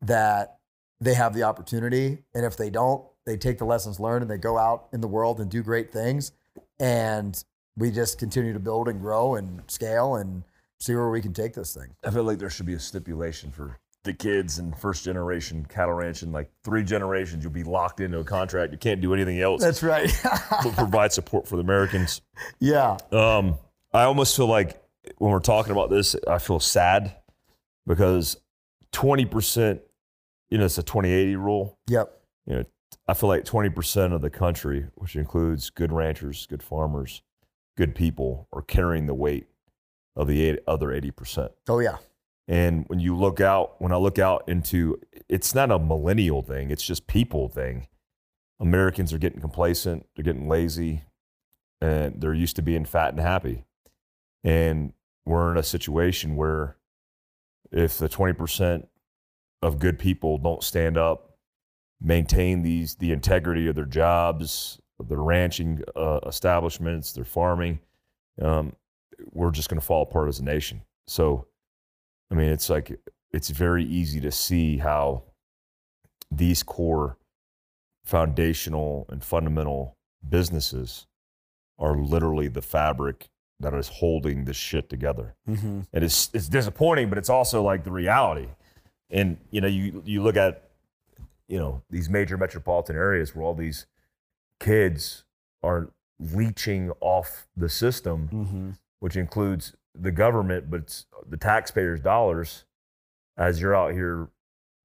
that 0.02 0.58
they 1.00 1.14
have 1.14 1.34
the 1.34 1.44
opportunity. 1.44 2.18
And 2.34 2.44
if 2.44 2.56
they 2.56 2.70
don't, 2.70 3.04
they 3.24 3.36
take 3.36 3.58
the 3.58 3.64
lessons 3.64 4.00
learned 4.00 4.22
and 4.22 4.30
they 4.30 4.38
go 4.38 4.58
out 4.58 4.88
in 4.92 5.00
the 5.00 5.08
world 5.08 5.40
and 5.40 5.50
do 5.50 5.62
great 5.62 5.92
things. 5.92 6.32
And 6.80 7.42
we 7.76 7.90
just 7.90 8.18
continue 8.18 8.52
to 8.52 8.58
build 8.58 8.88
and 8.88 9.00
grow 9.00 9.36
and 9.36 9.62
scale 9.68 10.16
and 10.16 10.42
see 10.80 10.94
where 10.94 11.10
we 11.10 11.20
can 11.20 11.32
take 11.32 11.54
this 11.54 11.74
thing. 11.74 11.94
I 12.04 12.10
feel 12.10 12.24
like 12.24 12.38
there 12.38 12.50
should 12.50 12.66
be 12.66 12.74
a 12.74 12.80
stipulation 12.80 13.50
for 13.50 13.78
the 14.04 14.12
kids 14.12 14.58
and 14.58 14.76
first 14.78 15.04
generation 15.04 15.66
cattle 15.68 15.94
ranching. 15.94 16.32
Like 16.32 16.50
three 16.64 16.82
generations, 16.84 17.42
you'll 17.44 17.52
be 17.52 17.64
locked 17.64 18.00
into 18.00 18.18
a 18.18 18.24
contract. 18.24 18.72
You 18.72 18.78
can't 18.78 19.00
do 19.00 19.14
anything 19.14 19.40
else 19.40 19.62
That's 19.62 19.82
right. 19.82 20.10
but 20.50 20.74
provide 20.74 21.12
support 21.12 21.46
for 21.46 21.56
the 21.56 21.62
Americans. 21.62 22.22
yeah. 22.60 22.96
Um, 23.12 23.58
I 23.92 24.04
almost 24.04 24.36
feel 24.36 24.46
like 24.46 24.82
when 25.18 25.30
we're 25.30 25.40
talking 25.40 25.72
about 25.72 25.90
this, 25.90 26.14
I 26.26 26.38
feel 26.38 26.60
sad 26.60 27.16
because 27.86 28.36
20%, 28.92 29.80
you 30.50 30.58
know, 30.58 30.64
it's 30.64 30.78
a 30.78 30.82
2080 30.82 31.36
rule. 31.36 31.78
Yep. 31.88 32.20
You 32.46 32.54
know, 32.56 32.64
I 33.06 33.14
feel 33.14 33.28
like 33.28 33.44
20% 33.44 34.12
of 34.12 34.20
the 34.20 34.30
country, 34.30 34.86
which 34.94 35.16
includes 35.16 35.70
good 35.70 35.92
ranchers, 35.92 36.46
good 36.46 36.62
farmers, 36.62 37.22
good 37.76 37.94
people, 37.94 38.48
are 38.52 38.62
carrying 38.62 39.06
the 39.06 39.14
weight 39.14 39.46
of 40.16 40.26
the 40.26 40.42
eight, 40.42 40.60
other 40.66 40.88
80%. 40.88 41.50
Oh, 41.68 41.78
yeah. 41.78 41.96
And 42.48 42.84
when 42.88 42.98
you 42.98 43.14
look 43.14 43.40
out, 43.40 43.74
when 43.78 43.92
I 43.92 43.96
look 43.96 44.18
out 44.18 44.44
into, 44.48 44.98
it's 45.28 45.54
not 45.54 45.70
a 45.70 45.78
millennial 45.78 46.42
thing, 46.42 46.70
it's 46.70 46.82
just 46.84 47.06
people 47.06 47.48
thing. 47.48 47.86
Americans 48.58 49.12
are 49.12 49.18
getting 49.18 49.40
complacent, 49.40 50.06
they're 50.16 50.24
getting 50.24 50.48
lazy, 50.48 51.02
and 51.80 52.20
they're 52.20 52.34
used 52.34 52.56
to 52.56 52.62
being 52.62 52.86
fat 52.86 53.10
and 53.10 53.20
happy. 53.20 53.64
And 54.42 54.94
we're 55.26 55.52
in 55.52 55.58
a 55.58 55.62
situation 55.62 56.36
where 56.36 56.76
if 57.70 57.98
the 57.98 58.08
20% 58.08 58.86
of 59.60 59.78
good 59.78 59.98
people 59.98 60.38
don't 60.38 60.62
stand 60.62 60.96
up, 60.96 61.36
maintain 62.00 62.62
these 62.62 62.94
the 62.94 63.12
integrity 63.12 63.68
of 63.68 63.74
their 63.74 63.84
jobs, 63.84 64.80
their 64.98 65.20
ranching 65.20 65.82
uh, 65.94 66.20
establishments, 66.26 67.12
their 67.12 67.24
farming, 67.24 67.80
um, 68.40 68.72
we're 69.32 69.50
just 69.50 69.68
going 69.68 69.80
to 69.80 69.84
fall 69.86 70.02
apart 70.02 70.28
as 70.28 70.38
a 70.38 70.44
nation. 70.44 70.82
So, 71.06 71.47
I 72.30 72.34
mean, 72.34 72.48
it's 72.48 72.68
like 72.70 72.98
it's 73.32 73.50
very 73.50 73.84
easy 73.84 74.20
to 74.20 74.30
see 74.30 74.78
how 74.78 75.22
these 76.30 76.62
core 76.62 77.16
foundational 78.04 79.06
and 79.10 79.22
fundamental 79.22 79.96
businesses 80.28 81.06
are 81.78 81.96
literally 81.96 82.48
the 82.48 82.62
fabric 82.62 83.28
that 83.60 83.74
is 83.74 83.88
holding 83.88 84.44
this 84.44 84.56
shit 84.56 84.88
together. 84.88 85.34
Mm-hmm. 85.48 85.80
And 85.92 86.04
it's 86.04 86.30
it's 86.32 86.48
disappointing, 86.48 87.08
but 87.08 87.18
it's 87.18 87.30
also 87.30 87.62
like 87.62 87.84
the 87.84 87.90
reality. 87.90 88.48
And 89.10 89.38
you 89.50 89.60
know, 89.60 89.68
you 89.68 90.02
you 90.04 90.22
look 90.22 90.36
at 90.36 90.70
you 91.48 91.58
know 91.58 91.82
these 91.90 92.08
major 92.08 92.36
metropolitan 92.36 92.96
areas 92.96 93.34
where 93.34 93.44
all 93.44 93.54
these 93.54 93.86
kids 94.60 95.24
are 95.62 95.90
leeching 96.20 96.90
off 97.00 97.46
the 97.56 97.68
system 97.68 98.28
Mm-hmm. 98.32 98.70
which 99.00 99.16
includes 99.16 99.72
the 100.00 100.12
government, 100.12 100.70
but 100.70 100.80
it's 100.80 101.06
the 101.28 101.36
taxpayers' 101.36 102.00
dollars 102.00 102.64
as 103.36 103.60
you're 103.60 103.74
out 103.74 103.92
here 103.92 104.28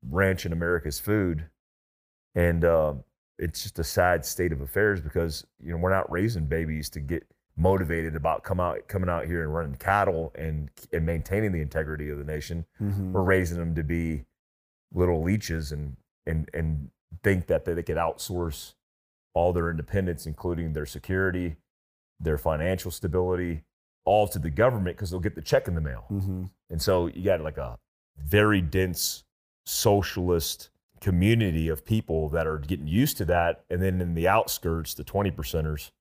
ranching 0.10 0.52
America's 0.52 1.00
food. 1.00 1.46
And 2.36 2.66
uh, 2.66 2.96
it's 3.38 3.64
just 3.64 3.80
a 3.80 3.84
sad 3.84 4.26
state 4.26 4.52
of 4.52 4.62
affairs 4.62 5.02
because 5.02 5.46
you 5.60 5.72
know 5.72 5.78
we're 5.78 5.94
not 5.94 6.12
raising 6.12 6.46
babies 6.46 6.90
to 6.92 7.00
get 7.00 7.26
motivated 7.56 8.16
about 8.16 8.44
come 8.44 8.60
out 8.60 8.88
coming 8.88 9.10
out 9.10 9.26
here 9.26 9.44
and 9.44 9.54
running 9.54 9.76
cattle 9.76 10.32
and 10.36 10.70
and 10.92 11.06
maintaining 11.06 11.52
the 11.52 11.62
integrity 11.62 12.10
of 12.10 12.18
the 12.18 12.24
nation. 12.24 12.66
Mm-hmm. 12.82 13.12
We're 13.12 13.24
raising 13.24 13.58
them 13.58 13.76
to 13.76 13.84
be 13.84 14.26
little 14.94 15.22
leeches 15.22 15.72
and 15.72 15.98
and 16.26 16.50
and 16.54 16.90
think 17.24 17.48
that 17.48 17.66
they 17.66 17.74
they 17.74 17.84
could 17.84 17.98
outsource 17.98 18.74
all 19.36 19.54
their 19.54 19.70
independence, 19.70 20.26
including 20.26 20.74
their 20.74 20.86
security, 20.86 21.58
their 22.20 22.38
financial 22.38 22.92
stability, 22.92 23.64
all 24.06 24.28
to 24.28 24.40
the 24.40 24.50
government 24.50 24.98
because 24.98 25.12
they'll 25.12 25.20
get 25.20 25.36
the 25.36 25.42
check 25.42 25.68
in 25.68 25.76
the 25.76 25.82
mail. 25.82 26.06
Mm-hmm. 26.12 26.46
And 26.70 26.82
so 26.82 27.08
you 27.08 27.24
got 27.24 27.42
like 27.42 27.58
a 27.58 27.78
very 28.18 28.62
dense 28.62 29.24
socialist 29.66 30.70
community 31.02 31.68
of 31.68 31.86
people 31.86 32.30
that 32.30 32.48
are 32.48 32.58
getting 32.58 32.88
used 32.88 33.18
to 33.18 33.26
that. 33.26 33.66
And 33.70 33.82
then 33.82 34.02
in 34.02 34.14
the 34.14 34.28
outskirts, 34.28 34.94
the 34.94 35.04
20 35.04 35.32
percenters 35.32 35.92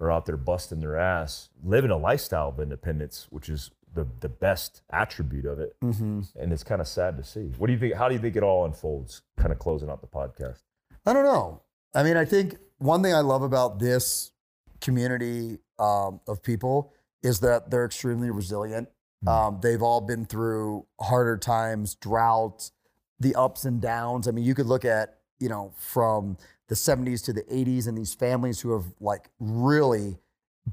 are 0.00 0.10
out 0.10 0.26
there 0.26 0.36
busting 0.36 0.80
their 0.80 0.96
ass, 0.96 1.48
living 1.64 1.90
a 1.90 1.96
lifestyle 1.96 2.48
of 2.48 2.60
independence, 2.60 3.26
which 3.30 3.48
is 3.48 3.70
the, 3.94 4.06
the 4.20 4.28
best 4.28 4.82
attribute 4.90 5.46
of 5.46 5.58
it. 5.58 5.76
Mm-hmm. 5.82 6.20
And 6.36 6.52
it's 6.52 6.62
kind 6.62 6.80
of 6.80 6.86
sad 6.86 7.16
to 7.16 7.24
see. 7.24 7.52
What 7.58 7.66
do 7.68 7.72
you 7.72 7.78
think? 7.78 7.94
How 7.94 8.08
do 8.08 8.14
you 8.14 8.20
think 8.20 8.36
it 8.36 8.42
all 8.42 8.64
unfolds? 8.64 9.22
Kind 9.36 9.52
of 9.52 9.58
closing 9.58 9.88
out 9.88 10.00
the 10.00 10.06
podcast. 10.06 10.62
I 11.04 11.12
don't 11.12 11.24
know. 11.24 11.62
I 11.94 12.02
mean, 12.02 12.16
I 12.16 12.24
think 12.24 12.56
one 12.78 13.02
thing 13.02 13.14
I 13.14 13.20
love 13.20 13.42
about 13.42 13.78
this 13.78 14.32
community 14.80 15.58
um, 15.78 16.20
of 16.28 16.42
people 16.42 16.92
is 17.22 17.40
that 17.40 17.70
they're 17.70 17.84
extremely 17.84 18.30
resilient. 18.30 18.88
Mm. 19.24 19.28
Um, 19.30 19.58
they've 19.62 19.82
all 19.82 20.00
been 20.00 20.24
through 20.26 20.86
harder 21.00 21.36
times, 21.36 21.94
droughts, 21.94 22.72
the 23.18 23.34
ups 23.34 23.64
and 23.64 23.80
downs. 23.80 24.28
I 24.28 24.30
mean, 24.30 24.44
you 24.44 24.54
could 24.54 24.66
look 24.66 24.84
at, 24.84 25.18
you 25.40 25.48
know, 25.48 25.72
from 25.76 26.36
the 26.68 26.74
70s 26.74 27.24
to 27.24 27.32
the 27.32 27.42
80s 27.42 27.86
and 27.86 27.96
these 27.96 28.12
families 28.14 28.60
who 28.60 28.72
have 28.72 28.84
like 29.00 29.28
really 29.40 30.18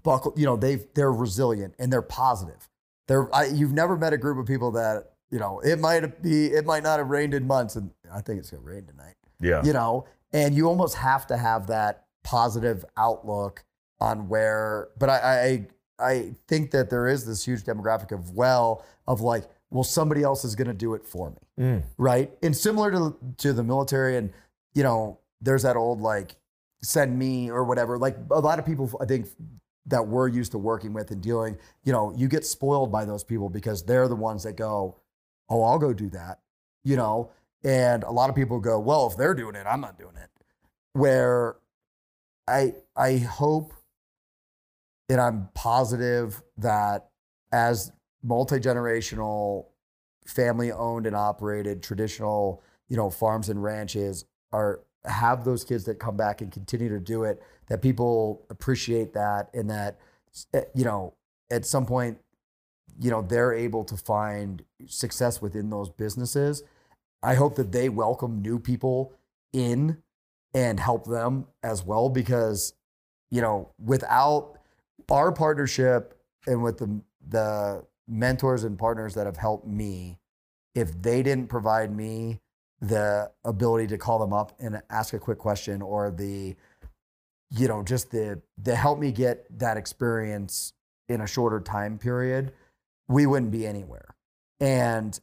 buckled, 0.04 0.38
you 0.40 0.46
know, 0.46 0.56
they've, 0.58 0.86
they're 0.96 1.12
resilient 1.12 1.76
and 1.80 1.92
they're 1.94 2.02
positive. 2.02 2.68
They're, 3.08 3.34
I, 3.34 3.46
you've 3.46 3.74
never 3.74 3.96
met 3.98 4.12
a 4.14 4.18
group 4.18 4.38
of 4.40 4.46
people 4.46 4.72
that, 4.72 5.14
you 5.30 5.40
know, 5.40 5.60
it 5.62 5.80
might 5.80 6.22
be, 6.22 6.48
it 6.48 6.66
might 6.66 6.84
not 6.84 7.00
have 7.00 7.10
rained 7.10 7.34
in 7.34 7.46
months 7.48 7.76
and 7.76 7.92
I 8.14 8.22
think 8.22 8.40
it's 8.40 8.50
going 8.52 8.64
to 8.64 8.70
rain 8.70 8.86
tonight 8.86 9.16
Yeah. 9.42 9.64
you 9.64 9.74
know 9.74 10.06
and 10.32 10.54
you 10.56 10.68
almost 10.68 10.96
have 10.96 11.26
to 11.28 11.38
have 11.38 11.68
that 11.68 12.06
positive 12.24 12.86
outlook 12.98 13.64
on 14.00 14.28
where 14.30 14.90
but 14.98 15.10
I, 15.10 15.18
I 15.18 15.68
i 16.04 16.32
think 16.48 16.72
that 16.72 16.90
there 16.90 17.08
is 17.08 17.26
this 17.26 17.46
huge 17.46 17.64
demographic 17.64 18.12
of 18.12 18.32
well 18.32 18.86
of 19.08 19.22
like 19.22 19.46
well 19.74 19.84
somebody 19.84 20.24
else 20.24 20.46
is 20.46 20.56
going 20.56 20.68
to 20.68 20.74
do 20.74 20.94
it 20.94 21.06
for 21.06 21.32
me. 21.32 21.38
Mm. 21.60 21.84
right? 21.98 22.32
And 22.42 22.56
similar 22.56 22.92
to 22.92 23.18
to 23.38 23.54
the 23.54 23.64
military 23.64 24.18
and 24.18 24.32
you 24.74 24.84
know 24.84 25.20
there's 25.42 25.64
that 25.64 25.76
old 25.76 26.00
like 26.00 26.36
send 26.82 27.18
me 27.18 27.50
or 27.50 27.64
whatever. 27.64 27.98
Like 27.98 28.18
a 28.32 28.40
lot 28.40 28.60
of 28.60 28.66
people 28.66 28.92
i 29.02 29.06
think 29.06 29.28
that 29.86 30.08
we're 30.08 30.30
used 30.30 30.54
to 30.54 30.58
working 30.58 30.94
with 30.94 31.12
and 31.12 31.22
dealing 31.22 31.58
you 31.84 31.92
know 31.92 32.14
you 32.16 32.30
get 32.30 32.46
spoiled 32.46 32.90
by 32.90 33.04
those 33.04 33.24
people 33.24 33.50
because 33.50 33.84
they're 33.84 34.08
the 34.08 34.16
ones 34.16 34.44
that 34.44 34.54
go 34.54 34.96
oh 35.50 35.62
i'll 35.62 35.78
go 35.78 35.92
do 35.92 36.10
that 36.10 36.40
you 36.86 36.96
know? 36.96 37.32
And 37.66 38.04
a 38.04 38.12
lot 38.12 38.30
of 38.30 38.36
people 38.36 38.60
go 38.60 38.80
well 38.80 39.08
if 39.08 39.18
they're 39.18 39.34
doing 39.34 39.56
it 39.56 39.66
i'm 39.68 39.82
not 39.82 39.98
doing 39.98 40.16
it. 40.16 40.30
Where 40.94 41.56
i 42.48 42.74
i 42.96 43.18
hope 43.18 43.74
and 45.10 45.20
i'm 45.20 45.50
positive 45.54 46.42
that 46.58 47.10
as 47.52 47.92
multi-generational 48.24 49.66
family 50.26 50.72
owned 50.72 51.06
and 51.06 51.16
operated 51.16 51.84
traditional 51.84 52.62
you 52.90 52.98
know 52.98 53.10
farms 53.10 53.50
and 53.50 53.64
ranches 53.64 54.26
are 54.52 54.82
have 55.06 55.44
those 55.44 55.64
kids 55.64 55.84
that 55.84 56.00
come 56.00 56.16
back 56.16 56.42
and 56.42 56.52
continue 56.52 56.88
to 56.88 57.00
do 57.00 57.24
it 57.24 57.42
that 57.68 57.82
people 57.82 58.46
appreciate 58.50 59.14
that 59.14 59.50
and 59.54 59.70
that 59.70 60.00
eh, 60.54 60.62
you 60.74 60.86
know 60.86 61.14
at 61.52 61.66
some 61.66 61.86
point 61.86 62.18
you 63.00 63.10
know 63.10 63.22
they're 63.22 63.54
able 63.54 63.84
to 63.84 63.98
find 63.98 64.64
success 64.86 65.42
within 65.42 65.70
those 65.70 65.90
businesses. 65.90 66.64
I 67.22 67.36
hope 67.36 67.56
that 67.56 67.72
they 67.72 67.90
welcome 67.90 68.42
new 68.42 68.60
people 68.60 69.14
in 69.54 70.02
and 70.54 70.80
help 70.80 71.06
them 71.06 71.48
as 71.64 71.84
well 71.84 72.10
because 72.10 72.74
you 73.32 73.42
know 73.42 73.70
without 73.84 74.58
our 75.10 75.32
partnership 75.32 76.20
and 76.48 76.64
with 76.64 76.78
the 76.78 77.02
the 77.28 77.86
mentors 78.08 78.64
and 78.64 78.78
partners 78.78 79.14
that 79.14 79.26
have 79.26 79.38
helped 79.38 79.66
me 79.66 80.18
if 80.76 81.02
they 81.02 81.24
didn't 81.24 81.48
provide 81.48 81.96
me 81.96 82.42
the 82.82 83.32
ability 83.46 83.88
to 83.88 83.98
call 83.98 84.20
them 84.20 84.34
up 84.34 84.54
and 84.60 84.82
ask 84.90 85.14
a 85.14 85.20
quick 85.20 85.38
question 85.38 85.82
or 85.82 86.12
the 86.12 86.56
you 87.50 87.68
know 87.68 87.82
just 87.82 88.12
the 88.12 88.42
the 88.62 88.76
help 88.76 89.00
me 89.00 89.12
get 89.12 89.46
that 89.58 89.78
experience 89.78 90.74
in 91.08 91.22
a 91.22 91.28
shorter 91.28 91.60
time 91.62 91.98
period 91.98 92.52
we 93.08 93.26
wouldn't 93.26 93.52
be 93.52 93.66
anywhere. 93.66 94.16
And 94.60 95.20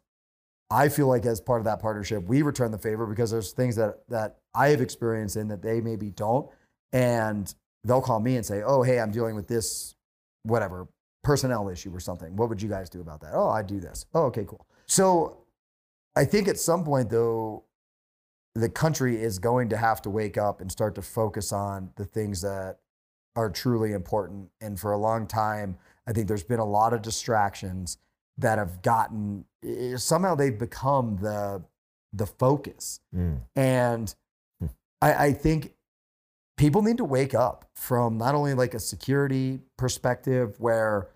i 0.70 0.88
feel 0.88 1.08
like 1.08 1.26
as 1.26 1.40
part 1.40 1.60
of 1.60 1.64
that 1.64 1.80
partnership 1.80 2.22
we 2.24 2.42
return 2.42 2.70
the 2.70 2.78
favor 2.78 3.04
because 3.04 3.30
there's 3.30 3.52
things 3.52 3.74
that 3.76 3.98
that 4.08 4.38
i 4.54 4.68
have 4.68 4.80
experienced 4.80 5.36
in 5.36 5.48
that 5.48 5.62
they 5.62 5.80
maybe 5.80 6.10
don't. 6.10 6.48
And 6.92 7.52
they'll 7.84 8.00
call 8.02 8.20
me 8.20 8.36
and 8.36 8.44
say 8.44 8.62
oh 8.62 8.82
hey 8.82 9.00
i'm 9.00 9.10
dealing 9.10 9.34
with 9.34 9.48
this 9.48 9.94
whatever 10.42 10.88
personnel 11.22 11.68
issue 11.68 11.94
or 11.94 12.00
something 12.00 12.34
what 12.36 12.48
would 12.48 12.60
you 12.62 12.68
guys 12.68 12.88
do 12.88 13.00
about 13.00 13.20
that 13.20 13.32
oh 13.34 13.48
i 13.48 13.62
do 13.62 13.78
this 13.80 14.06
oh 14.14 14.24
okay 14.24 14.44
cool 14.46 14.66
so 14.86 15.36
I 16.16 16.24
think 16.24 16.48
at 16.48 16.58
some 16.58 16.84
point, 16.84 17.10
though, 17.10 17.64
the 18.54 18.68
country 18.68 19.22
is 19.22 19.38
going 19.38 19.68
to 19.68 19.76
have 19.76 20.02
to 20.02 20.10
wake 20.10 20.36
up 20.36 20.60
and 20.60 20.70
start 20.70 20.96
to 20.96 21.02
focus 21.02 21.52
on 21.52 21.90
the 21.96 22.04
things 22.04 22.40
that 22.42 22.78
are 23.36 23.48
truly 23.48 23.92
important. 23.92 24.50
And 24.60 24.78
for 24.78 24.90
a 24.90 24.98
long 24.98 25.28
time, 25.28 25.78
I 26.06 26.12
think 26.12 26.26
there's 26.26 26.42
been 26.42 26.58
a 26.58 26.64
lot 26.64 26.92
of 26.92 27.02
distractions 27.02 27.98
that 28.38 28.58
have 28.58 28.82
gotten 28.82 29.44
eh, 29.64 29.96
somehow 29.96 30.34
they've 30.34 30.58
become 30.58 31.16
the 31.22 31.62
the 32.12 32.26
focus. 32.26 33.00
Mm. 33.14 33.42
And 33.54 34.14
Hmm. 34.58 34.66
I, 35.00 35.26
I 35.26 35.32
think 35.32 35.74
people 36.60 36.82
need 36.82 36.98
to 36.98 37.04
wake 37.04 37.34
up 37.34 37.64
from 37.72 38.18
not 38.18 38.34
only 38.34 38.52
like 38.52 38.74
a 38.74 38.78
security 38.78 39.60
perspective 39.78 40.54
where 40.60 41.08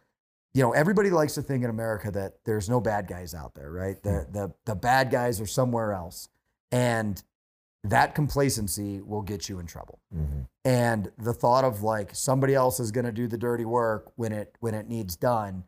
you 0.55 0.63
know 0.63 0.73
everybody 0.73 1.11
likes 1.11 1.35
to 1.35 1.43
think 1.43 1.63
in 1.63 1.69
america 1.69 2.11
that 2.11 2.33
there's 2.47 2.69
no 2.69 2.81
bad 2.81 3.07
guys 3.07 3.35
out 3.35 3.55
there 3.55 3.71
right? 3.71 4.03
The, 4.03 4.27
the, 4.33 4.55
the 4.65 4.75
bad 4.75 5.11
guys 5.11 5.41
are 5.41 5.47
somewhere 5.47 5.93
else. 5.93 6.29
And 6.73 7.23
that 7.85 8.15
complacency 8.15 9.03
will 9.03 9.21
get 9.21 9.49
you 9.51 9.59
in 9.59 9.67
trouble. 9.67 9.99
Mhm. 10.17 10.47
and 10.65 11.13
the 11.19 11.35
thought 11.35 11.65
of 11.65 11.83
like 11.83 12.15
somebody 12.15 12.55
else 12.55 12.81
is 12.81 12.91
going 12.91 13.05
to 13.05 13.13
do 13.13 13.29
the 13.29 13.37
dirty 13.37 13.67
work 13.67 14.13
when 14.17 14.33
it 14.33 14.57
when 14.61 14.73
it 14.73 14.89
needs 14.89 15.15
done 15.15 15.65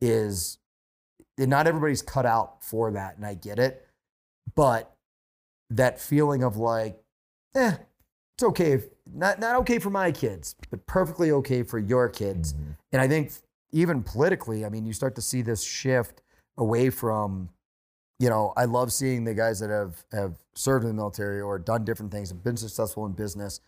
is 0.00 0.56
not 1.36 1.66
everybody's 1.66 2.00
cut 2.00 2.24
out 2.24 2.64
for 2.64 2.90
that 2.92 3.16
and 3.16 3.26
i 3.26 3.34
get 3.34 3.58
it. 3.58 3.86
But 4.54 4.90
that 5.68 6.00
feeling 6.00 6.42
of 6.42 6.56
like 6.56 6.98
eh 7.54 7.76
it's 8.38 8.44
okay 8.44 8.70
if 8.72 8.86
not 9.12 9.40
not 9.40 9.56
okay 9.56 9.80
for 9.80 9.90
my 9.90 10.12
kids 10.12 10.54
but 10.70 10.86
perfectly 10.86 11.32
okay 11.32 11.64
for 11.64 11.80
your 11.80 12.08
kids 12.08 12.52
Mhm. 12.54 12.76
and 12.92 13.02
I 13.02 13.08
think 13.08 13.32
even 13.70 14.02
politically, 14.02 14.64
I 14.64 14.70
mean, 14.70 14.86
you 14.86 14.94
start 14.94 15.14
to 15.16 15.20
see 15.20 15.42
this 15.42 15.62
shift 15.62 16.22
away 16.56 16.88
from, 16.88 17.50
you 18.18 18.30
know, 18.30 18.54
I 18.56 18.64
love 18.64 18.94
seeing 18.94 19.24
the 19.24 19.34
guys 19.34 19.58
that 19.60 19.68
have 19.68 20.04
have 20.12 20.36
served 20.54 20.84
in 20.84 20.88
the 20.88 20.94
military 20.94 21.40
or 21.42 21.58
done 21.58 21.84
different 21.84 22.10
things 22.10 22.30
and 22.30 22.42
been 22.42 22.56
successful 22.56 23.04
in 23.04 23.12
business 23.12 23.60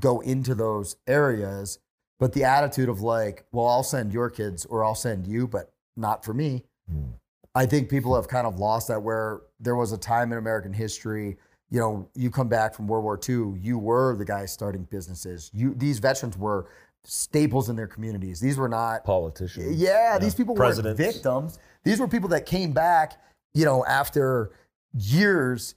go 0.00 0.18
into 0.20 0.54
those 0.56 0.96
areas. 1.06 1.78
But 2.18 2.32
the 2.32 2.42
attitude 2.44 2.88
of 2.88 3.00
like, 3.00 3.44
well, 3.52 3.66
I'll 3.68 3.82
send 3.84 4.12
your 4.12 4.28
kids 4.30 4.64
or 4.64 4.82
I'll 4.84 4.94
send 4.96 5.26
you, 5.26 5.46
but 5.46 5.72
not 5.96 6.24
for 6.24 6.34
me. 6.34 6.64
Mm. 6.92 7.12
I 7.54 7.66
think 7.66 7.88
people 7.88 8.14
have 8.16 8.26
kind 8.26 8.46
of 8.46 8.58
lost 8.58 8.88
that 8.88 9.02
where 9.02 9.42
there 9.60 9.76
was 9.76 9.92
a 9.92 9.98
time 9.98 10.32
in 10.32 10.38
American 10.38 10.72
history, 10.72 11.36
you 11.72 11.80
know, 11.80 12.06
you 12.14 12.30
come 12.30 12.48
back 12.48 12.74
from 12.74 12.86
World 12.86 13.02
War 13.02 13.18
II, 13.26 13.58
you 13.58 13.78
were 13.78 14.14
the 14.14 14.26
guy 14.26 14.44
starting 14.44 14.86
businesses. 14.90 15.50
You 15.54 15.74
these 15.74 16.00
veterans 16.00 16.36
were 16.36 16.66
staples 17.02 17.70
in 17.70 17.76
their 17.76 17.86
communities. 17.86 18.40
These 18.40 18.58
were 18.58 18.68
not 18.68 19.04
Politicians. 19.04 19.80
yeah, 19.80 20.18
these 20.18 20.34
people 20.34 20.54
Presidents. 20.54 21.00
weren't 21.00 21.14
victims. 21.14 21.58
These 21.82 21.98
were 21.98 22.06
people 22.06 22.28
that 22.28 22.44
came 22.44 22.72
back, 22.72 23.18
you 23.54 23.64
know, 23.64 23.86
after 23.86 24.52
years 24.92 25.74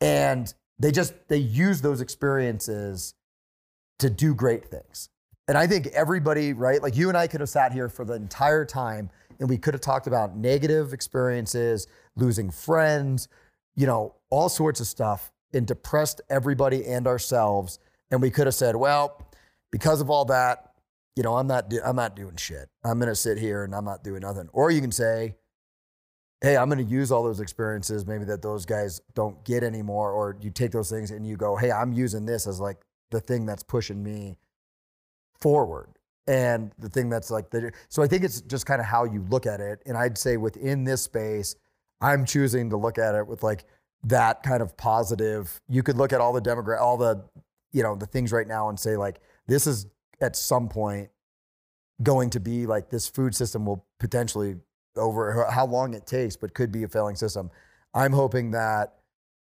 and 0.00 0.52
they 0.80 0.90
just 0.90 1.14
they 1.28 1.36
used 1.36 1.84
those 1.84 2.00
experiences 2.00 3.14
to 4.00 4.10
do 4.10 4.34
great 4.34 4.64
things. 4.64 5.10
And 5.46 5.56
I 5.56 5.68
think 5.68 5.86
everybody, 5.88 6.54
right? 6.54 6.82
Like 6.82 6.96
you 6.96 7.08
and 7.08 7.16
I 7.16 7.28
could 7.28 7.38
have 7.38 7.48
sat 7.48 7.72
here 7.72 7.88
for 7.88 8.04
the 8.04 8.14
entire 8.14 8.64
time 8.64 9.10
and 9.38 9.48
we 9.48 9.58
could 9.58 9.74
have 9.74 9.80
talked 9.80 10.08
about 10.08 10.36
negative 10.36 10.92
experiences, 10.92 11.86
losing 12.16 12.50
friends, 12.50 13.28
you 13.74 13.86
know, 13.86 14.14
all 14.30 14.48
sorts 14.48 14.80
of 14.80 14.86
stuff 14.86 15.32
and 15.52 15.66
depressed 15.66 16.20
everybody 16.30 16.86
and 16.86 17.06
ourselves. 17.06 17.78
And 18.10 18.20
we 18.20 18.30
could 18.30 18.46
have 18.46 18.54
said, 18.54 18.76
well, 18.76 19.26
because 19.70 20.00
of 20.00 20.10
all 20.10 20.24
that, 20.26 20.72
you 21.16 21.22
know, 21.22 21.36
I'm 21.36 21.46
not, 21.46 21.68
do- 21.68 21.82
I'm 21.84 21.96
not 21.96 22.16
doing 22.16 22.36
shit. 22.36 22.68
I'm 22.84 22.98
going 22.98 23.08
to 23.08 23.14
sit 23.14 23.38
here 23.38 23.64
and 23.64 23.74
I'm 23.74 23.84
not 23.84 24.02
doing 24.02 24.20
nothing. 24.20 24.48
Or 24.52 24.70
you 24.70 24.80
can 24.80 24.92
say, 24.92 25.34
hey, 26.40 26.56
I'm 26.56 26.68
going 26.68 26.84
to 26.84 26.90
use 26.90 27.12
all 27.12 27.22
those 27.22 27.40
experiences, 27.40 28.06
maybe 28.06 28.24
that 28.24 28.42
those 28.42 28.66
guys 28.66 29.00
don't 29.14 29.44
get 29.44 29.62
anymore. 29.62 30.10
Or 30.10 30.36
you 30.40 30.50
take 30.50 30.72
those 30.72 30.90
things 30.90 31.10
and 31.10 31.26
you 31.26 31.36
go, 31.36 31.56
hey, 31.56 31.70
I'm 31.70 31.92
using 31.92 32.26
this 32.26 32.46
as 32.46 32.60
like 32.60 32.78
the 33.10 33.20
thing 33.20 33.46
that's 33.46 33.62
pushing 33.62 34.02
me 34.02 34.36
forward. 35.40 35.90
And 36.26 36.72
the 36.78 36.88
thing 36.88 37.10
that's 37.10 37.30
like 37.30 37.50
the, 37.50 37.72
so 37.88 38.02
I 38.02 38.06
think 38.06 38.24
it's 38.24 38.40
just 38.42 38.64
kind 38.66 38.80
of 38.80 38.86
how 38.86 39.04
you 39.04 39.24
look 39.28 39.46
at 39.46 39.60
it. 39.60 39.82
And 39.86 39.96
I'd 39.96 40.16
say 40.16 40.36
within 40.36 40.84
this 40.84 41.02
space, 41.02 41.56
I'm 42.02 42.26
choosing 42.26 42.70
to 42.70 42.76
look 42.76 42.98
at 42.98 43.14
it 43.14 43.26
with 43.26 43.42
like 43.42 43.64
that 44.04 44.42
kind 44.42 44.62
of 44.62 44.76
positive. 44.76 45.60
You 45.68 45.82
could 45.82 45.96
look 45.96 46.12
at 46.12 46.20
all 46.20 46.32
the 46.32 46.42
demogra- 46.42 46.80
all 46.80 46.96
the, 46.96 47.24
you 47.72 47.82
know, 47.82 47.94
the 47.94 48.06
things 48.06 48.32
right 48.32 48.46
now 48.46 48.68
and 48.68 48.78
say 48.78 48.96
like, 48.96 49.20
this 49.46 49.66
is 49.66 49.86
at 50.20 50.36
some 50.36 50.68
point 50.68 51.08
going 52.02 52.30
to 52.30 52.40
be 52.40 52.66
like 52.66 52.90
this 52.90 53.08
food 53.08 53.34
system 53.34 53.64
will 53.64 53.86
potentially 54.00 54.56
over 54.96 55.46
how 55.50 55.66
long 55.66 55.94
it 55.94 56.06
takes, 56.06 56.36
but 56.36 56.52
could 56.54 56.72
be 56.72 56.82
a 56.82 56.88
failing 56.88 57.16
system. 57.16 57.50
I'm 57.94 58.12
hoping 58.12 58.50
that 58.50 58.94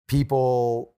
people 0.08 0.94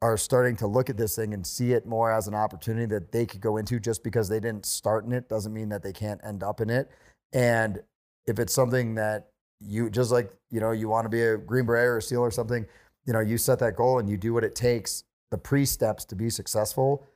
are 0.00 0.16
starting 0.16 0.56
to 0.56 0.66
look 0.66 0.90
at 0.90 0.96
this 0.96 1.16
thing 1.16 1.32
and 1.32 1.46
see 1.46 1.72
it 1.72 1.86
more 1.86 2.12
as 2.12 2.28
an 2.28 2.34
opportunity 2.34 2.86
that 2.86 3.10
they 3.10 3.24
could 3.24 3.40
go 3.40 3.56
into 3.56 3.80
just 3.80 4.04
because 4.04 4.28
they 4.28 4.38
didn't 4.38 4.66
start 4.66 5.04
in 5.04 5.12
it 5.12 5.28
doesn't 5.28 5.52
mean 5.52 5.70
that 5.70 5.82
they 5.82 5.92
can't 5.92 6.20
end 6.24 6.42
up 6.42 6.60
in 6.60 6.70
it. 6.70 6.90
And 7.32 7.80
if 8.26 8.38
it's 8.38 8.52
something 8.52 8.94
that 8.96 9.30
you 9.60 9.90
just 9.90 10.10
like, 10.10 10.30
you 10.50 10.60
know, 10.60 10.72
you 10.72 10.88
want 10.88 11.04
to 11.04 11.08
be 11.08 11.22
a 11.22 11.36
Green 11.36 11.66
Beret 11.66 11.86
or 11.86 11.96
a 11.98 12.02
SEAL 12.02 12.20
or 12.20 12.30
something, 12.30 12.66
you 13.06 13.12
know, 13.12 13.20
you 13.20 13.38
set 13.38 13.58
that 13.60 13.76
goal 13.76 13.98
and 13.98 14.08
you 14.08 14.16
do 14.16 14.32
what 14.32 14.44
it 14.44 14.54
takes, 14.54 15.04
the 15.30 15.38
pre 15.38 15.64
steps 15.64 16.04
to 16.06 16.16
be 16.16 16.30
successful, 16.30 17.06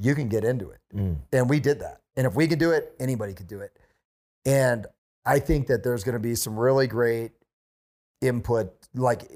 you 0.00 0.14
can 0.14 0.28
get 0.28 0.44
into 0.44 0.70
it. 0.70 0.80
Mm. 0.94 1.16
And 1.32 1.48
we 1.48 1.60
did 1.60 1.80
that. 1.80 2.00
And 2.16 2.26
if 2.26 2.34
we 2.34 2.46
could 2.46 2.58
do 2.58 2.72
it, 2.72 2.94
anybody 3.00 3.34
could 3.34 3.48
do 3.48 3.60
it. 3.60 3.76
And 4.44 4.86
I 5.24 5.38
think 5.38 5.66
that 5.68 5.82
there's 5.82 6.04
going 6.04 6.14
to 6.14 6.20
be 6.20 6.34
some 6.34 6.58
really 6.58 6.86
great 6.86 7.32
input, 8.20 8.72
like 8.94 9.30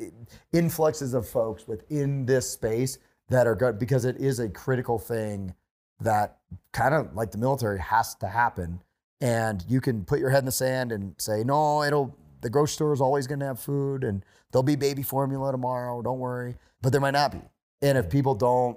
influxes 0.52 1.14
of 1.14 1.28
folks 1.28 1.66
within 1.68 2.26
this 2.26 2.48
space 2.48 2.98
that 3.28 3.46
are 3.46 3.54
good 3.54 3.78
because 3.78 4.04
it 4.04 4.16
is 4.16 4.38
a 4.38 4.48
critical 4.48 4.98
thing 4.98 5.54
that 6.00 6.38
kind 6.72 6.94
of 6.94 7.14
like 7.14 7.30
the 7.30 7.38
military 7.38 7.78
has 7.78 8.14
to 8.16 8.26
happen. 8.26 8.80
And 9.22 9.64
you 9.68 9.80
can 9.80 10.04
put 10.04 10.18
your 10.18 10.30
head 10.30 10.40
in 10.40 10.46
the 10.46 10.52
sand 10.52 10.90
and 10.90 11.14
say, 11.16 11.44
no, 11.44 11.84
it'll, 11.84 12.14
the 12.40 12.50
grocery 12.50 12.74
store 12.74 12.92
is 12.92 13.00
always 13.00 13.28
going 13.28 13.38
to 13.38 13.46
have 13.46 13.60
food 13.60 14.02
and 14.02 14.24
there'll 14.50 14.64
be 14.64 14.74
baby 14.74 15.04
formula 15.04 15.52
tomorrow. 15.52 16.02
Don't 16.02 16.18
worry. 16.18 16.56
But 16.82 16.90
there 16.90 17.00
might 17.00 17.12
not 17.12 17.30
be. 17.30 17.40
And 17.82 17.96
if 17.96 18.10
people 18.10 18.34
don't 18.34 18.76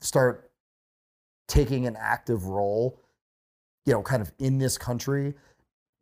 start 0.00 0.50
taking 1.46 1.86
an 1.86 1.96
active 1.96 2.46
role, 2.46 3.00
you 3.86 3.92
know, 3.92 4.02
kind 4.02 4.20
of 4.20 4.32
in 4.40 4.58
this 4.58 4.76
country 4.76 5.34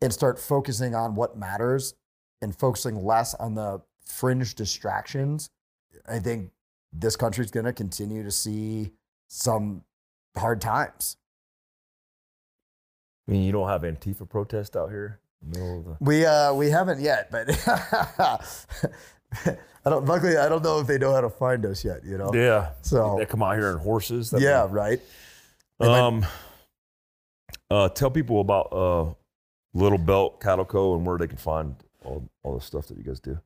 and 0.01 0.11
start 0.11 0.39
focusing 0.39 0.95
on 0.95 1.15
what 1.15 1.37
matters 1.37 1.95
and 2.41 2.57
focusing 2.57 3.05
less 3.05 3.35
on 3.35 3.55
the 3.55 3.83
fringe 4.03 4.55
distractions, 4.55 5.51
I 6.09 6.21
think 6.21 6.53
this 6.91 7.17
country's 7.17 7.51
going 7.51 7.67
to 7.67 7.73
continue 7.75 8.23
to 8.23 8.31
see 8.31 8.93
some 9.29 9.85
hard 10.39 10.63
times. 10.63 11.19
I 13.33 13.35
mean, 13.35 13.45
you 13.45 13.53
don't 13.53 13.69
have 13.69 13.81
Antifa 13.83 14.29
protest 14.29 14.77
out 14.77 14.91
here 14.91 15.19
the 15.41 15.59
middle 15.59 15.79
of 15.79 15.85
the. 15.87 15.97
We 16.01 16.27
uh 16.27 16.53
we 16.53 16.69
haven't 16.69 17.01
yet, 17.01 17.31
but 17.31 17.49
I 19.85 19.91
don't. 19.91 20.05
Luckily, 20.05 20.37
I 20.37 20.49
don't 20.49 20.63
know 20.63 20.81
if 20.81 20.87
they 20.87 20.99
know 20.99 21.13
how 21.15 21.23
to 21.23 21.31
find 21.31 21.65
us 21.65 21.85
yet. 21.85 22.05
You 22.05 22.19
know. 22.19 22.31
Yeah. 22.35 22.71
So 22.83 23.17
They 23.19 23.25
come 23.27 23.43
out 23.43 23.57
here 23.57 23.71
in 23.71 23.79
horses. 23.79 24.31
That'd 24.31 24.43
be- 24.43 24.49
yeah, 24.51 24.67
right. 24.71 25.01
They 25.81 25.89
might- 25.89 25.99
Um, 25.99 26.27
uh, 27.71 27.89
tell 27.89 28.11
people 28.11 28.41
about 28.41 28.69
uh, 28.73 29.15
Little 29.73 29.99
Belt 29.99 30.41
Cattle 30.41 30.67
Co. 30.67 30.95
and 30.95 31.07
where 31.07 31.17
they 31.17 31.27
can 31.27 31.39
find 31.39 31.75
all, 32.05 32.29
all 32.43 32.55
the 32.55 32.61
stuff 32.61 32.87
that 32.89 32.99
you 32.99 33.03
guys 33.03 33.19
do. 33.19 33.39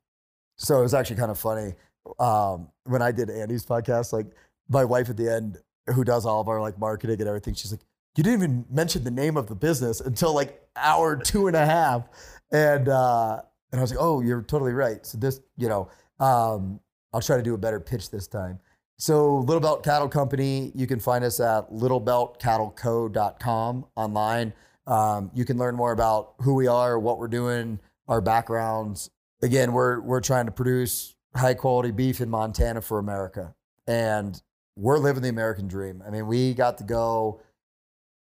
So 0.57 0.81
it 0.81 0.83
was 0.83 0.95
actually 0.95 1.17
kind 1.17 1.31
of 1.31 1.39
funny 1.39 1.75
um, 2.19 2.69
when 2.85 3.03
I 3.03 3.13
did 3.13 3.31
Andy's 3.31 3.65
podcast. 3.65 4.13
Like 4.13 4.27
my 4.69 4.85
wife 4.85 5.09
at 5.11 5.17
the 5.17 5.33
end, 5.33 5.59
who 5.95 6.03
does 6.03 6.27
all 6.27 6.41
of 6.41 6.49
our 6.49 6.61
like 6.61 6.77
marketing 6.79 7.21
and 7.21 7.29
everything, 7.29 7.55
she's 7.55 7.71
like, 7.71 7.83
"You 8.17 8.25
didn't 8.25 8.43
even 8.43 8.65
mention 8.71 9.05
the 9.05 9.11
name 9.11 9.37
of 9.37 9.47
the 9.47 9.55
business 9.55 10.01
until 10.01 10.35
like 10.35 10.63
hour 10.77 11.17
two 11.17 11.47
and 11.47 11.57
a 11.57 11.67
half," 11.67 12.09
and 12.51 12.89
uh, 12.89 13.43
and 13.73 13.79
I 13.79 13.83
was 13.83 13.91
like, 13.91 14.01
"Oh, 14.01 14.21
you're 14.21 14.43
totally 14.43 14.73
right." 14.73 15.05
So 15.05 15.19
this, 15.19 15.41
you 15.57 15.69
know, 15.69 15.89
um, 16.19 16.81
I'll 17.13 17.21
try 17.21 17.37
to 17.37 17.43
do 17.43 17.55
a 17.55 17.59
better 17.59 17.81
pitch 17.81 18.11
this 18.11 18.27
time. 18.27 18.59
So 18.99 19.39
Little 19.39 19.61
Belt 19.61 19.85
Cattle 19.85 20.09
Company, 20.09 20.73
you 20.75 20.87
can 20.87 20.99
find 20.99 21.23
us 21.25 21.39
at 21.41 21.71
littlebeltcattleco.com 21.71 23.85
online. 23.95 24.55
Um, 24.87 25.31
you 25.35 25.45
can 25.45 25.59
learn 25.59 25.75
more 25.75 25.93
about 25.93 26.33
who 26.41 26.55
we 26.55 26.67
are, 26.67 26.99
what 26.99 27.19
we're 27.19 27.29
doing, 27.29 27.79
our 28.09 28.23
backgrounds. 28.23 29.11
Again, 29.43 29.73
we're 29.73 30.01
we're 30.01 30.23
trying 30.23 30.47
to 30.47 30.53
produce 30.53 31.15
high 31.35 31.53
quality 31.55 31.91
beef 31.91 32.23
in 32.23 32.31
Montana 32.31 32.81
for 32.81 32.99
America, 32.99 33.55
and 33.87 34.41
we're 34.77 34.99
living 34.99 35.23
the 35.23 35.29
American 35.29 35.69
dream. 35.69 36.03
I 36.07 36.11
mean, 36.11 36.27
we 36.27 36.55
got 36.55 36.79
to 36.79 36.85
go 36.85 37.43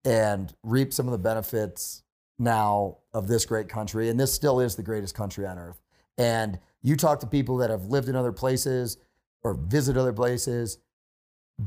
and 0.05 0.53
reap 0.63 0.93
some 0.93 1.07
of 1.07 1.11
the 1.11 1.17
benefits 1.17 2.03
now 2.39 2.97
of 3.13 3.27
this 3.27 3.45
great 3.45 3.69
country, 3.69 4.09
and 4.09 4.19
this 4.19 4.33
still 4.33 4.59
is 4.59 4.75
the 4.75 4.83
greatest 4.83 5.13
country 5.15 5.45
on 5.45 5.57
earth. 5.59 5.79
And 6.17 6.59
you 6.81 6.95
talk 6.95 7.19
to 7.19 7.27
people 7.27 7.57
that 7.57 7.69
have 7.69 7.85
lived 7.85 8.09
in 8.09 8.15
other 8.15 8.31
places 8.31 8.97
or 9.43 9.53
visit 9.53 9.97
other 9.97 10.13
places. 10.13 10.79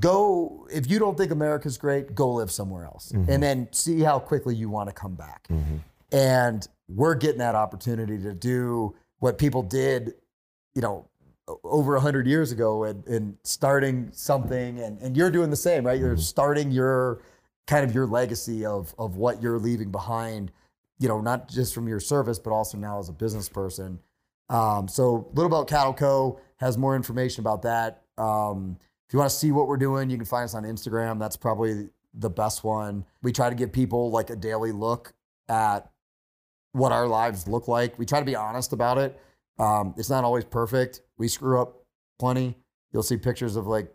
Go 0.01 0.67
if 0.73 0.91
you 0.91 0.99
don't 0.99 1.17
think 1.17 1.31
America's 1.31 1.79
great, 1.79 2.15
go 2.15 2.33
live 2.35 2.51
somewhere 2.51 2.85
else, 2.85 3.13
Mhm. 3.13 3.29
and 3.29 3.43
then 3.43 3.69
see 3.73 4.01
how 4.01 4.19
quickly 4.19 4.55
you 4.55 4.69
want 4.69 4.89
to 4.89 4.95
come 4.95 5.15
back. 5.15 5.47
Mm-hmm. 5.49 5.77
And 6.13 6.67
we're 6.89 7.15
getting 7.15 7.39
that 7.39 7.55
opportunity 7.55 8.19
to 8.23 8.35
do 8.35 8.95
what 9.21 9.39
people 9.39 9.63
did, 9.63 10.15
you 10.75 10.83
know, 10.83 11.07
over 11.63 11.95
100 11.95 12.27
years 12.27 12.51
ago 12.53 12.85
and, 12.85 13.07
and 13.07 13.37
starting 13.45 14.09
something. 14.13 14.81
And, 14.81 15.01
and 15.01 15.17
you're 15.17 15.31
doing 15.31 15.51
the 15.51 15.57
same, 15.57 15.87
right? 15.87 15.99
You're 15.99 16.17
Mhm. 16.17 16.21
starting 16.21 16.71
your 16.73 17.21
kind 17.67 17.85
of 17.85 17.95
your 17.95 18.07
legacy 18.07 18.65
of, 18.67 18.95
of 18.99 19.17
what 19.17 19.43
you're 19.43 19.59
leaving 19.59 19.91
behind, 19.91 20.53
you 20.99 21.09
know, 21.09 21.21
not 21.21 21.49
just 21.49 21.75
from 21.75 21.89
your 21.89 22.01
service, 22.01 22.39
but 22.39 22.51
also 22.51 22.77
now 22.79 22.99
as 22.99 23.09
a 23.09 23.13
business 23.13 23.49
person. 23.49 23.99
Um, 24.51 24.89
so 24.89 25.31
Little 25.35 25.51
Belt 25.51 25.69
Cattle 25.69 25.95
Co. 25.95 26.41
has 26.57 26.77
more 26.77 26.95
information 26.95 27.41
about 27.43 27.63
that. 27.63 28.03
Um, 28.19 28.77
if 29.09 29.13
you 29.13 29.19
want 29.19 29.31
to 29.31 29.37
see 29.37 29.53
what 29.53 29.67
we're 29.67 29.77
doing, 29.77 30.11
you 30.11 30.17
can 30.17 30.27
find 30.27 30.45
us 30.45 30.55
on 30.55 30.65
Instagram. 30.65 31.19
That's 31.19 31.37
probably 31.37 31.89
the 32.13 32.31
best 32.31 32.65
one. 32.65 33.05
We 33.23 33.33
try 33.33 33.49
to 33.49 33.55
give 33.55 33.73
people 33.73 34.11
like 34.11 34.31
a 34.31 34.37
daily 34.37 34.73
look 34.73 35.15
at 35.49 35.91
what 36.73 36.93
our 36.93 37.07
lives 37.07 37.49
look 37.49 37.69
like. 37.69 37.99
We 37.99 38.07
try 38.07 38.19
to 38.19 38.25
be 38.25 38.37
honest 38.37 38.73
about 38.73 38.99
it. 38.99 39.19
Um, 39.59 39.95
it's 39.97 40.11
not 40.11 40.25
always 40.25 40.45
perfect. 40.45 41.01
We 41.17 41.29
screw 41.29 41.61
up 41.61 41.85
plenty. 42.19 42.57
You'll 42.93 43.03
see 43.03 43.17
pictures 43.17 43.57
of 43.57 43.67
like, 43.67 43.93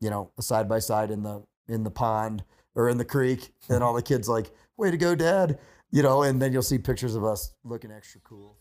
you 0.00 0.10
know, 0.10 0.30
a 0.38 0.42
side 0.42 0.68
by 0.68 0.78
side 0.78 1.10
in 1.10 1.22
the 1.22 1.42
in 1.68 1.84
the 1.84 1.90
pond 1.90 2.44
or 2.76 2.88
in 2.88 2.98
the 2.98 3.04
creek, 3.04 3.52
and 3.68 3.82
all 3.82 3.94
the 3.94 4.02
kids 4.02 4.28
like, 4.28 4.52
"Way 4.76 4.92
to 4.92 4.96
go, 4.96 5.16
Dad!" 5.16 5.58
You 5.90 6.02
know, 6.02 6.22
and 6.22 6.40
then 6.40 6.52
you'll 6.52 6.62
see 6.62 6.78
pictures 6.78 7.14
of 7.16 7.24
us 7.24 7.52
looking 7.64 7.90
extra 7.90 8.20
cool. 8.20 8.58